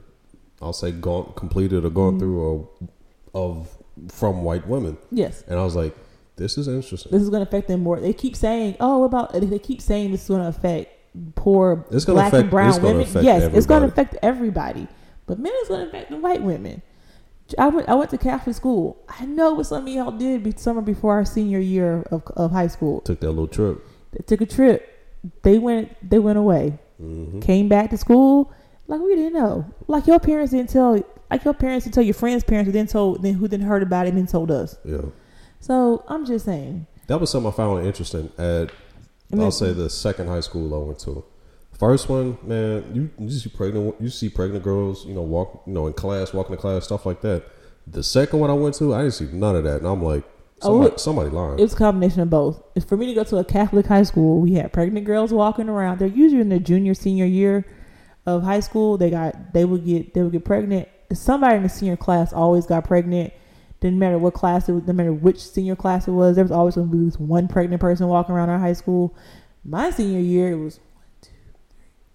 I'll 0.61 0.73
say, 0.73 0.91
gone 0.91 1.33
completed 1.35 1.85
or 1.85 1.89
Mm-hmm. 1.89 2.19
through 2.19 2.53
are 2.53 2.65
of 3.33 3.69
from 4.09 4.43
white 4.43 4.67
women, 4.67 4.97
Yes. 5.11 5.43
and 5.47 5.59
I 5.59 5.63
was 5.63 5.75
like, 5.75 5.95
this 6.37 6.57
is 6.57 6.67
interesting. 6.67 7.11
This 7.11 7.21
is 7.21 7.29
going 7.29 7.43
to 7.43 7.47
affect 7.47 7.67
them 7.67 7.81
more. 7.81 7.99
They 7.99 8.13
keep 8.13 8.35
saying, 8.35 8.75
"Oh, 8.79 8.99
what 8.99 9.05
about?" 9.05 9.33
They 9.33 9.59
keep 9.59 9.81
saying 9.81 10.11
this 10.11 10.23
is 10.23 10.27
going 10.27 10.41
to 10.41 10.47
affect 10.47 10.89
poor 11.35 11.85
It's 11.91 12.05
gonna 12.05 12.15
black 12.17 12.27
affect- 12.29 12.41
and 12.43 12.49
brown 12.51 12.81
women. 12.81 13.07
yes, 13.23 13.53
it's 13.53 13.65
going 13.67 13.81
to 13.83 13.87
affect 13.87 14.15
everybody, 14.23 14.87
but 15.27 15.37
men 15.39 15.51
it's 15.57 15.69
going 15.69 15.81
to 15.81 15.87
affect 15.87 16.09
the 16.09 16.17
white 16.17 16.41
women. 16.41 16.81
I 17.59 17.67
went. 17.67 17.89
I 17.89 17.95
went 17.95 18.09
to 18.11 18.17
Catholic 18.17 18.55
school. 18.55 18.97
I 19.09 19.25
know 19.25 19.53
what 19.53 19.65
some 19.67 19.85
of 19.85 19.93
y'all 19.93 20.11
did 20.11 20.41
be 20.41 20.53
summer 20.55 20.81
before 20.81 21.13
our 21.13 21.25
senior 21.25 21.59
year 21.59 22.03
of, 22.09 22.23
of 22.37 22.51
high 22.51 22.67
school. 22.67 23.01
Took 23.01 23.19
that 23.19 23.29
little 23.29 23.47
trip. 23.47 23.85
They 24.13 24.23
took 24.25 24.39
a 24.41 24.45
trip. 24.45 24.87
They 25.43 25.57
went. 25.59 25.91
They 26.09 26.17
went 26.19 26.37
away. 26.39 26.79
hmm 26.97 27.39
Came 27.41 27.67
back 27.67 27.89
to 27.89 27.97
school. 27.97 28.51
Like 28.87 29.01
we 29.01 29.15
didn't 29.15 29.33
know. 29.33 29.65
Like 29.87 30.07
your 30.07 30.19
parents 30.19 30.51
didn't 30.51 30.69
tell. 30.69 31.01
Like 31.29 31.45
your 31.45 31.53
parents 31.53 31.85
didn't 31.85 31.93
tell 31.95 32.03
your 32.03 32.13
friends' 32.13 32.43
parents 32.43 32.67
who 32.67 32.71
then 32.73 32.87
told 32.87 33.23
then 33.23 33.35
who 33.35 33.47
then 33.47 33.61
heard 33.61 33.83
about 33.83 34.05
it 34.05 34.09
and 34.09 34.17
then 34.17 34.27
told 34.27 34.51
us. 34.51 34.77
Yeah, 34.83 35.01
So 35.59 36.03
I'm 36.07 36.25
just 36.25 36.45
saying. 36.45 36.87
that 37.07 37.19
was 37.19 37.29
something 37.29 37.51
I 37.51 37.55
found 37.55 37.85
interesting 37.85 38.31
at. 38.37 38.71
I 39.31 39.35
mean- 39.35 39.45
I'll 39.45 39.51
say 39.51 39.71
the 39.73 39.89
second 39.89 40.27
high 40.27 40.41
school 40.41 40.73
I 40.75 40.85
went 40.85 40.99
to. 40.99 41.23
First 41.79 42.09
one, 42.09 42.37
man, 42.43 42.83
you, 42.93 43.09
you 43.17 43.29
see 43.31 43.49
pregnant, 43.49 43.95
you 43.99 44.09
see 44.09 44.29
pregnant 44.29 44.63
girls, 44.63 45.03
you 45.05 45.15
know, 45.15 45.21
walk, 45.23 45.63
you 45.65 45.73
know, 45.73 45.87
in 45.87 45.93
class, 45.93 46.31
walking 46.31 46.55
to 46.55 46.61
class, 46.61 46.83
stuff 46.83 47.07
like 47.07 47.21
that. 47.21 47.43
The 47.87 48.03
second 48.03 48.39
one 48.39 48.51
I 48.51 48.53
went 48.53 48.75
to, 48.75 48.93
I 48.93 48.99
didn't 49.01 49.13
see 49.15 49.25
none 49.31 49.55
of 49.55 49.63
that, 49.63 49.77
and 49.77 49.87
I'm 49.87 50.03
like, 50.03 50.23
Oh, 50.61 50.67
somebody, 50.67 50.89
look. 50.91 50.99
somebody 50.99 51.29
lying. 51.31 51.57
It 51.57 51.63
was 51.63 51.73
a 51.73 51.77
combination 51.77 52.21
of 52.21 52.29
both. 52.29 52.61
For 52.87 52.95
me 52.97 53.07
to 53.07 53.13
go 53.15 53.23
to 53.23 53.37
a 53.37 53.43
Catholic 53.43 53.87
high 53.87 54.03
school, 54.03 54.41
we 54.41 54.53
had 54.53 54.71
pregnant 54.71 55.07
girls 55.07 55.33
walking 55.33 55.69
around. 55.69 55.97
They're 55.97 56.07
usually 56.07 56.41
in 56.41 56.49
their 56.49 56.59
junior, 56.59 56.93
senior 56.93 57.25
year 57.25 57.65
of 58.25 58.43
high 58.43 58.59
school. 58.59 58.97
They 58.97 59.09
got 59.09 59.53
they 59.53 59.65
would 59.65 59.85
get 59.85 60.13
they 60.13 60.21
would 60.21 60.31
get 60.31 60.45
pregnant. 60.45 60.87
Somebody 61.13 61.57
in 61.57 61.63
the 61.63 61.69
senior 61.69 61.97
class 61.97 62.33
always 62.33 62.65
got 62.65 62.85
pregnant. 62.85 63.33
Didn't 63.79 63.97
matter 63.97 64.19
what 64.19 64.35
class 64.35 64.69
it 64.69 64.73
was, 64.73 64.83
didn't 64.83 64.97
matter 64.97 65.13
which 65.13 65.39
senior 65.39 65.75
class 65.75 66.07
it 66.07 66.11
was. 66.11 66.35
There 66.35 66.45
was 66.45 66.51
always 66.51 66.75
going 66.75 66.89
to 66.89 66.95
be 66.95 67.03
this 67.03 67.19
one 67.19 67.47
pregnant 67.47 67.81
person 67.81 68.07
walking 68.07 68.35
around 68.35 68.49
our 68.49 68.59
high 68.59 68.73
school. 68.73 69.15
My 69.63 69.89
senior 69.89 70.19
year, 70.19 70.51
it 70.51 70.57
was 70.57 70.79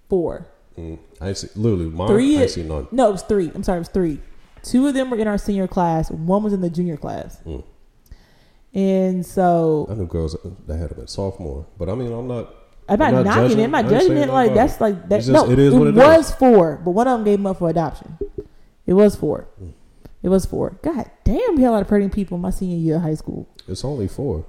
four. 0.09 0.47
Mm. 0.79 0.99
I 1.21 1.33
see, 1.33 1.49
literally 1.57 1.91
mine. 1.91 2.09
Three 2.09 2.39
I 2.39 2.47
seen 2.47 2.69
none. 2.69 2.87
No, 2.93 3.09
it 3.09 3.13
was 3.13 3.23
three. 3.23 3.51
I'm 3.55 3.65
sorry, 3.65 3.79
it 3.79 3.81
was 3.81 3.89
three. 3.89 4.21
Two 4.63 4.87
of 4.87 4.95
them 4.95 5.11
were 5.11 5.17
in 5.17 5.27
our 5.27 5.39
senior 5.39 5.67
class. 5.67 6.11
One 6.11 6.43
was 6.43 6.53
in 6.53 6.61
the 6.61 6.71
junior 6.71 6.97
class. 6.97 7.41
Mm. 7.45 7.65
And 8.75 9.25
so 9.25 9.87
I 9.91 9.95
knew 9.95 10.07
girls 10.07 10.37
that 10.67 10.77
had 10.77 10.91
them 10.91 11.01
at 11.01 11.11
sophomore, 11.11 11.67
but 11.79 11.89
I 11.89 11.95
mean, 11.95 12.13
I'm 12.13 12.29
not. 12.29 12.55
I'm 12.89 12.99
not, 12.99 13.13
not 13.13 13.25
knocking 13.25 13.43
judging. 13.43 13.59
it. 13.61 13.65
I'm 13.65 13.71
not 13.71 13.89
judging 13.89 14.17
it. 14.17 14.29
Like 14.29 14.55
that's 14.55 14.81
like 14.81 15.09
that. 15.09 15.19
Just- 15.19 15.31
no, 15.31 15.51
it 15.51 15.59
is 15.59 15.75
what 15.75 15.89
it 15.89 15.95
was 15.95 16.31
four, 16.33 16.81
but 16.85 16.93
one 16.93 17.09
of 17.09 17.19
them 17.19 17.25
gave 17.25 17.39
them 17.39 17.47
up 17.47 17.59
for 17.59 17.69
adoption. 17.69 18.17
It 18.87 18.93
was 18.95 19.17
four. 19.17 19.49
Mm. 19.61 19.73
It 20.23 20.29
was 20.29 20.47
four. 20.47 20.79
God 20.83 21.11
damn, 21.25 21.57
we 21.57 21.63
had 21.63 21.71
a 21.71 21.73
lot 21.73 21.83
of 21.83 21.89
pregnant 21.89 22.13
people 22.13 22.37
in 22.37 22.43
my 22.43 22.51
senior 22.51 22.77
year 22.77 22.97
of 22.97 23.03
high 23.03 23.15
school. 23.15 23.49
It's 23.69 23.85
only 23.85 24.09
four. 24.09 24.45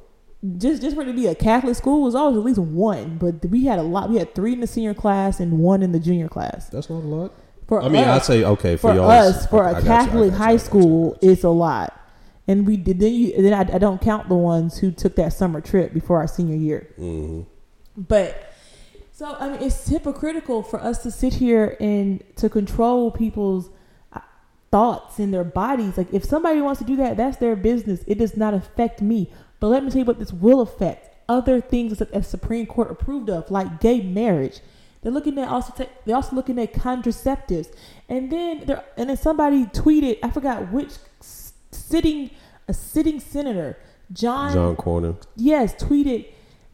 Just 0.58 0.84
just 0.84 0.96
for 0.96 1.02
it 1.02 1.06
to 1.06 1.14
be 1.14 1.26
a 1.28 1.34
Catholic 1.36 1.76
school 1.76 2.04
was 2.04 2.14
always 2.14 2.38
at 2.38 2.44
least 2.44 2.60
one, 2.60 3.18
but 3.18 3.44
we 3.50 3.66
had 3.66 3.80
a 3.80 3.84
lot. 3.84 4.10
We 4.10 4.18
had 4.18 4.36
three 4.36 4.54
in 4.54 4.60
the 4.60 4.68
senior 4.68 4.94
class 4.94 5.40
and 5.40 5.60
one 5.60 5.82
in 5.82 5.92
the 5.92 6.00
junior 6.00 6.28
class. 6.30 6.70
That's 6.70 6.90
not 6.90 6.98
a 7.04 7.08
lot. 7.08 7.34
For 7.68 7.82
I 7.82 7.90
mean, 7.90 8.04
us, 8.04 8.22
I'd 8.22 8.26
say 8.26 8.44
okay 8.44 8.76
for, 8.78 8.92
for 8.92 8.96
y'all. 8.96 9.10
us 9.10 9.48
for 9.48 9.66
I 9.66 9.80
a 9.80 9.82
Catholic 9.82 10.32
you, 10.32 10.38
high 10.38 10.54
you, 10.54 10.60
school, 10.60 11.18
it's 11.22 11.44
a 11.44 11.50
lot. 11.50 12.00
And 12.48 12.66
we 12.66 12.78
did 12.78 13.00
then 13.00 13.14
you 13.14 13.42
then 13.42 13.54
I, 13.54 13.76
I 13.76 13.78
don't 13.78 14.00
count 14.00 14.30
the 14.30 14.36
ones 14.36 14.78
who 14.78 14.92
took 14.92 15.16
that 15.16 15.34
summer 15.34 15.60
trip 15.60 15.92
before 15.94 16.18
our 16.18 16.28
senior 16.28 16.56
year. 16.56 16.88
Mhm. 17.00 17.46
But 17.98 18.54
so 19.12 19.36
I 19.40 19.50
mean, 19.50 19.62
it's 19.62 19.88
hypocritical 19.88 20.62
for 20.62 20.80
us 20.80 21.02
to 21.04 21.12
sit 21.12 21.34
here 21.34 21.76
and 21.80 22.24
to 22.36 22.50
control 22.50 23.10
people's 23.10 23.70
uh, 24.14 24.20
thoughts 24.72 25.18
and 25.18 25.34
their 25.34 25.44
bodies. 25.44 25.98
Like 25.98 26.14
if 26.14 26.24
somebody 26.24 26.62
wants 26.62 26.80
to 26.80 26.86
do 26.86 26.96
that, 26.98 27.18
that's 27.18 27.38
their 27.38 27.56
business. 27.56 28.04
It 28.06 28.20
does 28.20 28.38
not 28.38 28.54
affect 28.54 29.02
me. 29.02 29.32
But 29.60 29.68
let 29.68 29.84
me 29.84 29.90
tell 29.90 30.00
you 30.00 30.06
what 30.06 30.20
this 30.20 30.32
will 30.32 30.62
affect: 30.62 31.16
other 31.28 31.60
things 31.60 31.98
that 31.98 32.12
the 32.14 32.22
Supreme 32.22 32.68
Court 32.68 32.92
approved 32.92 33.30
of, 33.30 33.50
like 33.50 33.80
gay 33.80 34.02
marriage. 34.02 34.60
They're 35.02 35.12
looking 35.12 35.38
at 35.40 35.48
also 35.48 35.74
ta- 35.74 35.90
they're 36.06 36.16
also 36.16 36.36
looking 36.36 36.60
at 36.60 36.74
contraceptives, 36.74 37.74
and 38.08 38.32
then 38.32 38.66
there 38.66 38.84
and 38.98 39.10
then 39.10 39.18
somebody 39.18 39.66
tweeted 39.66 40.20
I 40.22 40.30
forgot 40.30 40.72
which 40.72 40.94
sitting 41.72 42.32
a 42.68 42.74
sitting 42.74 43.20
senator 43.20 43.78
John 44.12 44.54
John 44.54 44.76
Cornyn. 44.76 45.18
yes, 45.36 45.74
tweeted, 45.76 46.28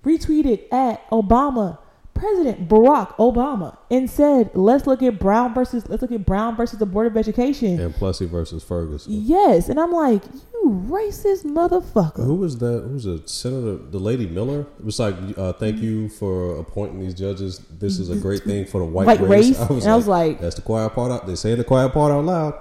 retweeted 0.03 0.71
at 0.71 1.09
Obama, 1.09 1.77
President 2.13 2.69
Barack 2.69 3.15
Obama, 3.15 3.75
and 3.89 4.09
said, 4.09 4.51
"Let's 4.53 4.85
look 4.85 5.01
at 5.01 5.19
Brown 5.19 5.53
versus 5.53 5.87
let's 5.89 6.01
look 6.01 6.11
at 6.11 6.25
Brown 6.25 6.55
versus 6.55 6.79
the 6.79 6.85
Board 6.85 7.07
of 7.07 7.17
Education." 7.17 7.79
and 7.79 7.93
Plessy 7.93 8.25
versus 8.25 8.63
Ferguson. 8.63 9.11
Yes, 9.13 9.67
and 9.69 9.79
I'm 9.79 9.91
like, 9.91 10.21
you 10.53 10.85
racist 10.87 11.43
motherfucker. 11.45 12.23
Who 12.23 12.35
was 12.35 12.57
that? 12.59 12.83
Who 12.87 12.93
was 12.93 13.05
it? 13.05 13.29
Senator, 13.29 13.77
the 13.77 13.97
lady 13.99 14.27
Miller. 14.27 14.61
It 14.79 14.85
was 14.85 14.99
like, 14.99 15.15
uh, 15.37 15.53
thank 15.53 15.77
you 15.79 16.07
for 16.09 16.57
appointing 16.59 16.99
these 16.99 17.13
judges. 17.15 17.59
This 17.79 17.97
is 17.99 18.09
a 18.09 18.15
great 18.15 18.43
thing 18.43 18.65
for 18.65 18.79
the 18.79 18.85
white, 18.85 19.07
White 19.07 19.19
race. 19.21 19.59
race. 19.59 19.69
And 19.69 19.87
I 19.87 19.95
was 19.95 20.07
like- 20.07 20.39
that's 20.39 20.55
the 20.55 20.61
quiet 20.61 20.91
part 20.93 21.11
out. 21.11 21.25
They 21.27 21.35
saying 21.35 21.57
the 21.57 21.63
quiet 21.63 21.91
part 21.93 22.11
out 22.11 22.23
loud. 22.23 22.53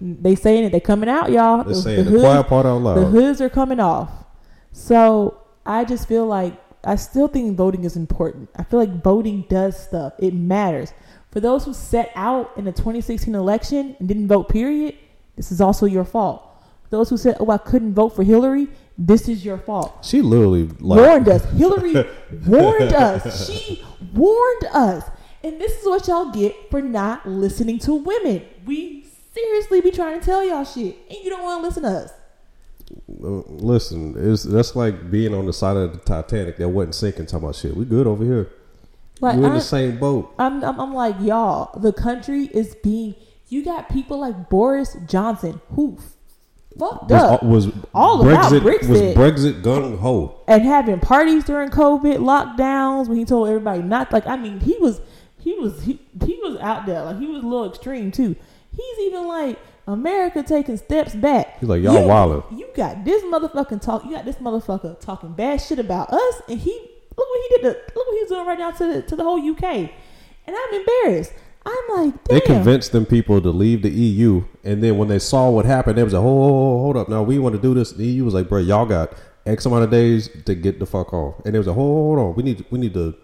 They 0.00 0.36
saying 0.36 0.64
it. 0.64 0.70
They 0.70 0.78
coming 0.80 1.08
out, 1.08 1.32
y'all. 1.32 1.64
They're 1.64 1.74
The- 1.74 1.80
saying 1.82 2.04
the, 2.04 2.10
hood- 2.12 2.20
quiet 2.20 2.46
part 2.46 2.66
out 2.66 2.82
loud. 2.82 2.98
the 2.98 3.06
hoods 3.06 3.40
are 3.40 3.48
coming 3.48 3.80
off. 3.80 4.10
So 4.70 5.40
I 5.66 5.84
just 5.84 6.06
feel 6.06 6.26
like 6.26 6.54
I 6.84 6.96
still 6.96 7.28
think 7.28 7.56
voting 7.56 7.84
is 7.84 7.96
important. 7.96 8.50
I 8.56 8.62
feel 8.62 8.78
like 8.78 9.02
voting 9.02 9.44
does 9.48 9.82
stuff. 9.82 10.14
It 10.18 10.34
matters. 10.34 10.92
For 11.30 11.40
those 11.40 11.64
who 11.64 11.74
set 11.74 12.10
out 12.14 12.52
in 12.56 12.64
the 12.64 12.72
2016 12.72 13.34
election 13.34 13.96
and 13.98 14.08
didn't 14.08 14.28
vote, 14.28 14.48
period, 14.48 14.96
this 15.36 15.52
is 15.52 15.60
also 15.60 15.86
your 15.86 16.04
fault. 16.04 16.44
Those 16.90 17.10
who 17.10 17.18
said, 17.18 17.36
"Oh, 17.38 17.50
I 17.50 17.58
couldn't 17.58 17.94
vote 17.94 18.16
for 18.16 18.22
Hillary," 18.22 18.68
this 18.96 19.28
is 19.28 19.44
your 19.44 19.58
fault. 19.58 20.04
She 20.04 20.22
literally 20.22 20.68
like 20.80 21.00
warned 21.00 21.28
us. 21.28 21.44
Hillary 21.52 22.06
warned 22.46 22.92
us. 22.94 23.46
She 23.46 23.84
warned 24.14 24.64
us. 24.72 25.04
And 25.44 25.60
this 25.60 25.80
is 25.80 25.86
what 25.86 26.08
y'all 26.08 26.32
get 26.32 26.54
for 26.70 26.80
not 26.80 27.28
listening 27.28 27.78
to 27.80 27.94
women. 27.94 28.42
We 28.64 29.06
seriously 29.32 29.80
be 29.80 29.90
trying 29.90 30.18
to 30.18 30.24
tell 30.24 30.44
y'all 30.44 30.64
shit, 30.64 30.96
and 31.08 31.18
you 31.22 31.30
don't 31.30 31.42
want 31.42 31.62
to 31.62 31.66
listen 31.68 31.82
to 31.84 31.90
us. 31.90 32.12
Listen, 33.06 34.14
it's 34.16 34.42
that's 34.44 34.74
like 34.76 35.10
being 35.10 35.34
on 35.34 35.46
the 35.46 35.52
side 35.52 35.76
of 35.76 35.92
the 35.92 35.98
Titanic 35.98 36.56
that 36.58 36.68
wasn't 36.68 36.94
sinking. 36.94 37.26
Talking 37.26 37.44
about 37.44 37.56
shit. 37.56 37.76
We 37.76 37.84
good 37.84 38.06
over 38.06 38.24
here. 38.24 38.50
Like 39.20 39.36
We're 39.36 39.46
in 39.46 39.52
I- 39.52 39.54
the 39.56 39.60
same 39.60 39.98
boat. 39.98 40.32
I'm, 40.38 40.62
I'm, 40.64 40.80
I'm 40.80 40.94
like, 40.94 41.16
y'all, 41.20 41.78
the 41.78 41.92
country 41.92 42.44
is 42.54 42.74
being. 42.82 43.14
You 43.48 43.64
got 43.64 43.88
people 43.88 44.20
like 44.20 44.48
Boris 44.50 44.96
Johnson 45.06 45.60
who 45.70 45.98
fucked 46.78 47.10
Was, 47.10 47.22
up 47.22 47.42
was 47.42 47.68
All 47.94 48.20
about 48.26 48.52
Brexit 48.52 48.60
Brexit. 48.60 48.88
was 48.88 49.00
Brexit 49.00 49.62
gung 49.62 49.98
ho. 49.98 50.40
and 50.46 50.62
having 50.62 51.00
parties 51.00 51.44
during 51.44 51.70
COVID 51.70 52.18
lockdowns 52.18 53.08
when 53.08 53.16
he 53.18 53.24
told 53.24 53.48
everybody 53.48 53.82
not 53.82 54.12
like. 54.12 54.26
I 54.26 54.36
mean, 54.36 54.60
he 54.60 54.76
was 54.78 55.00
he 55.38 55.54
was 55.54 55.82
he, 55.82 55.98
he 56.24 56.38
was 56.42 56.58
out 56.60 56.84
there 56.86 57.02
like 57.04 57.18
he 57.18 57.26
was 57.26 57.42
a 57.42 57.46
little 57.46 57.68
extreme 57.68 58.12
too. 58.12 58.36
He's 58.70 58.98
even 59.06 59.26
like 59.26 59.58
America 59.88 60.42
taking 60.42 60.76
steps 60.76 61.14
back. 61.14 61.58
He's 61.58 61.68
like, 61.68 61.82
y'all 61.82 61.94
wildin'. 61.94 62.58
You 62.58 62.68
got 62.74 63.04
this 63.06 63.22
motherfucking 63.24 63.80
talk. 63.80 64.04
You 64.04 64.10
got 64.12 64.26
this 64.26 64.36
motherfucker 64.36 65.00
talking 65.00 65.32
bad 65.32 65.62
shit 65.62 65.78
about 65.78 66.12
us, 66.12 66.42
and 66.46 66.60
he 66.60 66.72
look 67.16 67.26
what 67.28 67.40
he 67.40 67.56
did. 67.56 67.62
To, 67.62 67.68
look 67.96 68.06
what 68.06 68.18
he's 68.18 68.28
doing 68.28 68.46
right 68.46 68.58
now 68.58 68.70
to 68.70 68.86
the, 68.86 69.02
to 69.02 69.16
the 69.16 69.24
whole 69.24 69.40
UK, 69.40 69.64
and 69.64 69.90
I'm 70.48 70.74
embarrassed. 70.74 71.32
I'm 71.64 71.96
like, 71.96 72.24
damn. 72.24 72.38
They 72.38 72.40
convinced 72.40 72.92
them 72.92 73.06
people 73.06 73.40
to 73.40 73.50
leave 73.50 73.80
the 73.80 73.90
EU, 73.90 74.44
and 74.62 74.82
then 74.82 74.98
when 74.98 75.08
they 75.08 75.18
saw 75.18 75.48
what 75.48 75.64
happened, 75.64 75.96
they 75.96 76.02
was 76.02 76.12
like, 76.12 76.22
"Hold, 76.22 76.50
hold, 76.50 76.82
hold 76.82 76.96
up! 76.98 77.08
Now 77.08 77.22
we 77.22 77.38
want 77.38 77.54
to 77.54 77.60
do 77.60 77.72
this." 77.72 77.92
The 77.92 78.06
EU 78.06 78.24
was 78.26 78.34
like, 78.34 78.48
"Bro, 78.48 78.60
y'all 78.60 78.86
got 78.86 79.14
X 79.46 79.64
amount 79.64 79.84
of 79.84 79.90
days 79.90 80.28
to 80.44 80.54
get 80.54 80.78
the 80.78 80.86
fuck 80.86 81.14
off," 81.14 81.36
and 81.46 81.54
they 81.54 81.58
was 81.58 81.66
like, 81.66 81.76
"Hold, 81.76 82.18
hold 82.18 82.28
on! 82.28 82.34
We 82.34 82.42
need, 82.42 82.64
we 82.70 82.78
need 82.78 82.92
to, 82.92 83.14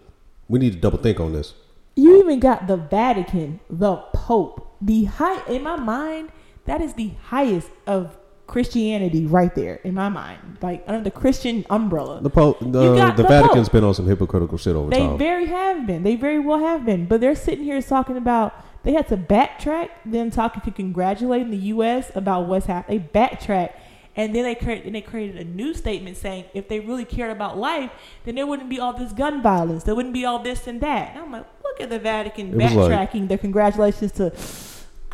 we 0.47 0.57
need 0.57 0.73
to 0.73 0.79
double 0.79 0.97
think 0.97 1.19
on 1.19 1.33
this." 1.33 1.53
You 1.95 2.19
even 2.19 2.39
got 2.39 2.67
the 2.67 2.75
Vatican, 2.75 3.59
the 3.69 3.97
Pope, 4.13 4.75
the 4.81 5.05
high 5.05 5.45
in 5.45 5.61
my 5.61 5.75
mind. 5.75 6.31
That 6.65 6.81
is 6.81 6.93
the 6.93 7.11
highest 7.25 7.69
of 7.87 8.17
Christianity 8.47 9.25
right 9.25 9.53
there 9.55 9.75
in 9.83 9.93
my 9.95 10.09
mind, 10.09 10.59
like 10.61 10.83
under 10.87 11.03
the 11.03 11.11
Christian 11.11 11.65
umbrella. 11.69 12.21
The 12.21 12.29
Pope, 12.29 12.59
the, 12.59 12.67
the 12.67 13.13
the 13.17 13.23
Vatican's 13.23 13.69
Pope. 13.69 13.73
been 13.73 13.83
on 13.83 13.93
some 13.93 14.07
hypocritical 14.07 14.57
shit 14.57 14.75
over 14.75 14.89
They 14.89 14.99
time. 14.99 15.11
They 15.13 15.17
very 15.17 15.45
have 15.47 15.87
been. 15.87 16.03
They 16.03 16.15
very 16.15 16.39
well 16.39 16.59
have 16.59 16.85
been. 16.85 17.05
But 17.07 17.21
they're 17.21 17.35
sitting 17.35 17.63
here 17.63 17.81
talking 17.81 18.17
about 18.17 18.53
they 18.83 18.93
had 18.93 19.07
to 19.07 19.17
backtrack 19.17 19.89
them 20.05 20.29
talking 20.29 20.61
to 20.61 20.71
congratulating 20.71 21.49
the 21.49 21.57
U.S. 21.73 22.11
about 22.13 22.47
what's 22.47 22.67
happening. 22.67 22.99
They 22.99 23.19
backtrack. 23.19 23.73
And 24.17 24.33
then 24.33 24.43
they 24.43 24.55
created, 24.55 24.93
they 24.93 25.01
created 25.01 25.35
a 25.37 25.43
new 25.43 25.73
statement 25.73 26.15
saying 26.15 26.45
if 26.53 26.69
they 26.69 26.79
really 26.79 27.03
cared 27.03 27.31
about 27.31 27.57
life, 27.57 27.91
then 28.23 28.35
there 28.35 28.47
wouldn't 28.47 28.69
be 28.69 28.79
all 28.79 28.93
this 28.93 29.11
gun 29.11 29.41
violence. 29.41 29.83
There 29.83 29.93
wouldn't 29.95 30.13
be 30.13 30.23
all 30.23 30.39
this 30.39 30.67
and 30.67 30.79
that. 30.81 31.15
And 31.15 31.19
I'm 31.19 31.31
like, 31.31 31.45
look 31.63 31.81
at 31.81 31.89
the 31.89 31.99
Vatican 31.99 32.49
It 32.53 32.55
was 32.55 32.73
like- 32.75 33.11
backtracking 33.11 33.27
their 33.27 33.37
congratulations 33.39 34.11
to 34.13 34.31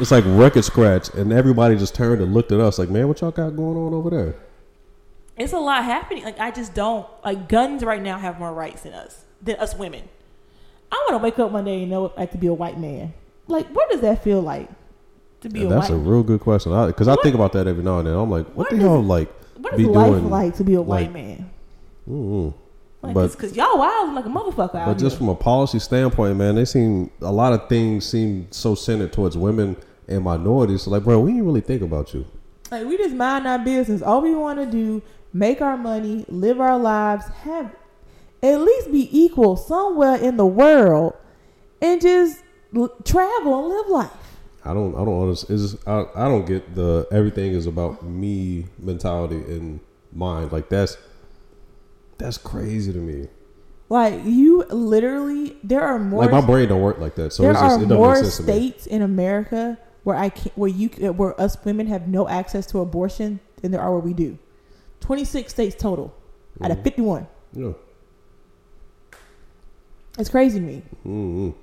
It's 0.02 0.10
like 0.12 0.24
record 0.26 0.64
scratch, 0.64 1.10
and 1.14 1.32
everybody 1.32 1.76
just 1.78 1.94
turned 1.94 2.22
and 2.22 2.34
looked 2.34 2.52
at 2.52 2.60
us 2.60 2.80
like, 2.80 2.90
"Man, 2.90 3.08
what 3.08 3.22
y'all 3.22 3.32
got 3.32 3.56
going 3.56 3.78
on 3.78 3.94
over 3.94 4.10
there?" 4.10 4.36
it's 5.38 5.54
a 5.54 5.60
lot 5.60 5.84
happening. 5.86 6.24
Like 6.24 6.40
I 6.40 6.52
just 6.52 6.74
don't 6.74 7.08
like 7.24 7.48
guns 7.48 7.84
right 7.84 8.02
now 8.02 8.18
have 8.18 8.40
more 8.40 8.54
rights 8.54 8.82
than 8.84 8.94
us 8.94 9.24
than 9.42 9.56
us 9.58 9.76
women. 9.76 10.04
I 10.92 10.96
want 11.10 11.22
to 11.22 11.24
wake 11.24 11.40
up 11.40 11.52
one 11.52 11.66
day 11.66 11.82
and 11.84 11.92
know 11.92 12.12
like 12.18 12.32
to 12.32 12.38
be 12.38 12.48
a 12.48 12.54
white 12.54 12.80
man. 12.80 13.14
Like, 13.48 13.68
what 13.70 13.90
does 13.92 14.02
that 14.02 14.24
feel 14.24 14.42
like 14.42 14.70
to 15.42 15.50
be 15.50 15.62
And 15.62 15.72
a 15.72 15.76
that's 15.76 15.90
white? 15.90 15.96
a 15.96 16.00
real 16.00 16.24
good 16.24 16.40
question 16.42 16.72
because 16.88 17.08
I, 17.08 17.12
What- 17.12 17.24
think 17.24 17.36
about 17.36 17.54
that 17.54 17.68
every 17.68 17.84
now 17.84 18.00
and 18.00 18.08
then. 18.08 18.16
I'm 18.16 18.30
like, 18.30 18.46
what, 18.48 18.58
What 18.58 18.70
the 18.72 18.76
is- 18.78 18.82
hell, 18.82 19.02
like, 19.04 19.30
what 19.58 19.74
is 19.80 19.86
life 19.88 20.10
doing? 20.12 20.30
like 20.30 20.56
to 20.58 20.64
be 20.64 20.74
a 20.76 20.82
white 20.82 21.04
like- 21.06 21.14
man? 21.14 21.50
mm 22.10 22.54
Like, 23.02 23.14
but- 23.14 23.32
because 23.32 23.56
y'all 23.56 23.78
wild 23.78 24.14
like 24.14 24.26
a 24.26 24.30
motherfucker 24.30 24.76
out 24.76 24.86
But 24.88 24.98
just 24.98 25.14
here. 25.14 25.18
from 25.20 25.30
a 25.30 25.36
policy 25.36 25.80
standpoint, 25.80 26.38
man, 26.38 26.56
they 26.56 26.66
seem 26.66 27.10
a 27.22 27.32
lot 27.32 27.54
of 27.54 27.68
things 27.70 28.06
seem 28.06 28.48
so 28.52 28.74
centered 28.76 29.12
towards 29.14 29.38
women 29.38 29.76
and 30.12 30.24
minorities. 30.24 30.84
So 30.84 30.92
like, 30.92 31.04
bro, 31.04 31.20
we 31.20 31.32
didn't 31.32 31.46
really 31.46 31.62
think 31.62 31.82
about 31.82 32.14
you. 32.14 32.26
Like, 32.70 32.86
we 32.86 32.98
just 32.98 33.16
mind 33.16 33.48
our 33.48 33.60
business. 33.60 34.02
All 34.02 34.22
we 34.22 34.34
want 34.34 34.60
to 34.60 34.66
do, 34.66 35.02
make 35.34 35.62
our 35.62 35.78
money, 35.78 36.26
live 36.30 36.62
our 36.62 36.78
lives, 36.78 37.28
have 37.44 37.76
at 38.42 38.60
least 38.62 38.92
be 38.92 39.10
equal 39.12 39.58
somewhere 39.58 40.16
in 40.16 40.38
the 40.38 40.46
world, 40.46 41.16
and 41.82 42.02
just 42.02 42.42
l- 42.76 42.96
travel 43.04 43.60
and 43.60 43.70
live 43.70 43.88
life. 43.88 44.12
I 44.64 44.74
don't, 44.74 44.96
I 44.96 45.04
don't 45.04 45.22
understand. 45.22 45.80
I, 45.88 46.06
I 46.16 46.28
don't 46.28 46.46
get 46.46 46.76
the 46.76 47.08
everything 47.12 47.54
is 47.54 47.66
about 47.68 48.04
me 48.04 48.68
mentality 48.80 49.36
and 49.36 49.80
mind. 50.14 50.52
Like 50.52 50.70
that's 50.70 50.98
that's 52.18 52.38
crazy 52.38 52.94
to 52.94 53.00
me. 53.00 53.28
Like 53.90 54.22
you 54.24 54.64
literally, 54.70 55.58
there 55.64 55.82
are 55.82 56.00
more. 56.00 56.22
like 56.22 56.32
my 56.32 56.40
brain 56.40 56.70
don't 56.70 56.82
work 56.82 57.00
like 57.00 57.16
that. 57.16 57.34
So 57.34 57.44
there 57.44 57.52
it's 57.52 57.60
just, 57.60 57.82
are 57.82 57.86
more 57.88 58.24
states 58.24 58.86
in 58.86 59.02
America 59.02 59.78
where 60.04 60.16
I 60.16 60.30
can 60.30 60.52
where 60.56 60.70
you 60.70 60.90
where 61.12 61.40
us 61.40 61.58
women 61.64 61.88
have 61.88 62.08
no 62.08 62.28
access 62.28 62.66
to 62.68 62.80
abortion 62.80 63.40
than 63.62 63.72
there 63.72 63.82
are 63.82 63.92
where 63.92 64.00
we 64.00 64.14
do. 64.14 64.38
Twenty 65.00 65.26
six 65.26 65.52
states 65.54 65.76
total 65.76 66.14
out 66.62 66.72
of 66.72 66.78
Mhm. 66.80 66.84
fifty 66.84 67.02
one. 67.02 67.28
Yeah. 67.54 67.74
It's 70.18 70.30
crazy 70.30 70.60
to 70.60 70.66
me. 70.66 70.82
mm 71.06 71.54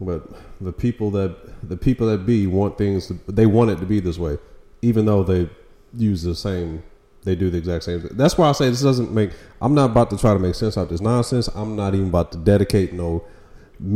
But 0.00 0.28
the 0.60 0.72
people 0.72 1.10
that 1.12 1.36
the 1.68 1.76
people 1.76 2.06
that 2.08 2.26
be 2.26 2.46
want 2.46 2.78
things. 2.78 3.06
To, 3.08 3.18
they 3.28 3.46
want 3.46 3.70
it 3.70 3.78
to 3.80 3.86
be 3.86 4.00
this 4.00 4.18
way, 4.18 4.38
even 4.82 5.04
though 5.06 5.22
they 5.22 5.48
use 5.96 6.22
the 6.22 6.34
same. 6.34 6.82
They 7.22 7.34
do 7.34 7.50
the 7.50 7.58
exact 7.58 7.84
same. 7.84 8.08
That's 8.12 8.38
why 8.38 8.48
I 8.48 8.52
say 8.52 8.70
this 8.70 8.80
doesn't 8.80 9.12
make. 9.12 9.30
I'm 9.60 9.74
not 9.74 9.90
about 9.90 10.08
to 10.10 10.16
try 10.16 10.32
to 10.32 10.38
make 10.38 10.54
sense 10.54 10.78
out 10.78 10.84
of 10.84 10.88
this 10.88 11.02
nonsense. 11.02 11.48
I'm 11.54 11.76
not 11.76 11.94
even 11.94 12.08
about 12.08 12.32
to 12.32 12.38
dedicate 12.38 12.94
no 12.94 13.22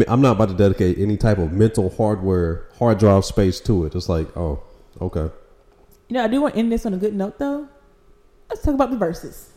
I'm 0.08 0.20
not 0.22 0.32
about 0.32 0.48
to 0.48 0.54
dedicate 0.54 0.98
any 0.98 1.16
type 1.16 1.38
of 1.38 1.52
mental 1.52 1.90
hardware 1.90 2.66
hard 2.78 2.98
drive 2.98 3.24
space 3.24 3.60
to 3.60 3.84
it. 3.84 3.94
It's 3.94 4.08
like, 4.08 4.34
oh, 4.36 4.62
okay. 5.00 5.30
You 6.08 6.14
know, 6.14 6.24
I 6.24 6.28
do 6.28 6.40
want 6.40 6.54
to 6.54 6.60
end 6.60 6.72
this 6.72 6.86
on 6.86 6.94
a 6.94 6.96
good 6.96 7.14
note, 7.14 7.38
though. 7.38 7.68
Let's 8.48 8.62
talk 8.62 8.74
about 8.74 8.90
the 8.90 8.96
verses. 8.96 9.50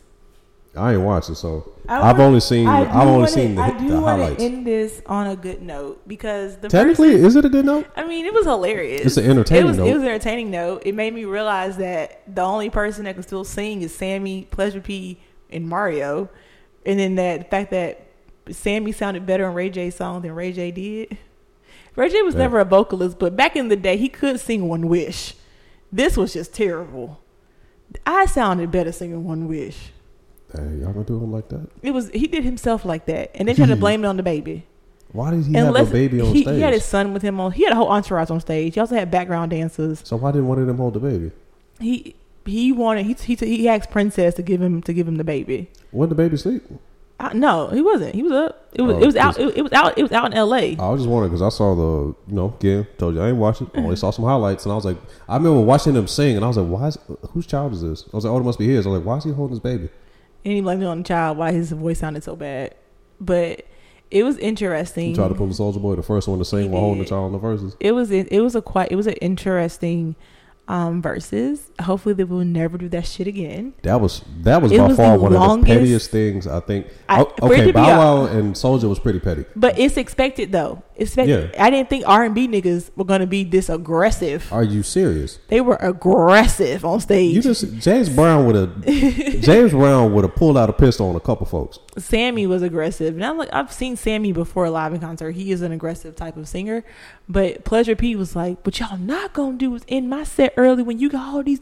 I 0.75 0.93
ain't 0.93 1.01
watching, 1.01 1.33
so 1.33 1.71
I 1.89 2.09
I've 2.09 2.19
only 2.19 2.39
seen 2.39 2.67
I 2.67 2.81
I've 2.81 3.07
only 3.07 3.11
wanna- 3.13 3.27
seen 3.29 3.55
the, 3.55 3.61
I 3.63 3.71
do 3.79 3.87
the 3.89 3.93
want 4.01 4.21
highlights. 4.21 4.37
to 4.37 4.43
end 4.45 4.67
this 4.67 5.01
on 5.07 5.25
a 5.27 5.35
good 5.35 5.61
note 5.61 6.07
because 6.07 6.57
the 6.57 6.67
Technically, 6.69 7.11
verses- 7.13 7.25
is 7.25 7.35
it 7.37 7.45
a 7.45 7.49
good 7.49 7.65
note? 7.65 7.87
I 7.95 8.05
mean, 8.05 8.25
it 8.25 8.33
was 8.33 8.45
hilarious. 8.45 9.01
It's 9.03 9.17
an 9.17 9.25
entertaining 9.29 9.63
it 9.65 9.67
was, 9.69 9.77
note. 9.77 9.87
It 9.87 9.93
was 9.95 10.03
an 10.03 10.09
entertaining 10.09 10.51
note. 10.51 10.83
It 10.85 10.93
made 10.93 11.13
me 11.15 11.25
realize 11.25 11.77
that 11.77 12.21
the 12.33 12.43
only 12.43 12.69
person 12.69 13.05
that 13.05 13.15
can 13.15 13.23
still 13.23 13.43
sing 13.43 13.81
is 13.81 13.95
Sammy, 13.95 14.43
Pleasure 14.51 14.81
P, 14.81 15.19
and 15.49 15.67
Mario. 15.67 16.29
And 16.85 16.99
then 16.99 17.15
that 17.15 17.39
the 17.39 17.45
fact 17.45 17.71
that 17.71 18.06
Sammy 18.51 18.91
sounded 18.91 19.25
better 19.25 19.45
on 19.47 19.53
Ray 19.53 19.69
J's 19.69 19.95
song 19.95 20.21
than 20.21 20.33
Ray 20.33 20.51
J 20.51 20.71
did. 20.71 21.17
Ray 21.95 22.09
J 22.09 22.21
was 22.21 22.35
Yeah. 22.35 22.41
never 22.41 22.59
a 22.59 22.65
vocalist, 22.65 23.17
but 23.19 23.35
back 23.35 23.55
in 23.55 23.69
the 23.69 23.75
day, 23.75 23.97
he 23.97 24.07
could 24.09 24.39
sing 24.39 24.67
One 24.67 24.87
Wish. 24.87 25.33
This 25.91 26.15
was 26.17 26.33
just 26.33 26.53
terrible. 26.53 27.19
I 28.05 28.25
sounded 28.25 28.71
better 28.71 28.91
singing 28.91 29.23
One 29.23 29.47
Wish. 29.47 29.91
Hey, 30.53 30.77
y'all 30.81 30.93
gonna 30.93 31.05
do 31.05 31.17
him 31.17 31.31
like 31.31 31.49
that? 31.49 31.67
It 31.81 31.91
was 31.91 32.09
he 32.11 32.27
did 32.27 32.43
himself 32.43 32.85
like 32.85 33.05
that, 33.07 33.31
and 33.35 33.47
then 33.47 33.55
tried 33.55 33.67
to 33.69 33.75
blame 33.85 34.03
it 34.03 34.07
on 34.07 34.17
the 34.17 34.23
baby. 34.23 34.65
Why 35.11 35.31
did 35.31 35.45
he 35.45 35.53
have 35.53 35.73
a 35.75 35.85
baby 35.85 36.21
on 36.21 36.33
he, 36.35 36.43
stage? 36.43 36.55
he 36.55 36.61
had 36.61 36.73
his 36.73 36.83
son 36.85 37.13
with 37.13 37.21
him 37.21 37.39
on. 37.39 37.53
He 37.53 37.63
had 37.63 37.71
a 37.73 37.75
whole 37.75 37.87
entourage 37.89 38.29
on 38.29 38.39
stage. 38.41 38.73
He 38.75 38.79
also 38.79 38.95
had 38.95 39.09
background 39.09 39.51
dancers. 39.51 40.01
so 40.03 40.17
why 40.17 40.31
didn't 40.31 40.47
one 40.47 40.59
of 40.59 40.67
them 40.67 40.77
hold 40.77 40.93
the 40.93 40.99
baby? 40.99 41.31
He 41.79 42.15
he 42.45 42.71
wanted 42.71 43.05
he 43.05 43.13
he, 43.13 43.35
he 43.35 43.69
asked 43.69 43.89
Princess 43.89 44.33
to 44.35 44.41
give 44.41 44.61
him 44.61 44.81
to 44.83 44.93
give 44.93 45.07
him 45.07 45.15
the 45.15 45.23
baby. 45.23 45.69
When 45.91 46.09
the 46.09 46.15
baby 46.15 46.37
sleep? 46.37 46.63
Uh, 47.19 47.29
no, 47.33 47.67
he 47.69 47.81
wasn't. 47.81 48.13
He 48.13 48.21
was 48.21 48.31
up. 48.31 48.69
It 48.73 48.81
was 48.83 48.95
Oh, 48.95 48.99
it 49.01 49.05
was 49.07 49.15
out. 49.15 49.39
It, 49.39 49.57
it 49.57 49.61
was 49.63 49.73
out. 49.73 49.97
It 49.97 50.03
was 50.03 50.11
out 50.11 50.27
in 50.27 50.33
L.A. 50.33 50.77
I 50.77 50.89
was 50.89 51.01
just 51.01 51.09
wondering 51.09 51.31
because 51.31 51.41
I 51.41 51.49
saw 51.49 51.73
the, 51.73 52.15
you 52.27 52.35
know, 52.35 52.53
again, 52.59 52.85
told 52.99 53.15
you 53.15 53.21
I 53.21 53.29
ain't 53.29 53.37
watching. 53.37 53.71
I 53.73 53.79
only 53.79 53.95
saw 53.95 54.11
some 54.11 54.23
highlights, 54.25 54.65
and 54.65 54.71
I 54.71 54.75
was 54.75 54.85
like, 54.85 54.97
I 55.27 55.35
remember 55.37 55.61
watching 55.61 55.93
them 55.95 56.07
sing, 56.07 56.35
and 56.35 56.45
I 56.45 56.47
was 56.47 56.57
like, 56.57 56.67
why 56.67 56.87
is 56.87 56.97
whose 57.31 57.47
child 57.47 57.73
is 57.73 57.81
this? 57.81 58.03
I 58.13 58.15
was 58.15 58.23
like, 58.23 58.31
oh, 58.31 58.37
it 58.37 58.43
must 58.43 58.59
be 58.59 58.67
his. 58.67 58.85
I 58.85 58.89
was 58.89 58.99
like, 58.99 59.07
why 59.07 59.17
is 59.17 59.23
he 59.23 59.31
holding 59.31 59.51
his 59.55 59.59
baby? 59.59 59.89
and 60.45 60.53
he 60.53 60.61
blamed 60.61 60.81
it 60.81 60.85
on 60.85 60.99
the 60.99 61.03
child 61.03 61.37
why 61.37 61.51
his 61.51 61.71
voice 61.71 61.99
sounded 61.99 62.23
so 62.23 62.35
bad. 62.35 62.75
But 63.19 63.65
it 64.11 64.23
was 64.23 64.37
interesting. 64.37 65.09
He 65.09 65.15
tried 65.15 65.29
to 65.29 65.33
pull 65.33 65.47
the 65.47 65.53
Soulja 65.53 65.81
Boy, 65.81 65.95
the 65.95 66.03
first 66.03 66.27
one 66.27 66.37
to 66.39 66.45
sing 66.45 66.63
He 66.65 66.69
while 66.69 66.81
holding 66.81 67.01
the 67.03 67.09
child 67.09 67.25
in 67.27 67.31
the 67.33 67.39
verses. 67.39 67.75
it 67.79 67.93
was 67.93 68.11
it 68.11 68.39
was 68.41 68.55
a 68.55 68.61
quite 68.61 68.91
it 68.91 68.95
was 68.95 69.07
an 69.07 69.13
interesting 69.15 70.15
um 70.67 71.01
verses. 71.01 71.71
Hopefully 71.81 72.13
they 72.13 72.23
will 72.23 72.43
never 72.43 72.77
do 72.77 72.89
that 72.89 73.05
shit 73.05 73.27
again. 73.27 73.73
That 73.83 74.01
was 74.01 74.23
that 74.41 74.61
was 74.61 74.71
It 74.71 74.77
by 74.77 74.87
was 74.87 74.97
far 74.97 75.17
one 75.17 75.33
of 75.35 75.59
the 75.61 75.65
pettiest 75.65 76.11
things 76.11 76.45
I 76.47 76.59
think. 76.59 76.87
I- 77.07 77.23
for 77.23 77.29
it 77.29 77.37
to 77.37 77.45
okay, 77.45 77.71
Bow 77.71 77.97
Wow 77.97 78.25
and 78.25 78.53
Soulja 78.55 78.89
was 78.89 78.99
pretty 78.99 79.19
petty. 79.19 79.45
But 79.55 79.79
it's 79.79 79.97
expected 79.97 80.51
though. 80.51 80.83
Expected. 80.99 81.51
Yeah. 81.53 81.63
I 81.63 81.69
didn't 81.69 81.91
think 81.91 82.05
R 82.07 82.23
and 82.23 82.33
B 82.33 82.47
niggas 82.47 82.89
were 82.95 83.05
gonna 83.05 83.27
be 83.27 83.43
this 83.43 83.69
aggressive. 83.69 84.51
Are 84.51 84.63
you 84.63 84.81
serious? 84.81 85.37
They 85.47 85.61
were 85.61 85.75
aggressive 85.75 86.83
on 86.83 86.99
stage. 87.01 87.35
You 87.35 87.41
just 87.43 87.71
James 87.77 88.09
Brown 88.09 88.47
would 88.47 88.55
have 88.55 88.83
James 89.41 89.71
Brown 89.71 90.11
would 90.13 90.23
have 90.23 90.35
pulled 90.35 90.57
out 90.57 90.71
a 90.71 90.73
pistol 90.73 91.07
on 91.09 91.15
a 91.15 91.19
couple 91.19 91.45
folks. 91.45 91.77
Sammy 91.99 92.47
was 92.47 92.63
aggressive, 92.63 93.13
and 93.13 93.23
I'm 93.23 93.37
like, 93.37 93.49
I've 93.53 93.71
seen 93.71 93.95
Sammy 93.95 94.31
before 94.31 94.67
live 94.71 94.91
in 94.91 94.99
concert. 94.99 95.33
He 95.33 95.51
is 95.51 95.61
an 95.61 95.71
aggressive 95.71 96.15
type 96.15 96.35
of 96.35 96.47
singer, 96.47 96.83
but 97.29 97.63
Pleasure 97.63 97.95
P 97.95 98.15
was 98.15 98.35
like, 98.35 98.65
"What 98.65 98.79
y'all 98.79 98.97
not 98.97 99.33
gonna 99.33 99.57
do 99.57 99.75
is 99.75 99.83
end 99.87 100.09
my 100.09 100.23
set 100.23 100.55
early 100.57 100.81
when 100.81 100.97
you 100.97 101.09
got 101.11 101.35
all 101.35 101.43
these 101.43 101.61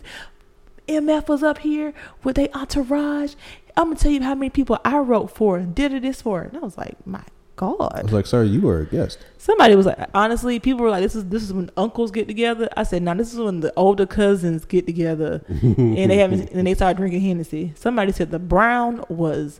MF 0.87 1.27
was 1.27 1.43
up 1.43 1.57
here 1.57 1.93
with 2.23 2.37
their 2.37 2.49
entourage. 2.53 3.35
I'm 3.75 3.87
gonna 3.87 3.97
tell 3.97 4.11
you 4.11 4.21
how 4.21 4.35
many 4.35 4.49
people 4.49 4.79
I 4.85 4.99
wrote 4.99 5.29
for 5.29 5.57
and 5.57 5.75
did 5.75 5.93
it 5.93 6.03
this 6.03 6.21
for." 6.21 6.41
And 6.41 6.55
I 6.55 6.61
was 6.61 6.77
like, 6.77 7.05
"My 7.05 7.23
I 7.57 7.59
God!" 7.61 8.03
was 8.03 8.11
like, 8.13 8.25
sir, 8.25 8.43
you 8.43 8.61
were 8.61 8.79
a 8.81 8.85
guest. 8.85 9.17
Somebody 9.37 9.75
was 9.75 9.85
like, 9.85 9.97
honestly, 10.13 10.59
people 10.59 10.83
were 10.83 10.89
like, 10.89 11.03
"This 11.03 11.15
is 11.15 11.25
this 11.25 11.43
is 11.43 11.53
when 11.53 11.69
uncles 11.77 12.11
get 12.11 12.27
together." 12.27 12.67
I 12.75 12.83
said, 12.83 13.01
"No, 13.03 13.13
this 13.13 13.31
is 13.33 13.39
when 13.39 13.59
the 13.61 13.71
older 13.77 14.05
cousins 14.05 14.65
get 14.65 14.85
together 14.85 15.41
and 15.47 16.09
they 16.11 16.17
haven't 16.17 16.51
and 16.51 16.65
they 16.67 16.73
start 16.73 16.97
drinking 16.97 17.21
Hennessy." 17.21 17.73
Somebody 17.75 18.11
said 18.11 18.31
the 18.31 18.39
brown 18.39 19.03
was 19.09 19.59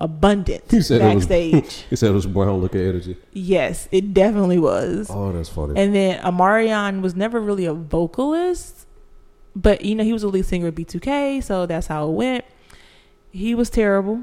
abundant 0.00 0.62
He 0.70 0.80
said 0.82 1.00
it 1.00 1.14
was- 1.14 1.26
backstage. 1.26 1.84
He 1.90 1.96
said 1.96 2.10
it 2.10 2.14
was 2.14 2.26
brown 2.26 2.60
looking 2.60 2.80
energy. 2.80 3.16
yes, 3.32 3.88
it 3.92 4.12
definitely 4.12 4.58
was. 4.58 5.08
Oh, 5.10 5.32
that's 5.32 5.48
funny. 5.48 5.80
And 5.80 5.94
then 5.94 6.20
Omarion 6.22 7.00
was 7.00 7.14
never 7.14 7.40
really 7.40 7.64
a 7.64 7.72
vocalist, 7.74 8.86
but 9.56 9.84
you 9.84 9.94
know 9.94 10.04
he 10.04 10.12
was 10.12 10.22
a 10.22 10.28
lead 10.28 10.44
singer 10.46 10.68
of 10.68 10.74
B2K, 10.74 11.42
so 11.42 11.64
that's 11.66 11.86
how 11.86 12.08
it 12.08 12.12
went. 12.12 12.44
He 13.30 13.54
was 13.54 13.70
terrible. 13.70 14.20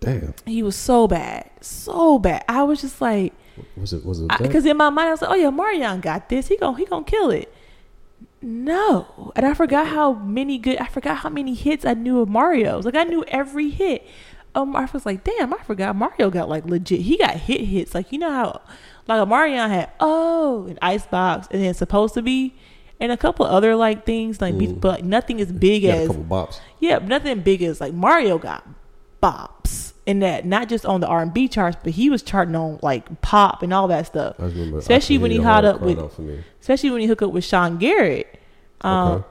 Damn. 0.00 0.34
He 0.44 0.62
was 0.62 0.76
so 0.76 1.08
bad, 1.08 1.50
so 1.60 2.18
bad. 2.18 2.44
I 2.48 2.62
was 2.62 2.80
just 2.80 3.00
like, 3.00 3.32
Was 3.76 3.92
it 3.92 4.04
was 4.04 4.20
it 4.20 4.28
because 4.38 4.64
in 4.66 4.76
my 4.76 4.90
mind 4.90 5.08
I 5.08 5.10
was 5.12 5.22
like, 5.22 5.30
oh 5.30 5.34
yeah, 5.34 5.50
Marion 5.50 6.00
got 6.00 6.28
this. 6.28 6.48
He 6.48 6.56
gonna 6.56 6.76
he 6.76 6.84
gonna 6.84 7.04
kill 7.04 7.30
it. 7.30 7.52
No, 8.42 9.32
and 9.34 9.44
I 9.46 9.54
forgot 9.54 9.86
how 9.88 10.12
many 10.12 10.58
good. 10.58 10.78
I 10.78 10.86
forgot 10.86 11.18
how 11.18 11.30
many 11.30 11.54
hits 11.54 11.84
I 11.84 11.94
knew 11.94 12.20
of 12.20 12.28
Mario's. 12.28 12.84
Like 12.84 12.94
I 12.94 13.04
knew 13.04 13.24
every 13.28 13.70
hit. 13.70 14.06
Um, 14.54 14.76
I 14.76 14.88
was 14.92 15.04
like, 15.04 15.24
damn, 15.24 15.52
I 15.52 15.58
forgot 15.58 15.96
Mario 15.96 16.30
got 16.30 16.48
like 16.48 16.64
legit. 16.66 17.00
He 17.00 17.16
got 17.16 17.34
hit 17.36 17.62
hits. 17.62 17.94
Like 17.94 18.12
you 18.12 18.18
know 18.18 18.30
how, 18.30 18.60
like 19.08 19.26
Omarion 19.26 19.68
had 19.68 19.90
oh 20.00 20.66
and 20.68 20.78
Icebox, 20.82 21.48
and 21.50 21.62
then 21.62 21.74
Post 21.86 22.14
to 22.14 22.22
Be, 22.22 22.54
and 23.00 23.10
a 23.10 23.16
couple 23.16 23.46
other 23.46 23.74
like 23.74 24.04
things 24.06 24.40
like, 24.40 24.54
Mm. 24.54 24.80
but 24.80 25.04
nothing 25.04 25.40
as 25.40 25.50
big 25.50 25.82
had 25.84 26.02
a 26.04 26.06
couple 26.06 26.24
bops. 26.24 26.60
yeah, 26.78 26.98
nothing 26.98 27.40
big 27.40 27.62
as 27.62 27.80
like 27.80 27.94
Mario 27.94 28.38
got 28.38 28.66
bops 29.22 29.85
in 30.06 30.20
that 30.20 30.44
not 30.46 30.68
just 30.68 30.86
on 30.86 31.00
the 31.00 31.06
R 31.08 31.20
and 31.22 31.34
B 31.34 31.48
charts, 31.48 31.76
but 31.82 31.92
he 31.92 32.08
was 32.08 32.22
charting 32.22 32.54
on 32.54 32.78
like 32.82 33.20
pop 33.22 33.62
and 33.62 33.74
all 33.74 33.88
that 33.88 34.06
stuff. 34.06 34.36
Especially 34.78 35.18
when 35.18 35.30
he 35.32 35.38
hot 35.44 35.64
up 35.64 35.80
with-. 35.82 35.98
Especially 36.60 36.90
when 36.90 37.00
he 37.00 37.06
hooked 37.06 37.22
up 37.22 37.32
with 37.32 37.44
Sean 37.44 37.76
Garrett. 37.78 38.38
Um, 38.82 39.24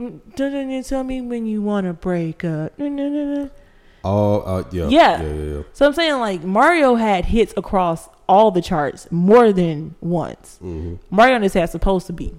Okay. 0.00 0.14
Didn't 0.36 0.70
you 0.70 0.82
tell 0.84 1.02
me 1.02 1.20
when 1.20 1.44
you 1.44 1.60
want 1.60 1.86
to 1.88 1.92
break 1.92 2.44
up? 2.44 2.72
Oh, 4.04 4.40
uh, 4.40 4.62
yeah. 4.70 4.88
Yeah. 4.88 5.22
Yeah, 5.22 5.22
yeah, 5.22 5.54
yeah. 5.56 5.62
So 5.72 5.86
I'm 5.86 5.92
saying 5.92 6.18
like 6.20 6.44
Mario 6.44 6.94
had 6.94 7.24
hits 7.26 7.52
across 7.56 8.08
all 8.28 8.50
the 8.52 8.62
charts 8.62 9.10
more 9.10 9.52
than 9.52 9.96
once. 10.00 10.58
hmm 10.58 10.94
Mario 11.10 11.38
just 11.40 11.54
had 11.54 11.68
supposed 11.70 12.06
to 12.06 12.12
be. 12.12 12.32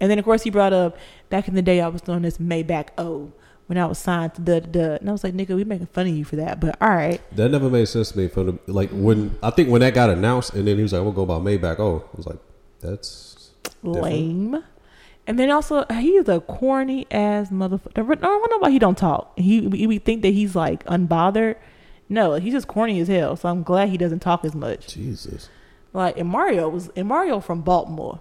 And 0.00 0.10
then 0.10 0.18
of 0.18 0.24
course 0.24 0.42
he 0.44 0.50
brought 0.50 0.72
up 0.72 0.96
back 1.30 1.48
in 1.48 1.54
the 1.54 1.62
day 1.62 1.80
I 1.80 1.88
was 1.88 2.06
known 2.06 2.24
as 2.24 2.38
Maybach 2.38 2.88
O 2.96 3.32
when 3.66 3.78
I 3.78 3.86
was 3.86 3.98
signed 3.98 4.34
to 4.34 4.42
the 4.42 4.60
the 4.60 4.98
and 5.00 5.08
I 5.08 5.12
was 5.12 5.24
like, 5.24 5.34
nigga, 5.34 5.56
we 5.56 5.64
making 5.64 5.86
fun 5.86 6.06
of 6.06 6.14
you 6.14 6.24
for 6.24 6.36
that. 6.36 6.60
But 6.60 6.76
all 6.80 6.90
right. 6.90 7.20
That 7.36 7.50
never 7.50 7.70
made 7.70 7.86
sense 7.88 8.12
to 8.12 8.18
me. 8.18 8.28
From 8.28 8.46
the, 8.66 8.72
like 8.72 8.90
when 8.92 9.36
I 9.42 9.50
think 9.50 9.68
when 9.70 9.80
that 9.80 9.94
got 9.94 10.10
announced, 10.10 10.54
and 10.54 10.66
then 10.66 10.76
he 10.76 10.82
was 10.82 10.92
like, 10.92 11.02
"We'll 11.02 11.12
go 11.12 11.26
by 11.26 11.34
Maybach." 11.38 11.78
Oh, 11.78 12.04
I 12.12 12.16
was 12.16 12.26
like, 12.26 12.38
"That's 12.80 13.50
Different. 13.82 14.02
lame. 14.02 14.64
And 15.26 15.38
then 15.38 15.50
also 15.50 15.86
he 15.90 16.16
is 16.16 16.28
a 16.28 16.40
corny 16.40 17.06
ass 17.10 17.48
motherfucker. 17.48 17.98
I 17.98 18.14
don't 18.14 18.50
know 18.50 18.58
why 18.58 18.70
he 18.70 18.78
don't 18.78 18.98
talk. 18.98 19.38
He 19.38 19.62
we, 19.66 19.98
think 19.98 20.20
that 20.22 20.34
he's 20.34 20.54
like 20.54 20.84
unbothered. 20.84 21.56
No, 22.10 22.34
he's 22.34 22.52
just 22.52 22.68
corny 22.68 23.00
as 23.00 23.08
hell. 23.08 23.34
So 23.34 23.48
I'm 23.48 23.62
glad 23.62 23.88
he 23.88 23.96
doesn't 23.96 24.20
talk 24.20 24.44
as 24.44 24.54
much. 24.54 24.88
Jesus." 24.88 25.48
Like 25.94 26.18
and 26.18 26.28
Mario 26.28 26.68
was 26.68 26.90
and 26.96 27.08
Mario 27.08 27.40
from 27.40 27.62
Baltimore. 27.62 28.20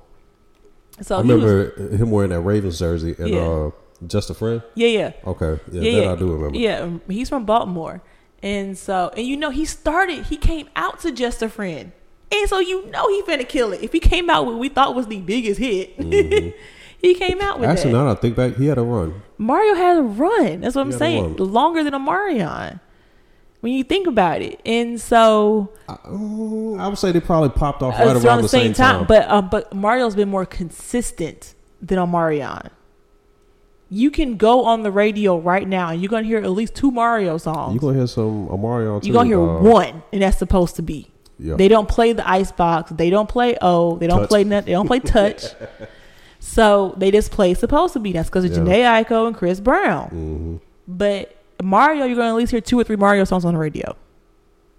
So 1.02 1.18
I 1.20 1.24
he 1.24 1.34
was, 1.34 1.44
remember 1.44 1.96
him 1.98 2.12
wearing 2.12 2.30
that 2.30 2.40
Ravens 2.42 2.80
jersey 2.80 3.16
and 3.18 3.30
Yeah. 3.30 3.42
uh, 3.42 3.72
just 4.08 4.30
a 4.30 4.34
friend. 4.34 4.62
yeah, 4.76 4.88
yeah. 4.88 5.12
Okay, 5.26 5.60
yeah, 5.72 5.82
Yeah, 5.82 5.92
that 6.00 6.04
yeah. 6.06 6.12
I 6.12 6.16
do 6.16 6.32
remember. 6.32 6.58
Yeah, 6.58 6.80
um, 6.80 7.02
he's 7.08 7.30
from 7.30 7.46
Baltimore. 7.46 8.02
And 8.42 8.78
so, 8.78 9.10
and 9.16 9.26
you 9.26 9.38
know, 9.38 9.50
he 9.52 9.64
started, 9.66 10.26
he 10.26 10.36
came 10.38 10.68
out 10.76 11.00
to 11.02 11.12
Just 11.12 11.42
a 11.42 11.48
Friend. 11.50 11.92
And 12.32 12.50
so, 12.50 12.60
you 12.60 12.86
know, 12.88 13.08
he 13.10 13.22
finna 13.24 13.48
kill 13.48 13.72
it. 13.74 13.82
If 13.82 13.94
he 13.94 14.00
came 14.02 14.30
out 14.30 14.46
with 14.46 14.56
what 14.56 14.60
we 14.60 14.68
thought 14.70 14.96
was 14.96 15.08
the 15.08 15.22
biggest 15.22 15.60
hit, 15.60 15.92
he 17.02 17.14
came 17.14 17.40
out 17.42 17.60
with 17.60 17.70
Mm-hmm. 17.70 17.78
Actually, 17.78 17.92
that. 17.94 17.98
now 18.04 18.12
I 18.12 18.16
think 18.16 18.36
back, 18.36 18.56
he 18.56 18.66
had 18.66 18.78
a 18.78 18.82
run. 18.84 19.22
Mario 19.38 19.76
had 19.76 19.98
a 19.98 20.02
run. 20.02 20.62
That's 20.62 20.76
what 20.76 20.82
I'm 20.82 20.90
He 20.90 20.96
a 20.96 20.98
saying. 21.00 21.36
Longer 21.38 21.84
than 21.84 21.94
Omarion. 21.94 22.80
When 23.62 23.72
you 23.72 23.84
think 23.86 24.08
about 24.08 24.42
it. 24.42 24.60
And 24.66 25.00
so, 25.00 25.72
I, 25.88 25.94
uh, 25.94 26.74
I 26.84 26.88
would 26.90 26.98
say 26.98 27.14
they 27.14 27.22
probably 27.22 27.50
popped 27.50 27.82
off 27.82 27.98
uh, 27.98 28.04
right 28.04 28.16
it's 28.18 28.26
around 28.26 28.42
the 28.42 28.50
same 28.50 28.74
time. 28.74 29.06
But, 29.06 29.30
um, 29.30 29.48
but 29.50 29.74
Mario's 29.74 30.16
been 30.18 30.28
more 30.30 30.46
consistent 30.46 31.54
than 31.82 31.98
Omarion. 31.98 32.70
You 33.94 34.10
can 34.10 34.38
go 34.38 34.66
on 34.66 34.82
the 34.82 34.92
radio 34.92 35.38
right 35.38 35.68
now 35.68 35.90
and 35.90 36.02
you're 36.02 36.10
to 36.24 36.28
hear 36.28 36.40
at 36.40 36.50
least 36.50 36.74
two 36.74 36.90
Mario 36.90 37.38
songs. 37.38 37.74
You're 37.76 37.82
gonna 37.82 37.98
hear 37.98 38.08
some 38.08 38.48
Mario? 38.60 39.00
You're 39.02 39.14
gonna 39.14 39.28
hear 39.30 39.40
one, 39.40 40.02
and 40.12 40.22
that's 40.22 40.40
Post 40.48 40.78
to 40.78 40.82
Be. 40.82 41.12
Yeah. 41.38 41.56
They 41.58 41.68
don't 41.68 41.88
play 41.88 42.14
the 42.14 42.28
icebox. 42.28 42.92
They 42.92 43.12
don't 43.12 43.30
play 43.30 43.56
O. 43.62 43.98
They 43.98 44.08
don't 44.08 44.22
Touch. 44.22 44.30
play 44.30 44.44
nothing. 44.44 44.66
They 44.66 44.72
don't 44.72 44.88
play 44.88 45.00
touch. 45.00 45.44
so 46.40 46.96
they 46.98 47.12
just 47.12 47.32
play 47.32 47.54
Post 47.54 47.94
to 47.94 48.00
Be. 48.00 48.14
That's 48.14 48.30
because 48.30 48.46
of 48.46 48.52
Yeah. 48.52 48.58
Jhené 48.60 49.06
Aiko 49.06 49.28
and 49.28 49.36
Chris 49.36 49.60
Brown. 49.60 50.08
hmm 50.10 50.56
But 50.88 51.36
Mario, 51.62 52.06
you're 52.06 52.16
gonna 52.16 52.30
at 52.30 52.36
least 52.36 52.52
hear 52.52 52.62
two 52.62 52.80
or 52.80 52.84
three 52.84 52.96
Mario 52.96 53.26
songs 53.26 53.46
on 53.46 53.54
the 53.54 53.60
radio. 53.60 53.96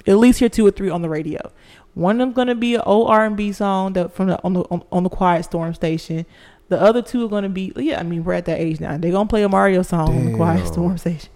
At 0.06 0.18
least 0.18 0.40
hear 0.40 0.48
two 0.48 0.66
or 0.66 0.70
three 0.70 0.90
on 0.90 1.02
the 1.02 1.08
radio. 1.08 1.52
One 1.94 2.16
of 2.16 2.18
them's 2.26 2.34
gonna 2.34 2.56
be 2.56 2.74
an 2.74 2.82
old 2.84 3.08
R 3.10 3.24
and 3.24 3.36
B 3.36 3.52
song 3.52 3.92
that 3.92 4.12
from 4.12 4.26
the 4.26 4.42
on 4.42 4.54
the 4.54 4.60
on, 4.70 4.82
on 4.90 5.04
the 5.04 5.08
Quiet 5.08 5.44
Storm 5.44 5.72
station. 5.74 6.26
The 6.68 6.80
other 6.80 7.02
two 7.02 7.24
are 7.24 7.28
gonna 7.28 7.48
be 7.48 7.72
yeah. 7.76 8.00
I 8.00 8.02
mean 8.02 8.24
we're 8.24 8.34
at 8.34 8.46
that 8.46 8.60
age 8.60 8.80
now. 8.80 8.96
They're 8.96 9.12
gonna 9.12 9.28
play 9.28 9.42
a 9.42 9.48
Mario 9.48 9.82
song 9.82 10.08
on 10.08 10.32
the 10.32 10.36
Quiet 10.36 10.66
Storm 10.66 10.96
station. 11.04 11.30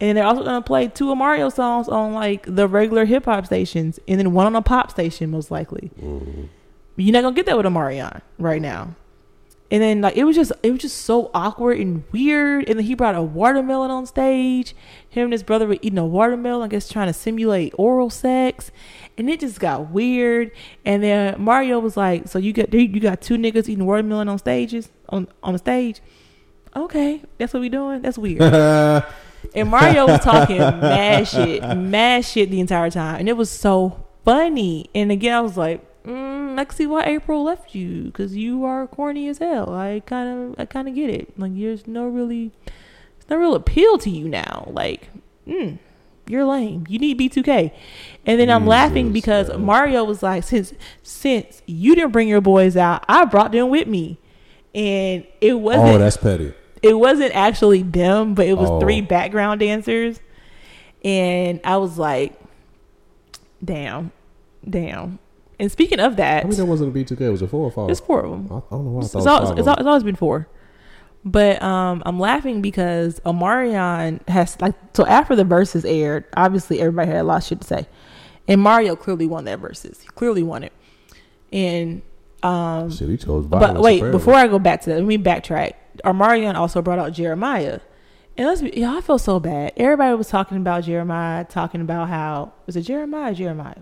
And 0.00 0.16
they're 0.16 0.24
also 0.24 0.44
gonna 0.44 0.62
play 0.62 0.88
two 0.88 1.10
of 1.10 1.18
Mario 1.18 1.48
songs 1.50 1.88
on 1.88 2.14
like 2.14 2.44
the 2.46 2.66
regular 2.68 3.04
hip 3.04 3.26
hop 3.26 3.46
stations, 3.46 3.98
and 4.08 4.18
then 4.18 4.32
one 4.32 4.46
on 4.46 4.56
a 4.56 4.62
pop 4.62 4.90
station, 4.90 5.30
most 5.30 5.50
likely. 5.50 5.90
Mm-hmm. 6.00 6.44
You're 6.96 7.12
not 7.12 7.22
gonna 7.22 7.36
get 7.36 7.46
that 7.46 7.56
with 7.56 7.66
Omarion 7.66 8.20
right 8.38 8.60
now. 8.60 8.94
And 9.70 9.82
then 9.82 10.00
like 10.00 10.16
it 10.16 10.24
was 10.24 10.34
just 10.34 10.52
it 10.62 10.72
was 10.72 10.80
just 10.80 10.98
so 10.98 11.30
awkward 11.32 11.78
and 11.78 12.02
weird. 12.10 12.68
And 12.68 12.78
then 12.78 12.86
he 12.86 12.94
brought 12.94 13.14
a 13.14 13.22
watermelon 13.22 13.90
on 13.90 14.06
stage. 14.06 14.74
Him 15.08 15.24
and 15.24 15.32
his 15.32 15.42
brother 15.42 15.66
were 15.66 15.78
eating 15.80 15.98
a 15.98 16.06
watermelon, 16.06 16.64
I 16.64 16.68
guess 16.68 16.88
trying 16.88 17.06
to 17.06 17.12
simulate 17.12 17.72
oral 17.78 18.10
sex. 18.10 18.72
And 19.16 19.30
it 19.30 19.40
just 19.40 19.60
got 19.60 19.90
weird. 19.90 20.50
And 20.84 21.02
then 21.02 21.40
Mario 21.40 21.78
was 21.78 21.96
like, 21.96 22.26
"So 22.28 22.38
you 22.38 22.52
got 22.52 22.72
you 22.74 23.00
got 23.00 23.20
two 23.20 23.36
niggas 23.36 23.68
eating 23.68 23.86
watermelon 23.86 24.28
on 24.28 24.38
stages 24.38 24.90
on 25.08 25.28
on 25.42 25.52
the 25.52 25.58
stage? 25.58 26.00
Okay, 26.74 27.22
that's 27.38 27.52
what 27.52 27.60
we 27.60 27.68
doing. 27.68 28.02
That's 28.02 28.18
weird." 28.18 28.40
And 29.54 29.70
Mario 29.70 30.06
was 30.06 30.20
talking 30.20 30.58
mad 30.58 31.26
shit, 31.26 31.62
mad 31.76 32.24
shit 32.24 32.50
the 32.50 32.60
entire 32.60 32.90
time, 32.90 33.20
and 33.20 33.28
it 33.28 33.36
was 33.36 33.50
so 33.50 34.04
funny. 34.24 34.90
And 34.94 35.10
again, 35.10 35.34
I 35.34 35.40
was 35.40 35.56
like, 35.56 35.80
mm, 36.04 36.39
can 36.64 36.76
see 36.76 36.86
why 36.86 37.04
April 37.04 37.42
left 37.44 37.74
you 37.74 38.04
because 38.04 38.36
you 38.36 38.64
are 38.64 38.86
corny 38.86 39.28
as 39.28 39.38
hell. 39.38 39.70
I 39.72 40.02
kind 40.06 40.52
of, 40.52 40.60
I 40.60 40.64
kind 40.66 40.88
of 40.88 40.94
get 40.94 41.10
it. 41.10 41.38
Like, 41.38 41.56
there's 41.58 41.86
no 41.86 42.06
really, 42.06 42.50
there's 42.66 43.30
no 43.30 43.36
real 43.36 43.54
appeal 43.54 43.98
to 43.98 44.10
you 44.10 44.28
now. 44.28 44.68
Like, 44.72 45.08
mm, 45.46 45.78
you're 46.26 46.44
lame. 46.44 46.86
You 46.88 46.98
need 46.98 47.18
B2K. 47.18 47.72
And 48.26 48.38
then 48.40 48.50
I'm 48.50 48.66
laughing 48.66 49.12
because. 49.12 49.50
Mario 49.56 50.04
was 50.04 50.22
like, 50.22 50.44
since 50.44 50.72
since 51.02 51.62
you 51.66 51.94
didn't 51.94 52.12
bring 52.12 52.28
your 52.28 52.40
boys 52.40 52.76
out, 52.76 53.04
I 53.08 53.24
brought 53.24 53.52
them 53.52 53.68
with 53.70 53.88
me. 53.88 54.18
And 54.74 55.26
it 55.40 55.54
wasn't 55.54 55.88
oh, 55.88 55.98
that's 55.98 56.16
petty. 56.16 56.54
it 56.82 56.94
wasn't 56.94 57.34
actually 57.34 57.82
them, 57.82 58.34
but 58.34 58.46
it 58.46 58.54
was 58.56 58.70
Oh. 58.70 58.78
three 58.80 59.00
background 59.00 59.58
dancers. 59.60 60.20
And 61.02 61.60
I 61.64 61.78
was 61.78 61.98
like, 61.98 62.38
damn, 63.64 64.12
damn. 64.68 65.18
And 65.60 65.70
speaking 65.70 66.00
of 66.00 66.16
that, 66.16 66.44
I 66.44 66.48
mean, 66.48 66.56
that 66.56 66.64
wasn't 66.66 66.96
a 66.96 66.98
B2K. 66.98 67.20
It 67.20 67.30
was 67.30 67.42
it 67.42 67.50
four 67.50 67.66
or 67.66 67.70
five? 67.70 67.86
there's 67.86 68.00
four 68.00 68.20
of 68.24 68.30
them. 68.30 68.46
I, 68.50 68.56
I 68.56 68.60
don't 68.70 68.84
know 68.86 68.90
why 68.90 69.00
I 69.02 69.04
It's, 69.04 69.12
thought 69.12 69.18
it's, 69.20 69.26
it 69.26 69.28
was 69.28 69.48
five 69.50 69.58
it's, 69.58 69.60
of 69.60 69.68
al- 69.68 69.74
them. 69.76 69.80
it's 69.82 69.86
always 69.86 70.02
been 70.02 70.16
four. 70.16 70.48
But 71.24 71.62
um, 71.62 72.02
I'm 72.06 72.18
laughing 72.18 72.62
because 72.62 73.20
Omarion 73.26 74.26
has 74.26 74.58
like 74.60 74.74
so 74.94 75.04
after 75.06 75.36
the 75.36 75.44
Verzuz 75.44 75.84
aired, 75.88 76.24
obviously 76.36 76.80
everybody 76.80 77.08
had 77.10 77.20
a 77.20 77.24
lot 77.24 77.42
of 77.42 77.44
shit 77.44 77.60
to 77.60 77.66
say, 77.66 77.86
and 78.48 78.60
Mario 78.60 78.96
clearly 78.96 79.26
won 79.26 79.44
that 79.44 79.60
Verzuz. 79.60 80.00
He 80.00 80.08
clearly 80.08 80.42
won 80.42 80.64
it. 80.64 80.72
And 81.52 82.00
um, 82.42 82.90
Shit, 82.90 83.10
he 83.10 83.18
chose 83.18 83.44
but 83.44 83.78
wait, 83.80 83.98
apparently. 83.98 84.10
before 84.12 84.34
I 84.34 84.46
go 84.48 84.58
back 84.58 84.80
to 84.82 84.90
that, 84.90 84.96
let 84.96 85.04
me 85.04 85.18
backtrack. 85.18 85.74
Omarion 86.04 86.54
also 86.54 86.80
brought 86.80 86.98
out 86.98 87.12
Jeremiah. 87.12 87.80
And 88.38 88.46
let's 88.46 88.62
be, 88.62 88.70
y'all 88.80 89.02
feel 89.02 89.18
so 89.18 89.38
bad. 89.40 89.74
Everybody 89.76 90.14
was 90.14 90.28
talking 90.28 90.56
about 90.56 90.84
Jeremiah, 90.84 91.44
talking 91.44 91.82
about 91.82 92.08
how 92.08 92.54
was 92.64 92.76
it 92.76 92.82
Jeremiah 92.82 93.32
or 93.32 93.34
Jeremiah? 93.34 93.74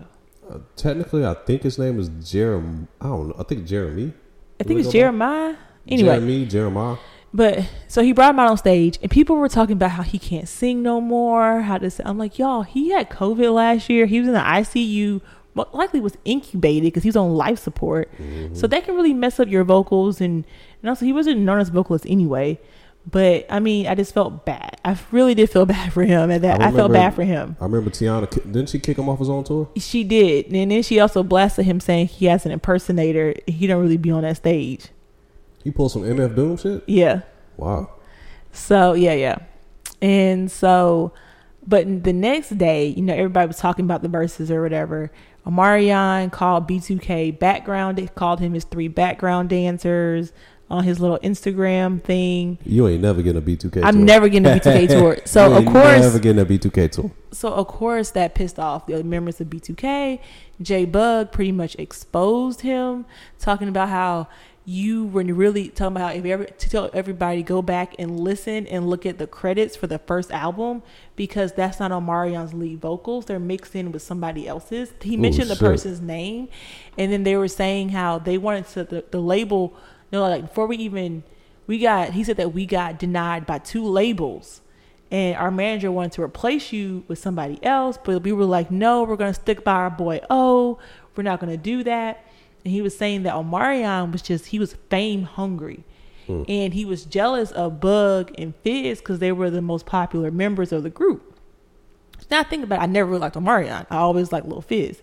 Uh, 0.49 0.59
technically, 0.75 1.25
I 1.25 1.35
think 1.35 1.63
his 1.63 1.77
name 1.77 1.99
is 1.99 2.09
Jeremy. 2.29 2.87
I 2.99 3.05
don't 3.07 3.29
know. 3.29 3.35
I 3.37 3.43
think 3.43 3.65
Jeremy. 3.65 4.13
I 4.59 4.63
think 4.63 4.79
it's 4.79 4.87
go 4.87 4.91
by? 4.91 4.99
Jeremiah. 4.99 5.55
Anyway, 5.87 6.09
Jeremy, 6.09 6.45
Jeremiah. 6.45 6.97
but 7.33 7.69
so 7.87 8.01
he 8.03 8.11
brought 8.11 8.31
him 8.31 8.39
out 8.39 8.49
on 8.49 8.57
stage, 8.57 8.97
and 9.01 9.09
people 9.11 9.35
were 9.35 9.49
talking 9.49 9.73
about 9.73 9.91
how 9.91 10.03
he 10.03 10.17
can't 10.19 10.47
sing 10.47 10.81
no 10.81 10.99
more. 10.99 11.61
How 11.61 11.77
this? 11.77 12.01
I'm 12.03 12.17
like, 12.17 12.39
y'all, 12.39 12.63
he 12.63 12.89
had 12.91 13.09
COVID 13.09 13.53
last 13.53 13.89
year. 13.89 14.05
He 14.05 14.19
was 14.19 14.27
in 14.27 14.33
the 14.33 14.39
ICU. 14.39 15.21
Likely 15.73 15.99
was 15.99 16.15
incubated 16.23 16.83
because 16.83 17.03
he 17.03 17.09
was 17.09 17.17
on 17.17 17.33
life 17.35 17.59
support. 17.59 18.09
So 18.53 18.65
that 18.67 18.85
can 18.85 18.95
really 18.95 19.13
mess 19.13 19.39
up 19.41 19.49
your 19.49 19.63
vocals, 19.65 20.21
and 20.21 20.45
and 20.81 20.89
also 20.89 21.05
he 21.05 21.11
wasn't 21.11 21.41
known 21.41 21.59
as 21.59 21.69
vocalist 21.69 22.05
anyway. 22.07 22.59
But 23.05 23.45
I 23.49 23.59
mean, 23.59 23.87
I 23.87 23.95
just 23.95 24.13
felt 24.13 24.45
bad. 24.45 24.79
I 24.85 24.97
really 25.11 25.33
did 25.33 25.49
feel 25.49 25.65
bad 25.67 25.93
for 25.93 26.03
him, 26.03 26.29
and 26.29 26.43
that 26.43 26.61
I, 26.61 26.71
felt 26.71 26.91
bad 26.91 27.13
for 27.13 27.23
him. 27.23 27.55
I 27.59 27.65
remember 27.65 27.89
Tiana. 27.89 28.29
Didn't 28.29 28.69
she 28.69 28.79
kick 28.79 28.97
him 28.97 29.09
off 29.09 29.19
his 29.19 29.29
own 29.29 29.43
tour? 29.43 29.69
She 29.77 30.03
did, 30.03 30.51
and 30.51 30.71
then 30.71 30.83
she 30.83 30.99
also 30.99 31.23
blasted 31.23 31.65
him 31.65 31.79
saying 31.79 32.07
he 32.07 32.25
has 32.25 32.45
an 32.45 32.51
impersonator. 32.51 33.35
He 33.47 33.67
don't 33.67 33.81
really 33.81 33.97
be 33.97 34.11
on 34.11 34.23
that 34.23 34.37
stage. 34.37 34.87
He 35.63 35.71
pulled 35.71 35.91
some 35.91 36.03
MF 36.03 36.35
Doom 36.35 36.57
shit. 36.57 36.83
Yeah. 36.87 37.21
Wow. 37.57 37.91
So 38.51 38.93
yeah, 38.93 39.13
yeah, 39.13 39.37
and 40.01 40.49
so, 40.49 41.13
but 41.67 42.03
the 42.03 42.13
next 42.13 42.57
day, 42.57 42.87
you 42.87 43.01
know, 43.01 43.13
everybody 43.13 43.47
was 43.47 43.57
talking 43.57 43.85
about 43.85 44.01
the 44.01 44.07
Verzuz 44.07 44.49
or 44.49 44.61
whatever. 44.61 45.11
Omarion 45.45 46.31
called 46.31 46.67
B2K 46.67 47.39
background. 47.39 47.97
They 47.97 48.07
called 48.07 48.39
him 48.39 48.53
his 48.53 48.65
three 48.65 48.87
background 48.87 49.49
dancers 49.49 50.31
on 50.69 50.83
his 50.83 50.99
little 50.99 51.17
Instagram 51.19 52.01
thing. 52.01 52.57
You 52.63 52.87
ain't 52.87 53.01
never 53.01 53.21
getting 53.21 53.41
a 53.41 53.45
B2K 53.45 53.73
tour. 53.73 53.85
I'm 53.85 54.05
never 54.05 54.29
getting 54.29 54.45
a 54.45 54.59
B2K 54.59 54.87
tour. 54.89 55.17
So 55.25 55.49
You 55.49 55.57
of 55.57 55.65
course, 55.65 56.01
never 56.01 56.19
getting 56.19 56.41
a 56.41 56.45
B2K 56.45 56.91
tour. 56.91 57.11
so 57.31 57.49
of 57.53 57.67
course 57.67 58.11
that 58.11 58.35
pissed 58.35 58.59
off 58.59 58.85
the 58.85 59.03
members 59.03 59.41
of 59.41 59.47
B2K. 59.47 60.19
J 60.61 60.85
Bug 60.85 61.31
pretty 61.31 61.51
much 61.51 61.75
exposed 61.75 62.61
him, 62.61 63.05
talking 63.39 63.69
about 63.69 63.89
how 63.89 64.27
you 64.69 65.07
were 65.07 65.23
really 65.23 65.69
talking 65.69 65.97
about 65.97 66.11
how 66.11 66.15
if 66.15 66.23
you 66.23 66.31
ever 66.31 66.45
to 66.45 66.69
tell 66.69 66.91
everybody 66.93 67.41
go 67.41 67.59
back 67.59 67.95
and 67.97 68.19
listen 68.19 68.67
and 68.67 68.87
look 68.87 69.03
at 69.03 69.17
the 69.17 69.25
credits 69.25 69.75
for 69.75 69.87
the 69.87 69.97
first 69.97 70.29
album 70.31 70.83
because 71.15 71.53
that's 71.53 71.79
not 71.79 71.89
Omarion's 71.89 72.53
lead 72.53 72.79
vocals. 72.79 73.25
They're 73.25 73.39
mixed 73.39 73.75
in 73.75 73.91
with 73.91 74.03
somebody 74.03 74.47
else's. 74.47 74.93
He 75.01 75.17
oh, 75.17 75.19
mentioned 75.19 75.49
the 75.49 75.55
shit. 75.55 75.65
person's 75.65 76.01
name, 76.01 76.49
and 76.99 77.11
then 77.11 77.23
they 77.23 77.35
were 77.35 77.47
saying 77.47 77.89
how 77.89 78.19
they 78.19 78.37
wanted 78.37 78.67
to 78.67 78.83
the, 78.83 79.05
the 79.09 79.19
label. 79.19 79.75
Know, 80.11 80.21
like 80.21 80.41
before 80.41 80.67
we 80.67 80.77
even 80.77 81.23
we 81.67 81.79
got 81.79 82.13
he 82.13 82.23
said 82.23 82.37
that 82.37 82.53
we 82.53 82.65
got 82.65 82.97
denied 82.97 83.45
by 83.45 83.59
two 83.59 83.85
labels 83.85 84.61
and 85.11 85.35
our 85.37 85.51
manager 85.51 85.91
wanted 85.91 86.11
to 86.13 86.21
replace 86.21 86.71
you 86.71 87.03
with 87.07 87.17
somebody 87.17 87.63
else, 87.63 87.97
but 88.03 88.21
we 88.21 88.31
were 88.31 88.45
like, 88.45 88.69
no, 88.69 89.03
we're 89.03 89.15
gonna 89.15 89.33
stick 89.33 89.63
by 89.63 89.73
our 89.73 89.89
boy 89.89 90.19
O. 90.29 90.77
We're 91.15 91.23
not 91.23 91.39
gonna 91.39 91.57
do 91.57 91.83
that. 91.83 92.25
And 92.63 92.73
he 92.73 92.81
was 92.81 92.95
saying 92.97 93.23
that 93.23 93.33
Omarion 93.33 94.11
was 94.11 94.21
just 94.21 94.47
he 94.47 94.59
was 94.59 94.75
fame 94.89 95.23
hungry. 95.23 95.83
Hmm. 96.27 96.43
And 96.47 96.73
he 96.73 96.85
was 96.85 97.05
jealous 97.05 97.51
of 97.51 97.79
Bug 97.79 98.31
and 98.37 98.53
Fizz 98.57 98.99
because 98.99 99.19
they 99.19 99.31
were 99.31 99.49
the 99.49 99.61
most 99.61 99.85
popular 99.85 100.29
members 100.29 100.71
of 100.71 100.83
the 100.83 100.89
group. 100.89 101.37
Now 102.29 102.43
think 102.43 102.63
about 102.63 102.79
it, 102.79 102.83
I 102.83 102.85
never 102.85 103.09
really 103.09 103.21
liked 103.21 103.35
Omarion. 103.35 103.87
I 103.89 103.97
always 103.97 104.31
liked 104.31 104.47
Lil 104.47 104.61
Fizz. 104.61 105.01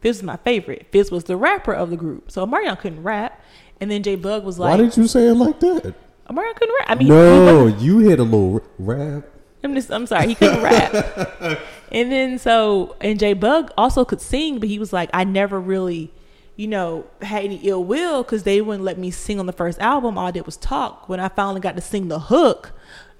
Fizz 0.00 0.18
was 0.18 0.22
my 0.22 0.36
favorite. 0.36 0.86
Fizz 0.92 1.10
was 1.10 1.24
the 1.24 1.36
rapper 1.36 1.72
of 1.72 1.88
the 1.88 1.96
group. 1.96 2.30
So 2.30 2.46
Omarion 2.46 2.78
couldn't 2.78 3.02
rap. 3.02 3.42
And 3.80 3.90
then 3.90 4.02
J 4.02 4.16
Bug 4.16 4.44
was 4.44 4.58
like, 4.58 4.70
Why 4.70 4.76
did 4.84 4.96
you 4.96 5.06
say 5.06 5.28
it 5.28 5.34
like 5.34 5.60
that? 5.60 5.94
Omarion 6.28 6.54
couldn't 6.56 6.74
rap. 6.80 6.90
I 6.90 6.94
mean, 6.96 7.08
No, 7.08 7.66
you 7.66 7.98
hit 7.98 8.18
a 8.18 8.24
little 8.24 8.62
rap. 8.78 9.24
I'm 9.62 9.74
just 9.74 9.90
I'm 9.90 10.06
sorry, 10.06 10.28
he 10.28 10.34
couldn't 10.34 10.62
rap. 10.62 11.58
And 11.92 12.10
then 12.10 12.38
so 12.38 12.96
and 13.00 13.18
J 13.18 13.32
Bug 13.32 13.70
also 13.78 14.04
could 14.04 14.20
sing, 14.20 14.58
but 14.58 14.68
he 14.68 14.78
was 14.78 14.92
like, 14.92 15.08
I 15.14 15.22
never 15.24 15.60
really, 15.60 16.12
you 16.56 16.66
know, 16.66 17.06
had 17.22 17.44
any 17.44 17.56
ill 17.62 17.84
will 17.84 18.22
because 18.24 18.42
they 18.42 18.60
wouldn't 18.60 18.84
let 18.84 18.98
me 18.98 19.10
sing 19.12 19.38
on 19.38 19.46
the 19.46 19.52
first 19.52 19.78
album. 19.78 20.18
All 20.18 20.26
I 20.26 20.30
did 20.32 20.46
was 20.46 20.56
talk. 20.56 21.08
When 21.08 21.20
I 21.20 21.28
finally 21.28 21.60
got 21.60 21.76
to 21.76 21.80
sing 21.80 22.08
the 22.08 22.18
hook 22.18 22.72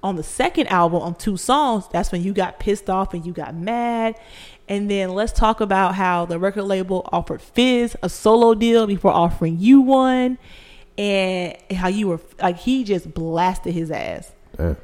on 0.02 0.16
the 0.16 0.22
second 0.24 0.66
album 0.66 1.00
on 1.00 1.14
two 1.14 1.36
songs, 1.36 1.84
that's 1.92 2.10
when 2.10 2.22
you 2.22 2.32
got 2.32 2.58
pissed 2.58 2.90
off 2.90 3.14
and 3.14 3.24
you 3.24 3.32
got 3.32 3.54
mad. 3.54 4.16
And 4.68 4.90
then 4.90 5.10
let's 5.10 5.32
talk 5.32 5.60
about 5.60 5.94
how 5.94 6.26
the 6.26 6.38
record 6.38 6.64
label 6.64 7.08
offered 7.12 7.40
Fizz 7.40 7.96
a 8.02 8.08
solo 8.08 8.54
deal 8.54 8.86
before 8.86 9.12
offering 9.12 9.58
you 9.60 9.80
one, 9.80 10.38
and 10.98 11.56
how 11.72 11.88
you 11.88 12.08
were 12.08 12.20
like 12.40 12.58
he 12.58 12.84
just 12.84 13.14
blasted 13.14 13.74
his 13.74 13.90
ass. 13.90 14.32
Damn. 14.56 14.76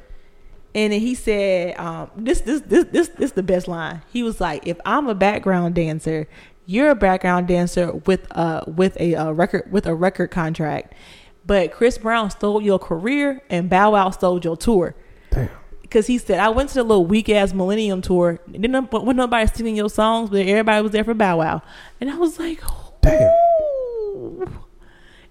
And 0.75 0.91
then 0.91 1.01
he 1.01 1.13
said, 1.13 1.77
um, 1.77 2.09
this, 2.15 2.41
this, 2.41 2.61
this, 2.61 2.85
this, 2.85 3.09
this 3.09 3.19
is 3.19 3.31
the 3.33 3.43
best 3.43 3.67
line. 3.67 4.01
He 4.11 4.23
was 4.23 4.41
like, 4.41 4.65
if 4.65 4.79
I'm 4.85 5.07
a 5.07 5.13
background 5.13 5.75
dancer, 5.75 6.27
you're 6.65 6.89
a 6.89 6.95
background 6.95 7.47
dancer 7.47 7.91
with 7.91 8.25
uh 8.31 8.63
with 8.67 8.95
a, 8.99 9.15
uh 9.15 9.31
record 9.31 9.69
with 9.71 9.85
a 9.85 9.93
record 9.93 10.31
contract, 10.31 10.93
but 11.45 11.73
Chris 11.73 11.97
Brown 11.97 12.29
stole 12.31 12.61
your 12.61 12.79
career 12.79 13.43
and 13.49 13.69
Bow 13.69 13.91
Wow 13.91 14.11
stole 14.11 14.39
your 14.39 14.55
tour. 14.55 14.95
Damn. 15.29 15.49
Because 15.93 16.07
he 16.07 16.17
said, 16.17 16.39
I 16.39 16.49
went 16.49 16.69
to 16.69 16.75
the 16.75 16.83
little 16.83 17.05
weak 17.05 17.29
ass 17.29 17.53
Millennium 17.53 18.01
tour. 18.01 18.39
And 18.51 18.63
didn't 18.63 18.91
when 18.91 19.15
nobody 19.15 19.45
singing 19.45 19.75
your 19.75 19.91
songs, 19.91 20.31
but 20.31 20.39
everybody 20.39 20.81
was 20.81 20.91
there 20.91 21.03
for 21.03 21.13
Bow 21.13 21.37
Wow. 21.37 21.61
And 22.01 22.09
I 22.09 22.17
was 22.17 22.39
like, 22.39 22.59
Damn. 23.01 23.21
"Ooh." 23.21 24.47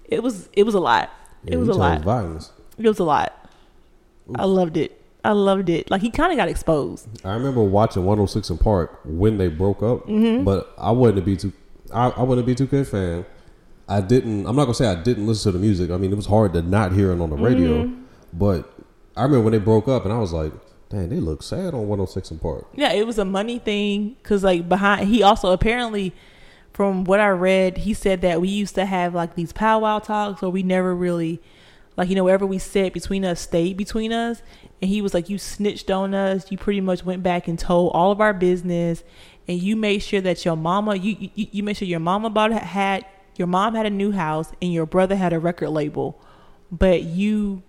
It 0.05 0.23
was 0.23 0.49
it 0.53 0.63
was 0.63 0.75
a 0.75 0.81
lot. 0.81 1.11
Yeah, 1.43 1.55
it 1.55 1.57
was 1.57 1.69
a 1.69 1.73
lot. 1.73 2.03
Violence. 2.03 2.53
It 2.79 2.87
was 2.87 3.01
a 3.01 3.05
lot. 3.05 3.51
I 4.37 4.45
loved 4.45 4.77
it. 4.77 5.03
I 5.25 5.33
loved 5.33 5.69
it. 5.69 5.91
Like 5.91 6.01
he 6.01 6.11
kind 6.11 6.31
of 6.31 6.37
got 6.39 6.49
exposed. 6.49 7.09
I 7.27 7.35
remember 7.35 7.65
watching 7.65 8.05
106 8.05 8.51
& 8.51 8.63
Park 8.63 9.01
when 9.05 9.39
they 9.39 9.49
broke 9.49 9.83
up, 9.83 10.07
Mm-hmm. 10.07 10.45
but 10.45 10.73
I 10.79 10.93
wasn't 10.93 11.19
a 11.19 11.23
B2. 11.23 11.53
I, 11.93 12.11
I 12.11 12.23
wasn't 12.23 12.49
a 12.49 12.55
B2K 12.67 12.87
fan. 12.87 13.27
I 13.89 14.01
didn't. 14.01 14.47
I'm 14.47 14.55
not 14.55 14.67
gonna 14.67 14.75
say 14.75 14.87
I 14.87 14.95
didn't 15.03 15.27
listen 15.27 15.51
to 15.51 15.59
the 15.59 15.65
music. 15.65 15.91
I 15.91 15.97
mean, 15.97 16.13
it 16.13 16.17
was 16.17 16.27
hard 16.27 16.53
to 16.53 16.63
not 16.63 16.93
hear 16.93 17.11
it 17.11 17.21
on 17.21 17.31
the 17.31 17.37
radio. 17.37 17.83
Mm-hmm. 17.85 18.03
But 18.35 18.72
I 19.17 19.25
remember 19.25 19.45
when 19.45 19.53
they 19.53 19.59
broke 19.59 19.89
up, 19.89 20.05
and 20.05 20.13
I 20.13 20.19
was 20.19 20.33
like, 20.33 20.53
"Dang, 20.89 21.09
they 21.09 21.17
look 21.17 21.43
sad 21.43 21.75
on 21.75 21.89
106 21.89 22.31
& 22.31 22.43
Park." 22.43 22.67
Yeah, 22.75 22.93
it 22.93 23.07
was 23.07 23.19
a 23.19 23.25
money 23.25 23.59
thing 23.59 24.17
because 24.23 24.45
like 24.45 24.69
behind 24.69 25.09
he 25.09 25.23
also 25.23 25.53
apparently 25.53 26.15
from 26.73 27.05
what 27.05 27.21
I 27.21 27.29
read 27.29 27.79
he 27.79 27.93
said 27.93 28.23
that 28.23 28.41
we 28.41 28.49
used 28.49 28.75
to 28.77 28.87
have 28.87 29.15
like 29.15 29.35
these 29.35 29.53
powwow 29.53 29.99
talks 29.99 30.41
where 30.41 30.51
we 30.51 30.63
never 30.63 30.95
really 30.95 31.43
like 31.97 32.09
you 32.09 32.15
know 32.15 32.25
whatever 32.25 32.47
we 32.47 32.59
said 32.59 32.93
between 32.93 33.25
us 33.25 33.41
stayed 33.41 33.77
between 33.77 34.13
us. 34.13 34.43
And 34.81 34.89
he 34.89 35.03
was 35.03 35.15
like 35.15 35.29
you 35.29 35.39
snitched 35.39 35.91
on 35.91 36.15
us. 36.15 36.51
You 36.51 36.59
pretty 36.59 36.81
much 36.81 37.05
went 37.05 37.23
back 37.23 37.47
and 37.47 37.59
told 37.59 37.93
all 37.93 38.11
of 38.11 38.21
our 38.21 38.33
business. 38.33 39.05
And 39.47 39.61
you 39.61 39.77
made 39.77 40.01
sure 40.01 40.21
that 40.21 40.45
your 40.45 40.57
mama 40.57 40.97
you 40.97 41.31
you, 41.35 41.49
you 41.53 41.63
made 41.63 41.77
sure 41.77 41.89
your 41.89 42.01
mama 42.01 42.31
bought 42.31 42.53
had 42.53 43.05
your 43.37 43.49
mom 43.49 43.75
had 43.75 43.87
a 43.87 43.91
new 43.91 44.13
house 44.13 44.53
and 44.61 44.73
your 44.73 44.87
brother 44.87 45.17
had 45.17 45.33
a 45.33 45.39
record 45.39 45.71
label. 45.71 46.21
But 46.71 47.03
you 47.03 47.63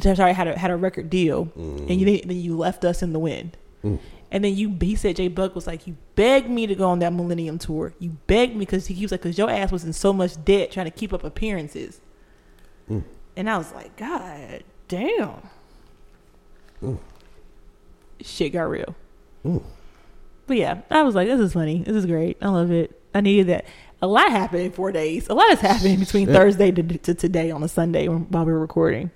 sorry 0.00 0.32
had 0.32 0.48
a 0.48 0.58
had 0.58 0.70
a 0.70 0.76
record 0.76 1.10
deal 1.10 1.50
and 1.56 1.90
you 1.90 2.06
mm. 2.06 2.20
then 2.20 2.28
then 2.28 2.40
you 2.40 2.56
left 2.56 2.84
us 2.84 3.02
in 3.02 3.12
the 3.12 3.18
wind 3.18 3.56
mm. 3.84 3.98
and 4.30 4.44
then 4.44 4.54
you 4.54 4.76
he 4.80 4.94
said 4.94 5.16
J 5.16 5.28
Bug 5.28 5.54
was 5.54 5.66
like 5.66 5.86
you 5.86 5.96
begged 6.14 6.48
me 6.48 6.66
to 6.66 6.74
go 6.74 6.88
on 6.88 6.98
that 7.00 7.12
Millennium 7.12 7.58
tour 7.58 7.94
you 7.98 8.16
begged 8.26 8.54
me 8.54 8.60
because 8.60 8.86
he 8.86 9.02
was 9.02 9.12
like 9.12 9.22
because 9.22 9.38
your 9.38 9.50
ass 9.50 9.72
was 9.72 9.84
in 9.84 9.92
so 9.92 10.12
much 10.12 10.42
debt 10.44 10.70
trying 10.70 10.86
to 10.86 10.90
keep 10.90 11.12
up 11.12 11.24
appearances 11.24 12.00
mm. 12.90 13.02
and 13.36 13.50
I 13.50 13.58
was 13.58 13.72
like, 13.72 13.96
God 13.96 14.64
damn. 14.88 15.48
Shit 18.20 18.52
got 18.52 18.68
real. 18.68 18.94
But 20.46 20.56
yeah, 20.56 20.82
I 20.90 21.02
was 21.02 21.14
like, 21.14 21.28
this 21.28 21.40
is 21.40 21.54
funny. 21.54 21.82
This 21.82 21.96
is 21.96 22.06
great. 22.06 22.36
I 22.42 22.48
love 22.48 22.70
it. 22.70 23.00
I 23.14 23.20
needed 23.20 23.46
that. 23.48 23.64
A 24.00 24.06
lot 24.06 24.30
happened 24.30 24.62
in 24.62 24.72
four 24.72 24.92
days. 24.92 25.28
A 25.28 25.34
lot 25.34 25.48
has 25.48 25.60
happened 25.60 26.00
between 26.00 26.26
Thursday 26.26 26.72
to, 26.72 26.82
to 26.82 27.14
today 27.14 27.50
on 27.50 27.62
a 27.62 27.68
Sunday 27.68 28.08
while 28.08 28.44
we 28.44 28.52
were 28.52 28.60
recording. 28.60 29.10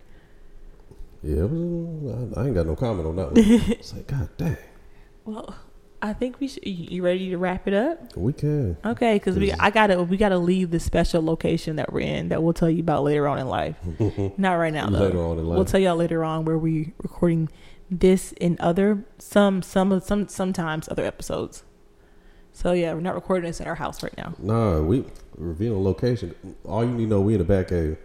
Yeah, 1.27 1.45
was, 1.45 2.37
I, 2.37 2.41
I 2.41 2.47
ain't 2.47 2.55
got 2.55 2.67
no 2.67 2.77
comment 2.77 3.07
on 3.07 3.17
that 3.17 3.33
one. 3.33 3.35
it's 3.71 3.93
like, 3.93 4.07
God 4.07 4.29
dang, 4.37 4.57
Well, 5.25 5.57
I 6.01 6.13
think 6.13 6.39
we 6.39 6.47
should. 6.47 6.65
You 6.65 7.03
ready 7.03 7.31
to 7.31 7.37
wrap 7.37 7.67
it 7.67 7.75
up? 7.75 8.17
we 8.17 8.33
can. 8.33 8.77
Okay, 8.85 9.15
because 9.15 9.37
we 9.37 9.53
I 9.53 9.71
gotta 9.71 10.03
we 10.03 10.17
gotta 10.17 10.39
leave 10.39 10.71
the 10.71 10.79
special 10.79 11.25
location 11.25 11.77
that 11.77 11.93
we're 11.93 12.01
in 12.01 12.29
that 12.29 12.43
we'll 12.43 12.53
tell 12.53 12.71
you 12.71 12.81
about 12.81 13.03
later 13.03 13.27
on 13.27 13.39
in 13.39 13.49
life. 13.49 13.77
Not 14.39 14.55
right 14.55 14.73
now 14.73 14.89
though. 14.89 14.99
Later 14.99 15.23
on 15.23 15.39
in 15.39 15.47
life. 15.47 15.57
We'll 15.57 15.65
tell 15.65 15.81
y'all 15.81 15.97
later 15.97 16.23
on 16.23 16.45
where 16.45 16.59
we 16.59 16.93
recording 17.03 17.49
this 17.91 18.35
and 18.41 18.61
other 18.61 19.05
some 19.19 19.63
some 19.63 19.91
of 19.91 20.05
some 20.05 20.29
sometimes 20.29 20.89
other 20.89 21.05
episodes. 21.05 21.65
So 22.53 22.73
yeah, 22.73 22.95
we're 22.95 23.01
not 23.01 23.15
recording 23.15 23.49
this 23.49 23.61
at 23.61 23.67
our 23.67 23.75
house 23.75 24.03
right 24.03 24.17
now. 24.17 24.35
Nah, 24.39 24.81
we 24.81 25.05
revealing 25.37 25.79
a 25.79 25.83
location. 25.83 26.35
All 26.65 26.85
you 26.85 26.91
need 26.91 27.05
to 27.05 27.11
know, 27.11 27.21
we 27.21 27.35
in 27.35 27.39
the 27.39 27.45
back 27.45 27.69
cave. 27.69 27.99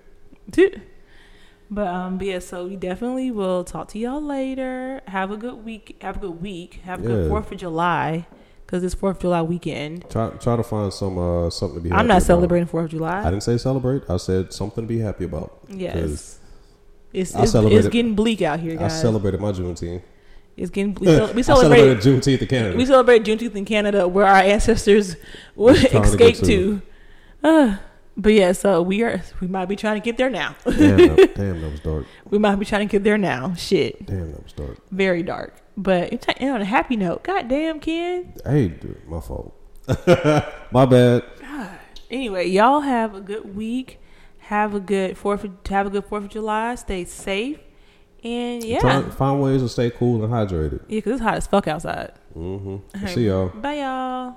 But 1.73 1.87
um, 1.87 2.17
but 2.17 2.27
yeah, 2.27 2.39
so 2.39 2.67
we 2.67 2.75
definitely 2.75 3.31
will 3.31 3.63
talk 3.63 3.87
to 3.89 3.99
y'all 3.99 4.21
later. 4.21 5.01
Have 5.07 5.31
a 5.31 5.37
good 5.37 5.63
week. 5.63 5.97
Have 6.01 6.17
a 6.17 6.19
good 6.19 6.41
week. 6.41 6.81
Have 6.83 6.99
a 6.99 7.07
good 7.07 7.23
Yeah. 7.23 7.29
Fourth 7.29 7.49
of 7.49 7.57
July 7.57 8.27
because 8.65 8.83
it's 8.83 8.93
Fourth 8.93 9.15
of 9.15 9.21
July 9.21 9.41
weekend. 9.41 10.03
Try 10.09 10.31
try 10.31 10.57
to 10.57 10.63
find 10.63 10.91
some 10.91 11.17
uh 11.17 11.49
something 11.49 11.77
to 11.77 11.81
be. 11.81 11.89
Happy. 11.89 11.99
I'm 12.01 12.07
not 12.07 12.23
celebrating 12.23 12.67
Fourth 12.67 12.85
of 12.85 12.91
July. 12.91 13.21
I 13.21 13.29
didn't 13.31 13.43
say 13.43 13.57
celebrate. 13.57 14.03
I 14.09 14.17
said 14.17 14.51
something 14.51 14.83
to 14.83 14.87
be 14.87 14.99
happy 14.99 15.23
about. 15.23 15.59
Yes, 15.69 16.39
it's 17.13 17.33
it's, 17.35 17.55
it's 17.55 17.87
getting 17.87 18.15
bleak 18.15 18.41
out 18.41 18.59
here, 18.59 18.75
Guys. 18.75 18.91
I 18.91 19.01
celebrated 19.01 19.39
my 19.39 19.53
Juneteenth. 19.53 20.01
It's 20.57 20.69
getting 20.69 20.93
we, 20.99 21.07
cel- 21.07 21.33
we 21.33 21.41
celebrate 21.41 21.77
celebrated 21.77 21.99
Juneteenth 21.99 22.41
in 22.41 22.47
Canada. 22.49 22.77
we 22.77 22.85
celebrate 22.85 23.23
Juneteenth 23.23 23.55
in 23.55 23.63
Canada 23.63 24.09
where 24.09 24.25
our 24.25 24.41
ancestors 24.41 25.15
trying 25.55 25.87
to 26.17 26.33
to. 26.33 26.81
Uh, 27.41 27.77
but 28.17 28.33
yeah, 28.33 28.51
so 28.51 28.81
we 28.81 29.03
are 29.03 29.21
we 29.39 29.47
might 29.47 29.65
be 29.67 29.75
trying 29.75 29.99
to 29.99 30.03
get 30.03 30.17
there 30.17 30.29
now. 30.29 30.55
damn, 30.65 30.97
that, 30.97 31.31
damn, 31.35 31.61
that 31.61 31.71
was 31.71 31.79
dark. 31.79 32.05
we 32.29 32.37
might 32.37 32.55
be 32.57 32.65
trying 32.65 32.87
to 32.87 32.91
get 32.91 33.03
there 33.03 33.17
now. 33.17 33.53
Shit, 33.55 34.05
Damn, 34.05 34.31
that 34.31 34.43
was 34.43 34.53
dark. 34.53 34.77
very 34.91 35.23
dark. 35.23 35.55
But 35.77 36.11
it's 36.13 36.27
on 36.41 36.61
a 36.61 36.65
happy 36.65 36.95
note. 36.97 37.23
God 37.23 37.47
damn, 37.47 37.79
Ken. 37.79 38.33
Hey, 38.45 38.67
dude, 38.67 39.07
my 39.07 39.19
fault. 39.21 39.55
my 40.71 40.85
bad. 40.85 41.23
Anyway, 42.09 42.47
y'all 42.47 42.81
have 42.81 43.15
a 43.15 43.21
good 43.21 43.55
week. 43.55 43.99
Have 44.39 44.75
a 44.75 44.81
good 44.81 45.17
fourth. 45.17 45.45
Of, 45.45 45.51
have 45.69 45.87
a 45.87 45.89
good 45.89 46.05
Fourth 46.05 46.25
of 46.25 46.29
July. 46.29 46.75
Stay 46.75 47.05
safe. 47.05 47.57
And 48.23 48.63
yeah, 48.63 49.09
find 49.11 49.41
ways 49.41 49.61
to 49.61 49.69
stay 49.69 49.89
cool 49.89 50.23
and 50.23 50.31
hydrated. 50.31 50.81
yeah, 50.87 50.97
because 50.97 51.13
it's 51.13 51.21
hot 51.21 51.35
as 51.35 51.47
fuck 51.47 51.67
outside. 51.67 52.11
hmm 52.33 52.67
All 52.67 52.81
right. 52.93 53.09
See 53.09 53.25
y'all. 53.27 53.47
Bye, 53.49 53.75
y'all. 53.77 54.35